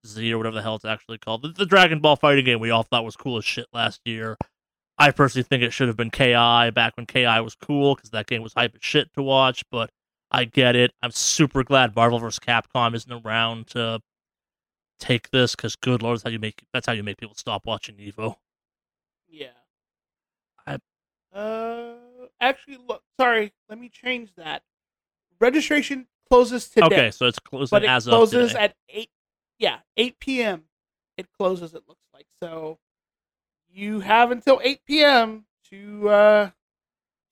Z 0.06 0.30
or 0.30 0.36
whatever 0.36 0.56
the 0.56 0.62
hell 0.62 0.74
it's 0.74 0.84
actually 0.84 1.16
called. 1.16 1.40
The, 1.40 1.48
the 1.48 1.64
Dragon 1.66 2.00
Ball 2.00 2.16
fighting 2.16 2.44
game 2.44 2.60
we 2.60 2.70
all 2.70 2.82
thought 2.82 3.04
was 3.04 3.16
cool 3.16 3.38
as 3.38 3.44
shit 3.46 3.66
last 3.72 4.02
year. 4.04 4.36
I 4.98 5.10
personally 5.10 5.44
think 5.44 5.62
it 5.62 5.72
should 5.72 5.88
have 5.88 5.96
been 5.96 6.10
KI 6.10 6.70
back 6.70 6.96
when 6.96 7.06
KI 7.06 7.40
was 7.40 7.54
cool 7.54 7.94
because 7.94 8.10
that 8.10 8.26
game 8.26 8.42
was 8.42 8.52
hype 8.52 8.74
as 8.74 8.82
shit 8.82 9.10
to 9.14 9.22
watch. 9.22 9.64
But 9.70 9.90
I 10.30 10.44
get 10.44 10.76
it. 10.76 10.92
I'm 11.02 11.10
super 11.10 11.64
glad 11.64 11.96
Marvel 11.96 12.18
vs. 12.18 12.38
Capcom 12.38 12.94
isn't 12.94 13.24
around 13.24 13.68
to 13.68 14.00
take 15.00 15.30
this 15.30 15.56
because 15.56 15.74
good 15.76 16.02
lord, 16.02 16.16
that's 16.16 16.22
how 16.24 16.30
you 16.30 16.38
make 16.38 16.62
that's 16.72 16.86
how 16.86 16.92
you 16.92 17.02
make 17.02 17.16
people 17.18 17.34
stop 17.34 17.66
watching 17.66 17.96
Evo. 17.96 18.36
Yeah. 19.28 19.48
I- 20.66 20.78
Uh, 21.36 21.94
actually, 22.40 22.78
look. 22.86 23.02
Sorry, 23.18 23.52
let 23.68 23.78
me 23.78 23.88
change 23.88 24.34
that. 24.36 24.62
Registration 25.40 26.06
closes 26.28 26.68
today. 26.68 26.86
Okay, 26.86 27.10
so 27.10 27.26
it's 27.26 27.38
closing 27.38 27.74
but 27.76 27.84
it 27.84 27.88
as 27.88 28.06
closes 28.06 28.54
at 28.54 28.74
eight. 28.88 29.10
Yeah, 29.58 29.78
eight 29.96 30.18
p.m. 30.18 30.64
It 31.16 31.28
closes. 31.38 31.74
It 31.74 31.82
looks 31.88 32.04
like 32.14 32.26
so. 32.42 32.78
You 33.72 34.00
have 34.00 34.30
until 34.32 34.60
eight 34.64 34.84
p.m. 34.84 35.44
to 35.70 36.08
uh 36.08 36.50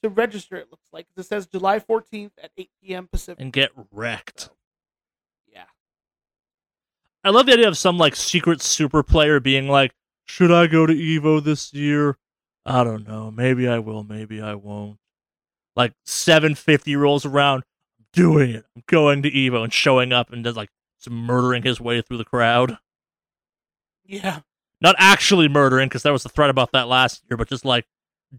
to 0.03 0.09
register. 0.09 0.57
It 0.57 0.69
looks 0.71 0.87
like 0.93 1.07
it 1.17 1.23
says 1.25 1.47
July 1.47 1.81
fourteenth 1.81 2.33
at 2.43 2.53
eight 2.57 2.71
p.m. 2.83 3.09
Pacific. 3.11 3.43
and 3.43 3.53
get 3.53 3.71
wrecked. 3.93 4.51
yeah, 4.51 4.58
I 7.29 7.31
love 7.31 7.45
the 7.45 7.53
idea 7.53 7.69
of 7.69 7.77
some 7.77 7.99
like 7.99 8.17
secret 8.17 8.63
super 8.63 9.03
player 9.03 9.39
being 9.39 9.69
like, 9.69 9.93
"Should 10.25 10.51
I 10.51 10.67
go 10.67 10.87
to 10.87 10.95
Evo 10.95 11.45
this 11.45 11.75
year? 11.75 12.17
I 12.65 12.85
don't 12.85 13.07
know. 13.07 13.31
Maybe 13.31 13.69
I 13.69 13.81
will. 13.81 14.03
Maybe 14.03 14.41
I 14.41 14.55
won't." 14.55 14.97
Like 15.77 15.93
750 16.07 16.97
rolls 16.97 17.27
around, 17.27 17.65
doing 18.15 18.51
it. 18.51 18.65
I'm 18.75 18.83
going 18.87 19.23
to 19.25 19.31
Evo 19.31 19.63
and 19.63 19.73
showing 19.75 20.11
up 20.11 20.33
and 20.33 20.43
just 20.43 20.57
like 20.57 20.71
murdering 21.11 21.65
his 21.65 21.83
way 21.83 22.01
through 22.01 22.17
the 22.17 22.25
crowd. 22.25 22.79
yeah, 24.07 24.41
Not 24.81 24.97
actually 24.99 25.49
murdering, 25.49 25.89
because 25.89 26.03
there 26.03 26.15
was 26.15 26.25
a 26.25 26.31
threat 26.31 26.49
about 26.49 26.73
that 26.73 26.89
last 26.89 27.23
year, 27.29 27.37
but 27.37 27.51
just 27.51 27.67
like 27.67 27.85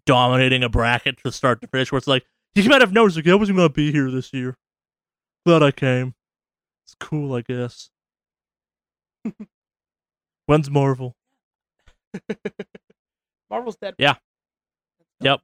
dominating 0.07 0.63
a 0.63 0.69
bracket 0.69 1.19
to 1.23 1.31
start 1.31 1.61
to 1.61 1.67
finish. 1.67 1.91
Where 1.91 1.99
it's 1.99 2.07
like, 2.07 2.25
he 2.55 2.67
might 2.67 2.81
have 2.81 2.91
nowhere. 2.91 3.11
Like, 3.11 3.27
I 3.27 3.35
wasn't 3.35 3.57
gonna 3.57 3.69
be 3.69 3.91
here 3.91 4.09
this 4.09 4.33
year. 4.33 4.57
Glad 5.45 5.61
I 5.61 5.69
came. 5.71 6.15
It's 6.85 6.95
cool, 6.99 7.35
I 7.35 7.41
guess. 7.41 7.91
When's 10.45 10.69
Marvel? 10.69 11.15
Marvel's 13.49 13.75
dead. 13.77 13.95
Yeah. 13.97 14.15
Yep. 15.21 15.41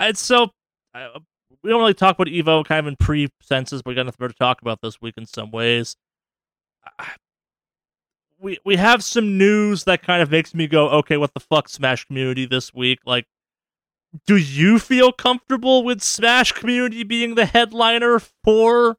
It's 0.00 0.20
so 0.20 0.50
uh, 0.94 1.20
we 1.62 1.70
don't 1.70 1.80
really 1.80 1.94
talk 1.94 2.16
about 2.16 2.26
Evo 2.26 2.64
kind 2.64 2.80
of 2.80 2.86
in 2.86 2.96
pre 2.96 3.28
senses, 3.40 3.82
but 3.82 3.90
we 3.90 3.94
got 3.94 4.06
nothing 4.06 4.16
better 4.18 4.32
to 4.32 4.38
talk 4.38 4.60
about 4.62 4.80
this 4.82 5.00
week 5.00 5.14
in 5.16 5.26
some 5.26 5.50
ways. 5.50 5.96
I- 6.98 7.14
We 8.40 8.58
we 8.64 8.76
have 8.76 9.02
some 9.04 9.38
news 9.38 9.84
that 9.84 10.02
kind 10.02 10.20
of 10.22 10.30
makes 10.30 10.54
me 10.54 10.66
go, 10.66 10.88
okay, 10.90 11.16
what 11.16 11.32
the 11.34 11.40
fuck, 11.40 11.68
Smash 11.68 12.04
community 12.04 12.44
this 12.46 12.74
week? 12.74 12.98
Like, 13.06 13.26
do 14.26 14.36
you 14.36 14.78
feel 14.78 15.12
comfortable 15.12 15.84
with 15.84 16.02
Smash 16.02 16.52
community 16.52 17.04
being 17.04 17.36
the 17.36 17.46
headliner 17.46 18.18
for 18.44 18.96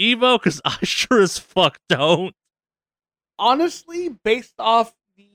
Evo? 0.00 0.38
Because 0.38 0.60
I 0.64 0.78
sure 0.84 1.20
as 1.20 1.38
fuck 1.38 1.78
don't. 1.88 2.34
Honestly, 3.38 4.08
based 4.08 4.54
off 4.58 4.94
the 5.16 5.28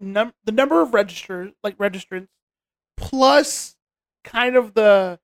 num 0.00 0.32
the 0.44 0.52
number 0.52 0.80
of 0.80 0.94
registers, 0.94 1.52
like 1.62 1.76
registrants, 1.78 2.28
plus 2.96 3.76
kind 4.24 4.56
of 4.56 4.74
the, 4.74 5.18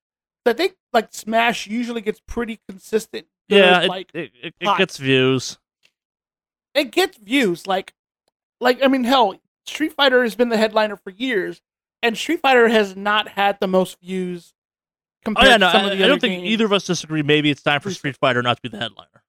I 0.44 0.52
think 0.52 0.76
like 0.92 1.08
Smash 1.12 1.66
usually 1.66 2.00
gets 2.00 2.20
pretty 2.26 2.60
consistent. 2.68 3.26
Yeah, 3.48 3.82
it, 3.82 3.88
like 3.88 4.10
it, 4.14 4.32
it, 4.42 4.54
it 4.60 4.78
gets 4.78 4.96
views. 4.96 5.58
it 6.74 6.90
gets 6.90 7.16
views. 7.18 7.66
Like, 7.66 7.94
like 8.60 8.82
I 8.82 8.88
mean, 8.88 9.04
hell, 9.04 9.38
Street 9.66 9.92
Fighter 9.92 10.22
has 10.22 10.34
been 10.34 10.48
the 10.48 10.56
headliner 10.56 10.96
for 10.96 11.10
years, 11.10 11.60
and 12.02 12.16
Street 12.16 12.40
Fighter 12.40 12.68
has 12.68 12.96
not 12.96 13.28
had 13.28 13.58
the 13.60 13.68
most 13.68 14.00
views 14.00 14.52
Oh 15.26 15.30
compared 15.34 15.48
yeah, 15.48 15.56
no, 15.56 15.66
to 15.66 15.72
some 15.72 15.80
I, 15.82 15.84
of 15.84 15.90
the 15.90 15.96
other. 15.96 16.04
I 16.04 16.08
don't 16.08 16.20
think 16.20 16.34
games. 16.40 16.48
either 16.48 16.64
of 16.66 16.72
us 16.72 16.84
disagree. 16.84 17.22
Maybe 17.22 17.50
it's 17.50 17.62
time 17.62 17.80
for 17.80 17.90
Street 17.90 18.16
Fighter 18.16 18.42
not 18.42 18.56
to 18.58 18.62
be 18.62 18.68
the 18.68 18.78
headliner. 18.78 19.22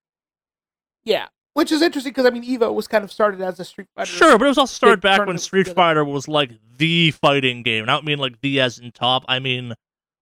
Yeah, 1.04 1.28
which 1.58 1.72
is 1.72 1.82
interesting 1.82 2.12
because 2.12 2.28
I 2.28 2.30
mean, 2.30 2.44
Evo 2.44 2.72
was 2.72 2.88
kind 2.88 3.04
of 3.04 3.12
started 3.12 3.42
as 3.42 3.60
a 3.60 3.66
Street 3.66 3.88
Fighter. 3.96 4.12
Sure, 4.12 4.38
but 4.38 4.46
it 4.46 4.50
was 4.50 4.60
also 4.60 4.72
started 4.72 5.02
back 5.02 5.26
when 5.26 5.40
Street 5.40 5.64
together. 5.64 5.76
Fighter 5.76 6.06
was 6.06 6.28
like 6.28 6.52
the 6.78 7.10
fighting 7.10 7.64
game. 7.64 7.82
And 7.82 7.90
I 7.90 7.96
don't 7.96 8.06
mean 8.06 8.20
like 8.20 8.42
the 8.42 8.62
as 8.62 8.78
in 8.78 8.92
top. 8.92 9.26
I 9.28 9.40
mean 9.40 9.74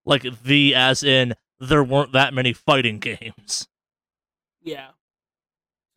like 0.06 0.24
the 0.44 0.74
as 0.74 1.04
in 1.04 1.34
there 1.60 1.84
weren't 1.84 2.14
that 2.14 2.34
many 2.34 2.54
fighting 2.54 3.00
games. 3.00 3.68
Yeah. 4.64 4.92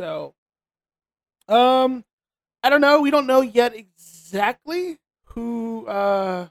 So, 0.00 0.34
um, 1.46 2.04
I 2.64 2.68
don't 2.68 2.80
know. 2.80 3.00
We 3.00 3.12
don't 3.12 3.28
know 3.28 3.40
yet 3.40 3.76
exactly 3.76 4.98
who. 5.26 5.86
Uh, 5.86 6.48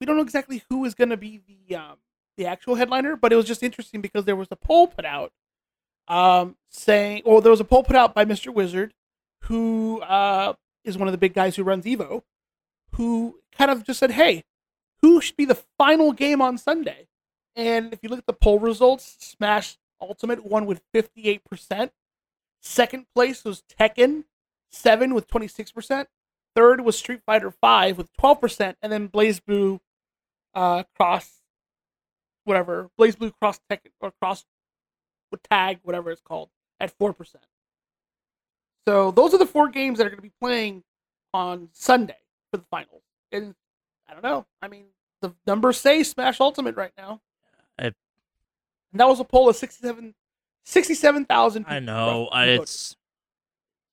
we 0.00 0.06
don't 0.06 0.16
know 0.16 0.22
exactly 0.22 0.64
who 0.68 0.84
is 0.84 0.96
going 0.96 1.10
to 1.10 1.16
be 1.16 1.40
the 1.46 1.76
um 1.76 1.98
the 2.36 2.46
actual 2.46 2.74
headliner, 2.74 3.14
but 3.14 3.32
it 3.32 3.36
was 3.36 3.46
just 3.46 3.62
interesting 3.62 4.00
because 4.00 4.24
there 4.24 4.34
was 4.34 4.48
a 4.50 4.56
poll 4.56 4.88
put 4.88 5.04
out, 5.04 5.30
um, 6.08 6.56
saying, 6.70 7.22
or 7.24 7.40
there 7.40 7.50
was 7.50 7.60
a 7.60 7.64
poll 7.64 7.82
put 7.84 7.96
out 7.96 8.14
by 8.14 8.24
Mr. 8.24 8.52
Wizard, 8.52 8.92
who 9.44 10.00
uh 10.00 10.54
is 10.84 10.98
one 10.98 11.08
of 11.08 11.12
the 11.12 11.18
big 11.18 11.34
guys 11.34 11.56
who 11.56 11.62
runs 11.62 11.84
Evo, 11.84 12.22
who 12.94 13.38
kind 13.56 13.70
of 13.70 13.84
just 13.84 14.00
said, 14.00 14.12
"Hey, 14.12 14.44
who 15.02 15.20
should 15.20 15.36
be 15.36 15.44
the 15.44 15.62
final 15.78 16.12
game 16.12 16.42
on 16.42 16.58
Sunday?" 16.58 17.08
And 17.54 17.92
if 17.92 18.00
you 18.02 18.08
look 18.08 18.20
at 18.20 18.26
the 18.26 18.32
poll 18.32 18.58
results, 18.58 19.16
Smash 19.20 19.78
Ultimate 20.00 20.44
won 20.44 20.64
with 20.64 20.80
58%. 20.94 21.90
Second 22.60 23.06
place 23.14 23.44
was 23.44 23.64
Tekken 23.78 24.24
7 24.70 25.14
with 25.14 25.28
26%. 25.28 26.06
Third 26.54 26.80
was 26.82 26.96
Street 26.96 27.20
Fighter 27.26 27.50
5 27.50 27.98
with 27.98 28.12
12%. 28.16 28.76
And 28.82 28.92
then 28.92 29.08
BlazBlue 29.08 29.80
uh, 30.54 30.84
Cross, 30.96 31.40
whatever, 32.44 32.90
BlazBlue 32.98 33.32
Cross 33.40 33.60
Tekken, 33.70 33.90
or 34.00 34.12
Cross 34.20 34.44
with 35.30 35.42
Tag, 35.44 35.80
whatever 35.82 36.10
it's 36.10 36.20
called, 36.22 36.48
at 36.80 36.96
4%. 36.98 37.14
So 38.86 39.10
those 39.10 39.34
are 39.34 39.38
the 39.38 39.46
four 39.46 39.68
games 39.68 39.98
that 39.98 40.06
are 40.06 40.10
going 40.10 40.18
to 40.18 40.22
be 40.22 40.32
playing 40.40 40.82
on 41.34 41.68
Sunday 41.72 42.16
for 42.50 42.56
the 42.56 42.64
finals. 42.70 43.02
And 43.32 43.54
I 44.08 44.12
don't 44.14 44.22
know. 44.22 44.46
I 44.62 44.68
mean, 44.68 44.86
the 45.20 45.34
numbers 45.46 45.78
say 45.78 46.02
Smash 46.02 46.40
Ultimate 46.40 46.76
right 46.76 46.92
now. 46.96 47.20
I- 47.78 47.86
And 47.86 47.94
that 48.94 49.08
was 49.08 49.20
a 49.20 49.24
poll 49.24 49.48
of 49.48 49.56
67 49.56 50.14
67,000 50.64 51.64
I 51.66 51.78
know. 51.80 52.28
I, 52.30 52.44
it's 52.46 52.94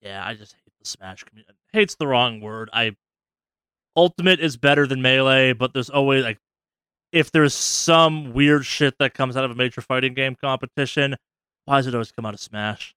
yeah. 0.01 0.25
I 0.25 0.33
just 0.33 0.53
hate 0.53 0.73
the 0.81 0.85
Smash 0.87 1.23
community. 1.23 1.57
Hate's 1.73 1.95
the 1.95 2.05
wrong 2.07 2.41
word. 2.41 2.69
I 2.73 2.95
Ultimate 3.97 4.41
is 4.41 4.57
better 4.57 4.85
than 4.85 5.01
Melee, 5.01 5.53
but 5.53 5.73
there's 5.73 5.89
always 5.89 6.23
like 6.25 6.37
if 7.13 7.31
there's 7.31 7.53
some 7.53 8.33
weird 8.33 8.65
shit 8.65 8.95
that 8.99 9.13
comes 9.13 9.37
out 9.37 9.45
of 9.45 9.51
a 9.51 9.55
major 9.55 9.79
fighting 9.79 10.13
game 10.13 10.35
competition, 10.35 11.15
why 11.65 11.77
does 11.77 11.87
it 11.87 11.93
always 11.95 12.11
come 12.11 12.25
out 12.25 12.33
of 12.33 12.39
Smash? 12.39 12.95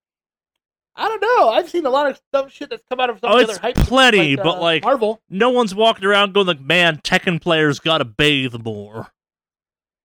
I 0.96 1.06
don't 1.08 1.20
know. 1.22 1.50
I've 1.50 1.70
seen 1.70 1.86
a 1.86 1.90
lot 1.90 2.10
of 2.10 2.20
dumb 2.32 2.48
shit 2.48 2.70
that's 2.70 2.82
come 2.88 2.98
out 2.98 3.08
of 3.10 3.20
some 3.20 3.30
Oh, 3.32 3.36
it's 3.38 3.50
other 3.50 3.60
hype 3.60 3.76
games, 3.76 3.88
plenty, 3.88 4.36
but, 4.36 4.56
uh, 4.56 4.60
like- 4.60 4.82
Marvel. 4.82 5.20
No 5.30 5.50
one's 5.50 5.74
walking 5.74 6.04
around 6.04 6.34
going 6.34 6.46
like, 6.48 6.60
"Man, 6.60 6.98
Tekken 6.98 7.40
players 7.40 7.78
gotta 7.78 8.04
bathe 8.04 8.54
more." 8.64 9.12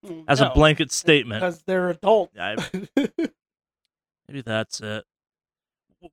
Mm, 0.05 0.25
As 0.27 0.39
no, 0.41 0.51
a 0.51 0.53
blanket 0.53 0.91
statement. 0.91 1.41
because 1.41 1.63
they're 1.63 1.89
adult. 1.89 2.29
I- 2.39 2.55
Maybe 4.27 4.41
that's 4.41 4.79
it. 4.81 5.05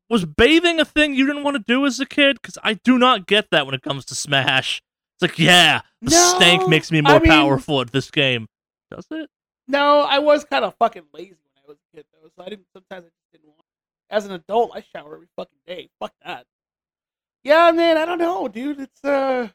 Was 0.09 0.25
bathing 0.25 0.79
a 0.81 0.85
thing 0.85 1.15
you 1.15 1.27
didn't 1.27 1.43
want 1.43 1.57
to 1.57 1.63
do 1.67 1.85
as 1.85 1.99
a 2.01 2.07
kid? 2.07 2.39
Because 2.41 2.57
I 2.63 2.75
do 2.75 2.97
not 2.99 3.27
get 3.27 3.51
that 3.51 3.67
when 3.67 3.75
it 3.75 3.83
comes 3.83 4.05
to 4.07 4.15
Smash. 4.15 4.83
It's 5.17 5.23
like, 5.23 5.39
yeah, 5.39 5.81
the 6.01 6.11
stank 6.13 6.69
makes 6.69 6.91
me 6.93 6.99
I 6.99 7.03
more 7.03 7.21
mean- 7.21 7.31
powerful 7.31 7.81
at 7.81 7.91
this 7.93 8.11
game. 8.11 8.47
Does 8.91 9.07
it? 9.11 9.29
no, 9.69 10.01
I 10.01 10.19
was 10.21 10.45
kind 10.45 10.65
of 10.65 10.75
fucking 10.79 11.05
lazy 11.13 11.37
when 11.93 12.03
I 12.03 12.03
was 12.03 12.03
a 12.03 12.03
kid, 12.03 12.07
though, 12.13 12.29
so 12.37 12.47
I 12.47 12.49
didn't. 12.51 12.67
Sometimes 12.73 13.05
I 13.07 13.09
just 13.09 13.33
didn't 13.33 13.49
want. 13.49 13.61
As 14.11 14.27
an 14.27 14.33
adult, 14.33 14.73
I 14.75 14.83
shower 14.95 15.15
every 15.15 15.29
fucking 15.37 15.59
day. 15.67 15.89
Fuck 16.01 16.13
that. 16.25 16.47
Yeah, 17.45 17.71
man. 17.73 17.97
I 17.97 18.05
don't 18.05 18.19
know, 18.19 18.49
dude. 18.49 18.81
It's 18.81 19.05
uh. 19.05 19.49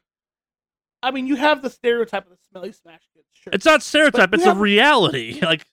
I 1.02 1.10
mean, 1.10 1.26
you 1.26 1.36
have 1.36 1.62
the 1.62 1.70
stereotype 1.70 2.24
of 2.24 2.30
the 2.30 2.38
smelly 2.50 2.72
smash 2.72 3.02
kids. 3.14 3.26
Sure. 3.34 3.52
It's 3.52 3.66
not 3.66 3.82
stereotype. 3.82 4.32
It's 4.34 4.44
you 4.44 4.50
a 4.50 4.54
reality. 4.54 5.40
Like, 5.42 5.64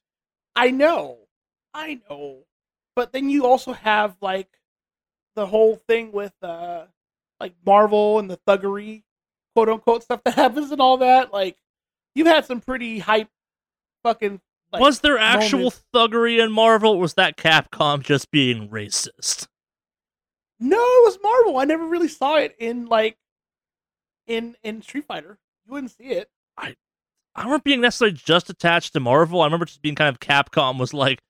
I 0.56 0.70
know, 0.70 1.18
I 1.74 2.02
know, 2.08 2.44
but 2.96 3.12
then 3.14 3.30
you 3.30 3.48
also 3.48 3.74
have 3.74 4.16
like 4.22 4.50
the 5.36 5.48
whole 5.48 5.78
thing 5.88 6.12
with 6.12 6.34
uh 6.44 6.86
like 7.40 7.54
Marvel 7.66 8.20
and 8.20 8.30
the 8.30 8.38
thuggery, 8.48 9.04
quote 9.56 9.70
unquote 9.70 10.04
stuff 10.04 10.22
that 10.26 10.36
happens 10.36 10.72
and 10.72 10.80
all 10.80 10.98
that. 10.98 11.34
Like 11.34 11.58
you've 12.14 12.28
had 12.28 12.46
some 12.46 12.62
pretty 12.62 13.00
hype, 13.00 13.30
fucking. 14.04 14.40
Like, 14.74 14.82
was 14.82 15.02
there 15.02 15.20
actual 15.20 15.60
moment. 15.60 15.84
thuggery 15.94 16.44
in 16.44 16.52
Marvel? 16.52 16.94
Or 16.94 17.00
was 17.00 17.14
that 17.14 17.38
Capcom 17.38 18.02
just 18.02 18.32
being 18.32 18.70
racist? 18.70 19.48
No, 20.60 20.78
it 20.78 21.06
was 21.06 21.20
Marvel. 21.22 21.60
I 21.60 21.66
never 21.66 21.86
really 21.86 22.08
saw 22.08 22.38
it 22.38 22.56
in 22.58 22.88
like 22.88 23.18
in 24.26 24.56
in 24.64 24.82
Street 24.82 25.06
Fighter. 25.06 25.38
You 25.66 25.74
wouldn't 25.74 25.92
see 25.92 26.06
it. 26.06 26.30
I 26.58 26.76
don't 27.42 27.46
remember 27.46 27.64
being 27.64 27.82
necessarily 27.82 28.16
just 28.16 28.50
attached 28.50 28.94
to 28.94 29.00
Marvel. 29.00 29.42
I 29.42 29.46
remember 29.46 29.66
just 29.66 29.82
being 29.82 29.96
kind 29.96 30.10
of 30.10 30.20
Capcom 30.20 30.80
was 30.80 30.94
like 30.94 31.22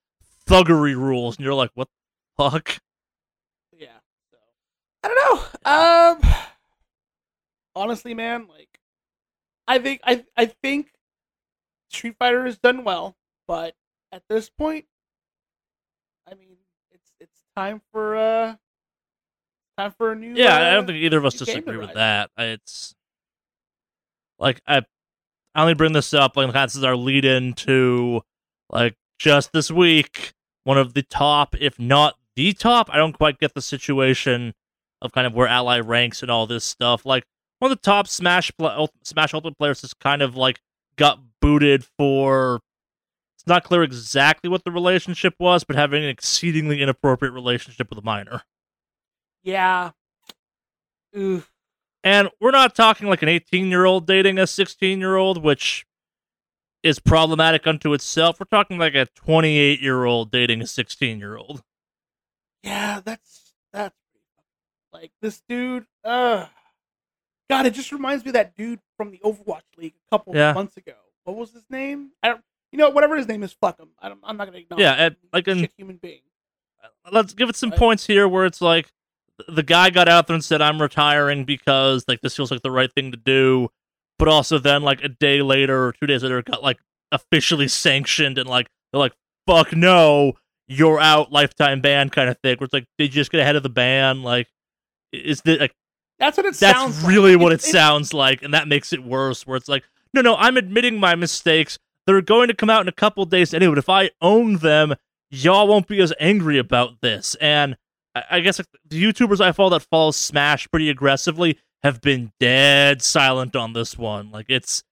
thuggery 0.48 0.96
rules, 0.96 1.38
and 1.38 1.46
you're 1.46 1.54
like, 1.54 1.72
what 1.76 1.88
the 2.38 2.50
fuck? 2.50 2.80
Yeah. 3.78 3.88
So 4.32 4.38
I 5.04 5.08
don't 5.08 6.24
know. 6.26 6.26
Um 6.26 6.34
honestly, 7.76 8.14
man, 8.14 8.48
like 8.48 8.80
I 9.68 9.80
think 9.80 10.02
I 10.04 10.24
I 10.38 10.46
think 10.46 10.92
Street 11.90 12.16
Fighter 12.20 12.46
has 12.46 12.58
done 12.58 12.84
well, 12.84 13.16
but 13.48 13.76
at 14.12 14.24
this 14.30 14.50
point, 14.50 14.86
I 16.30 16.36
mean, 16.36 16.58
it's 16.92 17.12
it's 17.20 17.44
time 17.56 17.82
for 17.92 18.16
uh 18.16 18.56
time 19.78 19.94
for 19.98 20.12
a 20.12 20.16
new 20.16 20.34
Yeah, 20.36 20.56
I 20.56 20.70
uh, 20.70 20.74
don't 20.76 20.88
think 20.88 21.00
either 21.00 21.18
of 21.18 21.26
us 21.26 21.36
to 21.36 21.46
disagree 21.46 21.78
with 21.78 21.94
that. 21.94 22.32
It's 22.38 22.96
like 24.40 24.62
I, 24.68 24.84
I 25.56 25.62
only 25.62 25.74
bring 25.74 25.94
this 25.94 26.14
up 26.14 26.38
like 26.38 26.52
this 26.54 26.76
is 26.76 26.84
our 26.84 26.96
lead 26.96 27.26
into 27.26 28.22
like 28.70 28.96
just 29.20 29.52
this 29.54 29.72
week 29.72 30.34
one 30.64 30.78
of 30.78 30.94
the 30.94 31.04
top, 31.04 31.56
if 31.60 31.80
not 31.80 32.16
the 32.36 32.54
top. 32.54 32.90
I 32.92 32.98
don't 32.98 33.14
quite 33.14 33.40
get 33.40 33.54
the 33.54 33.62
situation 33.62 34.54
of 35.02 35.12
kind 35.12 35.28
of 35.28 35.34
where 35.34 35.48
Ally 35.48 35.80
ranks 35.80 36.22
and 36.22 36.32
all 36.32 36.48
this 36.48 36.64
stuff. 36.64 37.06
Like 37.06 37.26
one 37.60 37.72
of 37.72 37.78
the 37.78 37.82
top 37.82 38.08
Smash 38.08 38.52
Smash 39.04 39.34
Ultimate 39.34 39.58
players 39.58 39.82
has 39.82 39.94
kind 39.94 40.22
of 40.22 40.36
like 40.36 40.62
got 40.96 41.20
booted 41.42 41.86
for. 41.98 42.62
It's 43.44 43.50
not 43.50 43.66
clear 43.66 43.84
exactly 43.84 44.50
what 44.50 44.64
the 44.64 44.72
relationship 44.72 45.36
was, 45.38 45.66
but 45.66 45.76
having 45.76 46.02
an 46.02 46.10
exceedingly 46.10 46.82
inappropriate 46.82 47.34
relationship 47.34 47.90
with 47.90 48.00
a 48.00 48.02
minor. 48.02 48.44
Yeah. 49.44 49.92
Oof. 51.18 51.52
And 52.06 52.30
we're 52.40 52.52
not 52.52 52.74
talking 52.74 53.10
like 53.10 53.22
an 53.22 53.28
18 53.28 53.68
year 53.68 53.84
old 53.84 54.08
dating 54.08 54.40
a 54.40 54.48
16 54.48 55.00
year 55.00 55.18
old, 55.18 55.44
which 55.44 55.86
is 56.84 57.00
problematic 57.00 57.68
unto 57.68 57.94
itself. 57.94 58.40
We're 58.40 58.46
talking 58.46 58.78
like 58.78 58.96
a 58.96 59.08
28 59.16 59.82
year 59.82 60.06
old 60.06 60.32
dating 60.32 60.62
a 60.62 60.68
16 60.68 61.20
year 61.20 61.36
old. 61.36 61.64
Yeah, 62.64 63.02
that's 63.04 63.54
that's 63.74 63.96
like 64.94 65.12
this 65.22 65.42
dude. 65.50 65.86
Uh, 66.04 66.46
God, 67.50 67.66
it 67.66 67.74
just 67.74 67.92
reminds 67.92 68.24
me 68.24 68.30
of 68.30 68.34
that 68.36 68.56
dude 68.56 68.80
from 68.96 69.12
the 69.12 69.18
Overwatch 69.20 69.64
League 69.78 69.96
a 70.08 70.10
couple 70.10 70.34
Yeah. 70.34 70.54
months 70.54 70.78
ago, 70.78 70.94
what 71.26 71.36
was 71.36 71.52
his 71.52 71.66
name? 71.70 72.12
I 72.24 72.30
don't. 72.30 72.42
You 72.74 72.80
know, 72.80 72.90
whatever 72.90 73.16
his 73.16 73.28
name 73.28 73.44
is, 73.44 73.54
fuck 73.54 73.80
him. 73.80 73.90
I 74.02 74.08
I'm 74.24 74.36
not 74.36 74.46
gonna 74.46 74.58
acknowledge. 74.58 74.82
Yeah, 74.82 75.10
He's 75.10 75.18
like 75.32 75.48
a 75.48 75.70
human 75.78 75.98
being. 75.98 76.22
Uh, 76.84 76.88
let's 77.12 77.34
give 77.34 77.48
it 77.48 77.56
some 77.56 77.70
Right. 77.70 77.78
points 77.80 78.08
here 78.08 78.28
where 78.28 78.46
it's 78.46 78.62
like 78.62 78.92
the 79.48 79.62
guy 79.64 79.90
got 79.92 80.10
out 80.10 80.26
there 80.28 80.34
and 80.34 80.44
said 80.44 80.60
I'm 80.62 80.82
retiring 80.82 81.46
because 81.46 82.04
like 82.08 82.22
this 82.22 82.36
feels 82.36 82.50
like 82.52 82.64
the 82.64 82.72
right 82.72 82.92
thing 82.92 83.12
to 83.12 83.18
do, 83.18 83.70
but 84.18 84.28
also 84.28 84.58
then 84.58 84.82
like 84.82 85.04
a 85.04 85.08
day 85.10 85.42
later 85.44 85.86
or 85.88 85.94
two 85.94 86.08
days 86.08 86.24
later 86.24 86.40
it 86.40 86.46
got 86.46 86.64
like 86.64 86.80
officially 87.12 87.68
sanctioned 87.68 88.38
and 88.40 88.50
like 88.50 88.68
they're 88.92 89.00
like 89.00 89.14
fuck 89.46 89.76
no 89.76 90.34
you're 90.68 91.00
out 91.00 91.32
lifetime 91.32 91.80
ban 91.80 92.10
kind 92.10 92.28
of 92.28 92.38
thing 92.40 92.58
where 92.58 92.66
it's 92.66 92.74
like 92.74 92.88
did 92.98 93.06
you 93.14 93.22
just 93.22 93.32
get 93.32 93.40
ahead 93.42 93.56
of 93.56 93.62
the 93.62 93.70
ban 93.70 94.24
like 94.24 94.48
is 95.12 95.42
the 95.42 95.58
like 95.60 95.76
That's 96.18 96.38
what 96.38 96.48
it 96.48 96.56
that's 96.56 96.80
sounds. 96.80 97.04
really 97.04 97.36
like. 97.36 97.44
what 97.44 97.52
it 97.52 97.56
it's- 97.56 97.72
sounds 97.72 98.14
like 98.16 98.42
and 98.42 98.54
that 98.56 98.68
makes 98.68 98.94
it 98.94 99.04
worse 99.04 99.46
where 99.46 99.58
it's 99.58 99.68
like 99.70 99.84
no 100.14 100.22
no 100.22 100.36
i'm 100.38 100.58
admitting 100.58 101.00
my 101.00 101.14
mistakes 101.14 101.78
they're 102.06 102.22
going 102.22 102.48
to 102.48 102.54
come 102.54 102.70
out 102.70 102.82
in 102.82 102.88
a 102.88 102.92
couple 102.94 103.24
days 103.26 103.54
anyway 103.54 103.72
but 103.72 103.78
if 103.80 103.90
i 103.90 104.10
own 104.22 104.58
them 104.58 104.94
y'all 105.30 105.68
won't 105.68 105.88
be 105.88 106.00
as 106.02 106.14
angry 106.20 106.58
about 106.58 107.02
this 107.02 107.36
and 107.36 107.76
i, 108.16 108.24
I 108.32 108.40
guess 108.40 108.60
like, 108.60 108.68
the 108.88 109.02
youtubers 109.02 109.42
i 109.42 109.52
follow 109.52 109.70
that 109.72 109.82
follow 109.90 110.12
smash 110.12 110.70
pretty 110.70 110.90
aggressively 110.90 111.58
have 111.84 112.02
been 112.02 112.32
dead 112.40 113.02
silent 113.02 113.56
on 113.56 113.74
this 113.74 113.98
one 113.98 114.32
like 114.32 114.46
it's 114.50 114.84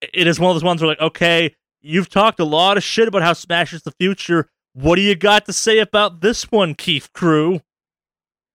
it 0.00 0.26
is 0.26 0.40
one 0.40 0.50
of 0.50 0.54
those 0.56 0.64
ones 0.64 0.80
where 0.80 0.88
like 0.88 1.00
okay 1.00 1.54
you've 1.82 2.08
talked 2.08 2.40
a 2.40 2.44
lot 2.44 2.76
of 2.76 2.82
shit 2.82 3.08
about 3.08 3.22
how 3.22 3.32
smash 3.32 3.72
is 3.72 3.82
the 3.82 3.92
future 3.92 4.48
what 4.72 4.96
do 4.96 5.02
you 5.02 5.14
got 5.16 5.46
to 5.46 5.52
say 5.52 5.78
about 5.78 6.20
this 6.20 6.50
one 6.50 6.74
keith 6.74 7.12
crew 7.12 7.60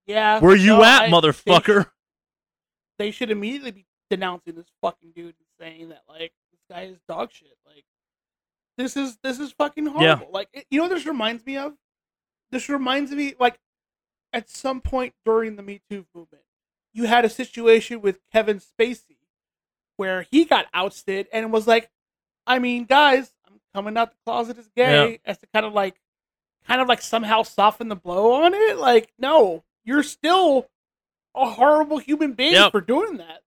Yeah. 0.07 0.39
where 0.39 0.55
you 0.55 0.77
no, 0.77 0.83
at 0.83 1.01
I- 1.03 1.09
motherfucker 1.09 1.85
They, 2.97 3.05
they 3.07 3.11
should 3.11 3.29
immediately 3.31 3.71
be 3.71 3.85
denouncing 4.09 4.55
this 4.55 4.67
fucking 4.81 5.11
dude 5.15 5.25
and 5.25 5.33
saying 5.59 5.89
that 5.89 6.03
like 6.07 6.31
this 6.51 6.61
guy 6.69 6.83
is 6.83 6.97
dog 7.09 7.31
shit. 7.31 7.49
Like 7.65 7.83
this 8.77 8.95
is 8.97 9.17
this 9.23 9.39
is 9.39 9.51
fucking 9.51 9.85
Yeah. 9.85 9.91
horrible. 10.15 10.29
Like 10.31 10.49
it, 10.53 10.65
you 10.69 10.77
know, 10.79 10.83
what 10.85 10.95
this 10.95 11.05
reminds 11.05 11.45
me 11.45 11.57
of. 11.57 11.73
This 12.51 12.69
reminds 12.69 13.11
me 13.11 13.33
like 13.39 13.57
at 14.33 14.49
some 14.49 14.81
point 14.81 15.13
during 15.25 15.55
the 15.55 15.63
Me 15.63 15.81
Too 15.89 16.05
movement, 16.13 16.43
you 16.93 17.05
had 17.05 17.25
a 17.25 17.29
situation 17.29 18.01
with 18.01 18.19
Kevin 18.31 18.59
Spacey 18.59 19.17
where 19.97 20.25
he 20.31 20.43
got 20.45 20.65
ousted 20.73 21.27
and 21.31 21.53
was 21.53 21.67
like, 21.67 21.89
I 22.45 22.59
mean, 22.59 22.83
guys, 22.85 23.31
I'm 23.47 23.59
coming 23.73 23.97
out 23.97 24.11
the 24.11 24.17
closet 24.25 24.57
as 24.57 24.67
gay, 24.75 25.19
as 25.25 25.37
to 25.37 25.47
kind 25.53 25.65
of 25.65 25.73
like, 25.73 25.95
kind 26.67 26.81
of 26.81 26.87
like 26.89 27.01
somehow 27.01 27.43
soften 27.43 27.87
the 27.87 27.95
blow 27.95 28.33
on 28.43 28.53
it. 28.53 28.77
Like, 28.77 29.13
no, 29.17 29.63
you're 29.85 30.03
still 30.03 30.67
a 31.33 31.49
horrible 31.49 31.97
human 31.97 32.33
being 32.33 32.53
Yep. 32.53 32.71
for 32.71 32.81
doing 32.81 33.17
that. 33.17 33.41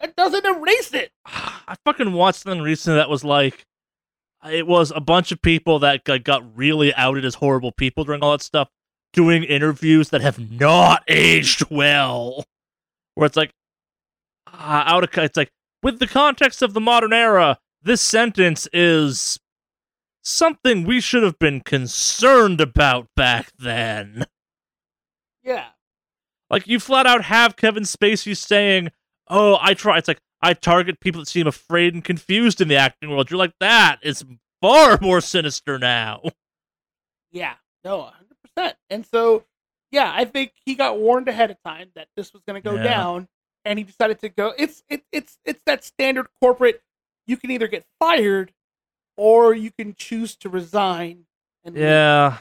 That 0.00 0.14
doesn't 0.14 0.44
erase 0.44 0.92
it. 0.92 1.10
I 1.26 1.74
fucking 1.86 2.12
watched 2.12 2.40
something 2.40 2.60
recently 2.62 2.98
that 2.98 3.08
was 3.08 3.24
like, 3.24 3.64
it 4.50 4.66
was 4.66 4.92
a 4.94 5.00
bunch 5.00 5.32
of 5.32 5.40
people 5.42 5.78
that 5.80 6.04
got, 6.04 6.56
really 6.56 6.94
outed 6.94 7.24
as 7.24 7.36
horrible 7.36 7.72
people 7.72 8.04
during 8.04 8.22
all 8.22 8.32
that 8.32 8.42
stuff, 8.42 8.68
doing 9.12 9.44
interviews 9.44 10.10
that 10.10 10.20
have 10.20 10.38
not 10.38 11.02
aged 11.08 11.70
well. 11.70 12.44
Where 13.14 13.26
it's 13.26 13.36
like, 13.36 13.52
uh, 14.46 14.84
out 14.86 15.04
of 15.04 15.24
it's 15.24 15.36
like 15.36 15.50
with 15.82 15.98
the 15.98 16.06
context 16.06 16.62
of 16.62 16.74
the 16.74 16.80
modern 16.80 17.12
era, 17.12 17.58
this 17.82 18.00
sentence 18.00 18.66
is 18.72 19.38
something 20.22 20.84
we 20.84 21.00
should 21.00 21.22
have 21.22 21.38
been 21.38 21.60
concerned 21.60 22.60
about 22.60 23.08
back 23.14 23.52
then. 23.58 24.26
Yeah. 25.42 25.66
Like 26.50 26.66
you 26.66 26.80
flat 26.80 27.06
out 27.06 27.24
have 27.24 27.56
Kevin 27.56 27.82
Spacey 27.84 28.36
saying, 28.36 28.90
"Oh, 29.28 29.58
I 29.60 29.74
try." 29.74 29.98
It's 29.98 30.08
like 30.08 30.20
I 30.44 30.52
target 30.54 31.00
people 31.00 31.20
that 31.20 31.26
seem 31.28 31.46
afraid 31.46 31.94
and 31.94 32.04
confused 32.04 32.60
in 32.60 32.68
the 32.68 32.76
acting 32.76 33.10
world. 33.10 33.30
You're 33.30 33.38
like 33.38 33.54
that 33.60 33.98
is 34.02 34.24
far 34.60 34.98
more 35.00 35.20
sinister 35.20 35.78
now. 35.78 36.20
Yeah, 37.32 37.54
no, 37.84 38.02
hundred 38.02 38.36
percent. 38.44 38.76
And 38.90 39.04
so, 39.06 39.44
yeah, 39.90 40.12
I 40.14 40.24
think 40.24 40.52
he 40.64 40.74
got 40.74 40.98
warned 40.98 41.28
ahead 41.28 41.50
of 41.50 41.56
time 41.64 41.88
that 41.96 42.08
this 42.16 42.32
was 42.32 42.42
going 42.46 42.60
to 42.62 42.68
go 42.68 42.76
Yeah. 42.76 42.84
down, 42.84 43.28
and 43.64 43.78
he 43.78 43.84
decided 43.84 44.20
to 44.20 44.28
go. 44.28 44.52
It's 44.58 44.82
it, 44.88 45.02
it's 45.10 45.38
it's 45.44 45.62
that 45.66 45.82
standard 45.84 46.28
corporate. 46.40 46.80
You 47.26 47.36
can 47.36 47.50
either 47.50 47.66
get 47.66 47.84
fired, 47.98 48.52
or 49.16 49.54
you 49.54 49.70
can 49.72 49.94
choose 49.94 50.36
to 50.36 50.48
resign. 50.48 51.24
And 51.64 51.74
leave, 51.74 51.82
Yeah, 51.84 52.38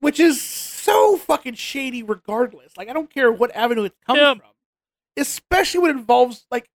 which 0.00 0.20
is 0.20 0.40
so 0.40 1.16
fucking 1.16 1.54
shady. 1.54 2.02
Regardless, 2.02 2.76
like 2.76 2.88
I 2.88 2.92
don't 2.92 3.12
care 3.12 3.32
what 3.32 3.54
avenue 3.54 3.84
it's 3.84 3.98
coming 4.06 4.22
Yep. 4.22 4.36
from, 4.38 4.50
especially 5.16 5.80
when 5.80 5.90
it 5.90 5.98
involves 5.98 6.46
like. 6.50 6.68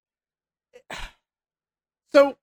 So, 2.12 2.38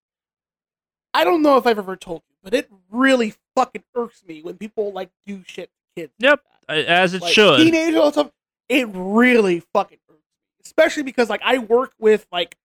I 1.14 1.24
don't 1.24 1.42
know 1.42 1.56
if 1.56 1.66
I've 1.66 1.78
ever 1.78 1.96
told 1.96 2.22
you, 2.28 2.36
but 2.42 2.54
it 2.54 2.70
really 2.90 3.34
fucking 3.54 3.84
irks 3.94 4.22
me 4.26 4.42
when 4.42 4.56
people 4.56 4.92
like 4.92 5.10
do 5.26 5.42
shit 5.46 5.70
to 5.70 6.02
kids. 6.02 6.12
Yep. 6.18 6.40
as 6.68 7.14
it 7.14 7.22
Like, 7.22 7.32
should. 7.32 7.58
Teenagers 7.58 7.96
all 7.96 8.10
the 8.10 8.22
time. 8.24 8.32
It 8.68 8.88
really 8.92 9.60
fucking 9.72 9.98
irks 10.10 10.20
me, 10.20 10.62
especially 10.64 11.02
because 11.04 11.30
like 11.30 11.40
I 11.44 11.58
work 11.58 11.92
with 11.98 12.26
like 12.30 12.56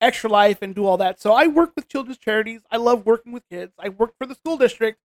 Extra 0.00 0.28
Life 0.30 0.58
and 0.62 0.74
do 0.74 0.84
all 0.84 0.96
that. 0.96 1.20
So 1.20 1.32
I 1.32 1.46
work 1.46 1.72
with 1.76 1.88
children's 1.88 2.18
charities. 2.18 2.62
I 2.70 2.76
love 2.78 3.06
working 3.06 3.32
with 3.32 3.44
kids. 3.50 3.72
I 3.78 3.90
work 3.90 4.14
for 4.18 4.26
the 4.26 4.34
school 4.34 4.56
district. 4.56 4.98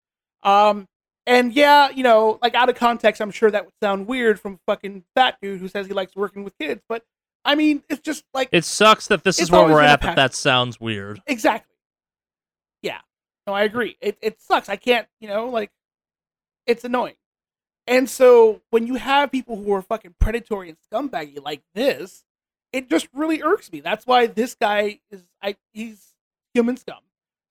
Um, 0.42 0.88
and 1.26 1.52
yeah, 1.52 1.90
you 1.90 2.02
know, 2.04 2.38
like 2.40 2.54
out 2.54 2.68
of 2.68 2.76
context, 2.76 3.20
I'm 3.20 3.32
sure 3.32 3.50
that 3.50 3.64
would 3.64 3.74
sound 3.82 4.06
weird 4.06 4.38
from 4.40 4.60
fucking 4.66 5.04
fat 5.14 5.36
dude 5.42 5.60
who 5.60 5.68
says 5.68 5.86
he 5.86 5.92
likes 5.92 6.14
working 6.16 6.44
with 6.44 6.56
kids. 6.58 6.80
But 6.88 7.04
I 7.46 7.54
mean, 7.54 7.82
it's 7.88 8.00
just 8.00 8.24
like 8.34 8.48
It 8.52 8.64
sucks 8.64 9.06
that 9.06 9.24
this 9.24 9.40
is 9.40 9.50
where 9.50 9.64
we're 9.64 9.80
at, 9.80 10.00
but 10.02 10.16
that 10.16 10.34
sounds 10.34 10.80
weird. 10.80 11.22
Exactly. 11.26 11.76
Yeah. 12.82 12.98
No, 13.46 13.54
I 13.54 13.62
agree. 13.62 13.96
It 14.00 14.18
it 14.20 14.42
sucks. 14.42 14.68
I 14.68 14.76
can't, 14.76 15.06
you 15.20 15.28
know, 15.28 15.48
like 15.48 15.70
it's 16.66 16.84
annoying. 16.84 17.14
And 17.86 18.10
so 18.10 18.62
when 18.70 18.88
you 18.88 18.96
have 18.96 19.30
people 19.30 19.56
who 19.56 19.72
are 19.72 19.82
fucking 19.82 20.16
predatory 20.20 20.68
and 20.68 20.76
scumbaggy 20.92 21.42
like 21.42 21.62
this, 21.72 22.24
it 22.72 22.90
just 22.90 23.08
really 23.14 23.42
irks 23.42 23.70
me. 23.70 23.80
That's 23.80 24.06
why 24.06 24.26
this 24.26 24.56
guy 24.56 24.98
is 25.12 25.22
I 25.40 25.56
he's 25.72 26.14
human 26.52 26.76
scum. 26.76 26.98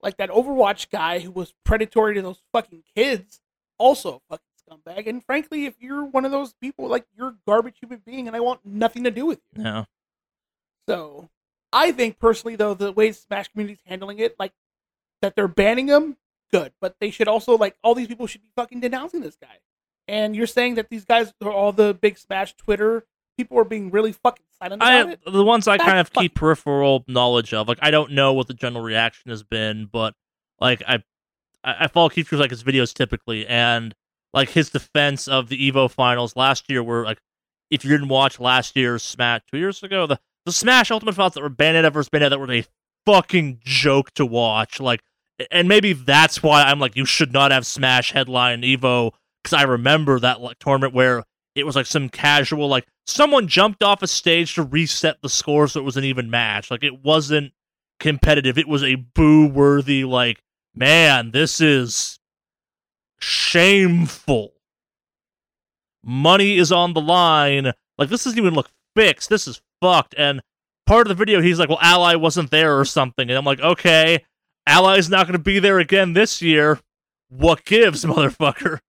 Like 0.02 0.18
that 0.18 0.28
Overwatch 0.28 0.90
guy 0.90 1.20
who 1.20 1.30
was 1.30 1.54
predatory 1.64 2.14
to 2.16 2.22
those 2.22 2.42
fucking 2.52 2.82
kids, 2.94 3.40
also 3.78 4.20
fucking 4.28 4.44
scumbag. 4.68 5.06
And 5.06 5.24
frankly, 5.24 5.66
if 5.66 5.74
you're 5.80 6.04
one 6.04 6.24
of 6.24 6.30
those 6.30 6.52
people, 6.54 6.88
like 6.88 7.06
you're 7.16 7.28
a 7.28 7.36
garbage 7.46 7.78
human 7.80 8.02
being 8.04 8.26
and 8.26 8.36
I 8.36 8.40
want 8.40 8.60
nothing 8.64 9.04
to 9.04 9.10
do 9.10 9.26
with 9.26 9.40
you. 9.54 9.62
Yeah. 9.64 9.84
So 10.88 11.28
I 11.72 11.92
think 11.92 12.18
personally 12.18 12.56
though 12.56 12.74
the 12.74 12.92
way 12.92 13.12
Smash 13.12 13.48
community's 13.48 13.82
handling 13.86 14.18
it, 14.18 14.36
like 14.38 14.52
that 15.22 15.36
they're 15.36 15.48
banning 15.48 15.88
him, 15.88 16.16
good. 16.52 16.72
But 16.80 16.96
they 17.00 17.10
should 17.10 17.28
also 17.28 17.56
like 17.56 17.76
all 17.82 17.94
these 17.94 18.08
people 18.08 18.26
should 18.26 18.42
be 18.42 18.50
fucking 18.56 18.80
denouncing 18.80 19.20
this 19.20 19.36
guy. 19.36 19.58
And 20.08 20.36
you're 20.36 20.46
saying 20.46 20.76
that 20.76 20.88
these 20.88 21.04
guys 21.04 21.32
are 21.42 21.50
all 21.50 21.72
the 21.72 21.92
big 21.94 22.18
Smash 22.18 22.54
Twitter 22.56 23.04
people 23.36 23.58
are 23.58 23.64
being 23.64 23.90
really 23.90 24.12
fucking 24.12 24.46
silent 24.58 24.82
about 24.82 24.90
I 24.90 25.10
it. 25.12 25.20
the 25.26 25.44
ones 25.44 25.68
I 25.68 25.76
That's 25.76 25.86
kind 25.86 25.98
of 25.98 26.12
keep 26.12 26.34
peripheral 26.34 27.04
knowledge 27.06 27.52
of. 27.52 27.68
Like 27.68 27.78
I 27.82 27.90
don't 27.90 28.12
know 28.12 28.32
what 28.32 28.46
the 28.46 28.54
general 28.54 28.82
reaction 28.82 29.30
has 29.30 29.42
been, 29.42 29.88
but 29.90 30.14
like 30.60 30.82
I 30.86 31.02
I, 31.62 31.84
I 31.84 31.86
follow 31.88 32.08
Keith 32.08 32.28
Cruz 32.28 32.40
like 32.40 32.50
his 32.50 32.64
videos 32.64 32.94
typically, 32.94 33.46
and 33.46 33.94
like 34.36 34.50
his 34.50 34.70
defense 34.70 35.26
of 35.26 35.48
the 35.48 35.72
Evo 35.72 35.90
finals 35.90 36.36
last 36.36 36.70
year 36.70 36.82
were 36.82 37.04
like 37.04 37.18
if 37.70 37.84
you 37.84 37.90
didn't 37.90 38.08
watch 38.08 38.38
last 38.38 38.76
year's 38.76 39.02
Smash 39.02 39.40
two 39.50 39.58
years 39.58 39.82
ago, 39.82 40.06
the 40.06 40.20
the 40.44 40.52
Smash 40.52 40.92
Ultimate 40.92 41.16
finals 41.16 41.34
that 41.34 41.42
were 41.42 41.50
Bayonetta 41.50 41.92
versus 41.92 42.10
Bayonetta 42.10 42.30
that 42.30 42.38
were 42.38 42.52
a 42.52 42.64
fucking 43.06 43.60
joke 43.64 44.12
to 44.12 44.26
watch. 44.26 44.78
Like 44.78 45.00
and 45.50 45.68
maybe 45.68 45.94
that's 45.94 46.42
why 46.42 46.62
I'm 46.62 46.78
like 46.78 46.94
you 46.94 47.06
should 47.06 47.32
not 47.32 47.50
have 47.50 47.66
Smash 47.66 48.12
headline 48.12 48.62
Evo 48.62 49.12
because 49.42 49.54
I 49.58 49.62
remember 49.62 50.20
that 50.20 50.40
like 50.40 50.58
tournament 50.58 50.94
where 50.94 51.24
it 51.54 51.64
was 51.64 51.74
like 51.74 51.86
some 51.86 52.10
casual 52.10 52.68
like 52.68 52.86
someone 53.06 53.48
jumped 53.48 53.82
off 53.82 54.02
a 54.02 54.06
stage 54.06 54.54
to 54.54 54.62
reset 54.62 55.22
the 55.22 55.30
score 55.30 55.66
so 55.66 55.80
it 55.80 55.84
was 55.84 55.96
an 55.96 56.04
even 56.04 56.30
match. 56.30 56.70
Like 56.70 56.84
it 56.84 57.02
wasn't 57.02 57.52
competitive. 57.98 58.58
It 58.58 58.68
was 58.68 58.84
a 58.84 58.96
boo 58.96 59.46
worthy 59.48 60.04
like 60.04 60.42
man, 60.74 61.30
this 61.30 61.58
is 61.62 62.20
shameful. 63.20 64.52
Money 66.04 66.58
is 66.58 66.70
on 66.70 66.92
the 66.92 67.00
line. 67.00 67.72
Like 67.98 68.08
this 68.08 68.24
doesn't 68.24 68.38
even 68.38 68.54
look 68.54 68.70
fixed. 68.94 69.28
This 69.28 69.48
is 69.48 69.60
fucked. 69.80 70.14
And 70.16 70.40
part 70.86 71.06
of 71.06 71.08
the 71.08 71.14
video 71.14 71.40
he's 71.40 71.58
like, 71.58 71.68
Well, 71.68 71.78
Ally 71.80 72.14
wasn't 72.14 72.50
there 72.50 72.78
or 72.78 72.84
something. 72.84 73.28
And 73.28 73.36
I'm 73.36 73.44
like, 73.44 73.60
okay, 73.60 74.24
Ally's 74.66 75.10
not 75.10 75.26
gonna 75.26 75.38
be 75.38 75.58
there 75.58 75.78
again 75.78 76.12
this 76.12 76.40
year. 76.40 76.80
What 77.28 77.64
gives, 77.64 78.04
motherfucker? 78.04 78.80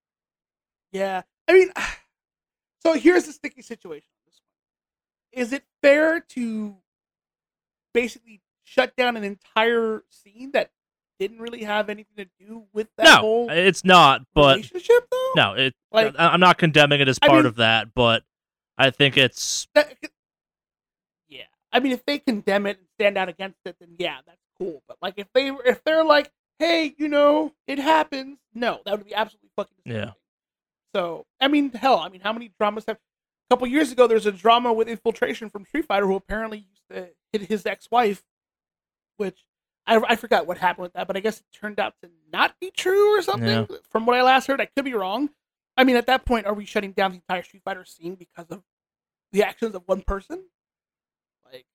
Yeah. 0.91 1.24
I 1.48 1.54
mean 1.54 1.72
so 2.84 2.94
here's 2.94 3.26
the 3.26 3.34
sticky 3.34 3.62
situation. 3.62 4.10
Is 5.32 5.54
it 5.54 5.64
fair 5.82 6.20
to 6.20 6.76
basically 7.94 8.41
shut 8.64 8.95
down 8.95 9.18
an 9.18 9.24
entire 9.24 10.04
scene 10.10 10.52
that 10.52 10.72
didn't 11.19 11.39
really 11.39 11.64
have 11.64 11.89
anything 11.89 12.15
to 12.18 12.45
do 12.45 12.64
with 12.73 12.88
that 12.98 13.03
no, 13.06 13.15
whole 13.18 13.49
it's 13.49 13.84
not, 13.84 14.22
but 14.35 14.57
relationship 14.57 15.07
though? 15.11 15.31
No, 15.35 15.53
it. 15.53 15.73
Like- 15.91 16.15
I- 16.18 16.30
I'm 16.30 16.39
not 16.39 16.57
condemning 16.57 16.99
it 17.02 17.07
as 17.07 17.18
I 17.22 17.27
part 17.27 17.39
mean- 17.39 17.45
of 17.48 17.56
that, 17.57 17.94
but 17.94 18.23
I 18.77 18.89
think 18.91 19.18
it's 19.18 19.68
That, 19.73 19.95
yeah. 21.27 21.44
I 21.72 21.80
mean 21.80 21.91
if 21.91 22.06
they 22.06 22.19
condemn 22.19 22.65
it 22.65 22.77
and 22.77 22.88
stand 22.99 23.18
out 23.18 23.30
against 23.30 23.60
it, 23.65 23.76
then 23.80 23.95
yeah, 23.98 24.18
that's 24.26 24.38
cool. 24.57 24.84
But 24.88 24.98
Like 25.02 25.15
if 25.18 25.27
they 25.34 25.49
if 25.65 25.84
they're 25.84 26.03
like, 26.03 26.31
hey, 26.60 26.94
you 26.98 27.07
know, 27.07 27.53
it 27.68 27.80
happens. 27.80 28.38
No, 28.53 28.80
that 28.85 28.98
would 28.98 29.06
be 29.06 29.14
absolutely 29.15 29.49
fucking. 29.56 29.77
Yeah. 29.85 30.11
So 30.95 31.26
I 31.41 31.48
mean, 31.48 31.72
hell, 31.72 31.99
I 31.99 32.10
mean, 32.10 32.22
how 32.22 32.34
many 32.34 32.52
dramas 32.60 32.85
have? 32.88 32.98
A 33.49 33.56
couple 33.56 33.68
years 33.68 33.91
ago, 33.94 34.07
there's 34.07 34.26
a 34.26 34.31
drama 34.31 34.73
with 34.73 34.89
infiltration 34.89 35.49
from 35.49 35.64
Street 35.65 35.85
Fighter 35.85 36.06
who 36.06 36.15
apparently 36.15 36.68
used 36.69 36.81
to 36.91 37.10
hit 37.31 37.44
his 37.48 37.65
ex-wife, 37.65 38.22
which 39.15 39.39
I, 39.88 40.01
I 40.09 40.15
forgot 40.18 40.45
what 40.45 40.57
happened 40.57 40.84
with 40.84 40.93
that, 40.93 41.07
but 41.07 41.15
I 41.15 41.22
guess 41.22 41.39
it 41.39 41.45
turned 41.53 41.80
out 41.80 41.93
to 42.03 42.09
not 42.31 42.53
be 42.59 42.72
true 42.72 43.18
or 43.18 43.22
something. 43.22 43.47
Yeah. 43.69 43.77
From 43.89 44.05
what 44.05 44.18
I 44.18 44.22
last 44.22 44.47
heard, 44.47 44.59
I 44.59 44.65
could 44.65 44.85
be 44.85 44.93
wrong. 44.93 45.30
I 45.77 45.84
mean, 45.84 45.95
at 45.95 46.07
that 46.07 46.26
point, 46.26 46.45
are 46.45 46.53
we 46.53 46.65
shutting 46.65 46.91
down 46.91 47.11
the 47.11 47.18
entire 47.18 47.43
Street 47.43 47.64
Fighter 47.64 47.85
scene 47.85 48.15
because 48.15 48.47
of 48.49 48.64
the 49.31 49.43
actions 49.43 49.76
of 49.76 49.84
one 49.85 50.01
person? 50.01 50.43
Like, 51.51 51.65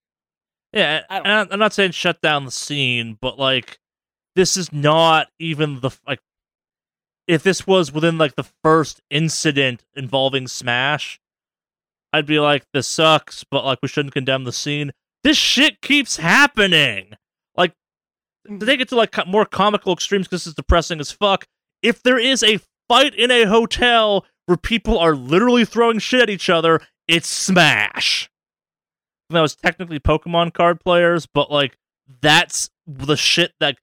Yeah, 0.73 1.03
I 1.09 1.47
I'm 1.51 1.59
not 1.59 1.73
saying 1.73 1.93
shut 1.93 2.21
down 2.21 2.45
the 2.45 2.51
scene, 2.51 3.17
but 3.21 3.39
like 3.39 3.79
this 4.37 4.57
is 4.57 4.73
not 4.73 5.29
even 5.39 5.81
the 5.81 5.91
like 6.07 6.21
if 7.27 7.43
this 7.43 7.67
was 7.67 7.93
within 7.93 8.19
like 8.19 8.35
the 8.35 8.49
first 8.63 9.01
incident 9.09 9.85
involving 9.95 10.49
Smash, 10.49 11.21
I'd 12.13 12.27
be 12.27 12.41
like 12.41 12.67
this 12.75 12.89
sucks, 12.89 13.45
but 13.45 13.65
like 13.65 13.79
we 13.81 13.89
shouldn't 13.89 14.15
condemn 14.15 14.45
the 14.45 14.53
scene. 14.53 14.93
This 15.23 15.37
shit 15.39 15.81
keeps 15.81 16.17
happening. 16.17 17.15
To 18.49 18.67
take 18.67 18.81
it 18.81 18.89
to 18.89 18.97
like 18.97 19.15
more 19.27 19.45
comical 19.45 19.93
extremes 19.93 20.27
because 20.27 20.47
it's 20.47 20.57
depressing 20.57 21.01
as 21.01 21.13
fuck. 21.13 21.47
If 21.83 22.03
there 22.03 22.19
is 22.19 22.43
a 22.43 22.61
fight 22.89 23.15
in 23.15 23.31
a 23.31 23.45
hotel 23.45 24.27
where 24.47 24.57
people 24.57 24.99
are 24.99 25.15
literally 25.15 25.65
throwing 25.65 25.99
shit 25.99 26.23
at 26.23 26.31
each 26.31 26.51
other, 26.51 26.81
it's 27.07 27.29
Smash. 27.29 28.31
And 29.31 29.37
that 29.37 29.43
was 29.43 29.57
technically 29.57 30.01
Pokemon 30.01 30.53
card 30.55 30.81
players, 30.81 31.27
but 31.27 31.51
like 31.51 31.77
that's 32.21 32.71
the 32.87 33.17
shit 33.17 33.53
that 33.61 33.77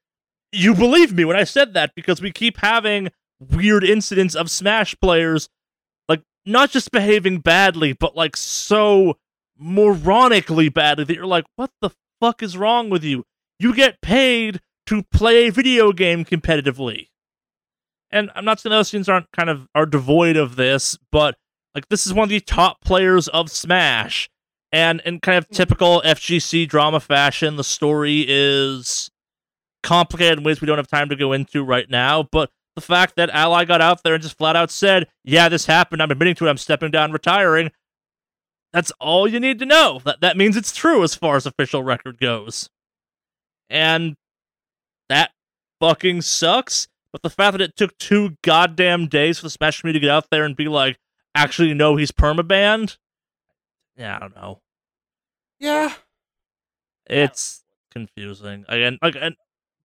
you 0.51 0.75
believe 0.75 1.13
me 1.13 1.25
when 1.25 1.37
I 1.37 1.43
said 1.43 1.73
that 1.73 1.95
because 1.95 2.21
we 2.21 2.31
keep 2.31 2.57
having 2.57 3.09
weird 3.39 3.83
incidents 3.83 4.35
of 4.35 4.51
Smash 4.51 4.95
players 4.99 5.49
like 6.07 6.21
not 6.45 6.71
just 6.71 6.91
behaving 6.91 7.39
badly, 7.39 7.93
but 7.93 8.15
like 8.15 8.35
so 8.35 9.17
moronically 9.61 10.73
badly 10.73 11.03
that 11.05 11.15
you're 11.15 11.25
like, 11.25 11.45
what 11.55 11.71
the 11.81 11.91
fuck 12.19 12.43
is 12.43 12.57
wrong 12.57 12.89
with 12.89 13.03
you? 13.03 13.25
You 13.59 13.75
get 13.75 14.01
paid 14.01 14.61
to 14.87 15.03
play 15.03 15.47
a 15.47 15.51
video 15.51 15.91
game 15.91 16.25
competitively. 16.25 17.09
And 18.11 18.31
I'm 18.33 18.45
not 18.45 18.59
saying 18.59 18.71
those 18.71 18.89
scenes 18.89 19.07
aren't 19.07 19.31
kind 19.31 19.49
of 19.49 19.67
are 19.75 19.85
devoid 19.85 20.35
of 20.35 20.55
this, 20.55 20.97
but 21.11 21.35
like 21.75 21.89
this 21.89 22.07
is 22.07 22.13
one 22.13 22.23
of 22.23 22.29
the 22.29 22.39
top 22.39 22.81
players 22.81 23.27
of 23.27 23.51
Smash. 23.51 24.29
And 24.71 25.01
in 25.05 25.19
kind 25.19 25.37
of 25.37 25.47
typical 25.49 26.01
FGC 26.05 26.67
drama 26.67 26.99
fashion, 26.99 27.55
the 27.55 27.63
story 27.63 28.25
is 28.27 29.09
complicated 29.83 30.39
in 30.39 30.43
ways 30.43 30.61
we 30.61 30.67
don't 30.67 30.77
have 30.77 30.87
time 30.87 31.09
to 31.09 31.15
go 31.15 31.33
into 31.33 31.63
right 31.63 31.89
now. 31.89 32.23
But 32.23 32.51
the 32.75 32.81
fact 32.81 33.15
that 33.17 33.29
Ally 33.31 33.65
got 33.65 33.81
out 33.81 34.03
there 34.03 34.13
and 34.13 34.23
just 34.23 34.37
flat 34.37 34.55
out 34.55 34.71
said, 34.71 35.07
Yeah, 35.23 35.49
this 35.49 35.65
happened, 35.65 36.01
I'm 36.01 36.11
admitting 36.11 36.35
to 36.35 36.47
it, 36.47 36.49
I'm 36.49 36.57
stepping 36.57 36.91
down, 36.91 37.11
retiring, 37.11 37.71
that's 38.73 38.91
all 38.99 39.27
you 39.27 39.39
need 39.39 39.59
to 39.59 39.65
know. 39.65 39.99
That 40.05 40.21
that 40.21 40.37
means 40.37 40.55
it's 40.55 40.75
true 40.75 41.03
as 41.03 41.15
far 41.15 41.35
as 41.35 41.45
official 41.45 41.83
record 41.83 42.19
goes. 42.19 42.69
And 43.69 44.15
that 45.09 45.31
fucking 45.79 46.21
sucks. 46.23 46.87
But 47.11 47.23
the 47.23 47.29
fact 47.29 47.53
that 47.53 47.61
it 47.61 47.75
took 47.75 47.97
two 47.97 48.37
goddamn 48.43 49.07
days 49.07 49.39
for 49.39 49.45
the 49.45 49.49
Smash 49.49 49.81
community 49.81 49.99
to 50.01 50.05
get 50.07 50.11
out 50.13 50.27
there 50.29 50.43
and 50.43 50.55
be 50.55 50.67
like, 50.67 50.99
actually, 51.33 51.73
no, 51.73 51.95
he's 51.95 52.11
permabanned. 52.11 52.97
Yeah, 53.97 54.15
I 54.15 54.19
don't 54.19 54.35
know. 54.35 54.61
yeah, 55.59 55.93
It's 57.07 57.63
confusing. 57.91 58.65
Again, 58.69 58.97
like, 59.01 59.15
and 59.19 59.35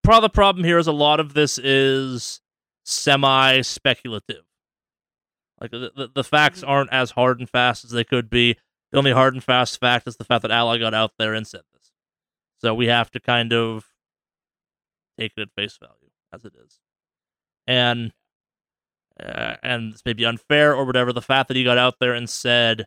part 0.02 0.16
of 0.18 0.22
the 0.22 0.28
problem 0.28 0.64
here 0.64 0.78
is 0.78 0.86
a 0.86 0.92
lot 0.92 1.18
of 1.18 1.32
this 1.34 1.58
is 1.58 2.40
semi 2.84 3.62
speculative. 3.62 4.44
Like 5.60 5.70
the, 5.70 5.90
the 5.96 6.08
the 6.14 6.24
facts 6.24 6.60
Mhm. 6.60 6.68
aren't 6.68 6.92
as 6.92 7.12
hard 7.12 7.40
and 7.40 7.48
fast 7.48 7.84
as 7.84 7.90
they 7.90 8.04
could 8.04 8.28
be. 8.28 8.56
The 8.92 8.98
only 8.98 9.12
hard 9.12 9.32
and 9.34 9.42
fast 9.42 9.80
fact 9.80 10.06
is 10.06 10.16
the 10.16 10.24
fact 10.24 10.42
that 10.42 10.50
Ally 10.50 10.76
got 10.78 10.92
out 10.94 11.12
there 11.18 11.32
and 11.32 11.46
said. 11.46 11.62
So 12.64 12.72
we 12.72 12.86
have 12.86 13.10
to 13.10 13.20
kind 13.20 13.52
of 13.52 13.84
take 15.18 15.32
it 15.36 15.42
at 15.42 15.48
face 15.54 15.76
value 15.76 16.10
as 16.32 16.46
it 16.46 16.54
is, 16.64 16.80
and 17.66 18.10
uh, 19.22 19.56
and 19.62 19.92
this 19.92 20.00
may 20.06 20.14
be 20.14 20.24
unfair 20.24 20.74
or 20.74 20.86
whatever. 20.86 21.12
The 21.12 21.20
fact 21.20 21.48
that 21.48 21.58
he 21.58 21.62
got 21.62 21.76
out 21.76 21.96
there 22.00 22.14
and 22.14 22.26
said, 22.26 22.86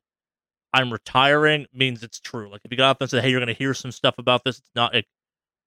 "I'm 0.74 0.91
retiring," 0.91 1.68
means 1.72 2.02
it's 2.02 2.20
true. 2.20 2.49
Like 2.49 2.62
if 2.64 2.72
you 2.72 2.78
got 2.78 2.90
out 2.90 2.98
there 2.98 3.06
and 3.06 3.12
said, 3.12 3.24
"Hey, 3.24 3.30
you're 3.30 3.40
going 3.40 3.54
to 3.54 3.54
hear 3.54 3.76
some 3.76 3.91
stuff 3.91 4.16
about 4.18 4.44
this," 4.44 4.58
it's 4.58 4.72
not. 4.74 4.95
It, 4.95 5.06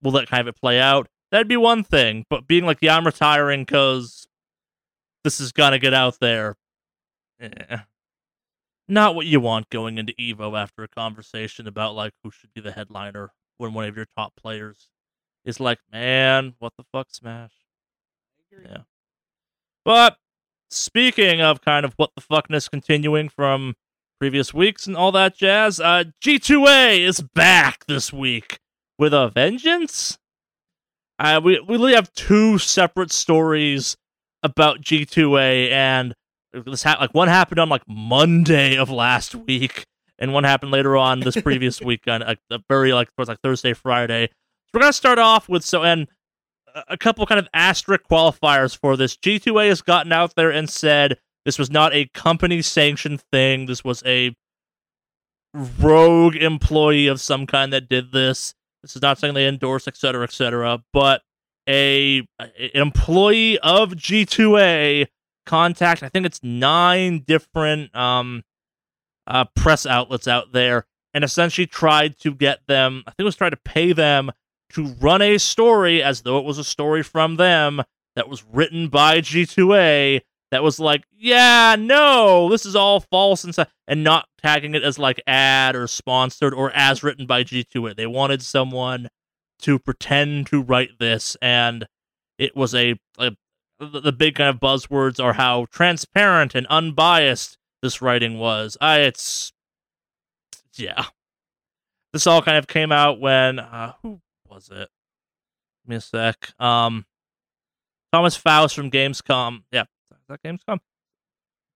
we'll 0.03 0.12
let 0.12 0.27
kind 0.28 0.41
of 0.41 0.49
it 0.49 0.61
play 0.61 0.81
out. 0.81 1.07
That'd 1.31 1.47
be 1.47 1.57
one 1.57 1.85
thing. 1.85 2.24
But 2.28 2.49
being 2.49 2.66
like, 2.66 2.78
"Yeah, 2.81 2.97
I'm 2.97 3.07
retiring 3.07 3.62
because 3.62 4.27
this 5.23 5.39
is 5.39 5.53
gonna 5.53 5.78
get 5.78 5.95
out 5.95 6.19
there," 6.20 6.57
eh. 7.39 7.78
not 8.89 9.15
what 9.15 9.27
you 9.27 9.39
want 9.39 9.70
going 9.70 9.99
into 9.99 10.15
Evo 10.15 10.61
after 10.61 10.82
a 10.82 10.89
conversation 10.89 11.69
about 11.69 11.95
like 11.95 12.12
who 12.24 12.32
should 12.32 12.53
be 12.53 12.61
the 12.61 12.73
headliner 12.73 13.31
when 13.61 13.74
one 13.74 13.85
of 13.85 13.97
your 13.97 14.07
top 14.16 14.35
players 14.37 14.89
is 15.45 15.61
like, 15.61 15.78
"Man, 15.93 16.55
what 16.59 16.73
the 16.77 16.85
fuck, 16.93 17.09
Smash." 17.11 17.53
Yeah. 18.65 18.82
But 19.85 20.16
speaking 20.70 21.41
of 21.41 21.61
kind 21.61 21.85
of 21.85 21.95
what 21.97 22.11
the 22.15 22.23
fuckness 22.23 22.70
continuing 22.70 23.28
from 23.28 23.74
previous 24.19 24.53
weeks 24.53 24.87
and 24.87 24.97
all 24.97 25.12
that 25.12 25.37
jazz, 25.37 25.81
uh, 25.81 26.05
G2A 26.23 27.01
is 27.01 27.20
back 27.20 27.87
this 27.87 28.12
week 28.12 28.59
with 28.99 29.15
a 29.15 29.28
vengeance. 29.28 30.19
Uh, 31.19 31.41
we 31.43 31.61
we 31.61 31.77
really 31.77 31.95
have 31.95 32.12
two 32.12 32.59
separate 32.59 33.12
stories 33.12 33.97
about 34.43 34.81
G2A, 34.81 35.70
and 35.70 36.15
this 36.53 36.82
ha- 36.82 36.97
like 37.01 37.15
one 37.15 37.28
happened 37.28 37.59
on 37.61 37.69
like 37.69 37.82
Monday 37.87 38.77
of 38.77 38.91
last 38.91 39.35
week, 39.35 39.85
and 40.20 40.32
one 40.32 40.44
happened 40.44 40.70
later 40.70 40.97
on 40.97 41.20
this 41.20 41.36
previous 41.40 41.80
week 41.80 42.02
on 42.06 42.20
like 42.20 42.38
the 42.51 42.60
very 42.68 42.92
like 42.92 43.09
towards 43.16 43.28
like 43.28 43.40
Thursday, 43.42 43.72
Friday. 43.72 44.26
So 44.28 44.70
we're 44.74 44.80
gonna 44.82 44.92
start 44.92 45.18
off 45.18 45.48
with 45.48 45.64
so 45.64 45.82
and 45.82 46.06
a- 46.74 46.84
a 46.94 46.97
couple 46.97 47.26
kind 47.26 47.38
of 47.40 47.48
asterisk 47.55 48.02
qualifiers 48.10 48.76
for 48.78 48.97
this. 48.97 49.16
G2A 49.16 49.68
has 49.68 49.82
gotten 49.82 50.12
out 50.12 50.34
there 50.36 50.51
and 50.51 50.68
said 50.70 51.18
this 51.44 51.59
was 51.59 51.70
not 51.70 51.92
a 51.94 52.06
company 52.14 52.62
sanctioned 52.62 53.22
thing. 53.32 53.66
This 53.66 53.82
was 53.82 54.02
a 54.06 54.34
rogue 55.55 56.36
employee 56.36 57.06
of 57.06 57.20
some 57.20 57.47
kind 57.47 57.72
that 57.72 57.88
did 57.88 58.12
this. 58.12 58.55
This 58.82 58.97
is 58.97 59.02
not 59.02 59.18
something 59.18 59.34
they 59.34 59.48
endorse, 59.48 59.88
et 59.88 59.97
cetera, 59.97 60.22
et 60.24 60.32
cetera. 60.32 60.82
But 60.92 61.22
a, 61.68 62.26
a- 62.40 62.78
employee 62.78 63.59
of 63.59 63.90
G2A 63.92 65.06
contact. 65.47 66.02
I 66.02 66.09
think 66.09 66.26
it's 66.26 66.40
nine 66.42 67.24
different 67.26 67.94
um 67.97 68.42
uh 69.31 69.44
press 69.57 69.86
outlets 69.86 70.28
out 70.28 70.52
there, 70.52 70.86
and 71.15 71.24
essentially 71.24 71.66
tried 71.66 72.19
to 72.20 72.35
get 72.35 72.66
them. 72.66 73.02
I 73.07 73.11
think 73.11 73.20
it 73.20 73.24
was 73.24 73.36
trying 73.36 73.52
to 73.52 73.57
pay 73.59 73.93
them 73.93 74.31
to 74.70 74.94
run 75.01 75.23
a 75.23 75.39
story 75.39 76.02
as 76.02 76.23
though 76.23 76.39
it 76.39 76.44
was 76.44 76.59
a 76.59 76.65
story 76.65 77.02
from 77.02 77.36
them 77.36 77.82
that 78.16 78.28
was 78.28 78.44
written 78.44 78.89
by 78.89 79.20
G2A 79.20 80.20
that 80.51 80.62
was 80.62 80.81
like, 80.81 81.05
yeah, 81.16 81.77
no, 81.78 82.48
this 82.48 82.66
is 82.66 82.74
all 82.74 83.01
false 83.01 83.44
and 83.44 83.55
and 83.86 84.05
not 84.05 84.28
tagging 84.43 84.74
it 84.74 84.82
as 84.82 84.98
like 84.98 85.23
ad 85.27 85.77
or 85.77 85.86
sponsored 85.86 86.55
or 86.55 86.70
as 86.73 87.02
written 87.02 87.27
by 87.27 87.44
G2A. 87.44 87.97
They 87.97 88.07
wanted 88.07 88.43
someone 88.43 89.09
to 89.62 89.78
pretend 89.78 90.47
to 90.48 90.62
write 90.62 90.98
this, 90.98 91.36
and 91.40 91.86
it 92.39 92.57
was 92.57 92.74
a, 92.74 92.98
a 93.19 93.32
the 93.78 94.12
big 94.12 94.35
kind 94.35 94.51
of 94.51 94.61
buzzwords 94.61 95.23
are 95.23 95.35
how 95.35 95.66
transparent 95.70 96.55
and 96.55 96.66
unbiased 96.69 97.57
this 97.82 98.02
writing 98.02 98.39
was. 98.39 98.77
I 98.81 99.01
it's 99.01 99.52
yeah. 100.77 101.05
This 102.12 102.27
all 102.27 102.43
kind 102.43 102.59
of 102.59 102.66
came 102.66 102.90
out 102.93 103.20
when 103.20 103.59
uh, 103.59 103.93
who 104.02 104.20
was 104.48 104.69
it? 104.70 104.89
Give 105.85 105.89
me 105.89 105.97
a 105.97 106.01
sec. 106.01 106.52
Um, 106.61 107.07
Thomas 108.12 108.36
Faust 108.36 108.74
from 108.74 108.90
Gamescom. 108.90 109.62
Yeah, 109.70 109.82
is 109.82 110.19
that 110.28 110.43
Gamescom? 110.43 110.78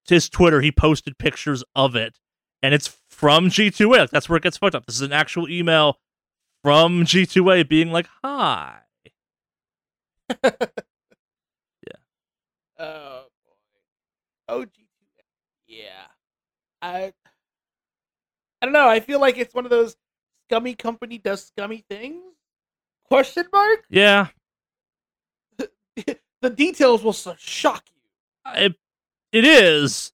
To 0.06 0.14
his 0.14 0.28
Twitter, 0.28 0.60
he 0.60 0.70
posted 0.72 1.16
pictures 1.18 1.64
of 1.74 1.96
it, 1.96 2.18
and 2.62 2.74
it's 2.74 2.98
from 3.08 3.48
G2A. 3.48 3.98
Like, 3.98 4.10
that's 4.10 4.28
where 4.28 4.36
it 4.36 4.42
gets 4.42 4.58
fucked 4.58 4.74
up. 4.74 4.86
This 4.86 4.96
is 4.96 5.02
an 5.02 5.12
actual 5.12 5.48
email 5.48 5.98
from 6.62 7.04
G2A 7.04 7.68
being 7.68 7.90
like, 7.92 8.08
"Hi." 8.22 8.78
Yeah. 11.86 11.98
Oh 12.86 13.24
boy. 13.44 13.52
Oh, 14.48 14.64
G2. 14.64 14.83
Yeah. 15.78 16.06
I. 16.82 17.12
I 18.62 18.66
don't 18.66 18.72
know. 18.72 18.88
I 18.88 19.00
feel 19.00 19.20
like 19.20 19.36
it's 19.36 19.54
one 19.54 19.64
of 19.64 19.70
those 19.70 19.96
scummy 20.48 20.74
company 20.74 21.18
does 21.18 21.44
scummy 21.46 21.84
things. 21.88 22.22
Question 23.04 23.44
mark. 23.52 23.84
Yeah, 23.90 24.28
the 25.96 26.50
details 26.50 27.04
will 27.04 27.12
so 27.12 27.34
shock 27.36 27.84
you. 27.94 28.52
it 28.54 28.74
it 29.32 29.44
is, 29.44 30.12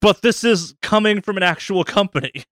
but 0.00 0.22
this 0.22 0.44
is 0.44 0.74
coming 0.82 1.20
from 1.20 1.36
an 1.36 1.42
actual 1.42 1.82
company. 1.82 2.44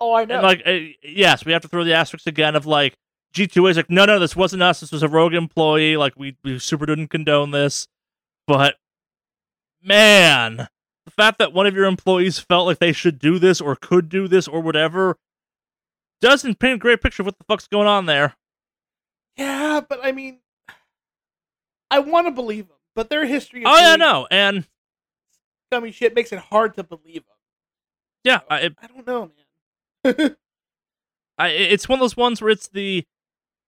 Oh, 0.00 0.14
I 0.14 0.24
know. 0.24 0.36
And 0.36 0.42
like, 0.42 0.62
uh, 0.66 0.78
yes, 1.02 1.44
we 1.44 1.52
have 1.52 1.62
to 1.62 1.68
throw 1.68 1.84
the 1.84 1.94
asterisks 1.94 2.26
again 2.26 2.56
of 2.56 2.66
like 2.66 2.94
G2A 3.34 3.70
is 3.70 3.76
like, 3.76 3.90
no, 3.90 4.06
no, 4.06 4.18
this 4.18 4.34
wasn't 4.34 4.62
us. 4.62 4.80
This 4.80 4.92
was 4.92 5.02
a 5.02 5.08
rogue 5.08 5.34
employee. 5.34 5.96
Like, 5.96 6.14
we, 6.16 6.36
we 6.42 6.58
super 6.58 6.86
didn't 6.86 7.08
condone 7.08 7.50
this. 7.50 7.86
But, 8.46 8.76
man, 9.82 10.68
the 11.04 11.10
fact 11.10 11.38
that 11.38 11.52
one 11.52 11.66
of 11.66 11.74
your 11.74 11.84
employees 11.86 12.38
felt 12.38 12.66
like 12.66 12.78
they 12.78 12.92
should 12.92 13.18
do 13.18 13.38
this 13.38 13.60
or 13.60 13.76
could 13.76 14.08
do 14.08 14.28
this 14.28 14.46
or 14.48 14.60
whatever 14.60 15.16
doesn't 16.20 16.58
paint 16.58 16.74
a 16.74 16.78
great 16.78 17.00
picture 17.00 17.22
of 17.22 17.26
what 17.26 17.38
the 17.38 17.44
fuck's 17.44 17.66
going 17.66 17.86
on 17.88 18.06
there. 18.06 18.34
Yeah, 19.36 19.80
but 19.88 20.00
I 20.04 20.12
mean, 20.12 20.40
I 21.90 22.00
want 22.00 22.26
to 22.26 22.30
believe 22.30 22.68
them, 22.68 22.76
but 22.94 23.08
their 23.10 23.24
history. 23.24 23.64
Of 23.64 23.72
Oh, 23.72 23.78
yeah, 23.78 23.96
no. 23.96 24.26
And, 24.30 24.66
Scummy 25.72 25.92
shit 25.92 26.14
makes 26.14 26.32
it 26.32 26.38
hard 26.38 26.74
to 26.76 26.82
believe 26.82 27.24
them. 27.26 27.36
yeah, 28.24 28.40
I, 28.50 28.58
it- 28.60 28.76
I 28.82 28.86
don't 28.86 29.06
know, 29.06 29.30
man. 30.04 30.36
I, 31.38 31.48
it's 31.48 31.88
one 31.88 31.98
of 31.98 32.00
those 32.00 32.16
ones 32.18 32.42
where 32.42 32.50
it's 32.50 32.68
the 32.68 33.06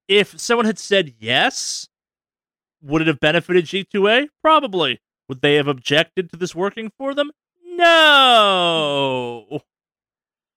if 0.08 0.38
someone 0.38 0.66
had 0.66 0.78
said 0.78 1.14
yes, 1.18 1.88
would 2.82 3.00
it 3.00 3.06
have 3.08 3.20
benefited 3.20 3.64
G2A? 3.64 4.28
Probably. 4.42 5.00
Would 5.28 5.40
they 5.40 5.54
have 5.54 5.68
objected 5.68 6.30
to 6.30 6.36
this 6.36 6.54
working 6.54 6.90
for 6.98 7.14
them? 7.14 7.30
No. 8.62 9.62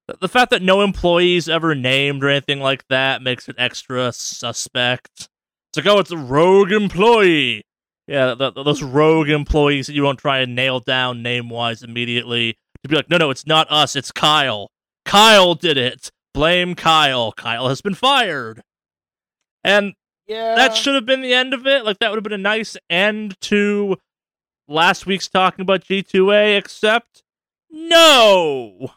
The- 0.07 0.17
The 0.21 0.27
fact 0.29 0.51
that 0.51 0.61
no 0.61 0.81
employees 0.81 1.49
ever 1.49 1.73
named 1.75 2.23
or 2.23 2.29
anything 2.29 2.59
like 2.59 2.87
that 2.89 3.21
makes 3.21 3.49
it 3.49 3.55
extra 3.57 4.11
suspect. 4.13 5.29
It's 5.69 5.77
like, 5.77 5.87
oh, 5.87 5.99
it's 5.99 6.11
a 6.11 6.17
rogue 6.17 6.71
employee. 6.71 7.63
Yeah, 8.07 8.35
th 8.35 8.53
th- 8.53 8.65
those 8.65 8.83
rogue 8.83 9.29
employees 9.29 9.87
that 9.87 9.93
you 9.93 10.03
don't 10.03 10.17
try 10.19 10.37
and 10.39 10.53
nail 10.55 10.79
down 10.79 11.23
name 11.23 11.49
wise 11.49 11.81
immediately. 11.81 12.55
To 12.83 12.89
be 12.89 12.95
like, 12.95 13.09
no, 13.09 13.17
no, 13.17 13.31
it's 13.31 13.47
not 13.47 13.65
us, 13.71 13.95
it's 13.95 14.11
Kyle. 14.11 14.69
Kyle 15.05 15.55
did 15.55 15.75
it. 15.77 16.11
Blame 16.33 16.75
Kyle. 16.75 17.31
Kyle 17.31 17.67
has 17.69 17.81
been 17.81 17.95
fired. 17.95 18.61
And 19.63 19.93
yeah, 20.27 20.53
that 20.55 20.75
should 20.75 20.93
have 20.93 21.05
been 21.07 21.21
the 21.21 21.33
end 21.33 21.53
of 21.55 21.65
it. 21.65 21.83
Like 21.83 21.97
that 21.99 22.11
would 22.11 22.17
have 22.17 22.23
been 22.23 22.33
a 22.33 22.37
nice 22.37 22.77
end 22.91 23.39
to 23.41 23.97
last 24.67 25.05
week's 25.05 25.27
talking 25.27 25.61
about 25.63 25.83
G2A, 25.83 26.57
except 26.57 27.23
no. 27.69 28.91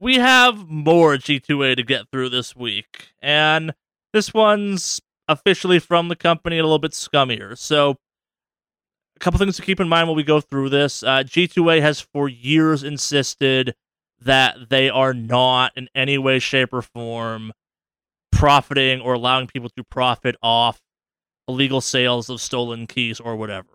We 0.00 0.16
have 0.16 0.68
more 0.68 1.16
G2A 1.16 1.76
to 1.76 1.82
get 1.82 2.08
through 2.10 2.30
this 2.30 2.56
week. 2.56 3.12
And 3.20 3.74
this 4.12 4.34
one's 4.34 5.00
officially 5.28 5.78
from 5.78 6.08
the 6.08 6.16
company 6.16 6.58
a 6.58 6.62
little 6.62 6.78
bit 6.78 6.92
scummier. 6.92 7.56
So 7.56 7.98
a 9.16 9.18
couple 9.20 9.38
things 9.38 9.56
to 9.56 9.62
keep 9.62 9.80
in 9.80 9.88
mind 9.88 10.08
while 10.08 10.16
we 10.16 10.24
go 10.24 10.40
through 10.40 10.70
this. 10.70 11.02
Uh, 11.02 11.22
G2A 11.24 11.80
has 11.80 12.00
for 12.00 12.28
years 12.28 12.82
insisted 12.82 13.74
that 14.20 14.68
they 14.70 14.90
are 14.90 15.14
not 15.14 15.72
in 15.76 15.88
any 15.94 16.18
way, 16.18 16.38
shape, 16.38 16.72
or 16.72 16.82
form 16.82 17.52
profiting 18.30 19.00
or 19.00 19.14
allowing 19.14 19.46
people 19.46 19.70
to 19.76 19.84
profit 19.84 20.36
off 20.42 20.80
illegal 21.46 21.80
sales 21.80 22.28
of 22.28 22.40
stolen 22.40 22.86
keys 22.86 23.20
or 23.20 23.36
whatever. 23.36 23.68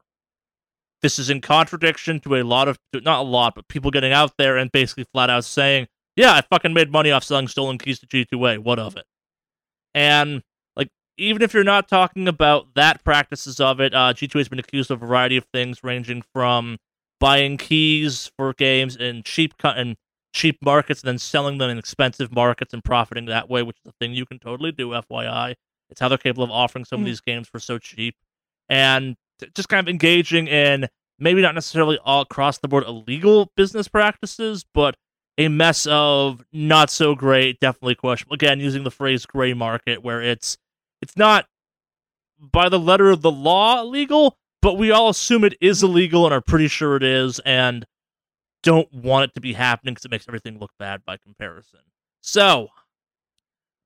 This 1.02 1.20
is 1.20 1.30
in 1.30 1.42
contradiction 1.42 2.20
to 2.22 2.36
a 2.36 2.44
lot 2.44 2.68
of, 2.68 2.80
not 2.94 3.20
a 3.20 3.24
lot, 3.28 3.54
but 3.56 3.68
people 3.68 3.92
getting 3.92 4.12
out 4.14 4.34
there 4.38 4.58
and 4.58 4.72
basically 4.72 5.06
flat 5.14 5.30
out 5.30 5.46
saying, 5.46 5.88
yeah, 6.16 6.34
I 6.34 6.42
fucking 6.42 6.74
made 6.74 6.92
money 6.92 7.12
off 7.12 7.24
selling 7.24 7.48
stolen 7.48 7.78
keys 7.78 8.00
to 8.00 8.08
G2A. 8.08 8.60
What 8.60 8.80
of 8.80 8.98
it? 8.98 9.06
And, 9.94 10.42
like, 10.76 10.90
even 11.18 11.42
if 11.44 11.54
you're 11.54 11.64
not 11.64 11.88
talking 11.88 12.28
about 12.28 12.74
that 12.76 13.04
practices 13.04 13.60
of 13.60 13.80
it, 13.80 13.94
uh, 13.94 14.14
G2A 14.14 14.40
has 14.40 14.50
been 14.50 14.60
accused 14.60 14.90
of 14.90 15.02
a 15.04 15.06
variety 15.06 15.38
of 15.38 15.46
things, 15.54 15.84
ranging 15.84 16.24
from 16.34 16.78
buying 17.20 17.58
keys 17.58 18.32
for 18.38 18.54
games 18.54 18.96
in 18.96 19.24
cheap 19.24 19.58
cut 19.58 19.78
and 19.78 19.96
cheap 20.34 20.58
markets 20.64 21.02
and 21.02 21.08
then 21.08 21.18
selling 21.18 21.58
them 21.58 21.70
in 21.70 21.78
expensive 21.78 22.32
markets 22.32 22.74
and 22.74 22.84
profiting 22.84 23.26
that 23.26 23.50
way, 23.50 23.64
which 23.64 23.78
is 23.84 23.90
a 23.90 23.94
thing 24.00 24.14
you 24.14 24.26
can 24.26 24.40
totally 24.40 24.72
do, 24.72 24.90
FYI. 24.90 25.56
It's 25.90 26.00
how 26.00 26.10
they're 26.10 26.18
capable 26.18 26.44
of 26.44 26.52
offering 26.52 26.86
some 26.86 27.00
of 27.02 27.04
Mhm. 27.04 27.10
these 27.10 27.22
games 27.22 27.48
for 27.48 27.60
so 27.60 27.78
cheap. 27.80 28.16
And 28.70 29.16
just 29.56 29.70
kind 29.70 29.86
of 29.86 29.90
engaging 29.90 30.48
in 30.48 30.88
maybe 31.20 31.42
not 31.42 31.56
necessarily 31.56 31.98
all 32.04 32.22
across 32.22 32.60
the 32.60 32.68
board 32.68 32.84
illegal 32.86 33.52
business 33.56 33.88
practices, 33.88 34.66
but 34.74 34.96
a 35.38 35.48
mess 35.48 35.86
of 35.88 36.44
not 36.52 36.90
so 36.90 37.16
great, 37.16 37.60
definitely 37.60 37.96
questionable. 37.96 38.36
Again, 38.36 38.60
using 38.60 38.84
the 38.84 38.92
phrase 38.92 39.26
gray 39.26 39.54
market, 39.54 40.04
where 40.04 40.22
it's 40.22 40.58
it's 41.02 41.16
not 41.16 41.46
by 42.40 42.70
the 42.70 42.80
letter 42.80 43.10
of 43.10 43.22
the 43.22 43.32
law 43.32 43.82
illegal, 43.82 44.38
but 44.62 44.78
we 44.78 44.92
all 44.92 45.10
assume 45.10 45.44
it 45.44 45.56
is 45.62 45.84
illegal 45.84 46.26
and 46.26 46.34
are 46.34 46.42
pretty 46.42 46.68
sure 46.68 46.96
it 46.96 47.04
is, 47.04 47.40
and 47.40 47.86
don't 48.64 48.92
want 48.92 49.30
it 49.30 49.36
to 49.36 49.42
be 49.42 49.54
happening 49.54 49.94
because 49.94 50.06
it 50.06 50.12
makes 50.12 50.28
everything 50.28 50.60
look 50.60 50.72
bad 50.80 51.02
by 51.06 51.18
comparison. 51.18 51.80
So, 52.22 52.70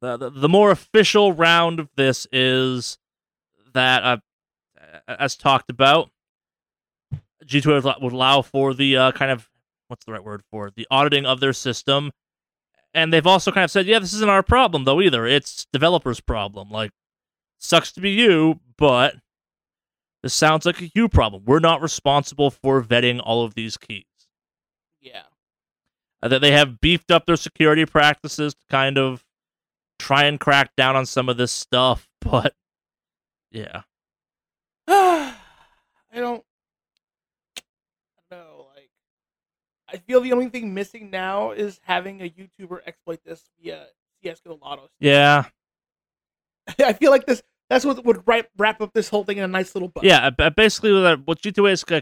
the, 0.02 0.18
the 0.18 0.30
the 0.30 0.50
more 0.50 0.72
official 0.72 1.34
round 1.34 1.80
of 1.80 1.90
this 1.96 2.28
is 2.32 2.98
that, 3.74 4.04
uh, 4.04 4.18
as 5.08 5.36
talked 5.36 5.70
about, 5.70 6.10
G2A 7.46 8.02
would- 8.02 8.14
allow 8.14 8.42
for 8.42 8.74
the 8.74 8.98
uh, 8.98 9.12
kind 9.12 9.32
of 9.32 9.50
what's 9.88 10.06
the 10.06 10.14
right 10.14 10.24
word 10.24 10.44
for 10.50 10.68
it? 10.68 10.76
the 10.76 10.88
auditing 10.90 11.26
of 11.26 11.40
their 11.40 11.54
system, 11.54 12.12
and 12.94 13.12
they've 13.12 13.28
also 13.28 13.52
kind 13.52 13.64
of 13.64 13.72
said, 13.72 13.86
yeah, 13.86 14.00
this 14.00 14.14
isn't 14.14 14.30
our 14.30 14.44
problem 14.44 14.84
though 14.84 15.02
either. 15.02 15.26
It's 15.26 15.66
developers' 15.72 16.20
problem. 16.20 16.70
Like, 16.70 16.92
sucks 17.58 17.92
to 17.94 18.02
be 18.02 18.12
you, 18.12 18.60
but 18.78 19.16
this 20.24 20.34
sounds 20.34 20.66
like 20.66 20.82
a 20.82 20.92
you 20.94 21.10
problem. 21.10 21.44
We're 21.46 21.60
not 21.60 21.82
responsible 21.82 22.52
for 22.52 22.82
vetting 22.82 23.20
all 23.24 23.44
of 23.44 23.56
these 23.56 23.78
keys 23.78 24.06
yeah. 25.02 25.24
uh, 26.22 26.28
that 26.28 26.42
they 26.42 26.52
have 26.52 26.80
beefed 26.80 27.12
up 27.12 27.26
their 27.26 27.36
security 27.36 27.86
practices 27.86 28.54
to 28.54 28.66
kind 28.70 28.98
of 28.98 29.26
try 30.00 30.26
and 30.26 30.40
crack 30.40 30.76
down 30.76 30.96
on 30.96 31.06
some 31.06 31.28
of 31.28 31.38
this 31.38 31.52
stuff. 31.52 32.08
But 32.24 32.54
yeah, 33.50 33.82
don't. 36.20 36.44
I 37.58 38.36
don't 38.36 38.40
know. 38.48 38.66
Like, 38.76 38.90
I 39.92 39.98
feel 39.98 40.22
the 40.22 40.34
only 40.34 40.50
thing 40.50 40.74
missing 40.74 41.10
now 41.10 41.52
is 41.52 41.80
having 41.84 42.22
a 42.22 42.30
YouTuber 42.30 42.80
exploit 42.86 43.20
this 43.26 43.44
via 43.62 43.88
CS:GO 44.24 44.60
Lotto. 44.62 44.90
yeah, 45.00 45.46
I 46.80 46.94
feel 46.94 47.12
like 47.12 47.26
this. 47.26 47.42
That's 47.70 47.86
what 47.86 48.04
would 48.06 48.24
wrap, 48.28 48.48
wrap 48.58 48.82
up 48.82 48.92
this 48.94 49.08
whole 49.08 49.24
thing 49.24 49.38
in 49.38 49.44
a 49.46 49.48
nice 49.48 49.74
little 49.76 49.88
bow. 49.88 50.02
yeah. 50.04 50.30
uh, 50.38 50.50
Basically, 50.50 50.92
what 50.92 51.02
that- 51.02 51.26
what 51.26 51.42
G2A 51.42 51.72
is 51.72 51.86
uh, 51.90 52.02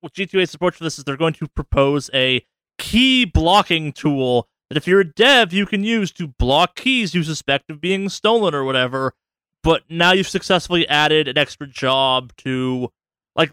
what 0.00 0.14
G2A 0.14 0.48
supports 0.48 0.78
for 0.78 0.84
this 0.84 0.96
is 0.98 1.04
they're 1.04 1.16
going 1.16 1.34
to 1.34 1.48
propose 1.48 2.08
a 2.14 2.44
key 2.78 3.24
blocking 3.24 3.92
tool 3.92 4.48
that 4.70 4.76
if 4.76 4.86
you're 4.86 5.00
a 5.00 5.04
dev, 5.12 5.52
you 5.52 5.66
can 5.66 5.82
use 5.82 6.12
to 6.12 6.28
block 6.28 6.76
keys 6.76 7.14
you 7.14 7.24
suspect 7.24 7.68
of 7.70 7.80
being 7.80 8.08
stolen 8.08 8.54
or 8.54 8.62
whatever. 8.62 9.14
But 9.64 9.82
now 9.90 10.12
you've 10.12 10.28
successfully 10.28 10.86
added 10.88 11.26
an 11.26 11.36
extra 11.36 11.66
job 11.66 12.32
to, 12.38 12.92
like, 13.38 13.52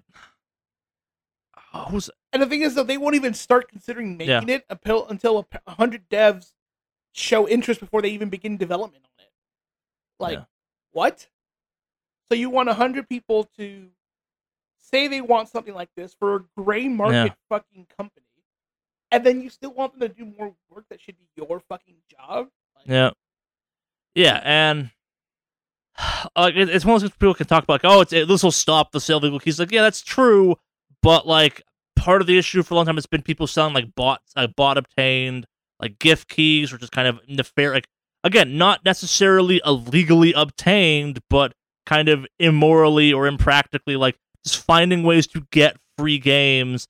who's 1.90 2.10
And 2.34 2.42
the 2.42 2.48
thing 2.48 2.62
is, 2.62 2.76
though, 2.76 2.84
they 2.84 2.98
won't 2.98 3.16
even 3.16 3.34
start 3.34 3.70
considering 3.70 4.20
Yeah. 4.20 4.40
making 4.40 4.50
it 4.50 4.66
until 4.70 5.08
until 5.08 5.48
a 5.66 5.72
hundred 5.72 6.10
devs 6.10 6.54
show 7.14 7.48
interest 7.48 7.80
before 7.80 8.02
they 8.02 8.10
even 8.10 8.30
begin 8.30 8.58
development 8.58 9.06
on 9.06 9.24
it. 9.26 9.32
Like, 10.20 10.40
Yeah. 10.40 10.46
what? 10.92 11.30
So 12.28 12.36
you 12.36 12.50
want 12.50 12.68
a 12.68 12.74
hundred 12.74 13.08
people 13.08 13.46
to 13.58 13.92
say 14.80 15.08
they 15.08 15.22
want 15.22 15.48
something 15.50 15.74
like 15.74 15.90
this 15.96 16.14
for 16.14 16.36
a 16.36 16.44
gray 16.58 16.88
market 16.88 17.34
fucking 17.50 17.88
company, 17.98 18.26
and 19.12 19.26
then 19.26 19.42
you 19.42 19.50
still 19.50 19.72
want 19.74 19.94
them 19.98 20.02
to 20.02 20.14
do 20.14 20.26
more 20.26 20.56
work 20.70 20.86
that 20.90 21.00
should 21.00 21.18
be 21.18 21.28
your 21.36 21.60
fucking 21.60 21.98
job? 22.10 22.50
Like, 22.76 22.88
Yeah. 22.88 23.12
Yeah, 24.16 24.42
and 24.44 24.92
like 26.36 26.56
it- 26.56 26.70
it's 26.70 26.86
one 26.86 26.96
of 26.96 27.02
those 27.02 27.12
people 27.12 27.34
can 27.34 27.48
talk 27.48 27.64
about, 27.64 27.84
like, 27.84 27.92
oh, 27.92 28.02
it's, 28.02 28.14
it, 28.14 28.28
this 28.28 28.44
will 28.44 28.52
stop 28.52 28.92
the 28.92 29.00
sale 29.00 29.18
of 29.18 29.24
illegal 29.24 29.40
keys. 29.40 29.60
Like, 29.60 29.72
yeah, 29.72 29.82
that's 29.82 30.02
true, 30.02 30.56
but 31.02 31.28
like 31.28 31.62
part 31.96 32.22
of 32.22 32.28
the 32.28 32.38
issue 32.38 32.62
for 32.64 32.74
a 32.74 32.78
long 32.78 32.86
time 32.86 32.96
has 32.96 33.06
been 33.06 33.22
people 33.22 33.48
selling 33.48 33.74
like 33.74 33.96
bot, 33.96 34.22
uh, 34.36 34.48
bot 34.48 34.78
obtained 34.78 35.46
like 35.80 36.00
gift 36.00 36.30
keys, 36.30 36.72
or 36.72 36.78
just 36.78 36.92
kind 36.92 37.08
of 37.08 37.20
nefarious. 37.28 37.76
Like, 37.76 37.88
again, 38.24 38.58
not 38.58 38.84
necessarily 38.86 39.62
illegally 39.66 40.34
obtained, 40.34 41.20
but 41.30 41.54
kind 41.86 42.08
of 42.10 42.26
immorally 42.40 43.12
or 43.14 43.28
impractically, 43.28 43.96
like 43.96 44.18
just 44.46 44.64
finding 44.64 45.04
ways 45.04 45.28
to 45.28 45.46
get 45.52 45.78
free 45.98 46.18
games 46.18 46.88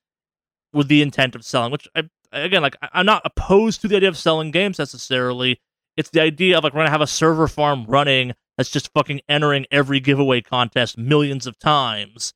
with 0.73 0.88
the 0.88 1.02
intent 1.02 1.36
of 1.36 1.44
selling. 1.44 1.72
Which 1.72 1.88
I, 1.95 2.03
again, 2.32 2.61
like 2.61 2.76
I- 2.82 2.90
I'm 2.94 3.06
not 3.06 3.22
opposed 3.26 3.82
to 3.82 3.88
the 3.88 3.95
idea 3.95 4.10
of 4.10 4.18
selling 4.18 4.52
games 4.52 4.77
necessarily. 4.80 5.60
It's 5.98 6.10
the 6.10 6.22
idea 6.22 6.57
of 6.57 6.64
like 6.64 6.73
we're 6.73 6.80
gonna 6.82 6.90
have 6.91 7.02
a 7.02 7.07
server 7.07 7.48
farm 7.48 7.86
running 7.88 8.34
that's 8.57 8.69
just 8.69 8.94
fucking 8.94 9.22
entering 9.27 9.65
every 9.72 9.99
giveaway 9.99 10.41
contest 10.41 10.98
millions 10.98 11.45
of 11.48 11.60
times 11.60 12.34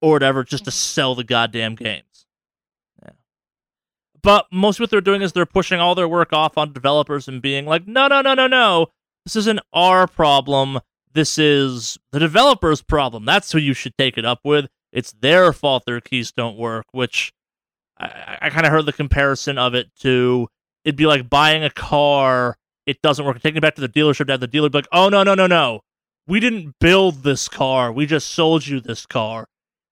or 0.00 0.12
whatever 0.12 0.44
just 0.44 0.64
to 0.64 0.70
mm-hmm. 0.70 0.76
sell 0.76 1.14
the 1.14 1.24
goddamn 1.24 1.74
games. 1.74 2.26
Yeah. 3.02 3.12
But 4.22 4.46
most 4.52 4.80
what 4.80 4.90
they're 4.90 5.00
doing 5.00 5.22
is 5.22 5.32
they're 5.32 5.46
pushing 5.46 5.80
all 5.80 5.94
their 5.94 6.08
work 6.08 6.32
off 6.32 6.56
on 6.56 6.72
developers 6.72 7.28
and 7.28 7.42
being 7.42 7.66
like, 7.66 7.86
no, 7.86 8.08
no, 8.08 8.20
no, 8.20 8.34
no, 8.34 8.46
no. 8.46 8.86
This 9.24 9.36
isn't 9.36 9.60
our 9.72 10.06
problem. 10.06 10.80
This 11.12 11.38
is 11.38 11.98
the 12.12 12.20
developer's 12.20 12.82
problem. 12.82 13.24
That's 13.24 13.52
who 13.52 13.58
you 13.58 13.74
should 13.74 13.96
take 13.98 14.16
it 14.16 14.24
up 14.24 14.40
with. 14.44 14.68
It's 14.92 15.12
their 15.12 15.52
fault 15.52 15.84
their 15.86 16.00
keys 16.00 16.32
don't 16.32 16.56
work, 16.56 16.86
which 16.92 17.32
I, 17.98 18.38
I 18.42 18.50
kind 18.50 18.64
of 18.64 18.72
heard 18.72 18.86
the 18.86 18.92
comparison 18.92 19.58
of 19.58 19.74
it 19.74 19.94
to 20.00 20.48
it'd 20.84 20.96
be 20.96 21.06
like 21.06 21.28
buying 21.28 21.64
a 21.64 21.70
car 21.70 22.56
it 22.88 23.02
doesn't 23.02 23.24
work. 23.24 23.40
Taking 23.40 23.58
it 23.58 23.60
back 23.60 23.74
to 23.74 23.80
the 23.80 23.88
dealership 23.88 24.26
to 24.26 24.32
have 24.32 24.40
the 24.40 24.46
dealer 24.46 24.70
be 24.70 24.78
like, 24.78 24.88
oh 24.92 25.08
no, 25.10 25.22
no, 25.22 25.34
no, 25.34 25.46
no. 25.46 25.80
We 26.26 26.40
didn't 26.40 26.74
build 26.80 27.22
this 27.22 27.48
car. 27.48 27.92
We 27.92 28.06
just 28.06 28.30
sold 28.30 28.66
you 28.66 28.80
this 28.80 29.04
car. 29.04 29.46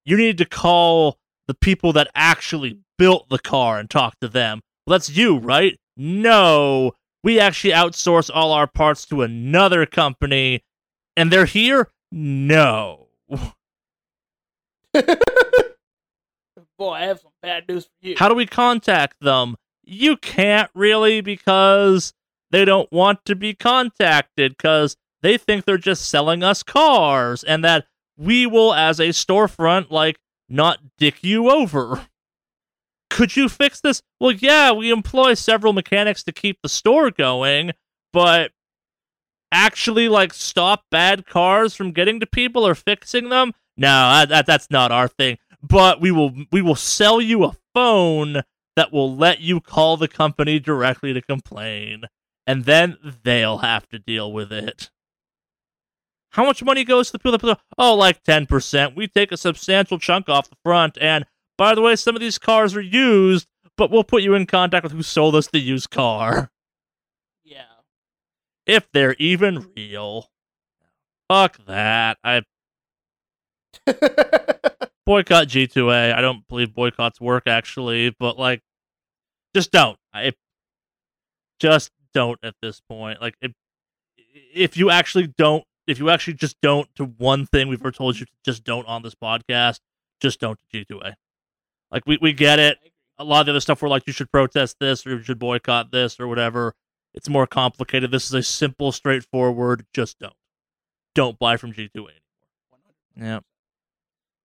You 0.04 0.16
need 0.16 0.38
to 0.38 0.44
call 0.46 1.18
the 1.46 1.54
people 1.54 1.92
that 1.92 2.08
actually 2.14 2.78
built 2.98 3.28
the 3.28 3.38
car 3.38 3.78
and 3.78 3.90
talk 3.90 4.18
to 4.20 4.28
them. 4.28 4.60
Well, 4.86 4.98
that's 4.98 5.10
you, 5.10 5.36
right? 5.36 5.78
No. 5.96 6.92
We 7.22 7.38
actually 7.38 7.72
outsource 7.72 8.30
all 8.32 8.52
our 8.52 8.66
parts 8.66 9.04
to 9.06 9.22
another 9.22 9.84
company 9.84 10.62
and 11.16 11.30
they're 11.30 11.44
here? 11.44 11.88
No. 12.12 13.08
Boy, 16.78 16.92
I 16.92 17.04
have 17.04 17.20
some 17.20 17.32
bad 17.42 17.68
news 17.68 17.84
for 17.84 17.90
you. 18.00 18.14
How 18.18 18.28
do 18.28 18.34
we 18.34 18.46
contact 18.46 19.20
them? 19.20 19.56
You 19.82 20.16
can't 20.16 20.70
really 20.74 21.20
because 21.20 22.12
they 22.50 22.64
don't 22.64 22.90
want 22.92 23.24
to 23.24 23.34
be 23.34 23.54
contacted 23.54 24.56
because 24.56 24.96
they 25.22 25.36
think 25.36 25.64
they're 25.64 25.78
just 25.78 26.08
selling 26.08 26.42
us 26.42 26.62
cars 26.62 27.42
and 27.42 27.64
that 27.64 27.86
we 28.16 28.46
will, 28.46 28.72
as 28.72 28.98
a 28.98 29.08
storefront, 29.08 29.90
like, 29.90 30.18
not 30.48 30.78
dick 30.98 31.22
you 31.22 31.50
over. 31.50 32.06
Could 33.10 33.36
you 33.36 33.48
fix 33.48 33.80
this? 33.80 34.02
Well, 34.20 34.32
yeah, 34.32 34.72
we 34.72 34.90
employ 34.90 35.34
several 35.34 35.72
mechanics 35.72 36.22
to 36.24 36.32
keep 36.32 36.58
the 36.62 36.68
store 36.68 37.10
going, 37.10 37.72
but 38.12 38.52
actually, 39.52 40.08
like, 40.08 40.32
stop 40.32 40.84
bad 40.90 41.26
cars 41.26 41.74
from 41.74 41.92
getting 41.92 42.20
to 42.20 42.26
people 42.26 42.66
or 42.66 42.74
fixing 42.74 43.28
them? 43.28 43.52
No, 43.76 43.88
that, 43.88 44.28
that, 44.30 44.46
that's 44.46 44.70
not 44.70 44.92
our 44.92 45.08
thing. 45.08 45.38
But 45.62 46.00
we 46.00 46.10
will 46.10 46.32
we 46.52 46.62
will 46.62 46.76
sell 46.76 47.20
you 47.20 47.44
a 47.44 47.56
phone 47.74 48.42
that 48.76 48.92
will 48.92 49.16
let 49.16 49.40
you 49.40 49.60
call 49.60 49.96
the 49.96 50.08
company 50.08 50.58
directly 50.58 51.12
to 51.12 51.22
complain, 51.22 52.02
and 52.46 52.64
then 52.64 52.96
they'll 53.22 53.58
have 53.58 53.88
to 53.88 53.98
deal 53.98 54.32
with 54.32 54.52
it. 54.52 54.90
How 56.30 56.44
much 56.44 56.62
money 56.62 56.84
goes 56.84 57.06
to 57.06 57.12
the 57.12 57.18
people 57.18 57.38
that 57.38 57.60
oh, 57.78 57.94
like 57.94 58.22
10%. 58.22 58.94
We 58.94 59.08
take 59.08 59.32
a 59.32 59.36
substantial 59.36 59.98
chunk 59.98 60.28
off 60.28 60.50
the 60.50 60.56
front. 60.62 60.98
And 61.00 61.24
by 61.56 61.74
the 61.74 61.80
way, 61.80 61.96
some 61.96 62.14
of 62.14 62.20
these 62.20 62.38
cars 62.38 62.76
are 62.76 62.80
used, 62.82 63.48
but 63.76 63.90
we'll 63.90 64.04
put 64.04 64.22
you 64.22 64.34
in 64.34 64.46
contact 64.46 64.84
with 64.84 64.92
who 64.92 65.02
sold 65.02 65.34
us 65.34 65.46
the 65.46 65.58
used 65.58 65.90
car. 65.90 66.50
Yeah. 67.42 67.62
If 68.66 68.86
they're 68.92 69.16
even 69.18 69.70
real. 69.74 70.30
Fuck 71.30 71.64
that. 71.66 72.18
I 72.22 72.42
boycott 75.06 75.48
G2A. 75.48 76.14
I 76.14 76.20
don't 76.20 76.46
believe 76.48 76.74
boycotts 76.74 77.20
work 77.20 77.44
actually, 77.46 78.14
but 78.18 78.38
like 78.38 78.60
just 79.54 79.72
don't. 79.72 79.98
I 80.12 80.32
just 81.60 81.92
don't 82.16 82.38
at 82.42 82.54
this 82.62 82.80
point. 82.80 83.20
Like 83.20 83.36
if 83.42 83.52
if 84.54 84.76
you 84.76 84.90
actually 84.90 85.26
don't 85.26 85.64
if 85.86 85.98
you 85.98 86.08
actually 86.08 86.32
just 86.32 86.56
don't 86.62 86.88
to 86.96 87.04
one 87.04 87.44
thing 87.44 87.68
we've 87.68 87.80
ever 87.80 87.92
told 87.92 88.18
you 88.18 88.24
just 88.42 88.64
don't 88.64 88.86
on 88.86 89.02
this 89.02 89.14
podcast, 89.14 89.80
just 90.18 90.40
don't 90.40 90.58
to 90.72 90.84
G2A. 90.84 91.12
Like 91.90 92.04
we, 92.06 92.18
we 92.22 92.32
get 92.32 92.58
it. 92.58 92.78
A 93.18 93.24
lot 93.24 93.40
of 93.40 93.46
the 93.46 93.52
other 93.52 93.60
stuff 93.60 93.82
we're 93.82 93.90
like 93.90 94.06
you 94.06 94.14
should 94.14 94.32
protest 94.32 94.76
this 94.80 95.06
or 95.06 95.10
you 95.10 95.22
should 95.22 95.38
boycott 95.38 95.92
this 95.92 96.18
or 96.18 96.26
whatever. 96.26 96.74
It's 97.12 97.28
more 97.28 97.46
complicated. 97.46 98.10
This 98.10 98.26
is 98.26 98.34
a 98.34 98.42
simple, 98.42 98.92
straightforward, 98.92 99.84
just 99.92 100.18
don't. 100.18 100.32
Don't 101.14 101.38
buy 101.38 101.58
from 101.58 101.72
G2A 101.72 101.96
anymore. 101.96 102.16
Yeah. 103.14 103.40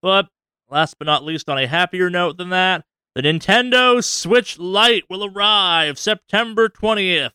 But 0.01 0.27
last 0.69 0.95
but 0.99 1.05
not 1.05 1.23
least, 1.23 1.49
on 1.49 1.57
a 1.57 1.67
happier 1.67 2.09
note 2.09 2.37
than 2.37 2.49
that, 2.49 2.83
the 3.15 3.21
Nintendo 3.21 4.03
Switch 4.03 4.59
Lite 4.59 5.03
will 5.09 5.25
arrive 5.25 5.97
September 5.97 6.69
20th. 6.69 7.31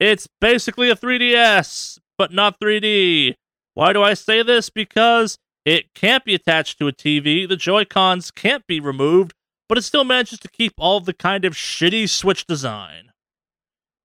It's 0.00 0.28
basically 0.40 0.90
a 0.90 0.96
3DS, 0.96 1.98
but 2.18 2.32
not 2.32 2.58
3D. 2.60 3.34
Why 3.74 3.92
do 3.92 4.02
I 4.02 4.14
say 4.14 4.42
this? 4.42 4.70
Because 4.70 5.38
it 5.64 5.94
can't 5.94 6.24
be 6.24 6.34
attached 6.34 6.78
to 6.78 6.88
a 6.88 6.92
TV, 6.92 7.48
the 7.48 7.56
Joy-Cons 7.56 8.30
can't 8.30 8.66
be 8.66 8.80
removed, 8.80 9.32
but 9.68 9.78
it 9.78 9.82
still 9.82 10.04
manages 10.04 10.38
to 10.40 10.48
keep 10.48 10.74
all 10.76 11.00
the 11.00 11.14
kind 11.14 11.44
of 11.44 11.54
shitty 11.54 12.08
Switch 12.08 12.46
design. 12.46 13.12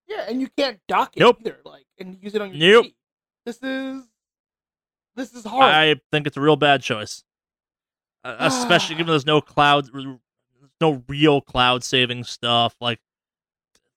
Yeah, 0.08 0.24
and 0.28 0.40
you 0.40 0.48
can't 0.56 0.80
dock 0.88 1.12
it 1.16 1.20
Nope. 1.20 1.38
either, 1.40 1.58
like, 1.64 1.84
and 1.98 2.18
use 2.20 2.34
it 2.34 2.40
on 2.40 2.54
your 2.54 2.82
Nope. 2.82 2.86
TV. 2.86 2.94
This 3.46 3.58
is 3.62 4.04
this 5.16 5.34
is 5.34 5.44
hard. 5.44 5.74
I 5.74 6.00
think 6.12 6.26
it's 6.26 6.36
a 6.36 6.40
real 6.40 6.56
bad 6.56 6.82
choice. 6.82 7.22
Uh, 8.24 8.36
especially 8.40 8.96
given 8.96 9.10
there's 9.10 9.26
no 9.26 9.40
cloud, 9.40 9.88
no 10.80 11.02
real 11.08 11.40
cloud 11.40 11.84
saving 11.84 12.24
stuff. 12.24 12.74
Like, 12.80 12.98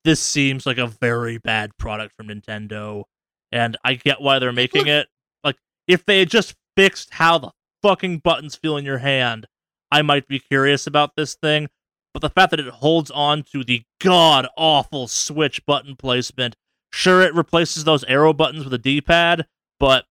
this 0.04 0.20
seems 0.20 0.66
like 0.66 0.78
a 0.78 0.88
very 0.88 1.38
bad 1.38 1.78
product 1.78 2.16
from 2.16 2.28
Nintendo, 2.28 3.04
and 3.52 3.78
I 3.84 3.96
get 3.96 4.22
why 4.22 4.40
they're 4.40 4.52
making 4.52 4.88
it. 4.88 5.08
Like, 5.44 5.58
if 5.88 6.06
they 6.06 6.20
had 6.20 6.30
just 6.30 6.56
fixed 6.76 7.14
how 7.14 7.38
the 7.38 7.52
fucking 7.82 8.20
buttons 8.20 8.56
feel 8.56 8.78
in 8.78 8.86
your 8.86 8.98
hand, 9.00 9.48
I 9.92 10.02
might 10.02 10.28
be 10.28 10.40
curious 10.40 10.88
about 10.88 11.16
this 11.16 11.36
thing. 11.36 11.70
But 12.14 12.22
the 12.22 12.30
fact 12.30 12.52
that 12.52 12.60
it 12.60 12.68
holds 12.68 13.10
on 13.12 13.44
to 13.52 13.64
the 13.64 13.84
god 14.00 14.48
awful 14.58 15.08
Switch 15.08 15.66
button 15.66 15.96
placement, 15.96 16.56
sure, 16.92 17.22
it 17.22 17.34
replaces 17.34 17.84
those 17.84 18.04
arrow 18.04 18.34
buttons 18.34 18.64
with 18.64 18.74
a 18.74 18.78
D 18.78 19.02
pad, 19.02 19.48
but 19.80 20.06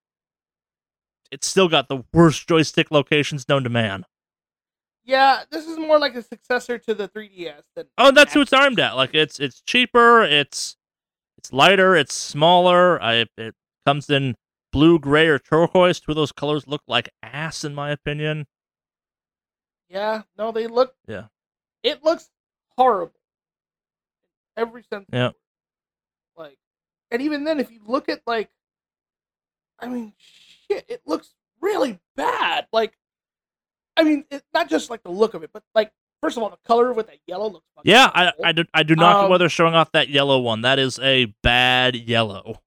it's 1.30 1.46
still 1.46 1.68
got 1.68 1.88
the 1.88 2.04
worst 2.12 2.48
joystick 2.48 2.90
locations 2.90 3.48
known 3.48 3.64
to 3.64 3.70
man. 3.70 4.04
Yeah, 5.04 5.42
this 5.50 5.66
is 5.66 5.78
more 5.78 5.98
like 5.98 6.14
a 6.14 6.22
successor 6.22 6.78
to 6.78 6.94
the 6.94 7.08
3DS 7.08 7.62
than 7.74 7.86
Oh, 7.98 8.10
that's 8.10 8.32
who 8.34 8.40
it's 8.40 8.52
armed 8.52 8.80
at. 8.80 8.96
Like 8.96 9.14
it's 9.14 9.40
it's 9.40 9.60
cheaper, 9.62 10.22
it's 10.22 10.76
it's 11.38 11.52
lighter, 11.52 11.96
it's 11.96 12.14
smaller. 12.14 13.02
I 13.02 13.26
it 13.36 13.54
comes 13.84 14.08
in 14.08 14.36
blue, 14.72 14.98
gray, 14.98 15.26
or 15.26 15.38
turquoise. 15.38 16.00
Two 16.00 16.12
of 16.12 16.16
those 16.16 16.32
colors 16.32 16.66
look 16.66 16.82
like 16.86 17.10
ass, 17.22 17.64
in 17.64 17.74
my 17.74 17.90
opinion. 17.90 18.46
Yeah, 19.88 20.22
no, 20.38 20.52
they 20.52 20.66
look. 20.66 20.94
Yeah. 21.06 21.24
it 21.82 22.02
looks 22.02 22.30
horrible. 22.76 23.20
Every 24.56 24.82
sense. 24.82 25.06
Yeah. 25.12 25.30
Like, 26.36 26.58
and 27.10 27.20
even 27.20 27.44
then, 27.44 27.60
if 27.60 27.70
you 27.70 27.80
look 27.84 28.08
at 28.08 28.22
like, 28.26 28.50
I 29.78 29.88
mean, 29.88 30.14
shit, 30.16 30.84
it 30.88 31.02
looks 31.06 31.34
really 31.60 31.98
bad. 32.16 32.66
Like, 32.72 32.94
I 33.96 34.04
mean, 34.04 34.24
it, 34.30 34.42
not 34.54 34.68
just 34.68 34.90
like 34.90 35.02
the 35.02 35.10
look 35.10 35.34
of 35.34 35.42
it, 35.42 35.50
but 35.52 35.62
like, 35.74 35.92
first 36.20 36.36
of 36.36 36.42
all, 36.42 36.50
the 36.50 36.56
color 36.66 36.92
with 36.92 37.06
that 37.08 37.18
yellow 37.26 37.50
looks. 37.50 37.66
fucking 37.76 37.90
Yeah, 37.90 38.10
I. 38.14 38.32
I 38.42 38.52
do, 38.52 38.64
I 38.72 38.82
do 38.82 38.94
not 38.94 39.30
Um, 39.30 39.38
they're 39.38 39.48
showing 39.48 39.74
off 39.74 39.92
that 39.92 40.08
yellow 40.08 40.40
one. 40.40 40.62
That 40.62 40.78
is 40.78 40.98
a 41.00 41.26
bad 41.42 41.96
yellow. 41.96 42.62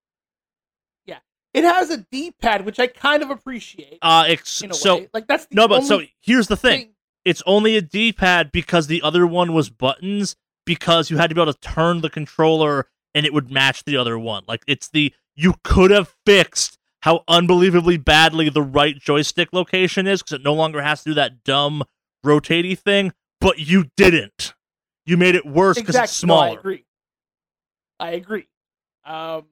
Yeah, 1.06 1.19
it 1.53 1.64
has 1.64 1.89
a 1.89 2.06
D-pad, 2.11 2.65
which 2.65 2.80
I 2.80 2.88
kind 2.88 3.23
of 3.23 3.30
appreciate. 3.30 3.97
Uh, 4.02 4.26
ex- 4.27 4.64
so 4.72 4.97
way, 4.97 5.10
like 5.14 5.27
that's 5.27 5.45
the 5.45 5.56
no, 5.56 5.68
but 5.68 5.84
so 5.84 6.02
here's 6.22 6.47
the 6.47 6.57
thing. 6.57 6.80
thing. 6.80 6.89
it's 7.23 7.43
only 7.45 7.76
a 7.77 7.81
D-pad 7.81 8.52
because 8.52 8.88
the 8.88 9.02
other 9.02 9.26
one 9.26 9.53
was 9.53 9.69
buttons 9.69 10.35
because 10.65 11.10
you 11.10 11.18
had 11.18 11.30
to 11.30 11.35
be 11.35 11.41
able 11.41 11.53
to 11.53 11.60
turn 11.60 12.02
the 12.02 12.10
controller 12.10 12.88
and 13.14 13.26
it 13.26 13.34
would 13.34 13.52
match 13.52 13.84
the 13.85 13.97
other 13.97 14.19
one. 14.19 14.43
Like 14.47 14.64
it's 14.68 14.89
the 14.89 15.14
you 15.35 15.56
could 15.64 15.91
have 15.91 16.14
fixed 16.26 16.74
how 17.06 17.23
unbelievably 17.27 17.98
badly 17.98 18.49
the 18.49 18.64
right 18.64 18.98
joystick 18.98 19.53
location 19.53 20.07
is 20.07 20.23
because 20.23 20.34
it 20.34 20.44
no 20.44 20.56
longer 20.56 20.82
has 20.82 21.03
to 21.03 21.11
do 21.11 21.14
that 21.14 21.44
dumb 21.44 21.84
rotatey 22.26 22.76
thing, 22.77 23.14
but 23.40 23.60
you 23.60 23.86
didn't. 23.95 24.56
You 25.06 25.15
made 25.15 25.36
it 25.36 25.45
worse 25.45 25.77
because 25.77 25.94
exactly. 25.95 26.10
it's 26.10 26.23
No, 26.23 26.38
I 26.38 26.49
agree. 26.49 26.84
I 27.99 28.10
agree. 28.14 28.48
Um, 29.06 29.45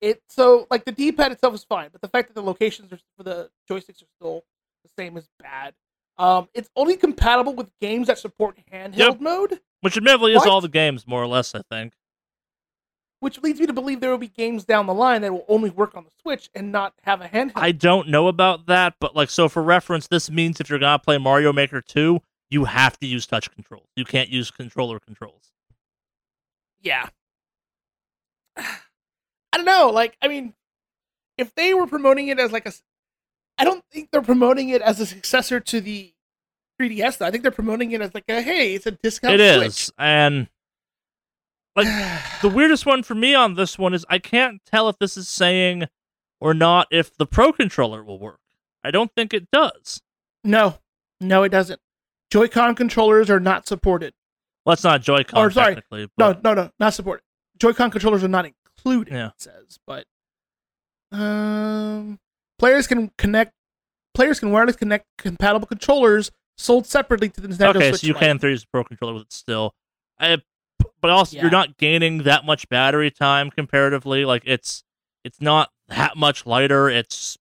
it 0.00 0.22
so 0.28 0.68
like 0.70 0.84
the 0.84 0.92
D-pad 0.92 1.32
itself 1.32 1.54
is 1.54 1.64
fine, 1.64 1.88
but 1.90 2.00
the 2.00 2.08
fact 2.08 2.28
that 2.28 2.34
the 2.34 2.42
locations 2.46 2.92
are, 2.92 3.00
for 3.16 3.24
the 3.24 3.50
joysticks 3.68 4.00
are 4.00 4.06
still 4.20 4.44
the 4.84 4.90
same 4.96 5.16
is 5.16 5.28
bad. 5.40 5.74
Um, 6.18 6.48
it's 6.54 6.70
only 6.76 6.96
compatible 6.96 7.54
with 7.56 7.72
games 7.80 8.06
that 8.06 8.20
support 8.20 8.56
handheld 8.72 8.96
Yep. 8.96 9.20
mode, 9.20 9.60
Which 9.80 9.96
admittedly 9.96 10.34
is 10.34 10.46
all 10.46 10.60
the 10.60 10.68
games, 10.68 11.04
more 11.04 11.20
or 11.20 11.26
less, 11.26 11.52
I 11.52 11.62
think. 11.68 11.94
Which 13.24 13.42
leads 13.42 13.58
me 13.58 13.64
to 13.64 13.72
believe 13.72 14.00
there 14.00 14.10
will 14.10 14.18
be 14.18 14.28
games 14.28 14.66
down 14.66 14.86
the 14.86 14.92
line 14.92 15.22
that 15.22 15.32
will 15.32 15.46
only 15.48 15.70
work 15.70 15.96
on 15.96 16.04
the 16.04 16.10
Switch 16.20 16.50
and 16.54 16.70
not 16.70 16.92
have 17.04 17.22
a 17.22 17.26
handheld. 17.26 17.52
I 17.56 17.72
don't 17.72 18.08
know 18.08 18.28
about 18.28 18.66
that, 18.66 18.96
but 19.00 19.16
like 19.16 19.30
so 19.30 19.48
for 19.48 19.62
reference, 19.62 20.06
this 20.08 20.30
means 20.30 20.60
if 20.60 20.68
you're 20.68 20.78
gonna 20.78 20.98
play 20.98 21.16
Mario 21.16 21.50
Maker 21.50 21.80
2, 21.80 22.20
you 22.50 22.66
have 22.66 22.98
to 23.00 23.06
use 23.06 23.26
touch 23.26 23.50
controls. 23.50 23.88
You 23.96 24.04
can't 24.04 24.28
use 24.28 24.50
controller 24.50 25.00
controls. 25.00 25.52
yeah. 26.82 27.08
I 28.58 29.56
don't 29.56 29.64
know. 29.64 29.88
Like, 29.88 30.18
I 30.20 30.28
mean, 30.28 30.52
if 31.38 31.54
they 31.54 31.72
were 31.72 31.86
promoting 31.86 32.28
it 32.28 32.38
as 32.38 32.52
like 32.52 32.66
a, 32.66 32.72
I 33.56 33.64
don't 33.64 33.84
think 33.90 34.10
they're 34.10 34.20
promoting 34.20 34.68
it 34.68 34.82
as 34.82 35.00
a 35.00 35.06
successor 35.06 35.60
to 35.60 35.80
the 35.80 36.12
3DS. 36.78 37.18
Though. 37.18 37.26
I 37.26 37.30
think 37.30 37.42
they're 37.42 37.52
promoting 37.52 37.92
it 37.92 38.02
as 38.02 38.12
like 38.12 38.24
a 38.28 38.42
hey, 38.42 38.74
it's 38.74 38.86
a 38.86 38.90
discount. 38.90 39.34
It 39.34 39.40
is, 39.40 39.76
Switch. 39.76 39.90
And 39.96 40.48
like 41.76 41.88
the 42.42 42.48
weirdest 42.48 42.86
one 42.86 43.02
for 43.02 43.14
me 43.14 43.34
on 43.34 43.54
this 43.54 43.78
one 43.78 43.94
is 43.94 44.04
I 44.08 44.18
can't 44.18 44.60
tell 44.64 44.88
if 44.88 44.98
this 44.98 45.16
is 45.16 45.28
saying 45.28 45.84
or 46.40 46.54
not 46.54 46.86
if 46.90 47.16
the 47.16 47.26
Pro 47.26 47.52
controller 47.52 48.02
will 48.02 48.18
work. 48.18 48.40
I 48.82 48.90
don't 48.90 49.10
think 49.14 49.32
it 49.34 49.50
does. 49.50 50.02
no, 50.44 50.78
no, 51.20 51.42
it 51.42 51.48
doesn't. 51.50 51.80
Joy-Con 52.30 52.74
controllers 52.74 53.30
are 53.30 53.38
not 53.40 53.66
supported. 53.68 54.12
Well, 54.66 54.72
it's 54.74 54.82
not 54.84 55.02
Joy-Con 55.02 55.40
Or, 55.40 55.50
sorry, 55.50 55.76
technically. 55.76 56.02
No, 56.18 56.34
But 56.34 56.42
no, 56.42 56.54
no, 56.54 56.70
not 56.80 56.92
supported. 56.92 57.22
Joy-Con 57.58 57.90
controllers 57.90 58.24
are 58.24 58.28
not 58.28 58.44
included. 58.46 59.14
Yeah. 59.14 59.28
It 59.28 59.32
says, 59.38 59.78
but 59.86 60.04
um, 61.12 62.18
players 62.58 62.86
can 62.86 63.10
connect. 63.16 63.52
Players 64.14 64.40
can 64.40 64.50
wireless 64.50 64.76
connect 64.76 65.06
compatible 65.18 65.66
controllers 65.66 66.30
sold 66.56 66.86
separately 66.86 67.28
to 67.28 67.40
the 67.40 67.48
Nintendo 67.48 67.76
okay, 67.76 67.90
Switch. 67.90 68.00
so 68.02 68.06
you 68.06 68.12
Lite. 68.14 68.40
can 68.40 68.50
use 68.50 68.64
a 68.64 68.66
pro 68.68 68.84
controller 68.84 69.14
with 69.14 69.22
it 69.24 69.32
still. 69.32 69.74
I, 70.18 70.38
but 71.04 71.10
also 71.10 71.36
Yeah. 71.36 71.42
you're 71.42 71.50
not 71.50 71.76
gaining 71.76 72.22
that 72.22 72.46
much 72.46 72.66
battery 72.70 73.10
time 73.10 73.50
comparatively. 73.50 74.24
Like 74.24 74.42
it's 74.46 74.84
it's 75.22 75.38
not 75.38 75.68
that 75.88 76.16
much 76.16 76.46
lighter. 76.46 76.88
It's 76.88 77.36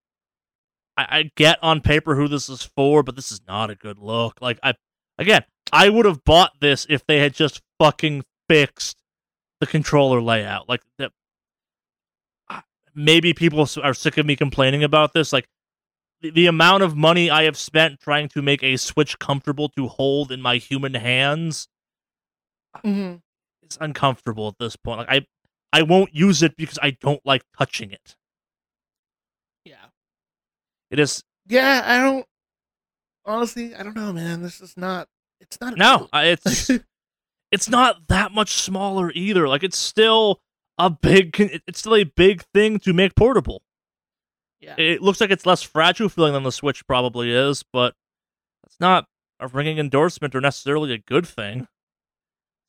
I, 0.97 1.07
I 1.19 1.31
get 1.37 1.59
on 1.63 1.79
paper 1.79 2.15
who 2.15 2.27
this 2.27 2.49
is 2.49 2.61
for, 2.61 3.03
but 3.03 3.15
this 3.15 3.31
is 3.31 3.39
not 3.47 3.69
a 3.69 3.75
good 3.75 3.97
look. 3.99 4.41
Like 4.41 4.59
I 4.63 4.73
again, 5.17 5.45
I 5.71 5.87
would 5.87 6.03
have 6.03 6.25
bought 6.25 6.59
this 6.59 6.85
if 6.89 7.05
they 7.07 7.19
had 7.19 7.33
just 7.33 7.61
fucking 7.79 8.25
fixed 8.49 9.01
the 9.61 9.65
controller 9.65 10.21
layout. 10.21 10.67
Like 10.67 10.81
that. 10.97 11.13
Maybe 12.93 13.33
people 13.33 13.65
are 13.81 13.93
sick 13.93 14.17
of 14.17 14.25
me 14.25 14.35
complaining 14.35 14.83
about 14.83 15.13
this. 15.13 15.31
Like 15.31 15.47
the, 16.19 16.31
the 16.31 16.47
amount 16.47 16.83
of 16.83 16.97
money 16.97 17.31
I 17.31 17.43
have 17.43 17.55
spent 17.57 18.01
trying 18.01 18.27
to 18.29 18.41
make 18.41 18.61
a 18.61 18.75
Switch 18.75 19.17
comfortable 19.19 19.69
to 19.69 19.87
hold 19.87 20.33
in 20.33 20.41
my 20.41 20.57
human 20.57 20.95
hands 20.95 21.69
Mhm. 22.83 23.21
Is 23.69 23.77
uncomfortable 23.81 24.47
at 24.47 24.57
this 24.59 24.75
point. 24.75 24.99
Like 24.99 25.09
I 25.09 25.25
I 25.79 25.81
won't 25.83 26.13
use 26.15 26.43
it 26.43 26.55
because 26.57 26.77
I 26.81 26.91
don't 26.91 27.21
like 27.25 27.43
touching 27.57 27.91
it. 27.91 28.15
Yeah. 29.65 29.85
It 30.91 30.99
is 30.99 31.23
Yeah, 31.47 31.81
I 31.85 31.97
don't. 32.01 32.25
Honestly, 33.25 33.73
I 33.73 33.83
don't 33.83 33.95
know, 33.95 34.11
man. 34.13 34.41
This 34.41 34.59
is 34.61 34.75
not. 34.75 35.07
It's 35.39 35.59
not. 35.61 35.77
no, 35.77 36.07
I- 36.13 36.25
it's 36.27 36.69
it's 37.51 37.69
not 37.69 38.07
that 38.07 38.31
much 38.31 38.51
smaller 38.53 39.11
either. 39.13 39.47
Like 39.47 39.63
it's 39.63 39.77
still 39.77 40.41
a 40.77 40.89
big 40.89 41.35
it's 41.67 41.79
still 41.79 41.95
a 41.95 42.03
big 42.03 42.43
thing 42.53 42.79
to 42.79 42.93
make 42.93 43.15
portable. 43.15 43.61
yeah. 44.59 44.75
It 44.77 45.01
looks 45.01 45.21
like 45.21 45.31
it's 45.31 45.45
less 45.45 45.61
fragile 45.61 46.09
feeling 46.09 46.33
than 46.33 46.43
the 46.43 46.51
Switch 46.51 46.85
probably 46.87 47.31
is, 47.31 47.63
but 47.71 47.95
that's 48.63 48.79
not 48.79 49.05
a 49.39 49.47
ringing 49.47 49.77
endorsement 49.77 50.35
or 50.35 50.41
necessarily 50.41 50.93
a 50.93 50.97
good 50.97 51.27
thing. 51.27 51.67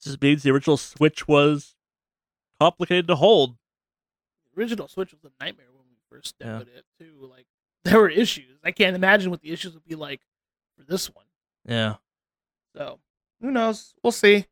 Just 0.04 0.20
means 0.22 0.42
the 0.42 0.50
original 0.50 0.76
Switch 0.76 1.26
was 1.26 1.74
complicated 2.60 3.08
to 3.08 3.16
hold. 3.16 3.56
The 4.54 4.60
original 4.60 4.86
Switch 4.88 5.12
was 5.12 5.24
a 5.24 5.44
nightmare 5.44 5.66
when 5.72 5.84
we 5.88 5.96
first 6.10 6.34
Yeah. 6.40 6.60
it 6.60 6.84
too. 6.98 7.26
Like 7.30 7.46
there 7.84 7.98
were 7.98 8.08
issues. 8.10 8.58
I 8.64 8.70
can't 8.70 8.94
imagine 8.96 9.30
what 9.30 9.40
the 9.40 9.50
issues 9.50 9.74
would 9.74 9.84
be 9.84 9.94
like 9.94 10.20
for 10.76 10.84
this 10.84 11.12
one. 11.14 11.24
Yeah. 11.66 11.96
So 12.76 13.00
who 13.40 13.50
knows? 13.50 13.94
We'll 14.02 14.12
see. 14.12 14.46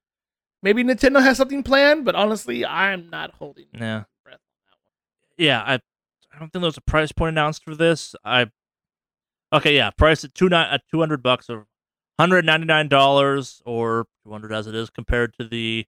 Maybe 0.62 0.84
Nintendo 0.84 1.20
has 1.22 1.36
something 1.38 1.62
planned, 1.62 2.04
but 2.04 2.14
honestly, 2.14 2.64
I'm 2.64 3.10
not 3.10 3.32
holding 3.32 3.66
Yeah. 3.74 4.04
breath 4.24 4.34
on 4.40 4.64
that 4.66 4.76
one. 4.82 4.92
yeah, 5.36 5.60
I 5.60 5.74
I 6.34 6.38
don't 6.38 6.48
think 6.50 6.62
there 6.62 6.68
was 6.68 6.76
a 6.78 6.82
price 6.82 7.12
point 7.12 7.30
announced 7.34 7.62
for 7.64 7.74
this. 7.74 8.14
I 8.24 8.50
okay, 9.52 9.76
yeah, 9.76 9.90
price 9.90 10.24
at 10.24 10.34
two 10.34 10.48
ni- 10.48 10.56
at 10.56 10.82
two 10.90 11.00
hundred 11.00 11.22
bucks 11.22 11.50
or 11.50 11.66
hundred 12.22 12.44
ninety 12.44 12.66
nine 12.66 12.86
dollars 12.86 13.60
or 13.66 14.06
two 14.24 14.30
hundred 14.30 14.52
as 14.52 14.68
it 14.68 14.74
is 14.76 14.90
compared 14.90 15.34
to 15.38 15.48
the 15.48 15.84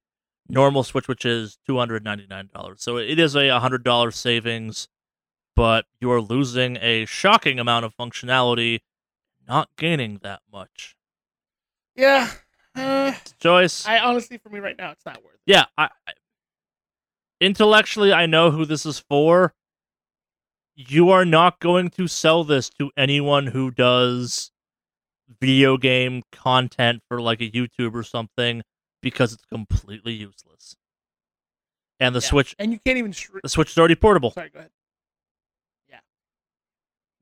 normal 0.48 0.82
Switch, 0.82 1.06
which 1.06 1.24
is 1.24 1.59
two 1.65 1.78
hundred 1.78 2.02
ninety 2.02 2.27
nine 2.28 2.51
dollars. 2.52 2.82
So 2.82 2.97
it 2.97 3.19
is 3.20 3.36
a 3.36 3.61
hundred 3.61 3.85
dollar 3.85 4.11
savings, 4.11 4.89
but 5.55 5.86
you 6.01 6.11
are 6.11 6.20
losing 6.20 6.77
a 6.81 7.05
shocking 7.06 7.61
amount 7.61 7.85
of 7.85 7.97
functionality, 7.97 8.81
not 9.47 9.69
gaining 9.77 10.19
that 10.23 10.40
much. 10.52 10.97
Yeah. 11.94 12.31
Uh, 12.74 13.12
Joyce, 13.39 13.86
I 13.86 14.01
honestly, 14.01 14.36
for 14.39 14.48
me 14.48 14.59
right 14.59 14.77
now, 14.77 14.90
it's 14.90 15.06
not 15.06 15.23
worth 15.23 15.35
it. 15.35 15.40
yeah, 15.47 15.66
I, 15.78 15.85
I 16.09 16.12
intellectually 17.40 18.12
I 18.12 18.27
know 18.27 18.51
who 18.51 18.65
this 18.65 18.85
is 18.85 18.98
for. 18.98 19.55
You 20.74 21.11
are 21.11 21.24
not 21.24 21.61
going 21.61 21.90
to 21.90 22.09
sell 22.09 22.43
this 22.43 22.69
to 22.70 22.90
anyone 22.97 23.47
who 23.47 23.70
does 23.70 24.51
video 25.40 25.77
game 25.77 26.23
content 26.32 27.02
for 27.09 27.20
like 27.20 27.40
a 27.40 27.51
YouTube 27.51 27.94
or 27.94 28.02
something 28.02 28.62
because 29.02 29.32
it's 29.32 29.44
completely 29.44 30.12
useless. 30.12 30.77
And 32.01 32.15
the 32.15 32.20
Yeah. 32.20 32.28
Switch 32.28 32.55
And 32.59 32.73
you 32.73 32.78
can't 32.85 32.98
even. 32.98 33.15
The 33.43 33.48
Switch 33.48 33.70
is 33.70 33.78
already 33.78 33.94
portable. 33.94 34.31
Sorry, 34.32 34.51
go 34.51 34.59
ahead. 34.61 34.70
Yeah. 35.89 36.01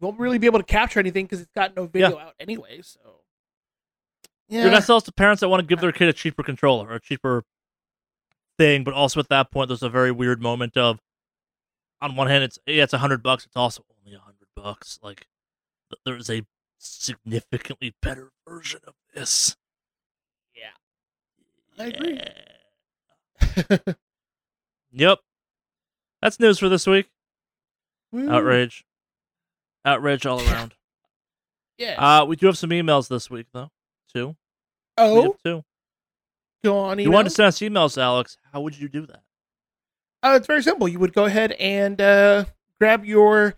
Won't 0.01 0.19
really 0.19 0.39
be 0.39 0.47
able 0.47 0.61
to 0.61 0.65
capture 0.65 1.01
anything 1.01 1.27
because 1.27 1.41
it's 1.41 1.53
got 1.55 1.77
no 1.77 1.87
video 1.87 2.19
out 2.19 2.35
anyway. 2.41 2.81
So. 2.83 3.01
Yeah. 4.49 4.63
You're 4.63 4.71
gonna 4.71 4.83
sell 4.83 4.97
this 4.97 5.05
to 5.05 5.13
parents 5.13 5.41
that 5.41 5.49
want 5.49 5.61
to 5.61 5.67
give 5.67 5.81
their 5.81 5.93
kid 5.93 6.09
a 6.09 6.13
cheaper 6.13 6.43
controller 6.43 6.89
or 6.89 6.95
a 6.95 7.01
cheaper 7.01 7.45
thing, 8.59 8.85
but 8.85 8.95
also 8.95 9.21
at 9.21 9.29
that 9.29 9.51
point 9.51 9.69
there's 9.69 9.83
a 9.83 9.89
very 9.89 10.13
weird 10.13 10.43
moment 10.43 10.77
of 10.77 11.01
on 12.01 12.17
one 12.17 12.29
hand 12.29 12.45
it's 12.45 12.59
yeah, 12.67 12.83
it's 12.83 12.93
a 12.93 12.99
hundred 12.99 13.23
bucks, 13.23 13.47
it's 13.47 13.57
also 13.57 13.85
only 14.05 14.17
a 14.17 14.21
hundred 14.21 14.49
bucks. 14.55 14.99
Like 15.03 15.27
there's 16.05 16.29
a 16.31 16.43
significantly 16.83 17.95
better 18.03 18.33
version 18.47 18.81
of 18.87 18.95
this. 19.15 19.57
Yeah. 20.55 20.73
I 21.79 21.87
agree. 21.89 22.21
Yeah. 23.69 23.79
Yep. 24.93 25.21
That's 26.21 26.39
news 26.39 26.59
for 26.59 26.69
this 26.69 26.87
week. 26.87 27.09
Woo. 28.13 28.31
Outrage. 28.31 28.85
Outrage 29.87 30.27
all 30.27 30.41
around. 30.41 30.75
Yeah. 31.79 31.95
Uh 31.99 32.25
we 32.27 32.37
do 32.37 32.47
have 32.47 32.59
some 32.59 32.71
emails 32.71 33.09
this 33.09 33.31
week 33.31 33.47
though, 33.55 33.71
too. 34.13 34.29
We 34.99 35.05
oh, 35.05 35.23
have 35.23 35.43
two. 35.43 35.65
go 36.63 36.79
on. 36.79 36.99
You 36.99 37.11
want 37.11 37.27
to 37.27 37.31
send 37.31 37.47
us 37.47 37.59
emails, 37.61 37.97
Alex. 37.97 38.37
How 38.53 38.61
would 38.61 38.79
you 38.79 38.89
do 38.89 39.07
that? 39.07 39.23
Uh, 40.23 40.35
it's 40.37 40.47
very 40.47 40.63
simple. 40.63 40.87
You 40.87 40.99
would 40.99 41.15
go 41.15 41.25
ahead 41.25 41.53
and 41.53 42.01
uh, 42.01 42.45
grab 42.79 43.05
your 43.05 43.55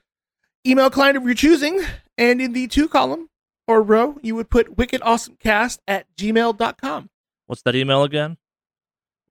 email 0.64 0.88
client 0.88 1.16
of 1.16 1.24
your 1.24 1.34
choosing, 1.34 1.82
and 2.16 2.40
in 2.40 2.52
the 2.52 2.66
to 2.68 2.88
column 2.88 3.28
or 3.66 3.82
row, 3.82 4.18
you 4.22 4.34
would 4.34 4.50
put 4.50 4.76
wickedawesomecast 4.76 5.78
at 5.88 6.06
gmail.com. 6.16 7.10
What's 7.46 7.62
that 7.62 7.74
email 7.74 8.02
again? 8.02 8.36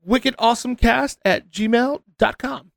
Wickedawesomecast 0.07 1.17
at 1.23 1.49
gmail.com. 1.49 2.71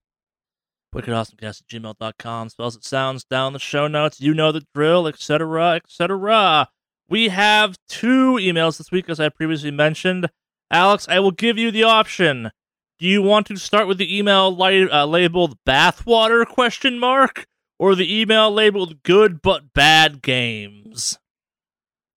wickedawesomecast 0.95 1.61
at 1.63 1.67
gmail.com 1.69 2.49
spells 2.49 2.77
it 2.77 2.85
sounds 2.85 3.25
down 3.25 3.53
the 3.53 3.59
show 3.59 3.87
notes 3.87 4.21
you 4.21 4.33
know 4.33 4.51
the 4.53 4.65
drill 4.75 5.07
etc 5.07 5.75
etc 5.75 6.69
we 7.09 7.29
have 7.29 7.77
two 7.89 8.35
emails 8.35 8.79
this 8.79 8.91
week 8.91 9.11
as 9.11 9.21
i 9.21 9.29
previously 9.29 9.71
mentioned 9.71 10.31
alex 10.71 11.07
i 11.11 11.19
will 11.19 11.33
give 11.33 11.59
you 11.59 11.71
the 11.71 11.83
option 11.83 12.51
do 12.99 13.07
you 13.07 13.21
want 13.21 13.47
to 13.47 13.57
start 13.59 13.87
with 13.87 13.99
the 13.99 14.17
email 14.17 14.57
li- 14.57 14.89
uh, 14.89 15.05
labeled 15.05 15.59
bathwater 15.67 16.47
question 16.47 16.99
mark 16.99 17.47
or 17.79 17.95
the 17.95 18.21
email 18.21 18.51
labeled 18.51 19.03
good 19.03 19.41
but 19.43 19.73
bad 19.73 20.23
games 20.23 21.19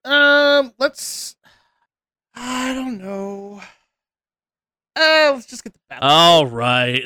Um, 0.06 0.74
let's. 0.80 1.36
I 2.36 2.74
don't 2.74 2.98
know. 3.00 3.62
Uh, 4.96 5.32
let's 5.34 5.46
just 5.46 5.64
get 5.64 5.74
the 5.74 5.80
battle. 5.90 6.10
all 6.10 6.46
right 6.48 7.04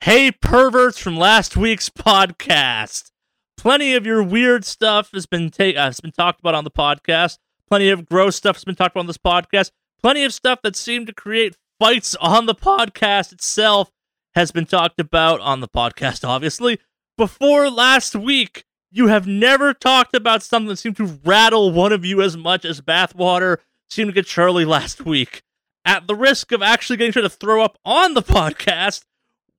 hey 0.00 0.30
perverts 0.30 0.98
from 0.98 1.16
last 1.16 1.56
week's 1.56 1.88
podcast 1.88 3.10
plenty 3.56 3.94
of 3.94 4.04
your 4.04 4.22
weird 4.22 4.64
stuff 4.64 5.10
has 5.12 5.24
been 5.26 5.50
ta- 5.50 5.64
uh, 5.76 5.84
has 5.84 6.00
been 6.00 6.12
talked 6.12 6.40
about 6.40 6.54
on 6.54 6.64
the 6.64 6.70
podcast. 6.70 7.38
Plenty 7.68 7.88
of 7.88 8.04
gross 8.06 8.36
stuff 8.36 8.56
has 8.56 8.64
been 8.64 8.74
talked 8.74 8.94
about 8.94 9.00
on 9.00 9.06
this 9.06 9.16
podcast. 9.16 9.70
Plenty 10.02 10.24
of 10.24 10.34
stuff 10.34 10.60
that 10.62 10.76
seemed 10.76 11.06
to 11.06 11.14
create 11.14 11.56
fights 11.80 12.14
on 12.16 12.44
the 12.46 12.54
podcast 12.54 13.32
itself 13.32 13.90
has 14.34 14.50
been 14.52 14.66
talked 14.66 15.00
about 15.00 15.40
on 15.40 15.60
the 15.60 15.68
podcast. 15.68 16.28
Obviously, 16.28 16.78
before 17.16 17.70
last 17.70 18.14
week, 18.16 18.64
you 18.90 19.08
have 19.08 19.26
never 19.26 19.74
talked 19.74 20.14
about 20.14 20.42
something 20.42 20.68
that 20.68 20.76
seemed 20.76 20.96
to 20.98 21.18
rattle 21.24 21.70
one 21.72 21.92
of 21.92 22.04
you 22.04 22.22
as 22.22 22.36
much 22.36 22.64
as 22.64 22.80
bathwater 22.80 23.58
seemed 23.88 24.08
to 24.08 24.12
get 24.14 24.26
Charlie 24.26 24.64
last 24.64 25.04
week. 25.04 25.42
At 25.84 26.06
the 26.06 26.14
risk 26.14 26.50
of 26.52 26.62
actually 26.62 26.96
getting 26.96 27.12
trying 27.12 27.24
to 27.24 27.28
throw 27.30 27.62
up 27.62 27.78
on 27.84 28.14
the 28.14 28.22
podcast, 28.22 29.02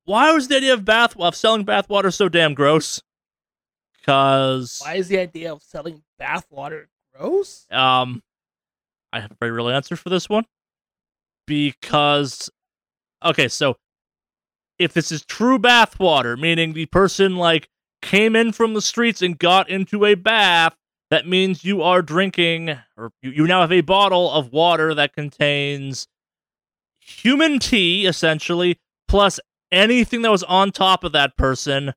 why 0.05 0.31
was 0.31 0.47
the 0.47 0.57
idea 0.57 0.73
of 0.73 0.85
bath 0.85 1.15
of 1.19 1.35
selling 1.35 1.65
bathwater 1.65 2.13
so 2.13 2.29
damn 2.29 2.53
gross? 2.53 3.01
Because 3.99 4.79
Why 4.83 4.95
is 4.95 5.07
the 5.07 5.17
idea 5.19 5.51
of 5.51 5.61
selling 5.63 6.03
bathwater 6.19 6.85
gross? 7.15 7.65
um, 7.71 8.21
I 9.11 9.19
have 9.19 9.31
a 9.31 9.37
very 9.39 9.51
real 9.51 9.69
answer 9.69 9.95
for 9.95 10.09
this 10.09 10.27
one. 10.29 10.45
Because, 11.47 12.49
okay, 13.23 13.47
so 13.47 13.77
if 14.79 14.93
this 14.93 15.11
is 15.11 15.25
true 15.25 15.59
bathwater, 15.59 16.39
meaning 16.39 16.73
the 16.73 16.85
person 16.87 17.35
like 17.35 17.69
came 18.01 18.35
in 18.35 18.51
from 18.51 18.73
the 18.73 18.81
streets 18.81 19.21
and 19.21 19.37
got 19.37 19.69
into 19.69 20.05
a 20.05 20.15
bath, 20.15 20.75
that 21.09 21.27
means 21.27 21.63
you 21.63 21.81
are 21.81 22.01
drinking, 22.01 22.77
or 22.97 23.11
you, 23.21 23.31
you 23.31 23.47
now 23.47 23.61
have 23.61 23.71
a 23.71 23.81
bottle 23.81 24.31
of 24.31 24.51
water 24.51 24.93
that 24.93 25.13
contains 25.13 26.07
human 26.99 27.59
tea, 27.59 28.05
essentially, 28.05 28.79
plus 29.07 29.39
anything 29.71 30.21
that 30.23 30.31
was 30.31 30.43
on 30.43 30.71
top 30.71 31.03
of 31.03 31.11
that 31.11 31.37
person 31.37 31.93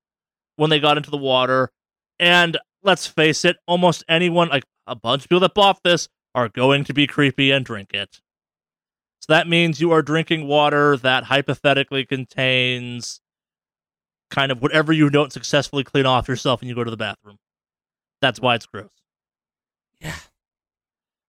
when 0.57 0.71
they 0.71 0.81
got 0.81 0.97
into 0.97 1.11
the 1.11 1.17
water. 1.17 1.71
And 2.19 2.59
let's 2.83 3.07
face 3.07 3.45
it, 3.45 3.57
almost 3.67 4.05
anyone, 4.09 4.49
like 4.49 4.65
a 4.87 4.95
bunch 4.95 5.25
of 5.25 5.29
people 5.29 5.41
that 5.41 5.55
bought 5.55 5.83
this, 5.83 6.09
are 6.35 6.49
going 6.49 6.85
to 6.85 6.93
be 6.93 7.07
creepy 7.07 7.51
and 7.51 7.65
drink 7.65 7.93
it. 7.95 8.21
So 9.29 9.35
that 9.35 9.47
means 9.47 9.79
you 9.79 9.93
are 9.93 10.01
drinking 10.01 10.47
water 10.47 10.97
that 10.97 11.25
hypothetically 11.25 12.07
contains 12.07 13.21
kind 14.31 14.51
of 14.51 14.63
whatever 14.63 14.91
you 14.91 15.11
don't 15.11 15.33
successfully 15.33 15.85
clean 15.85 16.07
off 16.07 16.29
yourself 16.29 16.63
when 16.63 16.69
you 16.69 16.75
go 16.75 16.83
to 16.83 16.91
the 16.91 16.97
bathroom. 16.97 17.39
That's 18.23 18.41
why 18.41 18.55
it's 18.55 18.65
gross. 18.65 18.91
Yeah. 20.01 20.17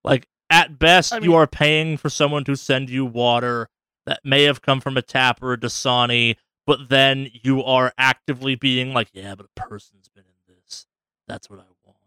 Like 0.05 0.30
at 0.49 0.80
best, 0.80 1.11
I 1.11 1.17
you 1.19 1.35
are 1.35 1.45
paying 1.45 1.97
for 1.97 2.09
someone 2.09 2.45
to 2.45 2.55
send 2.55 2.89
you 2.89 3.05
water 3.05 3.67
that 4.05 4.21
may 4.23 4.43
have 4.43 4.61
come 4.61 4.80
from 4.80 4.95
a 4.95 5.01
tap 5.01 5.43
or 5.43 5.51
a 5.51 5.57
Dasani, 5.57 6.38
but 6.65 6.88
then 6.88 7.30
you 7.43 7.61
are 7.63 7.93
actively 7.97 8.55
being 8.55 8.93
like, 8.93 9.09
"Yeah, 9.11 9.35
but 9.35 9.45
a 9.45 9.67
person's 9.67 10.07
been 10.07 10.23
in 10.23 10.55
this. 10.55 10.88
That's 11.27 11.49
what 11.49 11.59
I 11.59 11.63
want." 11.85 11.97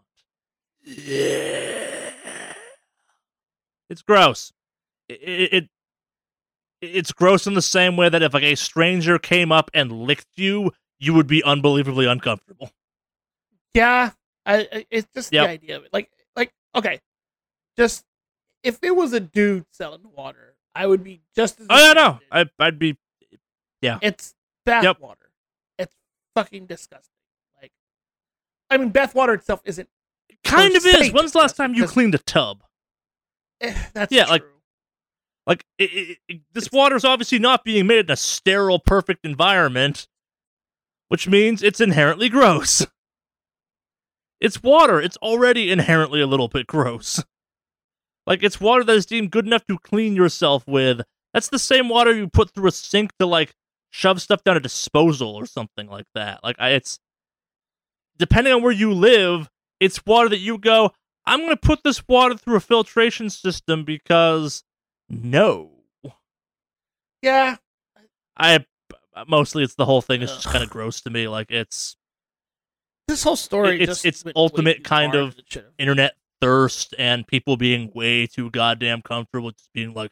Yeah, 0.85 2.55
it's 3.91 4.03
gross. 4.03 4.53
It, 5.09 5.21
it, 5.23 5.53
it 5.53 5.69
it's 6.83 7.13
gross 7.13 7.47
in 7.47 7.55
the 7.55 7.63
same 7.63 7.97
way 7.97 8.09
that 8.09 8.23
if 8.23 8.35
like 8.35 8.43
a 8.43 8.55
stranger 8.57 9.19
came 9.19 9.51
up 9.53 9.71
and 9.73 9.91
licked 9.93 10.27
you, 10.37 10.73
you 10.99 11.15
would 11.15 11.27
be 11.27 11.43
unbelievably 11.45 12.07
uncomfortable. 12.07 12.71
Yeah, 13.75 14.11
I, 14.45 14.69
I 14.73 14.87
it's 14.91 15.09
just 15.15 15.33
Yep. 15.33 15.45
the 15.47 15.51
idea 15.51 15.77
of 15.79 15.85
it. 15.85 15.93
Like, 15.93 16.11
like 16.37 16.53
okay, 16.75 17.01
just 17.79 18.05
if 18.63 18.79
it 18.83 18.95
was 18.95 19.13
a 19.13 19.21
dude 19.21 19.65
selling 19.73 20.03
water, 20.15 20.55
I 20.75 20.87
would 20.87 21.03
be 21.03 21.23
just 21.35 21.61
as. 21.61 21.67
Oh 21.71 21.87
yeah, 21.87 21.93
no. 21.95 22.19
I, 22.31 22.47
I'd 22.59 22.79
be 22.79 22.97
Yeah, 23.81 23.99
It's 24.03 24.35
bath 24.67 24.85
Yep. 24.85 25.01
water. 25.01 25.31
It's 25.79 25.95
fucking 26.35 26.67
disgusting. 26.67 27.15
Like, 27.61 27.73
I 28.71 28.77
mean, 28.77 28.91
bath 28.91 29.15
water 29.15 29.33
itself 29.35 29.63
isn't. 29.65 29.89
kind 30.45 30.75
of 30.77 30.85
is. 30.85 31.13
When's 31.13 31.33
the 31.33 31.39
last 31.39 31.57
time 31.57 31.75
you 31.75 31.87
cleaned 31.87 32.15
a 32.15 32.19
tub? 32.19 32.63
Eh, 33.61 33.75
that's 33.95 34.13
Yeah, 34.13 34.25
true. 34.25 34.33
Like 34.33 34.45
it, 35.49 35.63
it, 35.79 36.19
it- 36.29 36.41
this 36.53 36.71
water 36.71 36.97
is 36.97 37.05
obviously 37.05 37.39
not 37.39 37.65
being 37.65 37.87
made 37.87 38.07
in 38.07 38.11
a 38.11 38.17
sterile, 38.17 38.79
perfect 38.79 39.25
environment, 39.25 40.07
which 41.09 41.29
means 41.29 41.63
it's 41.63 41.81
inherently 41.81 42.29
gross. 42.29 42.87
It's 44.41 44.63
water. 44.63 45.01
It's 45.01 45.17
already 45.19 45.71
inherently 45.71 46.21
a 46.21 46.27
little 46.27 46.49
bit 46.49 46.67
gross. 46.67 47.23
Like 48.27 48.43
it's 48.43 48.61
water 48.61 48.85
that 48.85 48.97
is 48.97 49.07
deemed 49.07 49.31
good 49.31 49.47
enough 49.47 49.67
to 49.67 49.79
clean 49.79 50.15
yourself 50.17 50.67
with. 50.67 51.01
That's 51.33 51.49
the 51.49 51.59
same 51.59 51.89
water 51.89 52.15
you 52.15 52.29
put 52.29 52.51
through 52.51 52.69
a 52.69 52.73
sink 52.73 53.11
to 53.19 53.27
like 53.27 53.53
shove 53.91 54.21
stuff 54.23 54.45
down 54.45 54.57
a 54.57 54.61
disposal 54.61 55.35
or 55.35 55.47
something 55.47 55.89
like 55.89 56.07
that. 56.15 56.41
Like 56.43 56.57
I, 56.59 56.71
it's 56.71 56.99
depending 58.19 58.53
on 58.53 58.63
where 58.63 58.73
you 58.73 58.93
live, 58.93 59.49
it's 59.81 60.05
water 60.07 60.29
that 60.29 60.39
you 60.39 60.59
go. 60.59 60.93
I'm 61.27 61.41
going 61.41 61.51
to 61.51 61.57
put 61.57 61.83
this 61.85 62.07
water 62.09 62.37
through 62.37 62.57
a 62.57 62.61
filtration 62.61 63.31
system 63.31 63.85
because 63.85 64.65
no. 65.13 65.71
yeah, 67.23 67.57
I 68.37 68.65
uh, 69.15 69.25
mostly 69.29 69.63
it's 69.63 69.75
the 69.75 69.85
whole 69.85 70.03
thing 70.03 70.23
is 70.23 70.31
just 70.31 70.47
kind 70.47 70.65
of 70.65 70.71
gross 70.71 71.01
to 71.03 71.11
me. 71.11 71.29
Like 71.29 71.51
it's 71.51 71.97
this 73.09 73.23
whole 73.23 73.37
story. 73.37 73.81
It's- 73.81 74.03
just 74.03 74.07
it's 74.07 74.25
ultimate 74.35 74.83
kind 74.85 75.15
of 75.15 75.37
than 75.37 75.45
it 75.45 75.53
should've. 75.53 75.73
internet 75.79 76.15
thirst 76.41 76.95
and 76.99 77.27
people 77.27 77.57
being 77.57 77.91
way 77.95 78.27
too 78.27 78.51
goddamn 78.51 79.03
comfortable 79.03 79.47
with 79.47 79.59
just 79.59 79.73
being 79.73 79.93
like, 79.95 80.11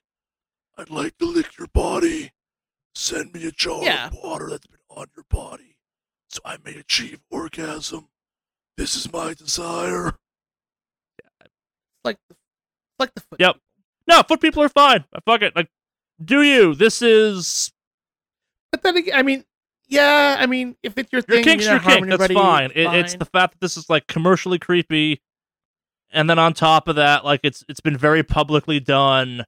I'd 0.78 0.90
like 0.90 1.18
to 1.18 1.24
lick 1.26 1.58
your 1.58 1.66
body. 1.68 2.30
Send 2.94 3.32
me 3.32 3.46
a 3.46 3.50
jar 3.52 3.82
Yeah. 3.82 4.08
of 4.08 4.14
water 4.22 4.50
that's 4.50 4.66
been 4.66 4.78
on 4.90 5.06
your 5.16 5.24
body 5.30 5.76
so 6.28 6.40
I 6.44 6.58
may 6.64 6.74
achieve 6.76 7.20
orgasm. 7.30 8.08
This 8.76 8.94
is 8.96 9.12
my 9.12 9.34
desire. 9.34 10.12
Yeah. 11.40 11.46
Like 12.04 12.18
the, 12.28 12.36
like 12.98 13.14
the 13.14 13.20
foot. 13.20 13.40
Yep. 13.40 13.56
No, 14.10 14.22
foot 14.24 14.40
people 14.40 14.62
are 14.62 14.68
fine. 14.68 15.04
Fuck 15.24 15.42
it. 15.42 15.54
Like, 15.54 15.68
do 16.22 16.42
you? 16.42 16.74
This 16.74 17.00
is 17.00 17.70
But 18.72 18.82
then 18.82 18.96
again, 18.96 19.14
I 19.16 19.22
mean, 19.22 19.44
yeah, 19.88 20.36
I 20.38 20.46
mean, 20.46 20.76
if 20.82 20.98
it's 20.98 21.12
your 21.12 21.22
Your 21.28 21.36
thing, 21.38 21.44
kink's 21.44 21.64
you're 21.64 21.74
your 21.74 21.80
kink. 21.80 22.08
That's 22.08 22.22
anybody, 22.24 22.34
fine. 22.34 22.70
It, 22.74 22.92
it's 22.94 23.14
the 23.14 23.24
fact 23.24 23.54
that 23.54 23.60
this 23.60 23.76
is 23.76 23.88
like 23.88 24.06
commercially 24.06 24.58
creepy, 24.58 25.20
and 26.12 26.28
then 26.28 26.38
on 26.38 26.52
top 26.54 26.88
of 26.88 26.96
that, 26.96 27.24
like 27.24 27.40
it's 27.44 27.64
it's 27.68 27.80
been 27.80 27.96
very 27.96 28.22
publicly 28.22 28.80
done, 28.80 29.44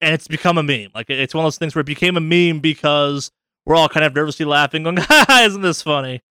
and 0.00 0.14
it's 0.14 0.28
become 0.28 0.58
a 0.58 0.62
meme. 0.62 0.88
Like 0.94 1.10
it's 1.10 1.34
one 1.34 1.44
of 1.44 1.46
those 1.46 1.58
things 1.58 1.74
where 1.74 1.80
it 1.80 1.86
became 1.86 2.16
a 2.16 2.20
meme 2.20 2.60
because 2.60 3.30
we're 3.66 3.76
all 3.76 3.88
kind 3.88 4.04
of 4.04 4.14
nervously 4.14 4.44
laughing, 4.46 4.82
going, 4.82 4.98
"Ha, 4.98 5.06
ha, 5.28 5.42
"Isn't 5.46 5.62
this 5.62 5.82
funny?" 5.82 6.22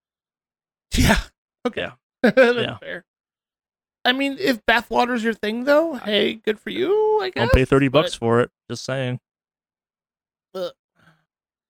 yeah. 0.96 1.18
Okay, 1.68 1.82
Yeah. 1.82 1.92
that's 2.24 2.38
Yeah. 2.38 2.78
fair. 2.78 3.06
I 4.06 4.12
mean, 4.12 4.38
if 4.40 4.66
bathwater's 4.66 5.24
your 5.24 5.34
thing, 5.34 5.64
though, 5.64 5.94
hey, 5.96 6.36
good 6.36 6.60
for 6.60 6.70
you. 6.70 7.22
I 7.22 7.30
guess. 7.30 7.42
Don't 7.42 7.54
pay 7.54 7.66
thirty 7.66 7.88
bucks 7.88 8.12
but- 8.12 8.20
for 8.20 8.42
it. 8.42 8.52
Just 8.70 8.84
saying. 8.86 9.20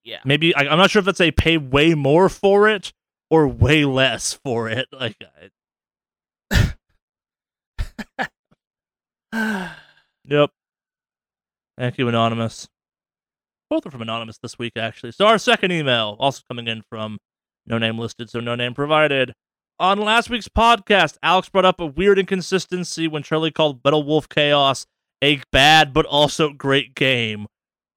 Yeah. 0.04 0.20
Maybe 0.26 0.54
I, 0.54 0.64
I'm 0.68 0.78
not 0.78 0.92
sure 0.92 1.00
if 1.00 1.06
that's 1.06 1.22
a 1.22 1.32
pay 1.32 1.58
way 1.58 1.94
more 1.96 2.28
for 2.28 2.68
it 2.68 2.92
or 3.30 3.48
way 3.48 3.86
less 3.86 4.34
for 4.34 4.68
it. 4.70 4.88
Like, 5.00 5.16
I- 9.32 9.76
Yep. 10.26 10.52
Thank 11.78 11.98
you, 11.98 12.08
Anonymous. 12.08 12.68
Both 13.70 13.86
are 13.86 13.92
from 13.92 14.02
Anonymous 14.02 14.38
this 14.38 14.60
week, 14.60 14.74
actually. 14.76 15.12
So 15.14 15.26
our 15.26 15.38
second 15.38 15.72
email, 15.72 16.16
also 16.20 16.42
coming 16.50 16.68
in 16.68 16.84
from 16.90 17.18
no 17.66 17.78
name 17.78 17.98
listed, 17.98 18.30
so 18.30 18.40
no 18.40 18.56
name 18.56 18.74
provided. 18.74 19.34
On 19.80 20.00
last 20.00 20.30
week's 20.30 20.48
podcast, 20.48 21.18
Alex 21.24 21.50
brought 21.50 21.66
up 21.66 21.80
a 21.80 21.86
weird 21.86 22.20
inconsistency 22.20 23.08
when 23.08 23.24
Charlie 23.24 23.52
called 23.52 23.82
Metal 23.84 24.04
Wolf 24.04 24.30
Chaos 24.30 24.86
a 25.24 25.42
bad 25.52 25.94
but 25.94 26.06
also 26.06 26.50
great 26.50 26.96
game. 26.96 27.48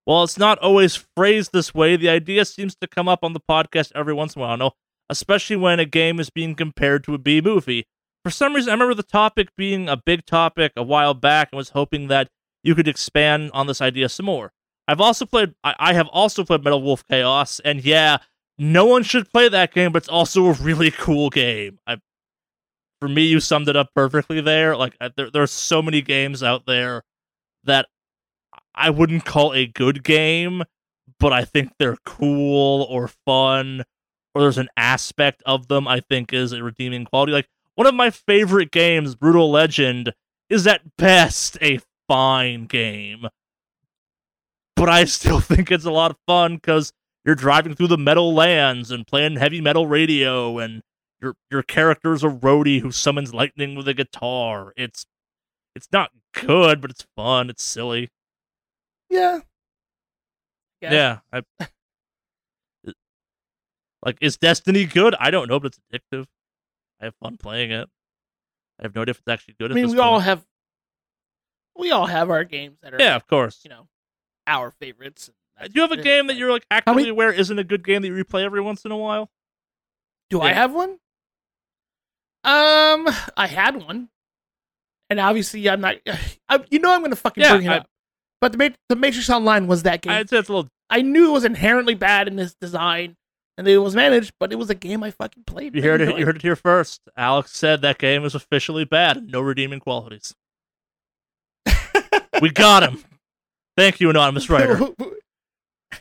While 0.05 0.24
it's 0.24 0.39
not 0.39 0.59
always 0.61 1.05
phrased 1.16 1.53
this 1.53 1.74
way, 1.74 1.97
the 1.97 2.09
idea 2.09 2.44
seems 2.44 2.77
to 2.77 2.86
come 2.86 3.09
up 3.09 3.24
on 3.24 3.32
the 3.32 3.40
podcast 3.40 3.90
every 3.94 4.15
once 4.15 4.36
in 4.36 4.43
a 4.43 4.44
while, 4.44 4.57
no? 4.57 4.70
especially 5.09 5.57
when 5.57 5.81
a 5.81 5.85
game 5.85 6.19
is 6.20 6.31
being 6.31 6.55
compared 6.55 7.05
to 7.05 7.15
a 7.15 7.19
B 7.19 7.40
movie. 7.40 7.86
For 8.24 8.31
some 8.31 8.55
reason, 8.55 8.70
I 8.70 8.73
remember 8.73 8.94
the 8.94 9.03
topic 9.03 9.48
being 9.57 9.89
a 9.89 9.97
big 9.97 10.27
topic 10.27 10.73
a 10.77 10.82
while 10.82 11.15
back 11.15 11.48
and 11.53 11.57
was 11.57 11.70
hoping 11.70 12.09
that 12.09 12.28
you 12.62 12.74
could 12.74 12.89
expand 12.89 13.51
on 13.55 13.66
this 13.66 13.81
idea 13.81 14.09
some 14.09 14.27
more. 14.27 14.53
I've 14.89 15.01
also 15.01 15.27
played, 15.27 15.55
I 15.65 15.94
have 15.94 16.09
also 16.09 16.44
played 16.44 16.65
Metal 16.65 16.82
Wolf 16.82 17.05
Chaos, 17.09 17.61
and 17.61 17.85
yeah, 17.85 18.19
no 18.58 18.86
one 18.86 19.02
should 19.02 19.30
play 19.30 19.48
that 19.48 19.72
game, 19.72 19.92
but 19.92 19.98
it's 20.02 20.08
also 20.08 20.46
a 20.46 20.52
really 20.52 20.90
cool 20.90 21.30
game. 21.30 21.78
I, 21.86 21.98
for 23.00 23.08
me, 23.08 23.26
you 23.26 23.40
summed 23.40 23.68
it 23.68 23.76
up 23.76 23.90
perfectly 23.94 24.40
there. 24.40 24.76
Like, 24.76 24.96
I- 25.00 25.10
there, 25.14 25.30
there 25.30 25.42
are 25.42 25.46
so 25.46 25.82
many 25.82 26.00
games 26.02 26.42
out 26.42 26.66
there 26.66 27.02
that 27.64 27.86
I 28.74 28.90
wouldn't 28.90 29.24
call 29.24 29.52
a 29.52 29.66
good 29.66 30.02
game, 30.02 30.62
but 31.18 31.32
I 31.32 31.44
think 31.44 31.72
they're 31.78 31.98
cool 32.04 32.82
or 32.90 33.08
fun, 33.26 33.84
or 34.34 34.42
there's 34.42 34.58
an 34.58 34.68
aspect 34.76 35.42
of 35.46 35.68
them 35.68 35.86
I 35.88 36.00
think 36.00 36.32
is 36.32 36.52
a 36.52 36.62
redeeming 36.62 37.04
quality. 37.04 37.32
Like, 37.32 37.48
one 37.74 37.86
of 37.86 37.94
my 37.94 38.10
favorite 38.10 38.70
games, 38.70 39.14
Brutal 39.14 39.50
Legend, 39.50 40.14
is 40.48 40.66
at 40.66 40.96
best 40.96 41.58
a 41.60 41.80
fine 42.08 42.64
game. 42.64 43.26
But 44.76 44.88
I 44.88 45.04
still 45.04 45.40
think 45.40 45.70
it's 45.70 45.84
a 45.84 45.90
lot 45.90 46.10
of 46.10 46.16
fun 46.26 46.56
because 46.56 46.92
you're 47.27 47.35
driving 47.35 47.74
through 47.74 47.89
the 47.89 47.98
metal 47.98 48.32
lands 48.32 48.90
and 48.90 49.07
playing 49.07 49.36
heavy 49.36 49.61
metal 49.61 49.86
radio, 49.86 50.59
and 50.59 50.82
your 51.20 51.35
your 51.51 51.62
character's 51.62 52.23
a 52.24 52.28
roadie 52.28 52.81
who 52.81 52.90
summons 52.93 53.35
lightning 53.35 53.74
with 53.74 53.89
a 53.89 53.94
guitar. 53.94 54.73
It's 54.77 55.05
it's 55.74 55.89
not 55.93 56.11
good, 56.32 56.81
but 56.81 56.90
it's 56.90 57.05
fun. 57.16 57.51
It's 57.51 57.62
silly. 57.62 58.09
Yeah. 59.11 59.40
Yeah. 60.81 61.19
I, 61.32 61.43
like, 64.03 64.19
is 64.20 64.36
Destiny 64.36 64.85
good? 64.85 65.15
I 65.19 65.31
don't 65.31 65.48
know, 65.48 65.59
but 65.59 65.74
it's 65.74 65.78
addictive. 65.93 66.27
I 67.01 67.07
have 67.07 67.15
fun 67.16 67.36
playing 67.36 67.73
it. 67.73 67.89
I 68.78 68.85
have 68.85 68.94
no 68.94 69.03
idea 69.03 69.11
if 69.11 69.19
it's 69.19 69.28
actually 69.28 69.55
good. 69.59 69.70
I 69.70 69.73
at 69.73 69.74
mean, 69.74 69.86
this 69.86 69.94
we 69.94 69.98
all 70.01 70.20
have, 70.20 70.44
we 71.77 71.90
all 71.90 72.07
have 72.07 72.31
our 72.31 72.44
games 72.44 72.78
that 72.82 72.94
are, 72.94 72.98
Yeah, 73.01 73.16
of 73.16 73.27
course. 73.27 73.61
you 73.65 73.70
know, 73.70 73.89
our 74.47 74.70
favorites. 74.70 75.31
And 75.58 75.58
Uh, 75.58 75.62
that's 75.64 75.72
Do 75.74 75.80
you 75.80 75.88
have 75.88 75.92
a 75.98 76.02
game 76.02 76.26
that 76.28 76.36
you're 76.36 76.50
like 76.52 76.64
many- 76.70 76.78
actively 76.78 77.08
aware 77.08 77.32
isn't 77.32 77.58
a 77.58 77.64
good 77.64 77.84
game 77.84 78.02
that 78.02 78.08
you 78.08 78.14
replay 78.14 78.42
every 78.44 78.60
once 78.60 78.84
in 78.84 78.90
a 78.92 78.96
while? 78.96 79.30
Do 80.30 80.40
I 80.40 80.52
have 80.52 80.72
one? 80.72 80.98
Um, 82.44 83.08
I 83.36 83.46
had 83.48 83.76
one, 83.76 84.08
and 85.10 85.18
obviously 85.20 85.68
I'm 85.68 85.80
not. 85.80 85.96
I, 86.48 86.64
you 86.70 86.78
know, 86.78 86.92
I'm 86.92 87.00
going 87.00 87.10
to 87.10 87.16
fucking 87.16 87.42
Yeah, 87.42 87.54
bring 87.56 87.66
it 87.66 87.70
I- 87.70 87.76
up. 87.78 87.88
But 88.40 88.52
the 88.52 88.74
the 88.88 88.96
Matrix 88.96 89.30
Online 89.30 89.66
was 89.66 89.82
that 89.84 90.02
game. 90.02 90.12
I'd 90.12 90.28
say 90.28 90.38
it's 90.38 90.48
a 90.48 90.52
little. 90.52 90.70
I 90.90 91.00
knew 91.02 91.30
it 91.30 91.32
was 91.32 91.44
inherently 91.44 91.94
bad 91.94 92.28
in 92.28 92.38
its 92.38 92.54
design 92.60 93.16
and 93.58 93.66
it 93.66 93.78
was 93.78 93.96
managed, 93.96 94.32
but 94.38 94.52
it 94.52 94.56
was 94.56 94.68
a 94.70 94.74
game 94.74 95.02
I 95.02 95.10
fucking 95.10 95.44
played. 95.44 95.74
You 95.74 95.82
heard 95.82 96.00
it. 96.02 96.04
enjoyed. 96.04 96.20
You 96.20 96.26
heard 96.26 96.36
it 96.36 96.42
here 96.42 96.54
first. 96.54 97.00
Alex 97.16 97.56
said 97.56 97.80
that 97.82 97.96
game 97.98 98.24
is 98.24 98.34
officially 98.34 98.84
bad. 98.84 99.26
No 99.26 99.40
redeeming 99.40 99.80
qualities. 99.80 100.34
We 102.42 102.50
got 102.50 102.82
him. 102.82 103.02
Thank 103.78 103.98
you, 104.00 104.10
anonymous 104.10 104.50
writer. 104.50 104.78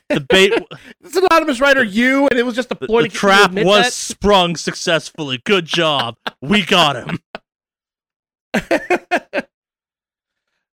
The 0.10 0.20
bait, 0.22 0.54
it's 1.02 1.16
anonymous 1.32 1.60
writer 1.62 1.84
you, 1.84 2.28
and 2.28 2.40
it 2.40 2.44
was 2.46 2.56
just 2.56 2.72
a 2.72 2.76
the, 2.80 2.88
ploy 2.88 3.04
the 3.04 3.10
to 3.10 3.14
get 3.14 3.14
you 3.14 3.20
to 3.20 3.20
trap 3.20 3.52
was 3.66 3.84
that. 3.86 3.94
sprung 3.94 4.56
successfully. 4.56 5.42
Good 5.46 5.66
job. 5.66 6.18
We 6.42 6.66
got 6.66 6.96
him. 6.96 7.20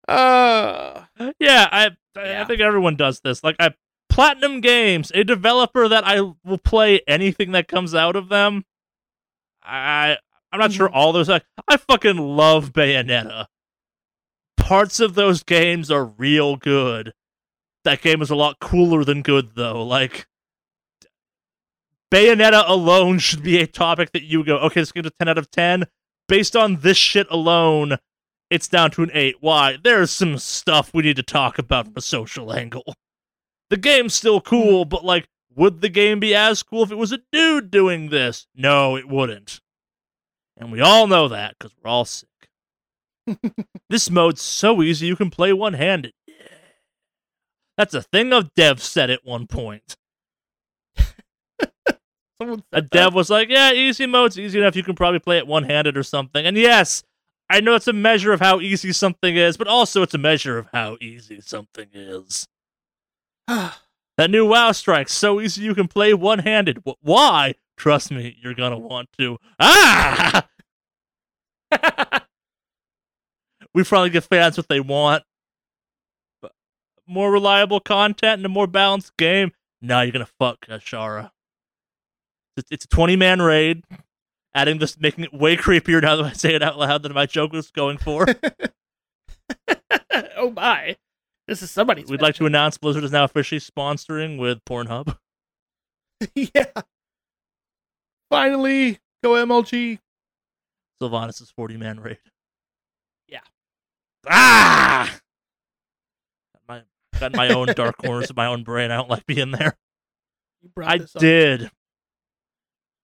uh, 0.07 1.05
Yeah, 1.39 1.67
I 1.71 1.91
I- 2.15 2.41
I 2.41 2.43
think 2.45 2.59
everyone 2.61 2.95
does 2.95 3.21
this. 3.21 3.43
Like 3.43 3.55
I 3.59 3.73
Platinum 4.09 4.59
Games, 4.61 5.11
a 5.15 5.23
developer 5.23 5.88
that 5.88 6.03
I 6.05 6.19
will 6.43 6.57
play 6.63 6.99
anything 7.07 7.53
that 7.53 7.67
comes 7.69 7.95
out 7.95 8.15
of 8.15 8.27
them. 8.29 8.65
I 9.63 10.17
I'm 10.51 10.59
not 10.59 10.73
sure 10.73 10.89
Mhm. 10.89 10.95
all 10.95 11.13
those 11.13 11.29
like 11.29 11.45
I 11.67 11.77
fucking 11.77 12.17
love 12.17 12.73
Bayonetta. 12.73 13.47
Parts 14.57 14.99
of 14.99 15.15
those 15.15 15.43
games 15.43 15.89
are 15.89 16.05
real 16.05 16.55
good. 16.57 17.13
That 17.83 18.01
game 18.01 18.21
is 18.21 18.29
a 18.29 18.35
lot 18.35 18.59
cooler 18.59 19.03
than 19.03 19.21
good 19.21 19.55
though. 19.55 19.83
Like 19.83 20.27
Bayonetta 22.11 22.63
alone 22.67 23.19
should 23.19 23.41
be 23.41 23.59
a 23.59 23.67
topic 23.67 24.11
that 24.11 24.23
you 24.23 24.43
go, 24.43 24.57
okay, 24.57 24.81
this 24.81 24.91
game's 24.91 25.07
a 25.07 25.11
10 25.11 25.29
out 25.29 25.37
of 25.37 25.49
10. 25.49 25.85
Based 26.27 26.55
on 26.55 26.77
this 26.77 26.97
shit 26.97 27.27
alone, 27.29 27.97
it's 28.49 28.67
down 28.67 28.91
to 28.91 29.03
an 29.03 29.11
8. 29.13 29.37
Why? 29.39 29.77
There's 29.81 30.11
some 30.11 30.37
stuff 30.37 30.93
we 30.93 31.03
need 31.03 31.15
to 31.15 31.23
talk 31.23 31.57
about 31.57 31.85
from 31.85 31.93
a 31.95 32.01
social 32.01 32.53
angle. 32.53 32.93
The 33.69 33.77
game's 33.77 34.13
still 34.13 34.41
cool, 34.41 34.83
hmm. 34.83 34.89
but 34.89 35.05
like, 35.05 35.27
would 35.55 35.81
the 35.81 35.89
game 35.89 36.19
be 36.19 36.35
as 36.35 36.63
cool 36.63 36.83
if 36.83 36.91
it 36.91 36.97
was 36.97 37.13
a 37.13 37.19
dude 37.31 37.71
doing 37.71 38.09
this? 38.09 38.47
No, 38.55 38.97
it 38.97 39.07
wouldn't. 39.07 39.61
And 40.57 40.71
we 40.71 40.81
all 40.81 41.07
know 41.07 41.29
that 41.29 41.55
because 41.57 41.73
we're 41.81 41.89
all 41.89 42.05
sick. 42.05 42.27
this 43.89 44.09
mode's 44.09 44.41
so 44.41 44.81
easy 44.81 45.07
you 45.07 45.15
can 45.15 45.29
play 45.29 45.53
one 45.53 45.73
handed. 45.73 46.13
That's 47.81 47.95
a 47.95 48.03
thing 48.03 48.31
a 48.31 48.43
dev 48.43 48.79
said 48.79 49.09
at 49.09 49.25
one 49.25 49.47
point. 49.47 49.97
Someone 52.39 52.63
A 52.71 52.83
dev 52.83 53.15
was 53.15 53.31
like, 53.31 53.49
yeah, 53.49 53.73
easy 53.73 54.05
mode's 54.05 54.37
easy 54.37 54.59
enough. 54.59 54.75
You 54.75 54.83
can 54.83 54.93
probably 54.93 55.17
play 55.17 55.39
it 55.39 55.47
one 55.47 55.63
handed 55.63 55.97
or 55.97 56.03
something. 56.03 56.45
And 56.45 56.55
yes, 56.55 57.01
I 57.49 57.59
know 57.59 57.73
it's 57.73 57.87
a 57.87 57.93
measure 57.93 58.33
of 58.33 58.39
how 58.39 58.59
easy 58.59 58.91
something 58.91 59.35
is, 59.35 59.57
but 59.57 59.67
also 59.67 60.03
it's 60.03 60.13
a 60.13 60.19
measure 60.19 60.59
of 60.59 60.67
how 60.71 60.97
easy 61.01 61.41
something 61.41 61.87
is. 61.91 62.47
that. 63.47 64.29
New 64.29 64.45
WoW 64.45 64.73
strike's 64.73 65.13
so 65.13 65.41
easy 65.41 65.63
you 65.63 65.73
can 65.73 65.87
play 65.87 66.13
one 66.13 66.37
handed. 66.37 66.83
Why? 67.01 67.55
Trust 67.77 68.11
me, 68.11 68.37
you're 68.43 68.53
gonna 68.53 68.77
want 68.77 69.09
to. 69.17 69.39
Ah! 69.59 70.47
we 73.73 73.83
finally 73.83 74.11
give 74.11 74.25
fans 74.25 74.55
what 74.55 74.67
they 74.67 74.81
want. 74.81 75.23
More 77.07 77.32
reliable 77.32 77.80
content 77.80 78.40
and 78.40 78.45
a 78.45 78.49
more 78.49 78.68
balanced 78.68 79.18
game. 79.18 79.52
Now 79.82 80.02
you're 80.02 80.11
gonna 80.11 80.28
fuck 80.40 80.65
Azshara. 80.68 81.32
It's, 82.57 82.72
it's 82.72 82.86
a 82.86 82.90
20 82.90 83.15
man 83.15 83.41
raid. 83.41 83.84
Adding 84.53 84.80
this, 84.80 84.99
making 84.99 85.26
it 85.26 85.34
way 85.34 85.56
creepier 85.57 86.02
now 86.02 86.18
that 86.18 86.26
I 86.26 86.34
say 86.34 86.53
it 86.53 86.61
out 86.61 86.78
loud 86.78 87.03
than 87.03 87.14
my 87.14 87.26
joke 87.26 87.53
was 87.53 87.72
going 87.72 87.98
for. 87.98 88.26
oh 90.38 90.52
my. 90.52 90.98
This 91.48 91.61
is 91.61 91.72
somebody's. 91.72 92.10
We'd 92.10 92.22
like 92.22 92.36
to 92.36 92.45
announce 92.45 92.78
Blizzard 92.78 93.03
is 93.03 93.11
now 93.11 93.23
officially 93.23 93.60
sponsoring 93.60 94.38
with 94.38 94.64
Pornhub. 94.65 95.18
yeah. 96.36 96.65
Finally, 98.30 98.99
go 99.23 99.32
MLG. 99.32 99.99
Sylvanas' 101.02 101.52
40 101.52 101.78
man 101.78 101.99
raid. 101.99 102.19
Yeah. 103.28 103.40
Ah! 104.30 105.19
Got 107.22 107.35
my, 107.35 107.49
own 107.49 107.68
dark 107.68 107.98
corners 107.98 108.31
of 108.31 108.35
my 108.35 108.48
own 108.48 108.64
brain. 108.64 108.89
I 108.89 108.98
don't 108.98 109.10
like 109.10 109.27
being 109.27 109.52
there. 109.52 109.77
You 110.64 110.72
I 110.84 110.95
up. 110.95 111.07
did. 111.19 111.69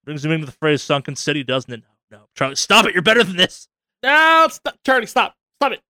Brings 0.05 0.25
me 0.25 0.33
into 0.33 0.47
the 0.47 0.51
phrase 0.51 0.81
sunken 0.81 1.15
city, 1.15 1.43
doesn't 1.43 1.71
it? 1.71 1.83
No, 2.09 2.17
no. 2.17 2.23
Charlie, 2.35 2.55
stop 2.55 2.85
it. 2.85 2.93
You're 2.93 3.03
better 3.03 3.23
than 3.23 3.37
this. 3.37 3.67
No, 4.01 4.47
stop, 4.49 4.75
Charlie, 4.83 5.05
stop, 5.05 5.35
stop 5.59 5.73
it, 5.73 5.81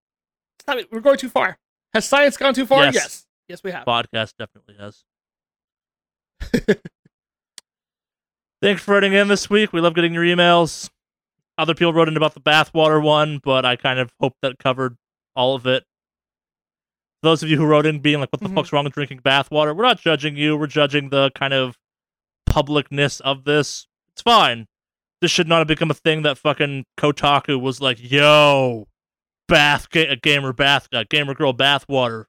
stop 0.60 0.78
it. 0.78 0.91
We're 0.91 0.99
going 0.99 1.18
too 1.18 1.30
far. 1.30 1.58
Has 1.94 2.06
science 2.06 2.36
gone 2.36 2.54
too 2.54 2.66
far? 2.66 2.84
Yes. 2.86 2.95
Yes, 2.95 3.26
yes, 3.48 3.64
we 3.64 3.72
have. 3.72 3.86
Podcast 3.86 4.34
definitely 4.38 4.76
has. 4.80 5.04
Thanks 8.62 8.82
for 8.82 8.94
writing 8.94 9.14
in 9.14 9.30
this 9.30 9.49
week. 9.49 9.72
We 9.72 9.82
love 9.82 9.94
getting 9.94 10.14
your 10.14 10.24
emails. 10.24 10.90
Other 11.58 11.74
people 11.74 11.94
wrote 11.94 12.08
in 12.08 12.18
about 12.18 12.34
the 12.34 12.41
bathwater 12.41 13.02
one, 13.02 13.40
but 13.44 13.66
I 13.66 13.78
kind 13.78 13.99
of 13.99 14.12
hope 14.20 14.34
that 14.41 14.60
covered 14.60 14.98
all 15.36 15.56
of 15.56 15.66
it. 15.66 15.84
Those 17.28 17.44
of 17.44 17.49
you 17.49 17.58
who 17.58 17.66
wrote 17.66 17.86
in 17.86 17.99
being 17.99 18.22
like, 18.22 18.30
what 18.32 18.40
the 18.41 18.48
Mhm. 18.48 18.56
fuck's 18.56 18.72
wrong 18.72 18.86
with 18.86 18.94
drinking 18.94 19.20
bathwater? 19.20 19.76
We're 19.76 19.84
not 19.84 19.99
judging 19.99 20.38
you. 20.38 20.56
We're 20.56 20.68
judging 20.68 21.10
the 21.10 21.30
kind 21.32 21.54
of 21.54 21.78
publicness 22.49 23.20
of 23.20 23.44
this. 23.44 23.86
It's 24.14 24.22
fine. 24.22 24.68
This 25.20 25.30
should 25.30 25.45
not 25.49 25.58
have 25.58 25.68
become 25.68 25.91
a 25.91 25.94
thing 25.94 26.22
that 26.22 26.38
fucking 26.38 26.86
Kotaku 26.98 27.60
was 27.60 27.82
like, 27.82 27.98
yo, 27.99 28.88
bath, 29.49 29.90
ga- 29.90 30.16
gamer 30.16 30.54
bath, 30.54 30.88
uh, 30.94 31.04
gamer 31.10 31.34
girl 31.34 31.54
bathwater. 31.54 32.28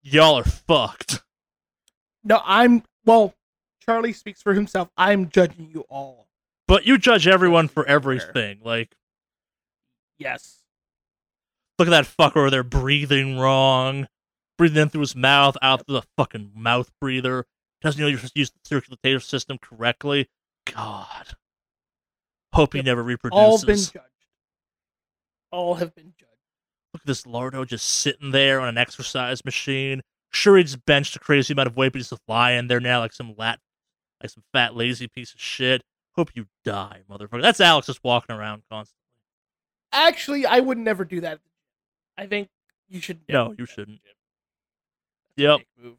Y'all 0.00 0.36
are 0.38 0.44
fucked. 0.44 1.24
No, 2.22 2.40
I'm 2.44 2.84
well. 3.04 3.34
Charlie 3.84 4.12
speaks 4.12 4.42
for 4.42 4.54
himself. 4.54 4.90
I'm 4.96 5.28
judging 5.28 5.70
you 5.74 5.80
all. 5.88 6.28
But 6.68 6.86
you 6.86 6.98
judge 6.98 7.26
everyone 7.26 7.66
for 7.66 7.84
everything. 7.86 8.60
Like, 8.62 8.94
Yes. 10.18 10.62
Look 11.78 11.88
at 11.88 11.90
that 11.90 12.04
fucker 12.06 12.36
over 12.36 12.50
there 12.50 12.62
breathing 12.62 13.38
wrong, 13.38 14.08
breathing 14.58 14.82
in 14.82 14.88
through 14.88 15.02
his 15.02 15.16
mouth, 15.16 15.56
out 15.62 15.86
through 15.86 16.00
the 16.00 16.06
fucking 16.16 16.52
mouth 16.54 16.90
breather. 17.00 17.44
Doesn't 17.82 18.00
know 18.00 18.06
you're 18.08 18.18
supposed 18.18 18.34
to 18.34 18.40
use 18.40 18.50
the 18.50 18.58
circulatory 18.64 19.20
system 19.20 19.58
correctly. 19.60 20.28
God. 20.72 21.34
Hope 22.52 22.72
he 22.72 22.82
never 22.82 23.02
All 23.02 23.06
reproduces. 23.06 23.64
been 23.64 24.00
judged. 24.02 24.12
All 25.52 25.74
have 25.74 25.94
been 25.94 26.14
judged. 26.18 26.30
Look 26.94 27.02
at 27.02 27.06
this 27.06 27.22
Lardo 27.24 27.66
just 27.66 27.86
sitting 27.86 28.30
there 28.30 28.60
on 28.60 28.68
an 28.68 28.78
exercise 28.78 29.44
machine. 29.44 30.02
Sure, 30.30 30.56
he's 30.56 30.76
benched 30.76 31.16
a 31.16 31.18
crazy 31.18 31.52
amount 31.52 31.68
of 31.68 31.76
weight, 31.76 31.92
but 31.92 31.98
he's 31.98 32.08
just 32.10 32.22
lying 32.26 32.68
there 32.68 32.80
now 32.80 33.00
like 33.00 33.12
some 33.12 33.34
lat, 33.36 33.60
like 34.22 34.30
some 34.30 34.42
fat 34.52 34.74
lazy 34.74 35.06
piece 35.06 35.34
of 35.34 35.40
shit. 35.40 35.82
Hope 36.14 36.30
you 36.34 36.46
die, 36.64 37.02
motherfucker. 37.10 37.42
That's 37.42 37.60
Alex 37.60 37.86
just 37.88 38.02
walking 38.02 38.34
around 38.34 38.62
constantly. 38.70 39.02
Actually, 39.92 40.46
I 40.46 40.60
would 40.60 40.78
never 40.78 41.04
do 41.04 41.20
that. 41.20 41.40
I 42.18 42.26
think 42.26 42.48
you 42.88 43.00
should. 43.00 43.20
No, 43.28 43.54
you 43.58 43.66
shouldn't. 43.66 43.96
at 43.98 44.14
the 45.36 45.42
gym. 45.42 45.50
Yep. 45.50 45.58
Dick. 45.58 45.92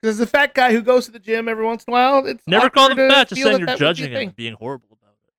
Because 0.00 0.16
as 0.16 0.20
a 0.20 0.26
fat 0.26 0.54
guy 0.54 0.72
who 0.72 0.82
goes 0.82 1.06
to 1.06 1.12
the 1.12 1.18
gym 1.20 1.48
every 1.48 1.64
once 1.64 1.84
in 1.84 1.92
a 1.92 1.94
while, 1.94 2.26
it's 2.26 2.42
Never 2.46 2.68
call 2.70 2.84
awkward 2.90 2.98
him 3.04 3.08
to 3.08 3.14
fat, 3.14 3.28
just 3.28 3.40
saying 3.42 3.52
that 3.52 3.58
you're 3.60 3.66
that 3.66 3.72
would 3.72 3.78
be 3.78 3.84
a 3.84 3.88
judging 3.88 4.12
him 4.12 4.20
and 4.28 4.36
being 4.36 4.54
horrible 4.54 4.88
about 5.00 5.14
it. 5.22 5.30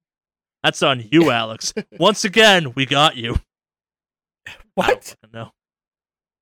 That's 0.63 0.81
on 0.83 1.03
you, 1.11 1.31
Alex. 1.31 1.73
Once 1.99 2.23
again, 2.23 2.73
we 2.75 2.85
got 2.85 3.15
you. 3.17 3.37
What? 4.75 5.15
No. 5.31 5.51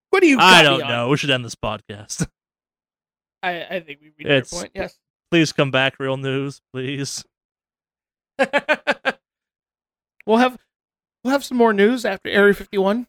What 0.09 0.21
do 0.21 0.27
you? 0.27 0.37
I 0.39 0.63
don't 0.63 0.87
know. 0.87 1.09
We 1.09 1.17
should 1.17 1.29
end 1.31 1.43
this 1.43 1.55
podcast. 1.55 2.27
I, 3.43 3.63
I 3.63 3.79
think 3.81 3.99
we 4.01 4.07
reached 4.17 4.21
It's- 4.29 4.51
your 4.51 4.61
point. 4.61 4.71
Yes. 4.75 4.97
please 5.29 5.51
come 5.51 5.69
back, 5.71 5.99
real 5.99 6.15
news, 6.17 6.61
please. 6.73 7.25
we'll 10.25 10.37
have 10.37 10.57
we'll 11.23 11.31
have 11.31 11.43
some 11.43 11.57
more 11.57 11.73
news 11.73 12.05
after 12.05 12.29
Area 12.29 12.53
51. 12.53 13.07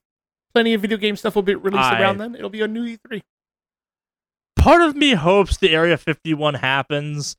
Plenty 0.54 0.74
of 0.74 0.80
video 0.82 0.98
game 0.98 1.16
stuff 1.16 1.34
will 1.34 1.42
be 1.42 1.54
released 1.54 1.82
I- 1.84 2.00
around 2.02 2.18
then. 2.18 2.34
It'll 2.34 2.50
be 2.50 2.60
a 2.60 2.68
new 2.68 2.84
E 2.84 2.98
E3. 2.98 3.22
Part 4.56 4.82
of 4.82 4.94
me 4.94 5.14
hopes 5.14 5.56
the 5.56 5.70
Area 5.70 5.96
51 5.96 6.54
happens 6.54 7.36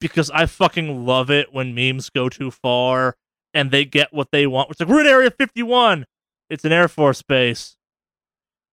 because 0.00 0.30
I 0.30 0.46
fucking 0.46 1.06
love 1.06 1.30
it 1.30 1.52
when 1.52 1.74
memes 1.74 2.10
go 2.10 2.28
too 2.28 2.50
far 2.50 3.16
and 3.52 3.70
they 3.70 3.84
get 3.84 4.12
what 4.12 4.28
they 4.32 4.46
want. 4.46 4.70
It's 4.70 4.80
like, 4.80 4.88
we're 4.88 5.02
in 5.02 5.06
Area 5.06 5.30
51. 5.30 6.06
It's 6.50 6.64
an 6.64 6.72
Air 6.72 6.88
Force 6.88 7.22
base. 7.22 7.76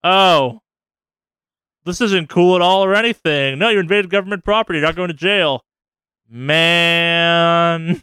Oh. 0.03 0.61
This 1.85 2.01
isn't 2.01 2.29
cool 2.29 2.55
at 2.55 2.61
all 2.61 2.83
or 2.83 2.95
anything. 2.95 3.59
No, 3.59 3.69
you 3.69 3.79
invaded 3.79 4.09
government 4.09 4.43
property. 4.43 4.79
You're 4.79 4.87
not 4.87 4.95
going 4.95 5.09
to 5.09 5.13
jail. 5.13 5.63
Man. 6.29 8.01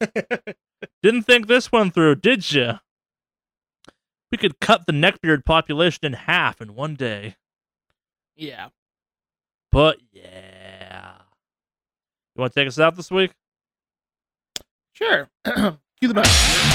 Didn't 1.02 1.22
think 1.22 1.46
this 1.46 1.70
one 1.72 1.90
through, 1.90 2.16
did 2.16 2.52
you? 2.52 2.74
We 4.34 4.38
could 4.38 4.58
cut 4.58 4.86
the 4.86 4.92
neckbeard 4.92 5.44
population 5.44 6.00
in 6.02 6.12
half 6.12 6.60
in 6.60 6.74
one 6.74 6.96
day. 6.96 7.36
Yeah. 8.34 8.70
But 9.70 9.98
yeah. 10.10 11.12
You 12.34 12.40
want 12.40 12.52
to 12.52 12.60
take 12.60 12.66
us 12.66 12.80
out 12.80 12.96
this 12.96 13.12
week? 13.12 13.30
Sure. 14.92 15.30
Cue 15.44 16.08
the 16.08 16.14
button. 16.14 16.73